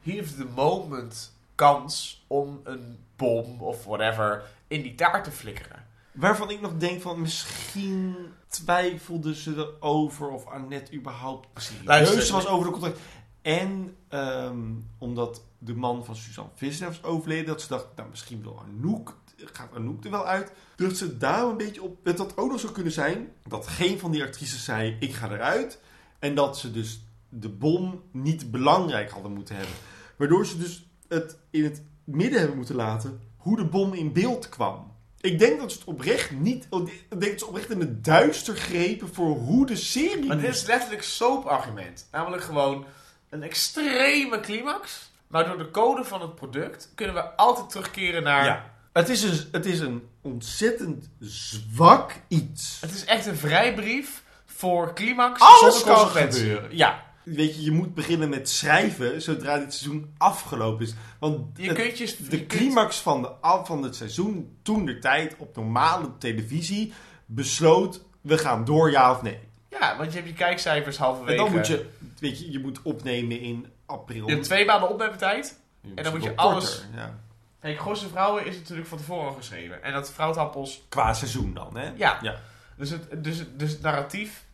heat 0.00 0.24
of 0.24 0.30
the 0.30 0.46
moment 0.54 1.32
kans 1.54 2.24
om 2.26 2.60
een 2.64 3.04
bom 3.16 3.60
of 3.60 3.84
whatever 3.84 4.42
in 4.68 4.82
die 4.82 4.94
taart 4.94 5.24
te 5.24 5.30
flikkeren. 5.30 5.77
Waarvan 6.18 6.50
ik 6.50 6.60
nog 6.60 6.76
denk 6.76 7.00
van 7.00 7.20
misschien 7.20 8.16
twijfelde 8.48 9.34
ze 9.34 9.54
erover 9.56 10.28
of 10.28 10.46
Annette 10.46 10.92
überhaupt 10.94 11.48
serieus 11.54 12.30
was 12.30 12.46
over 12.46 12.66
de 12.66 12.72
contract. 12.72 12.98
En 13.42 13.96
ehm, 14.08 14.58
omdat 14.98 15.42
de 15.58 15.74
man 15.74 16.04
van 16.04 16.16
Suzanne 16.16 16.50
Visser 16.54 16.86
was 16.86 17.02
overleden, 17.02 17.46
dat 17.46 17.62
ze 17.62 17.68
dacht, 17.68 17.86
nou 17.96 18.08
misschien 18.08 18.42
wil 18.42 18.62
Anouk, 18.66 19.16
gaat 19.36 19.74
Anouk 19.74 20.04
er 20.04 20.10
wel 20.10 20.26
uit. 20.26 20.52
Dat 20.76 20.96
ze 20.96 21.16
daar 21.16 21.44
een 21.44 21.56
beetje 21.56 21.82
op, 21.82 22.04
dat 22.04 22.16
dat 22.16 22.36
ook 22.36 22.50
nog 22.50 22.60
zou 22.60 22.72
kunnen 22.72 22.92
zijn, 22.92 23.32
dat 23.46 23.66
geen 23.66 23.98
van 23.98 24.10
die 24.10 24.22
actrices 24.22 24.64
zei, 24.64 24.96
ik 25.00 25.14
ga 25.14 25.30
eruit. 25.30 25.80
En 26.18 26.34
dat 26.34 26.58
ze 26.58 26.70
dus 26.70 27.02
de 27.28 27.48
bom 27.48 28.02
niet 28.10 28.50
belangrijk 28.50 29.10
hadden 29.10 29.32
moeten 29.32 29.54
hebben. 29.56 29.74
Waardoor 30.16 30.46
ze 30.46 30.58
dus 30.58 30.86
het 31.08 31.38
in 31.50 31.64
het 31.64 31.82
midden 32.04 32.38
hebben 32.38 32.56
moeten 32.56 32.74
laten 32.74 33.20
hoe 33.36 33.56
de 33.56 33.64
bom 33.64 33.92
in 33.92 34.12
beeld 34.12 34.48
kwam. 34.48 34.96
Ik 35.32 35.38
denk 35.38 35.60
dat 35.60 35.72
ze 35.72 35.78
het 35.78 35.86
oprecht 35.86 36.30
niet. 36.30 36.64
Ik 37.08 37.20
denk 37.20 37.30
dat 37.30 37.38
ze 37.38 37.46
oprecht 37.46 37.70
in 37.70 37.80
het 37.80 38.04
duister 38.04 38.56
grepen 38.56 39.14
voor 39.14 39.36
hoe 39.36 39.66
de 39.66 39.76
serie. 39.76 40.24
Maar 40.26 40.38
dit 40.40 40.54
is 40.54 40.66
letterlijk 40.66 41.02
soap-argument. 41.02 42.08
Namelijk 42.12 42.42
gewoon 42.42 42.84
een 43.30 43.42
extreme 43.42 44.40
climax. 44.40 45.10
Maar 45.26 45.44
door 45.46 45.58
de 45.58 45.70
code 45.70 46.04
van 46.04 46.20
het 46.20 46.34
product 46.34 46.92
kunnen 46.94 47.14
we 47.14 47.22
altijd 47.36 47.70
terugkeren 47.70 48.22
naar... 48.22 48.44
Ja. 48.44 48.70
Het 48.92 49.08
is, 49.08 49.22
een, 49.22 49.48
het 49.52 49.66
is 49.66 49.80
een 49.80 50.08
ontzettend 50.22 51.08
zwak 51.20 52.12
iets. 52.28 52.78
Het 52.80 52.94
is 52.94 53.04
echt 53.04 53.26
een 53.26 53.36
vrijbrief 53.36 54.22
voor 54.46 54.94
climax 54.94 55.40
Alles 55.40 55.58
zonder 55.60 55.82
kan 55.82 55.94
consequenties. 55.94 56.40
gebeuren. 56.40 56.76
Ja. 56.76 57.06
Weet 57.34 57.54
je, 57.54 57.62
je 57.62 57.70
moet 57.70 57.94
beginnen 57.94 58.28
met 58.28 58.48
schrijven 58.48 59.22
zodra 59.22 59.58
dit 59.58 59.74
seizoen 59.74 60.14
afgelopen 60.18 60.86
is. 60.86 60.94
Want 61.20 61.58
Je 61.58 61.68
het- 61.68 61.76
kunt 61.78 61.98
je, 61.98 62.06
je 62.06 62.16
de 62.28 62.36
kunt- 62.36 62.46
climax 62.46 62.96
van, 63.00 63.22
de, 63.22 63.30
van 63.64 63.82
het 63.82 63.96
seizoen, 63.96 64.56
toen 64.62 64.84
de 64.84 64.98
tijd 64.98 65.34
op 65.38 65.56
normale 65.56 66.10
televisie, 66.18 66.92
besloot 67.26 68.04
we 68.20 68.38
gaan 68.38 68.64
door 68.64 68.90
ja 68.90 69.10
of 69.10 69.22
nee. 69.22 69.38
Ja, 69.70 69.96
want 69.96 70.10
je 70.12 70.16
hebt 70.18 70.30
je 70.30 70.36
kijkcijfers 70.36 70.96
halverwege. 70.96 71.38
En 71.38 71.44
dan 71.44 71.54
moet 71.56 71.66
je, 71.66 71.86
weet 72.20 72.38
je, 72.40 72.50
je 72.50 72.58
moet 72.58 72.82
opnemen 72.82 73.40
in 73.40 73.66
april. 73.86 74.26
Je 74.26 74.32
hebt 74.32 74.44
twee 74.44 74.64
maanden 74.64 74.88
opnementijd. 74.90 75.60
en 75.94 76.02
dan 76.04 76.12
moet 76.12 76.22
je 76.22 76.36
alles- 76.36 76.70
Korter, 76.80 76.98
ja. 76.98 77.18
Kijk, 77.60 77.80
Vrouwen 78.10 78.46
is 78.46 78.56
natuurlijk 78.56 78.88
van 78.88 78.98
tevoren 78.98 79.34
geschreven. 79.34 79.82
En 79.82 79.92
dat 79.92 80.10
Vrouwtappels... 80.12 80.84
Qua 80.88 81.12
seizoen 81.14 81.54
dan, 81.54 81.76
hè? 81.76 81.90
Ja. 81.96 82.18
Ja. 82.22 82.40
Dus, 82.76 82.90
het, 82.90 83.24
dus, 83.24 83.44
dus 83.56 83.70
het 83.72 83.80
narratief 83.80 84.44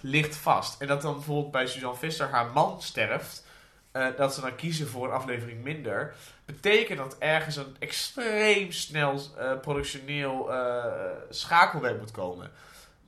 ligt 0.00 0.36
vast. 0.36 0.80
En 0.80 0.86
dat 0.86 1.02
dan 1.02 1.14
bijvoorbeeld 1.14 1.50
bij 1.52 1.66
Suzanne 1.66 1.96
Visser 1.96 2.28
haar 2.28 2.50
man 2.54 2.82
sterft... 2.82 3.46
eh, 3.92 4.06
dat 4.16 4.34
ze 4.34 4.40
dan 4.40 4.54
kiezen 4.54 4.88
voor 4.88 5.06
een 5.06 5.14
aflevering 5.14 5.62
minder... 5.62 6.14
betekent 6.44 6.98
dat 6.98 7.16
ergens 7.18 7.56
een 7.56 7.76
extreem 7.78 8.72
snel 8.72 9.20
eh, 9.38 9.52
productioneel 9.60 10.52
eh, 10.52 10.84
schakelwerk 11.30 11.98
moet 11.98 12.10
komen. 12.10 12.50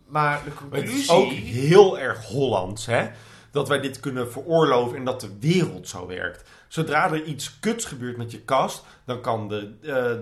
Maar 0.07 0.41
de 0.45 0.51
Maar 0.51 0.55
het 0.55 0.55
conclusie... 0.55 1.01
is 1.01 1.11
ook 1.11 1.30
heel 1.30 1.99
erg 1.99 2.24
Hollands, 2.24 2.86
hè? 2.86 3.09
Dat 3.51 3.68
wij 3.68 3.80
dit 3.80 4.01
kunnen 4.01 4.32
veroorloven 4.32 4.97
en 4.97 5.05
dat 5.05 5.20
de 5.20 5.36
wereld 5.41 5.88
zo 5.88 6.07
werkt. 6.07 6.49
Zodra 6.68 7.11
er 7.11 7.24
iets 7.24 7.59
kuts 7.61 7.84
gebeurt 7.84 8.16
met 8.16 8.30
je 8.30 8.45
cast, 8.45 8.84
dan 9.05 9.20
kan 9.20 9.49
de, 9.49 9.74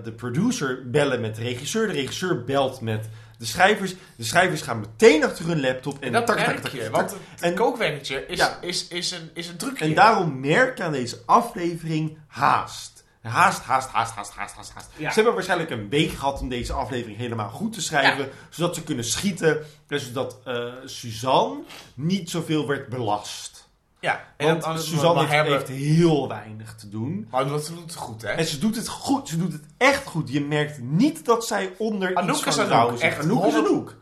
de 0.03 0.11
producer 0.11 0.89
bellen 0.89 1.21
met 1.21 1.35
de 1.35 1.41
regisseur. 1.41 1.87
De 1.87 1.93
regisseur 1.93 2.43
belt 2.43 2.81
met 2.81 3.09
de 3.39 3.45
schrijvers. 3.45 3.95
De 4.15 4.23
schrijvers 4.23 4.61
gaan 4.61 4.79
meteen 4.79 5.23
achter 5.23 5.45
hun 5.45 5.61
laptop 5.61 5.93
en 5.99 6.01
En 6.07 6.11
dat 6.11 6.25
tak, 6.25 6.35
merk 6.35 6.59
tak, 6.59 6.71
je, 6.71 6.83
tak, 6.83 6.91
want 6.91 7.09
tak. 7.09 7.17
het 7.31 7.41
En- 7.41 7.55
kookwerkertje 7.55 8.25
is, 8.25 8.37
Ja. 8.37 8.57
is, 8.61 8.87
is, 8.87 9.11
een, 9.11 9.29
is 9.33 9.47
een 9.47 9.57
trucje. 9.57 9.85
En 9.85 9.93
daarom 9.93 10.39
merk 10.39 10.77
je 10.77 10.83
aan 10.83 10.91
deze 10.91 11.21
aflevering 11.25 12.17
haast. 12.27 13.03
Haast, 13.21 13.61
haast, 13.61 13.89
haast, 13.89 14.13
haast, 14.15 14.33
haast, 14.33 14.55
haast, 14.55 14.71
haast. 14.73 14.87
Ja. 14.97 15.07
Ze 15.09 15.15
hebben 15.15 15.33
waarschijnlijk 15.33 15.69
een 15.69 15.89
week 15.89 16.11
gehad 16.11 16.39
om 16.41 16.49
deze 16.49 16.73
aflevering 16.73 17.17
helemaal 17.17 17.49
goed 17.49 17.73
te 17.73 17.81
schrijven. 17.81 18.29
Zodat 18.49 18.75
ze 18.75 18.83
kunnen 18.83 19.05
schieten. 19.05 19.65
En 19.87 19.99
zodat 19.99 20.37
eh, 20.45 20.65
Suzanne 20.85 21.63
niet 21.93 22.29
zoveel 22.29 22.67
werd 22.67 22.89
belast. 22.89 23.58
Ja, 23.99 24.23
en 24.37 24.59
Want 24.59 24.81
Suzanne 24.81 25.19
heeft, 25.19 25.31
hebben... 25.31 25.53
heeft 25.53 25.67
heel 25.67 26.27
weinig 26.27 26.75
te 26.75 26.89
doen. 26.89 27.27
Maar 27.31 27.47
dat 27.47 27.65
ze 27.65 27.73
doet 27.73 27.83
het 27.83 27.95
goed, 27.95 28.21
hè? 28.21 28.27
En 28.27 28.45
ze 28.45 28.59
doet 28.59 28.75
het 28.75 28.87
goed. 28.87 29.29
Ze 29.29 29.37
doet 29.37 29.53
het 29.53 29.63
echt 29.77 30.05
goed. 30.05 30.31
Je 30.31 30.41
merkt 30.41 30.81
niet 30.81 31.25
dat 31.25 31.47
zij 31.47 31.73
onder 31.77 32.15
Anouk 32.15 32.35
iets 32.35 32.45
is 32.45 32.55
van 32.55 32.71
Anouk. 32.71 32.91
zit. 32.91 33.01
Echt 33.01 33.23
Anouk 33.23 33.45
is 33.45 33.55
Anouk. 33.55 33.95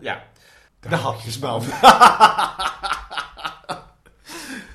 Ja. 0.00 0.24
De 0.80 0.96
hapjesman. 0.96 1.62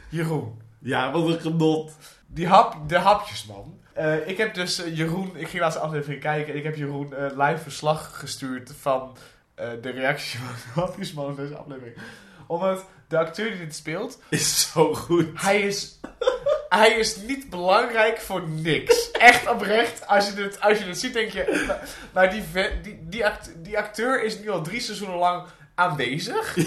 Jeroen. 0.10 0.62
Ja, 0.80 1.12
wat 1.12 1.28
een 1.28 1.40
genot. 1.40 1.92
Die 2.28 2.48
hap, 2.48 2.90
de 2.90 2.98
hapjesman. 2.98 3.80
Eh, 3.94 4.28
ik 4.28 4.38
heb 4.38 4.54
dus 4.54 4.84
eh, 4.84 4.98
Jeroen, 4.98 5.36
ik 5.36 5.48
ging 5.48 5.62
laatst 5.62 5.80
aflevering 5.80 6.22
kijken 6.22 6.54
en 6.54 6.60
ik 6.60 6.64
heb 6.64 6.76
Jeroen 6.76 7.14
eh, 7.14 7.26
live 7.38 7.62
verslag 7.62 8.20
gestuurd 8.20 8.74
van 8.80 9.16
de 9.56 9.90
reactie 9.90 10.40
van 10.40 10.48
de 10.74 10.80
hapjesman 10.82 11.30
in 11.30 11.36
deze 11.36 11.56
aflevering. 11.56 11.98
Omdat 12.48 12.86
de 13.12 13.18
acteur 13.18 13.50
die 13.52 13.60
dit 13.60 13.76
speelt, 13.76 14.20
Is 14.30 14.72
zo 14.72 14.94
goed. 14.94 15.28
hij 15.34 15.62
is, 15.62 16.00
hij 16.70 16.90
is 16.92 17.16
niet 17.16 17.50
belangrijk 17.50 18.22
voor 18.22 18.48
niks. 18.50 19.12
Echt 19.12 19.48
oprecht, 19.50 20.08
als 20.08 20.28
je 20.28 20.42
het, 20.42 20.62
als 20.62 20.78
je 20.78 20.84
het 20.86 21.00
ziet 21.00 21.14
denk 21.14 21.32
je, 21.32 21.66
maar- 22.14 22.30
die, 22.32 22.44
die, 22.82 23.00
die, 23.02 23.26
act- 23.26 23.52
die 23.58 23.78
acteur 23.78 24.24
is 24.24 24.40
nu 24.40 24.50
al 24.50 24.62
drie 24.62 24.80
seizoenen 24.82 25.18
lang 25.18 25.44
aanwezig. 25.76 26.58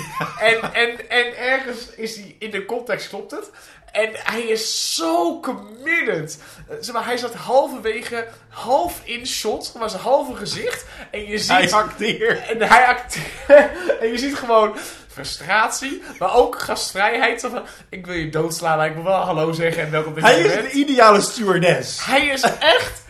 En, 0.41 0.73
en, 0.75 1.09
en 1.11 1.37
ergens 1.37 1.91
is 1.95 2.17
hij, 2.17 2.37
in 2.39 2.51
de 2.51 2.65
context 2.65 3.09
klopt 3.09 3.31
het. 3.31 3.51
En 3.95 4.11
hij 4.13 4.43
is 4.43 4.95
zo 4.95 5.41
committed. 5.41 6.39
Eh, 6.69 6.77
Zeg 6.81 6.95
maar, 6.95 7.05
hij 7.05 7.17
zat 7.17 7.35
halverwege, 7.35 8.27
half 8.49 9.01
in 9.05 9.27
shot, 9.27 9.73
maar 9.79 9.91
zijn 9.91 10.03
halve 10.03 10.35
gezicht. 10.37 10.85
En 11.11 11.27
je 11.27 11.39
ziet... 11.39 11.49
Hij 11.51 11.73
acteert. 11.73 12.47
En 12.49 12.63
hij 12.63 12.87
acteert. 12.87 13.69
en 14.01 14.09
je 14.09 14.19
ziet 14.19 14.35
gewoon 14.37 14.77
frustratie, 15.09 16.03
maar 16.19 16.35
ook 16.35 16.61
gastvrijheid. 16.61 17.41
Van, 17.41 17.63
ik 17.89 18.07
wil 18.07 18.15
je 18.15 18.29
doodslaan, 18.29 18.77
maar 18.77 18.87
ik 18.87 18.95
wil 18.95 19.03
wel 19.05 19.21
hallo 19.21 19.53
zeggen 19.53 19.83
en 19.83 19.91
welkom 19.91 20.17
Hij 20.17 20.41
is 20.41 20.53
de 20.53 20.71
ideale 20.71 21.21
stewardess. 21.21 22.05
Hij 22.05 22.27
is 22.27 22.41
echt... 22.43 23.03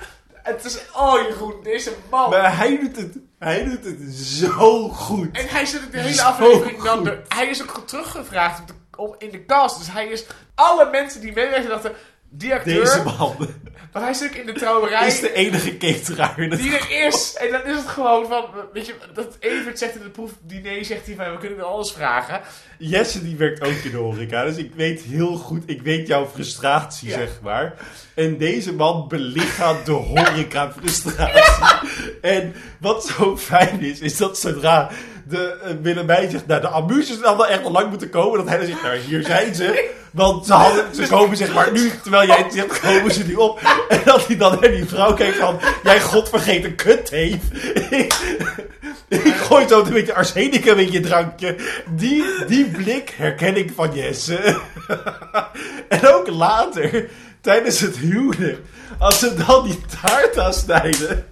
Het 0.43 0.65
is... 0.65 0.79
Oh 0.93 1.21
Jeroen, 1.29 1.55
deze 1.63 1.93
man. 2.11 2.31
Maar 2.31 2.57
hij 2.57 2.79
doet 2.81 2.97
het, 2.97 3.17
hij 3.39 3.65
doet 3.65 3.85
het 3.85 4.15
zo 4.15 4.89
goed. 4.89 5.37
En 5.37 5.49
hij 5.49 5.67
zit 5.67 5.81
het 5.81 5.93
de 5.93 5.99
hele 5.99 6.15
Zo 6.15 6.25
aflevering 6.25 6.83
dan... 6.83 7.05
de- 7.05 7.23
hij 7.29 7.47
is 7.47 7.63
ook 7.63 7.83
teruggevraagd 7.87 8.61
op, 8.61 8.73
in 9.19 9.31
de 9.31 9.45
cast. 9.45 9.79
Dus 9.79 9.93
hij 9.93 10.07
is... 10.07 10.25
Alle 10.55 10.91
mensen 10.91 11.21
die 11.21 11.33
meewerken 11.33 11.69
dachten... 11.69 11.93
Die 12.31 12.55
acteur... 12.55 12.85
Deze 12.85 13.03
man 13.03 13.37
Want 13.93 14.05
hij 14.05 14.15
zit 14.15 14.29
ook 14.31 14.37
in 14.37 14.47
de 14.47 14.53
trouwerij... 14.53 15.07
is 15.07 15.21
de 15.21 15.33
enige 15.33 15.77
cateraar. 15.77 16.39
in 16.39 16.51
het 16.51 16.61
Die 16.61 16.77
er 16.77 17.07
is. 17.07 17.35
En 17.35 17.51
dan 17.51 17.65
is 17.65 17.77
het 17.77 17.87
gewoon 17.87 18.27
van... 18.27 18.45
Weet 18.73 18.87
je, 18.87 18.95
dat 19.15 19.37
Evert 19.41 19.79
zegt 19.79 19.95
in 19.95 20.03
het 20.03 20.13
proefdiner... 20.13 20.85
Zegt 20.85 21.07
hij 21.07 21.15
van... 21.15 21.31
We 21.31 21.39
kunnen 21.39 21.67
alles 21.67 21.93
vragen. 21.93 22.41
Jesse 22.79 23.23
die 23.25 23.37
werkt 23.37 23.63
ook 23.63 23.73
in 23.73 23.91
de 23.91 23.97
horeca, 23.97 24.45
dus 24.45 24.57
ik 24.57 24.75
weet 24.75 25.03
heel 25.03 25.37
goed, 25.37 25.63
ik 25.67 25.83
weet 25.83 26.07
jouw 26.07 26.27
frustratie, 26.27 27.09
Ja. 27.09 27.17
zeg 27.17 27.41
maar. 27.43 27.75
En 28.15 28.39
deze 28.39 28.73
man 28.73 29.09
belichaamt 29.09 29.87
de 29.87 29.93
horeca 30.13 30.73
frustratie. 30.73 32.19
En 32.21 32.55
wat 32.81 33.07
zo 33.07 33.37
fijn 33.37 33.81
is, 33.81 34.01
is 34.01 34.17
dat 34.17 34.39
zodra 34.39 34.91
de 35.29 35.57
uh, 35.65 35.71
Willemijn 35.83 36.31
zegt, 36.31 36.47
nou 36.47 36.61
de 36.61 36.69
amuses 36.69 37.21
hadden 37.21 37.49
echt 37.49 37.65
al 37.65 37.71
lang 37.71 37.89
moeten 37.89 38.11
komen, 38.11 38.39
dat 38.39 38.49
hij 38.49 38.67
zegt, 38.67 38.83
nou 38.83 38.97
hier 38.97 39.23
zijn 39.23 39.55
ze. 39.55 39.91
Want 40.11 40.47
ze, 40.47 40.53
hadden, 40.53 40.95
ze 40.95 41.07
komen 41.07 41.37
zeg 41.37 41.55
maar 41.55 41.73
nu, 41.73 41.91
terwijl 42.03 42.27
jij 42.27 42.47
zegt, 42.51 42.81
komen 42.81 43.13
ze 43.13 43.25
nu 43.25 43.35
op. 43.35 43.61
En 43.89 44.01
dat 44.05 44.27
hij 44.27 44.37
dan 44.37 44.59
naar 44.61 44.71
die 44.71 44.85
vrouw 44.85 45.15
kijkt 45.15 45.37
van, 45.37 45.61
jij 45.83 46.01
godvergeten 46.01 46.75
kutteef. 46.75 47.37
Ik 49.09 49.35
gooi 49.35 49.69
zo 49.69 49.85
een 49.85 49.93
beetje 49.93 50.15
arsenicum 50.15 50.79
in 50.79 50.93
je 50.93 51.01
drankje. 51.01 51.57
Die, 51.91 52.25
die 52.47 52.65
blik 52.65 53.15
herken 53.17 53.57
ik 53.57 53.73
van 53.75 53.95
Jesse. 53.95 54.61
en 55.89 56.09
ook 56.09 56.29
later, 56.29 57.09
tijdens 57.41 57.81
het 57.81 57.97
huwelijk, 57.97 58.59
als 58.99 59.19
ze 59.19 59.35
dan 59.47 59.65
die 59.65 59.81
taart 60.01 60.39
aansnijden. 60.39 61.25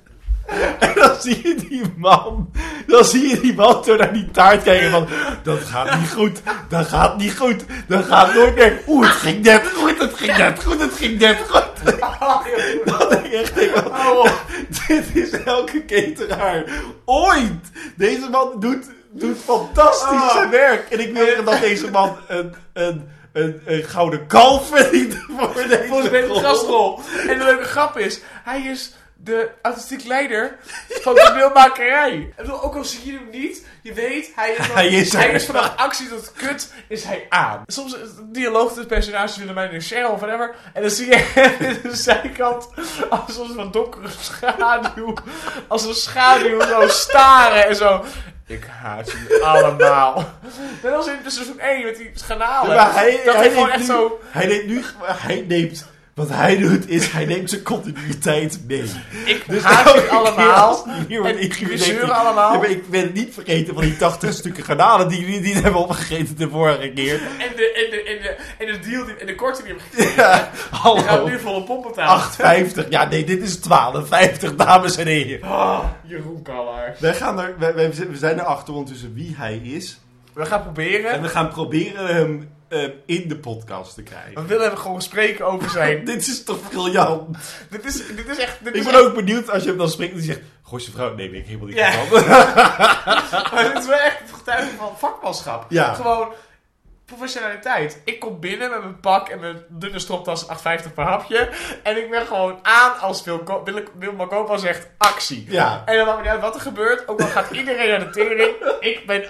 En 0.78 0.93
dan 0.94 1.16
zie 1.20 1.48
je 1.48 1.55
die 1.55 1.82
man, 1.97 2.51
dan 2.86 3.05
zie 3.05 3.28
je 3.28 3.40
die 3.40 3.55
man 3.55 3.85
zo 3.85 3.97
naar 3.97 4.12
die 4.12 4.31
taart 4.31 4.62
kijken 4.62 4.90
van, 4.90 5.09
dat 5.43 5.59
gaat 5.59 5.98
niet 5.98 6.12
goed, 6.12 6.43
dat 6.69 6.86
gaat 6.86 7.16
niet 7.19 7.36
goed, 7.39 7.64
dat 7.89 8.05
gaat 8.05 8.35
nooit 8.35 8.55
meer. 8.55 8.81
Oeh, 8.86 9.06
het 9.06 9.16
ging 9.16 9.43
net 9.43 9.66
goed, 9.74 9.98
het 9.98 10.14
ging 10.14 10.36
net 10.36 10.64
goed, 10.64 10.81
het 10.81 10.93
ging 10.93 11.19
net 11.19 11.39
goed. 11.48 11.70
Dat 12.85 13.12
ik 13.12 13.32
echt 13.32 13.55
denk 13.55 13.77
van, 13.77 14.28
dit 14.89 15.05
is 15.14 15.31
elke 15.31 15.85
cateraar 15.85 16.64
ooit. 17.05 17.70
Deze 17.97 18.28
man 18.31 18.51
doet, 18.60 18.85
doet 19.10 19.39
fantastisch 19.44 20.32
zijn 20.32 20.51
werk. 20.51 20.90
En 20.90 21.01
ik 21.01 21.12
wil 21.12 21.44
dat 21.44 21.60
deze 21.60 21.90
man 21.90 22.16
een, 22.28 22.55
een, 22.73 23.09
een, 23.32 23.60
een 23.66 23.82
gouden 23.82 24.27
kalf 24.27 24.69
verdient 24.69 25.16
voor 25.39 25.52
deze 25.55 25.85
Voor 25.89 26.02
deze 26.02 26.27
rol. 26.27 26.40
gastrol. 26.40 27.01
En 27.28 27.39
de 27.39 27.44
leuke 27.44 27.64
grap 27.64 27.98
is... 27.98 28.20
Hij 28.44 28.60
is 28.60 28.93
de 29.24 29.51
artistiek 29.62 30.05
leider 30.05 30.57
van 30.89 31.15
de. 31.15 31.20
Ik 32.12 32.36
bedoel, 32.36 32.62
ook 32.62 32.74
al 32.74 32.85
zie 32.85 33.07
je 33.07 33.12
hem 33.12 33.28
niet, 33.31 33.66
je 33.82 33.93
weet, 33.93 34.32
hij 34.35 34.51
is, 34.51 34.66
van, 35.11 35.20
Hij 35.20 35.31
is 35.31 35.47
vanaf 35.47 35.77
actie 35.77 36.09
tot 36.09 36.32
kut, 36.32 36.73
is 36.89 37.05
hij 37.05 37.27
aan. 37.28 37.62
Soms 37.66 37.93
de 37.93 38.31
dialoog 38.31 38.69
tussen 38.69 38.86
personages 38.86 39.36
willen 39.36 39.55
mij 39.55 39.73
een 39.73 39.81
Cheryl 39.81 40.11
of 40.11 40.20
whatever. 40.20 40.55
En 40.73 40.82
dan 40.82 40.90
zie 40.90 41.07
je 41.07 41.15
in 41.59 41.90
de 41.90 41.97
zijkant 41.97 42.69
als 43.11 43.36
een 43.36 43.55
van 43.55 43.70
donkere 43.70 44.09
schaduw, 44.20 45.15
als 45.69 45.85
een 45.85 45.94
schaduw 45.94 46.61
zo 46.61 46.89
staren 46.89 47.66
en 47.66 47.77
zo. 47.77 48.05
Ik 48.47 48.65
haat 48.65 49.11
jullie 49.11 49.44
allemaal. 49.44 50.28
Net 50.82 50.93
als 50.93 51.07
in 51.07 51.19
seizoen 51.24 51.61
1 51.61 51.85
met 51.85 51.97
die. 51.97 52.11
Ja, 52.28 52.65
maar 52.65 52.94
hij, 52.94 53.20
dat 53.24 53.35
hij, 53.35 53.43
hij 53.43 53.51
gewoon 53.51 53.70
echt 53.70 53.78
nu, 53.78 53.85
zo... 53.85 54.20
hij 54.31 54.47
neemt 54.47 54.66
nu, 54.66 54.85
hij 55.03 55.44
neemt, 55.49 55.86
wat 56.14 56.28
hij 56.28 56.56
doet 56.56 56.89
is, 56.89 57.10
hij 57.10 57.24
neemt 57.24 57.51
zijn 57.51 57.62
continuïteit 57.62 58.60
mee. 58.66 58.82
Ik 59.24 59.44
Dus 59.48 59.62
haat 59.62 59.93
keer 59.93 60.09
allemaal. 60.09 60.86
hier 61.09 61.24
En 61.24 61.39
zeuren 61.78 62.14
allemaal. 62.14 62.52
Ja, 62.52 62.59
maar 62.59 62.70
ik 62.70 62.89
ben 62.90 63.01
het 63.02 63.14
niet 63.14 63.34
vergeten 63.34 63.74
van 63.74 63.82
die 63.82 63.97
80 63.97 64.32
stukken 64.43 64.64
garnalen 64.64 65.09
die 65.09 65.20
jullie 65.20 65.40
niet 65.40 65.62
hebben 65.62 65.80
opgegeten 65.80 66.36
de 66.36 66.48
vorige 66.48 66.89
keer. 66.94 67.14
En 67.14 67.52
de, 67.56 67.72
en 67.72 67.90
de, 67.90 68.02
en 68.02 68.22
de, 68.22 68.36
en 68.66 68.72
de 68.72 68.89
deal, 68.89 69.05
die, 69.05 69.14
en 69.16 69.26
de 69.26 69.34
korting 69.34 69.66
die 69.66 69.74
we 69.76 69.80
gekregen. 69.90 70.22
Ja, 70.22 70.51
hallo. 70.70 71.26
nu 71.28 71.39
volle 71.39 71.62
pomp 71.62 71.82
betalen. 71.82 72.68
8,50. 72.84 72.89
Ja, 72.89 73.05
nee, 73.09 73.24
dit 73.24 73.43
is 73.43 73.59
12,50, 73.59 74.55
dames 74.56 74.97
en 74.97 75.06
heren. 75.06 75.43
Ah, 75.51 75.84
Jeroen 76.05 76.43
Kallaar. 76.43 76.94
Wij 76.98 77.14
gaan 77.14 77.40
er, 77.40 77.55
wij, 77.59 77.74
wij- 77.74 77.90
we 77.90 78.16
zijn 78.16 78.39
erachter 78.40 78.74
ondertussen 78.74 79.14
wie 79.14 79.34
hij 79.39 79.56
is. 79.56 80.01
We 80.32 80.47
gaan 80.47 80.62
proberen. 80.62 81.10
En 81.10 81.22
we 81.22 81.28
gaan 81.28 81.48
proberen 81.48 82.06
hem 82.14 82.48
eh, 82.73 82.89
in 83.07 83.28
de 83.28 83.36
podcast 83.36 83.94
te 83.94 84.03
krijgen. 84.03 84.35
We 84.35 84.43
willen 84.47 84.66
hem 84.66 84.77
gewoon 84.77 85.03
spreken 85.03 85.47
over 85.47 85.70
zijn... 85.70 86.05
Dit 86.05 86.27
is 86.28 86.44
toch 86.44 86.69
briljant. 86.69 87.36
dit, 87.70 87.85
is, 87.85 88.07
dit 88.07 88.28
is 88.28 88.39
echt... 88.39 88.57
Dit 88.65 88.74
Ik 88.74 88.81
is 88.81 88.85
ben 88.86 88.94
echt- 88.94 89.03
ook 89.05 89.15
benieuwd 89.15 89.51
als 89.51 89.62
je 89.62 89.69
hem 89.69 89.78
dan 89.78 89.89
spreekt 89.90 90.12
en 90.12 90.19
die 90.19 90.27
zegt... 90.27 90.40
Goh, 90.62 90.81
zijn 90.81 90.94
vrouw? 90.97 91.15
Nee, 91.15 91.31
ik 91.32 91.47
helemaal 91.47 91.66
niet 91.66 91.77
Ja. 91.77 91.93
van. 91.93 92.20
Maar 93.55 93.65
dit 93.73 93.82
is 93.82 93.86
wel 93.89 93.99
echt 93.99 94.19
het 94.19 94.31
getuige 94.32 94.77
van 94.77 94.93
vakmanschap. 94.99 95.65
Ja. 95.69 95.94
Gewoon 95.94 96.32
professionaliteit. 97.05 98.01
Ik 98.05 98.20
kom 98.20 98.40
binnen 98.40 98.70
met 98.70 98.81
mijn 98.81 99.01
pak 99.01 99.28
en 99.28 99.40
mijn 99.40 99.62
dunne 99.69 99.99
stropdas 99.99 100.47
8,50 100.49 100.53
per 100.94 101.05
hapje. 101.05 101.49
En 101.82 101.97
ik 101.97 102.11
ben 102.11 102.27
gewoon 102.27 102.59
aan 102.62 102.99
als 103.01 103.24
Wil 103.24 103.39
Ko- 103.39 103.62
Wil- 103.65 103.82
Wilma 103.99 104.27
Koopman 104.27 104.59
zegt 104.59 104.89
actie. 104.99 105.47
Ja. 105.49 105.82
En 105.86 105.97
dan 105.97 106.05
maakt 106.07 106.16
het 106.16 106.24
niet 106.27 106.35
uit 106.35 106.43
wat 106.43 106.55
er 106.55 106.61
gebeurt. 106.61 107.09
Ook 107.09 107.20
al 107.20 107.27
gaat 107.27 107.51
iedereen 107.51 107.89
naar 107.89 107.99
de 107.99 108.11
tering. 108.11 108.55
Ik 108.81 109.07
ben 109.07 109.23
8,50 109.23 109.28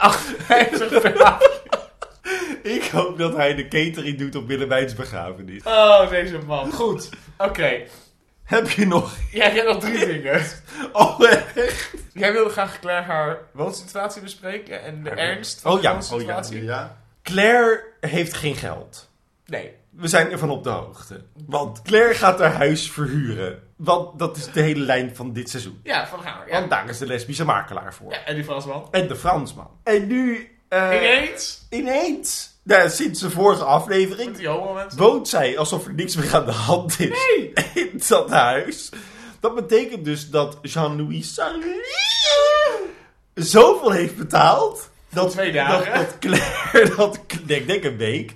per 1.02 1.22
hapje. 1.22 1.50
Ik 2.62 2.82
hoop 2.84 3.18
dat 3.18 3.36
hij 3.36 3.54
de 3.54 3.68
catering 3.68 4.18
doet 4.18 4.36
op 4.36 4.46
Willemijns 4.46 4.94
begrafenis. 4.94 5.62
Oh, 5.64 6.10
deze 6.10 6.38
man. 6.46 6.72
Goed. 6.72 7.08
Oké. 7.38 7.80
Heb 8.44 8.70
je 8.70 8.86
nog... 8.86 9.16
Jij 9.30 9.50
hebt 9.50 9.66
nog 9.68 9.78
drie 9.80 10.06
dingen. 10.12 10.42
Oh, 10.92 11.20
echt? 11.54 11.94
Jij 12.12 12.32
wilde 12.32 12.50
graag 12.50 12.78
Claire 12.80 13.06
haar 13.06 13.38
woonsituatie 13.52 14.22
bespreken 14.22 14.82
en 14.84 15.02
de 15.02 15.10
ernst 15.10 15.60
van 15.60 15.70
Oh 15.72 15.76
de 15.76 15.82
ja, 15.82 15.92
oh 15.92 16.00
ja, 16.00 16.08
woonsituatie. 16.10 16.64
ja. 16.64 16.96
Claire 17.22 17.84
heeft 18.00 18.34
geen 18.34 18.54
geld. 18.56 19.10
Nee. 19.46 19.74
We 19.90 20.08
zijn 20.08 20.30
ervan 20.32 20.50
op 20.50 20.64
de 20.64 20.70
hoogte. 20.70 21.24
Want 21.46 21.82
Claire 21.82 22.14
gaat 22.14 22.38
haar 22.38 22.52
huis 22.54 22.90
verhuren. 22.90 23.62
Want 23.76 24.18
dat 24.18 24.36
is 24.36 24.46
de 24.52 24.60
hele 24.60 24.84
lijn 24.84 25.16
van 25.16 25.32
dit 25.32 25.50
seizoen. 25.50 25.80
Ja, 25.82 26.06
van 26.06 26.20
haar. 26.22 26.48
Ja. 26.48 26.58
Want 26.58 26.70
daar 26.70 26.88
is 26.88 26.98
de 26.98 27.06
lesbische 27.06 27.44
makelaar 27.44 27.94
voor. 27.94 28.12
ja 28.12 28.24
en 28.24 28.34
die 28.34 28.44
Fransman. 28.44 28.88
En 28.90 29.08
de 29.08 29.16
Fransman. 29.16 29.70
En 29.84 30.06
nu... 30.06 30.51
eh, 30.72 30.96
Ineens. 30.96 31.66
Ineens, 31.70 32.50
nou, 32.62 32.90
sinds 32.90 33.20
de 33.20 33.30
vorige 33.30 33.64
aflevering, 33.64 34.48
woont 34.96 35.28
zij 35.28 35.58
alsof 35.58 35.86
er 35.86 35.94
niks 35.94 36.16
meer 36.16 36.34
aan 36.34 36.44
de 36.46 36.52
hand 36.52 37.00
is 37.00 37.08
Nee. 37.08 37.52
in 37.92 38.02
dat 38.08 38.30
huis. 38.30 38.90
Dat 39.40 39.54
betekent 39.54 40.04
dus 40.04 40.30
dat 40.30 40.58
Jean-Louis 40.62 41.34
Sarri 41.34 41.80
zoveel 43.34 43.90
heeft 43.90 44.16
betaald. 44.16 44.90
Dat, 45.08 45.30
Twee 45.30 45.52
dat, 45.52 45.66
dagen. 45.66 45.94
dat 45.94 46.18
Claire, 46.18 46.94
dat, 46.96 47.20
ik 47.46 47.66
denk 47.66 47.84
een 47.84 47.96
week, 47.96 48.34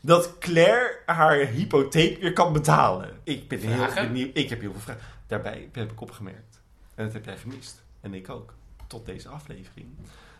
dat 0.00 0.38
Claire 0.38 0.98
haar 1.06 1.36
hypotheek 1.36 2.20
weer 2.20 2.32
kan 2.32 2.52
betalen. 2.52 3.20
Ik 3.24 3.48
ben 3.48 3.58
heel 3.58 3.94
benieuwd. 3.94 4.36
Ik 4.36 4.48
heb 4.48 4.60
heel 4.60 4.72
veel 4.72 4.80
vragen. 4.80 5.02
Daarbij 5.26 5.68
heb 5.72 5.90
ik 5.92 6.00
opgemerkt. 6.00 6.60
En 6.94 7.04
dat 7.04 7.12
heb 7.12 7.24
jij 7.24 7.36
gemist. 7.36 7.82
En 8.00 8.14
ik 8.14 8.28
ook. 8.28 8.54
Tot 8.86 9.06
deze 9.06 9.28
aflevering. 9.28 9.88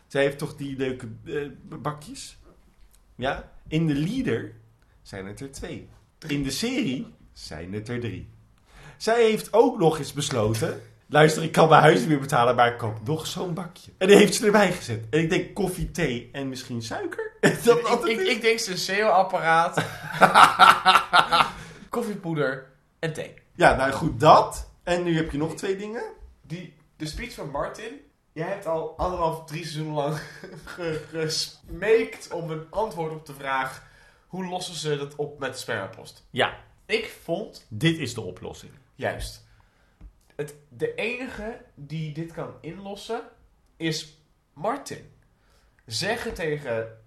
Zij 0.07 0.21
heeft 0.21 0.37
toch 0.37 0.55
die 0.55 0.77
leuke 0.77 1.07
eh, 1.25 1.79
bakjes? 1.79 2.37
Ja? 3.15 3.51
In 3.67 3.87
de 3.87 3.95
leader 3.95 4.53
zijn 5.01 5.25
het 5.25 5.39
er 5.39 5.51
twee. 5.51 5.89
In 6.27 6.43
de 6.43 6.51
serie 6.51 7.13
zijn 7.33 7.73
het 7.73 7.89
er 7.89 7.99
drie. 7.99 8.29
Zij 8.97 9.23
heeft 9.23 9.53
ook 9.53 9.79
nog 9.79 9.97
eens 9.97 10.13
besloten... 10.13 10.81
Luister, 11.07 11.43
ik 11.43 11.51
kan 11.51 11.69
mijn 11.69 11.81
huis 11.81 11.99
niet 11.99 12.07
meer 12.07 12.19
betalen, 12.19 12.55
maar 12.55 12.71
ik 12.71 12.77
koop 12.77 12.97
nog 13.05 13.27
zo'n 13.27 13.53
bakje. 13.53 13.91
En 13.97 14.07
die 14.07 14.17
heeft 14.17 14.35
ze 14.35 14.45
erbij 14.45 14.71
gezet. 14.71 15.05
En 15.09 15.19
ik 15.19 15.29
denk 15.29 15.53
koffie, 15.53 15.91
thee 15.91 16.29
en 16.31 16.49
misschien 16.49 16.81
suiker. 16.81 17.31
Dat, 17.63 18.07
Ik, 18.07 18.19
ik, 18.19 18.27
ik 18.27 18.41
denk 18.41 18.59
Senseo-apparaat, 18.59 19.85
koffiepoeder 21.89 22.65
en 22.99 23.13
thee. 23.13 23.33
Ja, 23.55 23.75
nou 23.75 23.91
goed, 23.91 24.19
dat. 24.19 24.69
En 24.83 25.03
nu 25.03 25.15
heb 25.15 25.31
je 25.31 25.37
nog 25.37 25.55
twee 25.55 25.75
dingen. 25.75 26.03
Die, 26.41 26.73
de 26.97 27.05
speech 27.05 27.33
van 27.33 27.49
Martin. 27.49 28.01
Jij 28.35 28.47
hebt 28.47 28.65
al 28.65 28.97
anderhalf, 28.97 29.45
drie 29.45 29.61
seizoenen 29.63 29.93
lang 29.93 30.17
ge- 30.65 31.05
gesmeekt 31.09 32.31
om 32.31 32.51
een 32.51 32.67
antwoord 32.69 33.11
op 33.11 33.25
de 33.25 33.33
vraag... 33.33 33.83
Hoe 34.27 34.45
lossen 34.45 34.75
ze 34.75 34.97
dat 34.97 35.15
op 35.15 35.39
met 35.39 35.53
de 35.53 35.59
spermapost? 35.59 36.25
Ja, 36.29 36.57
Ik 36.85 37.15
vond, 37.23 37.65
dit 37.69 37.97
is 37.97 38.13
de 38.13 38.21
oplossing. 38.21 38.71
juist, 38.95 39.47
het, 40.35 40.55
de 40.69 40.93
enige 40.95 41.61
die 41.75 42.13
dit 42.13 42.31
kan 42.31 42.53
inlossen 42.61 43.21
is 43.77 44.17
Martin. 44.53 45.11
Zeggen 45.85 46.33
tegen 46.33 46.97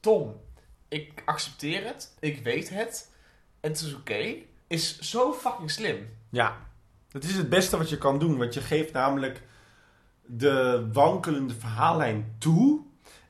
Tom, 0.00 0.40
ik 0.88 1.22
accepteer 1.24 1.84
het, 1.84 2.14
ik 2.20 2.42
weet 2.44 2.68
het, 2.68 3.10
en 3.60 3.70
het 3.70 3.80
is 3.80 3.94
oké, 3.94 4.34
is 4.66 4.98
zo 4.98 5.32
fucking 5.32 5.70
slim. 5.70 6.16
Ja, 6.30 6.66
het 7.10 7.24
is 7.24 7.34
het 7.36 7.48
beste 7.48 7.76
wat 7.76 7.88
je 7.88 7.98
kan 7.98 8.18
doen. 8.18 8.38
Want 8.38 8.54
je 8.54 8.60
geeft 8.60 8.92
namelijk 8.92 9.42
de 10.26 10.88
wankelende 10.92 11.54
verhaallijn 11.54 12.34
toe 12.38 12.80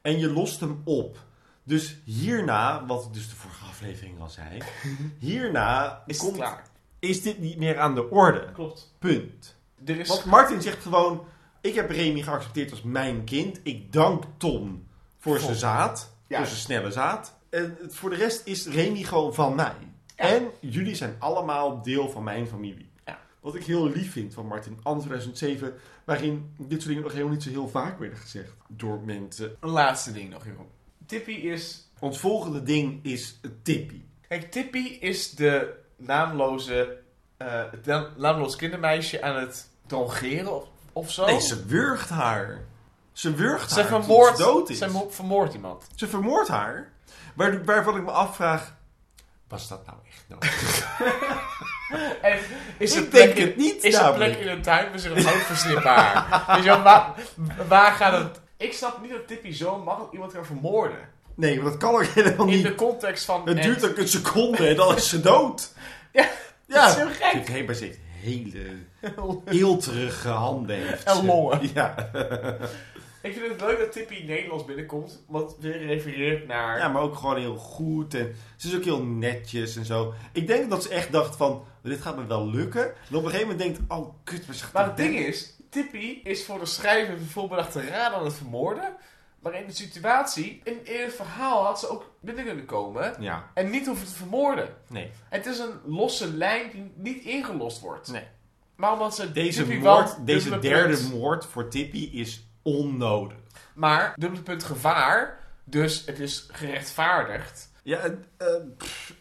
en 0.03 0.19
je 0.19 0.31
lost 0.31 0.61
hem 0.61 0.81
op. 0.85 1.19
Dus 1.62 1.97
hierna, 2.05 2.87
wat 2.87 3.05
ik 3.05 3.12
dus 3.12 3.29
de 3.29 3.35
vorige 3.37 3.65
aflevering 3.65 4.21
al 4.21 4.29
zei, 4.29 4.62
hierna 5.19 6.03
Is 6.07 6.19
komt, 6.19 6.35
klaar? 6.37 6.62
is 6.99 7.23
dit 7.23 7.39
niet 7.39 7.57
meer 7.59 7.79
aan 7.79 7.95
de 7.95 8.11
orde. 8.11 8.49
Klopt. 8.53 8.95
Punt. 8.99 9.57
Er 9.85 9.99
is... 10.01 10.09
Want 10.09 10.25
Martin 10.25 10.62
zegt 10.62 10.83
gewoon, 10.83 11.25
ik 11.61 11.75
heb 11.75 11.91
Remy 11.91 12.23
geaccepteerd 12.23 12.71
als 12.71 12.83
mijn 12.83 13.25
kind. 13.25 13.61
Ik 13.62 13.93
dank 13.93 14.25
Tom 14.37 14.87
voor 15.19 15.39
zijn 15.39 15.55
zaad, 15.55 16.12
Ja. 16.27 16.37
voor 16.39 16.47
zijn 16.47 16.59
snelle 16.61 16.91
zaad. 16.91 17.35
En 17.51 17.77
voor 17.89 18.11
de 18.11 18.16
rest 18.16 18.47
is 18.47 18.66
Remy 18.66 19.03
gewoon 19.03 19.35
van 19.35 19.55
mij. 19.55 19.75
Ja. 20.16 20.25
En 20.25 20.49
jullie 20.61 20.95
zijn 20.95 21.16
allemaal 21.19 21.83
deel 21.83 22.11
van 22.11 22.23
mijn 22.23 22.47
familie. 22.47 22.91
Ja. 23.07 23.19
Wat 23.41 23.55
ik 23.55 23.65
heel 23.65 23.89
lief 23.89 24.12
vind 24.12 24.35
van 24.35 24.47
Martin 24.47 24.79
Anne 24.83 25.01
2007, 25.01 25.75
waarin 26.05 26.55
dit 26.59 26.70
soort 26.78 26.86
dingen 26.86 27.02
nog 27.02 27.12
helemaal 27.12 27.32
niet 27.32 27.43
zo 27.43 27.51
heel 27.51 27.68
vaak 27.68 27.98
werden 27.98 28.18
gezegd 28.18 28.52
door 28.68 29.01
mensen. 29.01 29.56
Een 29.60 29.68
laatste 29.70 30.12
ding 30.12 30.31
nog, 30.31 30.44
Jeroen. 30.44 30.68
Tippy 31.06 31.31
is... 31.32 31.89
Ons 31.98 32.18
volgende 32.18 32.62
ding 32.62 33.05
is 33.05 33.40
Tippy. 33.62 34.01
Kijk, 34.28 34.51
Tippy 34.51 34.78
is 35.01 35.31
de 35.31 35.74
naamloze... 35.97 36.98
eh 37.36 37.62
het 37.70 37.86
naam- 37.86 38.09
naamloos 38.16 38.56
kindermeisje 38.56 39.22
aan 39.22 39.36
het 39.36 39.68
drogeren 39.86 40.55
of, 40.56 40.68
of 40.93 41.10
zo. 41.10 41.26
Nee, 41.26 41.40
ze 41.40 41.64
wurgt 41.66 42.09
haar. 42.09 42.64
Ze 43.12 43.35
wurgt 43.35 43.70
Ze 43.72 43.82
haar 43.82 44.02
ze 44.36 44.43
dood 44.43 44.70
is. 44.70 44.78
ze 44.78 44.90
mo- 44.90 45.10
vermoordt 45.10 45.55
iemand. 45.55 45.86
Ze 45.94 46.09
vermoordt 46.09 46.48
haar. 46.48 46.93
Waar, 47.35 47.64
waarvan 47.64 47.97
ik 47.97 48.02
me 48.02 48.10
afvraag, 48.10 48.74
was 49.48 49.68
dat 49.68 49.86
nou 49.86 49.98
echt 50.09 50.24
nodig? 50.28 50.52
En 52.23 52.39
is 52.78 52.97
Ik 52.97 53.02
er 53.02 53.09
plek 53.09 53.24
denk 53.24 53.36
in- 53.39 53.47
het 53.47 53.56
niet, 53.56 53.85
Is 53.85 53.94
er 53.94 54.02
namelijk. 54.02 54.32
plek 54.32 54.47
in 54.47 54.52
een 54.52 54.62
tuin 54.62 54.90
met 54.93 55.05
een 55.05 55.16
je 56.56 56.62
wel, 56.65 56.82
waar, 56.82 57.15
waar 57.69 57.93
gaat 57.93 58.23
het... 58.23 58.40
Ik 58.56 58.73
snap 58.73 59.02
niet 59.02 59.11
dat 59.11 59.27
Tippy 59.27 59.52
zo 59.52 59.78
makkelijk 59.82 60.12
iemand 60.12 60.32
kan 60.32 60.44
vermoorden. 60.47 60.98
Nee, 61.35 61.61
maar 61.61 61.70
dat 61.70 61.81
kan 61.81 61.94
ook 61.94 62.05
helemaal 62.05 62.47
In 62.47 62.52
niet. 62.55 62.62
de 62.65 62.74
context 62.74 63.24
van... 63.24 63.48
Het 63.48 63.56
en- 63.56 63.62
duurt 63.62 63.89
ook 63.90 63.97
een 63.97 64.09
seconde 64.09 64.69
en 64.69 64.77
dan 64.77 64.97
is 64.97 65.09
ze 65.09 65.20
dood. 65.20 65.73
Ja, 66.12 66.23
Ja, 66.66 66.74
dat 66.81 66.89
is 66.89 66.94
heel 66.97 67.06
gek. 67.31 67.48
Heeft, 67.48 67.78
ze 67.78 67.85
heeft 67.85 67.98
hele 68.20 68.65
eelterige 69.44 70.28
handen. 70.28 70.77
Heeft 70.77 71.05
En 71.05 71.15
ze. 71.16 71.24
longen. 71.24 71.61
Ja. 71.74 72.11
Ik 73.23 73.32
vind 73.32 73.48
het 73.52 73.61
leuk 73.61 73.78
dat 73.78 73.93
Tippy 73.93 74.24
Nederlands 74.27 74.65
binnenkomt. 74.65 75.23
Wat 75.28 75.56
weer 75.61 75.86
refereert 75.86 76.47
naar... 76.47 76.78
ja, 76.78 76.89
maar 76.89 77.02
ook 77.02 77.16
gewoon 77.16 77.36
heel 77.39 77.56
goed. 77.56 78.15
En 78.15 78.35
ze 78.56 78.69
is 78.69 78.74
ook 78.77 78.85
heel 78.85 79.02
netjes 79.02 79.77
en 79.77 79.85
zo. 79.85 80.15
Ik 80.32 80.47
denk 80.47 80.70
dat 80.70 80.82
ze 80.82 80.89
echt 80.89 81.12
dacht 81.12 81.36
van, 81.36 81.65
dit 81.90 82.01
gaat 82.02 82.16
me 82.16 82.27
wel 82.27 82.51
lukken. 82.51 82.85
En 82.85 83.16
op 83.16 83.24
een 83.24 83.31
gegeven 83.31 83.40
moment 83.48 83.59
denkt, 83.59 83.81
oh 83.93 84.15
kut, 84.24 84.44
gaat 84.48 84.73
Maar 84.73 84.85
het 84.86 84.97
ding 84.97 85.16
is, 85.19 85.52
Tippy 85.70 86.20
is 86.24 86.44
voor 86.44 86.59
de 86.59 86.66
schrijver 86.66 87.19
voorbedachte 87.20 87.86
raad 87.86 88.12
aan 88.12 88.24
het 88.24 88.35
vermoorden. 88.35 88.97
Maar 89.40 89.55
in 89.55 89.66
de 89.66 89.73
situatie, 89.74 90.61
in, 90.65 90.78
het 90.85 91.15
verhaal 91.15 91.65
had 91.65 91.81
ze 91.81 91.89
ook 91.89 92.11
binnen 92.20 92.44
kunnen 92.44 92.65
komen. 92.65 93.15
Ja, 93.19 93.51
En 93.55 93.70
niet 93.70 93.86
hoeven 93.86 94.06
te 94.06 94.15
vermoorden. 94.15 94.69
nee. 94.89 95.11
Het 95.28 95.47
is 95.47 95.59
een 95.59 95.73
losse 95.85 96.28
lijn 96.32 96.70
die 96.73 96.93
niet 96.97 97.24
ingelost 97.24 97.81
wordt. 97.81 98.11
Nee. 98.11 98.27
Maar 98.77 98.93
omdat 98.93 99.15
ze 99.15 99.32
Deze, 99.32 99.65
Tippy 99.65 99.82
moord, 99.82 100.27
deze 100.27 100.59
derde 100.59 100.97
punt- 100.97 101.12
moord 101.12 101.47
voor 101.47 101.69
Tippy 101.69 102.09
is 102.12 102.47
onnodig. 102.62 103.36
Maar 103.74 104.12
dubbele 104.16 104.43
punt 104.43 104.65
gevaar. 104.65 105.39
Dus 105.65 106.02
het 106.06 106.19
is 106.19 106.48
gerechtvaardigd. 106.52 107.70
Ja, 107.82 108.01
pff, 108.78 109.15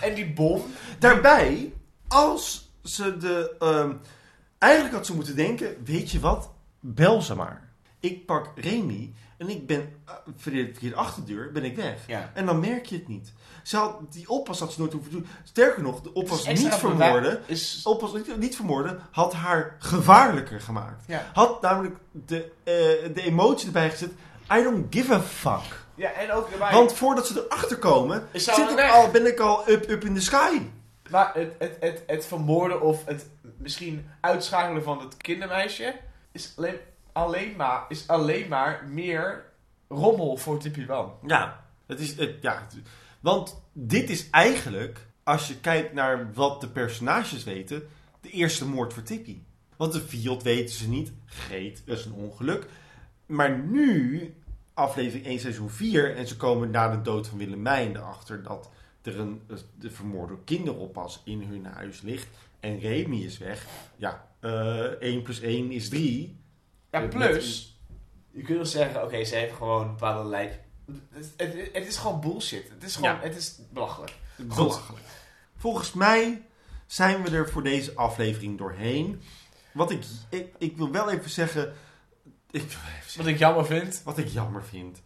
En 0.00 0.14
die 0.14 0.32
bom. 0.32 0.62
daarbij, 0.98 1.72
als 2.10 2.70
ze 2.82 3.16
de... 3.16 3.56
ehm, 3.58 3.92
eigenlijk 4.58 4.94
had 4.94 5.06
ze 5.06 5.14
moeten 5.14 5.36
denken, 5.36 5.76
weet 5.84 6.10
je 6.10 6.20
wat? 6.20 6.50
Bel 6.80 7.22
ze 7.22 7.34
maar. 7.34 7.68
Ik 8.00 8.26
pak 8.26 8.52
Remy 8.56 9.12
en 9.38 9.48
ik 9.48 9.66
ben 9.66 9.92
via 10.36 10.52
de 10.52 10.74
via 10.74 10.88
de 10.90 10.96
achterdeur 10.96 11.52
ben 11.52 11.64
ik 11.64 11.76
weg. 11.76 12.06
Ja. 12.06 12.30
En 12.34 12.46
dan 12.46 12.60
merk 12.60 12.86
je 12.86 12.96
het 12.96 13.08
niet. 13.08 13.32
Ze 13.62 13.76
had, 13.76 14.12
die 14.12 14.28
oppas 14.28 14.60
had 14.60 14.72
ze 14.72 14.80
nooit 14.80 14.92
hoeven 14.92 15.10
doen. 15.12 15.26
Sterker 15.44 15.82
nog, 15.82 16.00
de 16.00 16.12
oppas 16.12 16.46
niet 16.46 16.74
vermoorden... 16.74 17.42
Is, 17.46 17.80
oppas 17.84 18.12
niet, 18.12 18.36
niet 18.38 18.56
vermoorden 18.56 19.00
had 19.10 19.32
haar 19.32 19.76
gevaarlijker 19.78 20.60
gemaakt. 20.60 21.04
ja. 21.06 21.30
Had 21.32 21.62
namelijk 21.62 21.96
de, 22.12 22.52
eh, 22.64 23.14
de 23.14 23.22
emotie 23.22 23.66
erbij 23.66 23.90
gezet. 23.90 24.10
I 24.52 24.62
don't 24.62 24.94
give 24.94 25.14
a 25.14 25.20
fuck. 25.20 25.84
ja, 25.94 26.12
en 26.12 26.32
ook 26.32 26.50
erbij. 26.50 26.72
Want 26.72 26.92
voordat 26.92 27.26
ze 27.26 27.46
erachter 27.46 27.78
komen, 27.78 28.28
zit 28.32 28.58
ik 28.58 28.90
al, 28.90 29.10
ben 29.10 29.26
ik 29.26 29.40
al 29.40 29.68
up, 29.68 29.90
up 29.90 30.04
in 30.04 30.14
the 30.14 30.20
sky. 30.20 30.60
Maar 31.10 31.34
het, 31.34 31.52
het, 31.58 31.76
het, 31.80 32.02
het 32.06 32.26
vermoorden 32.26 32.80
of 32.80 33.04
het 33.04 33.28
misschien 33.56 34.06
uitschakelen 34.20 34.82
van 34.82 35.00
het 35.00 35.16
kindermeisje 35.16 35.94
is 36.32 36.52
alleen, 36.56 36.76
alleen, 37.12 37.56
maar, 37.56 37.84
is 37.88 38.08
alleen 38.08 38.48
maar 38.48 38.88
meer 38.88 39.44
rommel 39.88 40.36
voor 40.36 40.58
Tippy 40.58 40.86
Wan. 40.86 41.12
Ja, 41.26 41.64
het 41.86 42.00
is, 42.00 42.16
het, 42.16 42.34
ja, 42.40 42.66
want 43.20 43.62
dit 43.72 44.10
is 44.10 44.30
eigenlijk, 44.30 45.06
als 45.22 45.48
je 45.48 45.56
kijkt 45.56 45.92
naar 45.92 46.32
wat 46.32 46.60
de 46.60 46.68
personages 46.68 47.44
weten, 47.44 47.88
de 48.20 48.30
eerste 48.30 48.66
moord 48.66 48.92
voor 48.92 49.02
Tippy. 49.02 49.38
Want 49.76 49.92
de 49.92 50.00
Fiat 50.00 50.42
weten 50.42 50.74
ze 50.74 50.88
niet. 50.88 51.12
Greet, 51.26 51.82
is 51.84 52.04
een 52.04 52.12
ongeluk. 52.12 52.66
Maar 53.26 53.58
nu, 53.58 54.34
aflevering 54.74 55.26
1, 55.26 55.40
seizoen 55.40 55.70
4, 55.70 56.16
en 56.16 56.26
ze 56.26 56.36
komen 56.36 56.70
na 56.70 56.88
de 56.90 57.02
dood 57.02 57.26
van 57.26 57.38
Willemijn 57.38 57.96
erachter 57.96 58.42
dat 58.42 58.70
er 59.02 59.18
een 59.18 59.42
de 59.78 59.90
vermoorde 59.90 60.34
kinderoppas 60.44 61.20
in 61.24 61.42
hun 61.42 61.64
huis 61.66 62.00
ligt. 62.00 62.26
En 62.60 62.78
Remy 62.78 63.16
is 63.16 63.38
weg. 63.38 63.66
Ja, 63.96 64.28
eh 64.40 64.84
1 65.00 65.22
plus 65.22 65.40
1 65.40 65.70
is 65.70 65.88
3. 65.88 66.38
Ja, 66.90 67.00
Met- 67.00 67.10
plus, 67.10 67.78
je 68.30 68.42
kunt 68.42 68.56
wel 68.56 68.66
zeggen, 68.66 69.02
oké, 69.04 69.24
ze 69.24 69.34
heeft 69.36 69.54
gewoon 69.54 69.82
een 69.82 69.90
bepaalde 69.90 70.28
lijk. 70.28 70.58
Het, 71.10 71.32
het, 71.36 71.54
het 71.72 71.86
is 71.86 71.96
gewoon 71.96 72.20
bullshit. 72.20 72.68
Het 72.70 72.82
is 72.82 72.94
gewoon, 72.96 73.10
Ja. 73.10 73.20
het 73.20 73.36
is 73.36 73.58
belachelijk. 73.72 74.12
Belachelijk. 74.36 75.04
Volgens 75.56 75.92
mij 75.92 76.42
zijn 76.86 77.22
we 77.22 77.30
er 77.30 77.48
voor 77.50 77.62
deze 77.62 77.94
aflevering 77.94 78.58
doorheen. 78.58 79.20
Wat 79.72 79.90
ik, 79.90 80.04
ik, 80.28 80.54
ik 80.58 80.76
wil 80.76 80.90
wel 80.90 81.10
even 81.10 81.30
zeggen, 81.30 81.72
ik 82.50 82.60
wil 82.60 82.62
even 82.62 82.70
Wat 83.02 83.06
zeggen. 83.06 83.32
ik 83.32 83.38
jammer 83.38 83.66
vind. 83.66 84.02
Wat 84.04 84.18
ik 84.18 84.28
jammer 84.28 84.64
vind, 84.64 85.02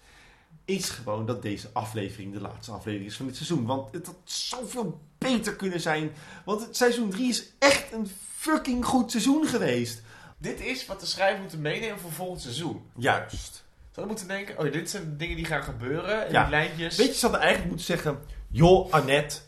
is 0.64 0.88
gewoon 0.88 1.26
dat 1.26 1.42
deze 1.42 1.68
aflevering 1.72 2.32
de 2.32 2.40
laatste 2.40 2.72
aflevering 2.72 3.10
is 3.10 3.16
van 3.16 3.26
dit 3.26 3.36
seizoen. 3.36 3.66
Want 3.66 3.92
het 3.92 4.06
had 4.06 4.16
zoveel 4.24 5.00
beter 5.18 5.56
kunnen 5.56 5.80
zijn. 5.80 6.12
Want 6.44 6.60
het 6.60 6.76
seizoen 6.76 7.10
3 7.10 7.28
is 7.28 7.46
echt 7.58 7.92
een 7.92 8.10
fucking 8.36 8.84
goed 8.84 9.10
seizoen 9.10 9.46
geweest. 9.46 10.02
Dit 10.38 10.60
is 10.60 10.86
wat 10.86 11.00
de 11.00 11.06
schrijver 11.06 11.40
moeten 11.40 11.60
meenemen 11.60 11.98
voor 11.98 12.12
volgend 12.12 12.40
seizoen. 12.40 12.82
Juist. 12.96 13.64
Ze 13.90 14.06
moeten 14.06 14.28
denken, 14.28 14.58
oh, 14.58 14.72
dit 14.72 14.90
zijn 14.90 15.16
dingen 15.16 15.36
die 15.36 15.44
gaan 15.44 15.62
gebeuren. 15.62 16.26
En 16.26 16.32
Ja. 16.32 16.42
die 16.42 16.50
lijntjes. 16.50 16.96
Weet 16.96 17.06
je, 17.06 17.14
ze 17.14 17.20
hadden 17.20 17.40
eigenlijk 17.40 17.68
moeten 17.70 17.86
zeggen... 17.86 18.18
Joh, 18.50 18.92
Annette, 18.92 19.38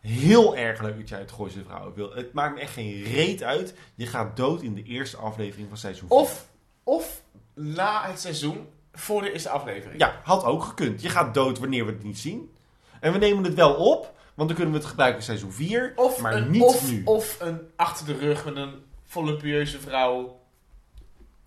heel 0.00 0.56
erg 0.56 0.82
leuk 0.82 0.98
dat 0.98 1.08
jij 1.08 1.18
het 1.18 1.32
Gooise 1.32 1.64
Vrouwen 1.64 1.94
wil. 1.94 2.12
Het 2.14 2.32
maakt 2.32 2.54
me 2.54 2.60
echt 2.60 2.72
geen 2.72 3.02
reet 3.02 3.42
uit. 3.42 3.74
Je 3.94 4.06
gaat 4.06 4.36
dood 4.36 4.62
in 4.62 4.74
de 4.74 4.82
eerste 4.82 5.16
aflevering 5.16 5.68
van 5.68 5.76
seizoen 5.78 6.08
4. 6.08 6.16
Of, 6.16 6.46
of 6.82 7.22
na 7.54 8.06
het 8.06 8.20
seizoen, 8.20 8.66
voor 8.92 9.22
de 9.22 9.32
eerste 9.32 9.48
aflevering. 9.48 10.00
Ja, 10.00 10.20
had 10.22 10.44
ook 10.44 10.62
gekund. 10.62 11.02
Je 11.02 11.08
gaat 11.08 11.34
dood 11.34 11.58
wanneer 11.58 11.86
we 11.86 11.92
het 11.92 12.02
niet 12.02 12.18
zien. 12.18 12.52
En 13.00 13.12
we 13.12 13.18
nemen 13.18 13.44
het 13.44 13.54
wel 13.54 13.74
op, 13.74 14.14
want 14.34 14.48
dan 14.48 14.56
kunnen 14.56 14.74
we 14.74 14.80
het 14.80 14.88
gebruiken 14.88 15.18
in 15.18 15.24
seizoen 15.26 15.52
4. 15.52 15.92
Of, 15.96 16.20
maar 16.20 16.34
een, 16.34 16.50
niet 16.50 16.62
of, 16.62 16.90
nu. 16.90 17.02
of 17.04 17.36
een 17.40 17.60
achter 17.76 18.06
de 18.06 18.16
rug 18.18 18.44
met 18.44 18.56
een 18.56 18.74
voluptueuze 19.04 19.80
vrouw. 19.80 20.40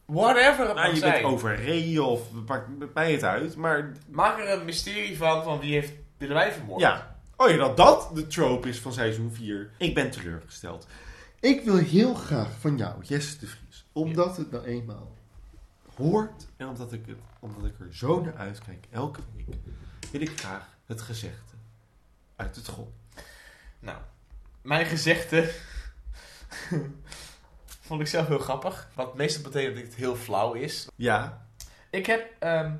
Whatever 0.05 0.65
het 0.65 0.75
nou, 0.75 0.87
mag 0.87 0.91
je 0.91 0.95
zijn. 0.97 1.11
bent 1.11 1.33
overreden 1.33 2.05
of 2.05 2.21
het 2.33 2.47
maakt 2.47 2.93
mij 2.93 3.11
het 3.11 3.23
uit. 3.23 3.55
Maar 3.55 3.91
Maak 4.07 4.39
er 4.39 4.49
een 4.49 4.65
mysterie 4.65 5.17
van, 5.17 5.43
van 5.43 5.59
wie 5.59 5.73
heeft 5.73 5.93
Willemijn 6.17 6.51
vermoord. 6.51 6.81
ja, 6.81 7.15
oh 7.35 7.49
ja, 7.49 7.57
dat 7.57 7.77
dat 7.77 8.09
de 8.13 8.27
trope 8.27 8.69
is 8.69 8.79
van 8.79 8.93
seizoen 8.93 9.31
4. 9.33 9.69
Ik 9.77 9.93
ben 9.93 10.11
teleurgesteld. 10.11 10.87
Ik 11.39 11.61
wil 11.61 11.77
heel 11.77 12.13
graag 12.13 12.49
van 12.59 12.77
jou, 12.77 13.03
Jesse 13.03 13.39
de 13.39 13.47
Vries, 13.47 13.85
omdat 13.91 14.37
het 14.37 14.51
nou 14.51 14.65
eenmaal 14.65 15.15
hoort 15.97 16.47
en 16.57 16.67
omdat 16.67 16.93
ik, 16.93 17.05
het, 17.05 17.17
omdat 17.39 17.65
ik 17.65 17.79
er 17.79 17.95
zo 17.95 18.21
naar 18.21 18.35
uitkijk 18.37 18.85
elke 18.91 19.19
week, 19.35 19.55
wil 20.11 20.21
ik 20.21 20.39
graag 20.39 20.67
het 20.85 21.01
gezegde 21.01 21.53
uit 22.35 22.55
het 22.55 22.67
gooi. 22.67 22.87
Nou, 23.79 23.97
mijn 24.61 24.85
gezegde 24.85 25.51
vond 27.87 28.01
ik 28.01 28.07
zelf 28.07 28.27
heel 28.27 28.39
grappig. 28.39 28.87
Wat 28.93 29.15
meestal 29.15 29.41
betekent 29.43 29.75
dat 29.75 29.83
het 29.83 29.95
heel 29.95 30.15
flauw 30.15 30.53
is. 30.53 30.87
Ja, 30.95 31.47
Ik 31.89 32.05
heb, 32.05 32.31
ehm, 32.39 32.73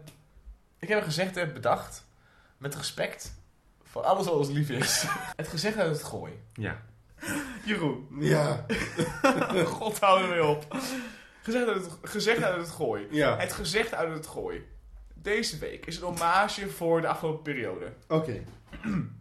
ik 0.79 0.87
heb 0.87 0.97
een 0.97 1.03
gezegde 1.05 1.47
bedacht. 1.47 2.05
Met 2.57 2.75
respect 2.75 3.33
voor 3.83 4.01
alles 4.03 4.25
wat 4.25 4.35
ons 4.35 4.49
lief 4.49 4.69
is. 4.69 5.05
het 5.35 5.47
gezegde 5.47 5.81
uit 5.81 5.91
het 5.91 6.03
gooi. 6.03 6.33
ja. 6.53 6.81
Jeroen. 7.65 8.07
Ja. 8.19 8.65
God 9.65 9.99
hou 9.99 10.21
er 10.23 10.29
mee 10.29 10.45
op. 10.45 10.77
Gezegd 11.45 11.67
uit, 11.67 11.85
het, 11.85 11.97
gezegd 12.01 12.43
uit 12.43 12.57
het 12.57 12.69
gooi. 12.69 13.07
Ja. 13.09 13.38
Het 13.38 13.53
gezegd 13.53 13.93
uit 13.93 14.13
het 14.13 14.27
gooi. 14.27 14.67
Deze 15.13 15.57
week 15.57 15.85
is 15.85 15.97
een 15.97 16.03
hommage 16.03 16.69
voor 16.69 17.01
de 17.01 17.07
afgelopen 17.07 17.41
periode. 17.41 17.93
Oké. 18.07 18.43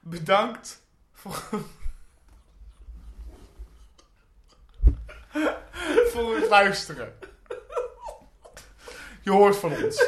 Bedankt 0.00 0.82
voor... 1.12 1.42
voor 6.12 6.36
het 6.36 6.48
luisteren. 6.48 7.18
Je 9.22 9.30
hoort 9.30 9.56
van 9.56 9.72
ons. 9.84 9.96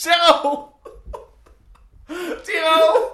Cheryl! 0.00 0.77
Tiro! 2.42 3.12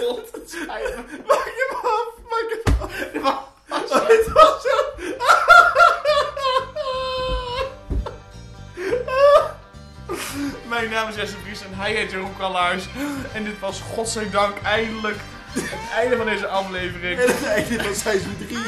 God, 0.00 0.28
het 0.32 0.50
spijt 0.50 0.96
me. 0.96 1.02
Maak 1.26 1.52
hem 1.56 1.76
af, 1.82 2.08
maak 2.30 2.48
hem 3.12 3.26
af. 3.26 3.52
Dit 4.08 4.32
was 4.32 4.62
zo... 4.62 5.02
Mijn 10.68 10.90
naam 10.90 11.08
is 11.08 11.14
Jesse 11.14 11.36
Vries 11.44 11.60
en 11.60 11.74
hij 11.74 11.92
heet 11.92 12.10
Jeroen 12.10 12.36
Kallaars. 12.38 12.84
En 13.32 13.44
dit 13.44 13.58
was 13.58 13.80
godzijdank 13.80 14.56
eindelijk 14.62 15.18
het 15.52 15.90
einde 15.94 16.16
van 16.16 16.26
deze 16.26 16.46
aflevering. 16.46 17.20
En 17.20 17.26
het 17.26 17.44
einde 17.44 17.84
van 17.84 17.94
seizoen 17.94 18.36
3. 18.46 18.58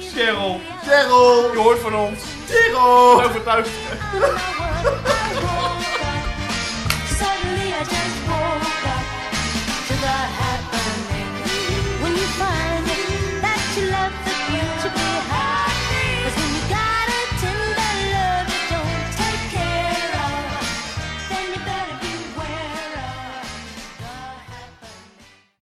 Cheryl, 0.00 0.60
Cheryl! 0.82 1.52
je 1.52 1.58
hoort 1.58 1.78
van 1.78 1.94
ons. 1.94 2.18
Cheryl! 2.48 3.16
Bedankt 3.16 3.32
voor 3.32 3.34
het 3.34 3.44
luisteren. 3.44 3.98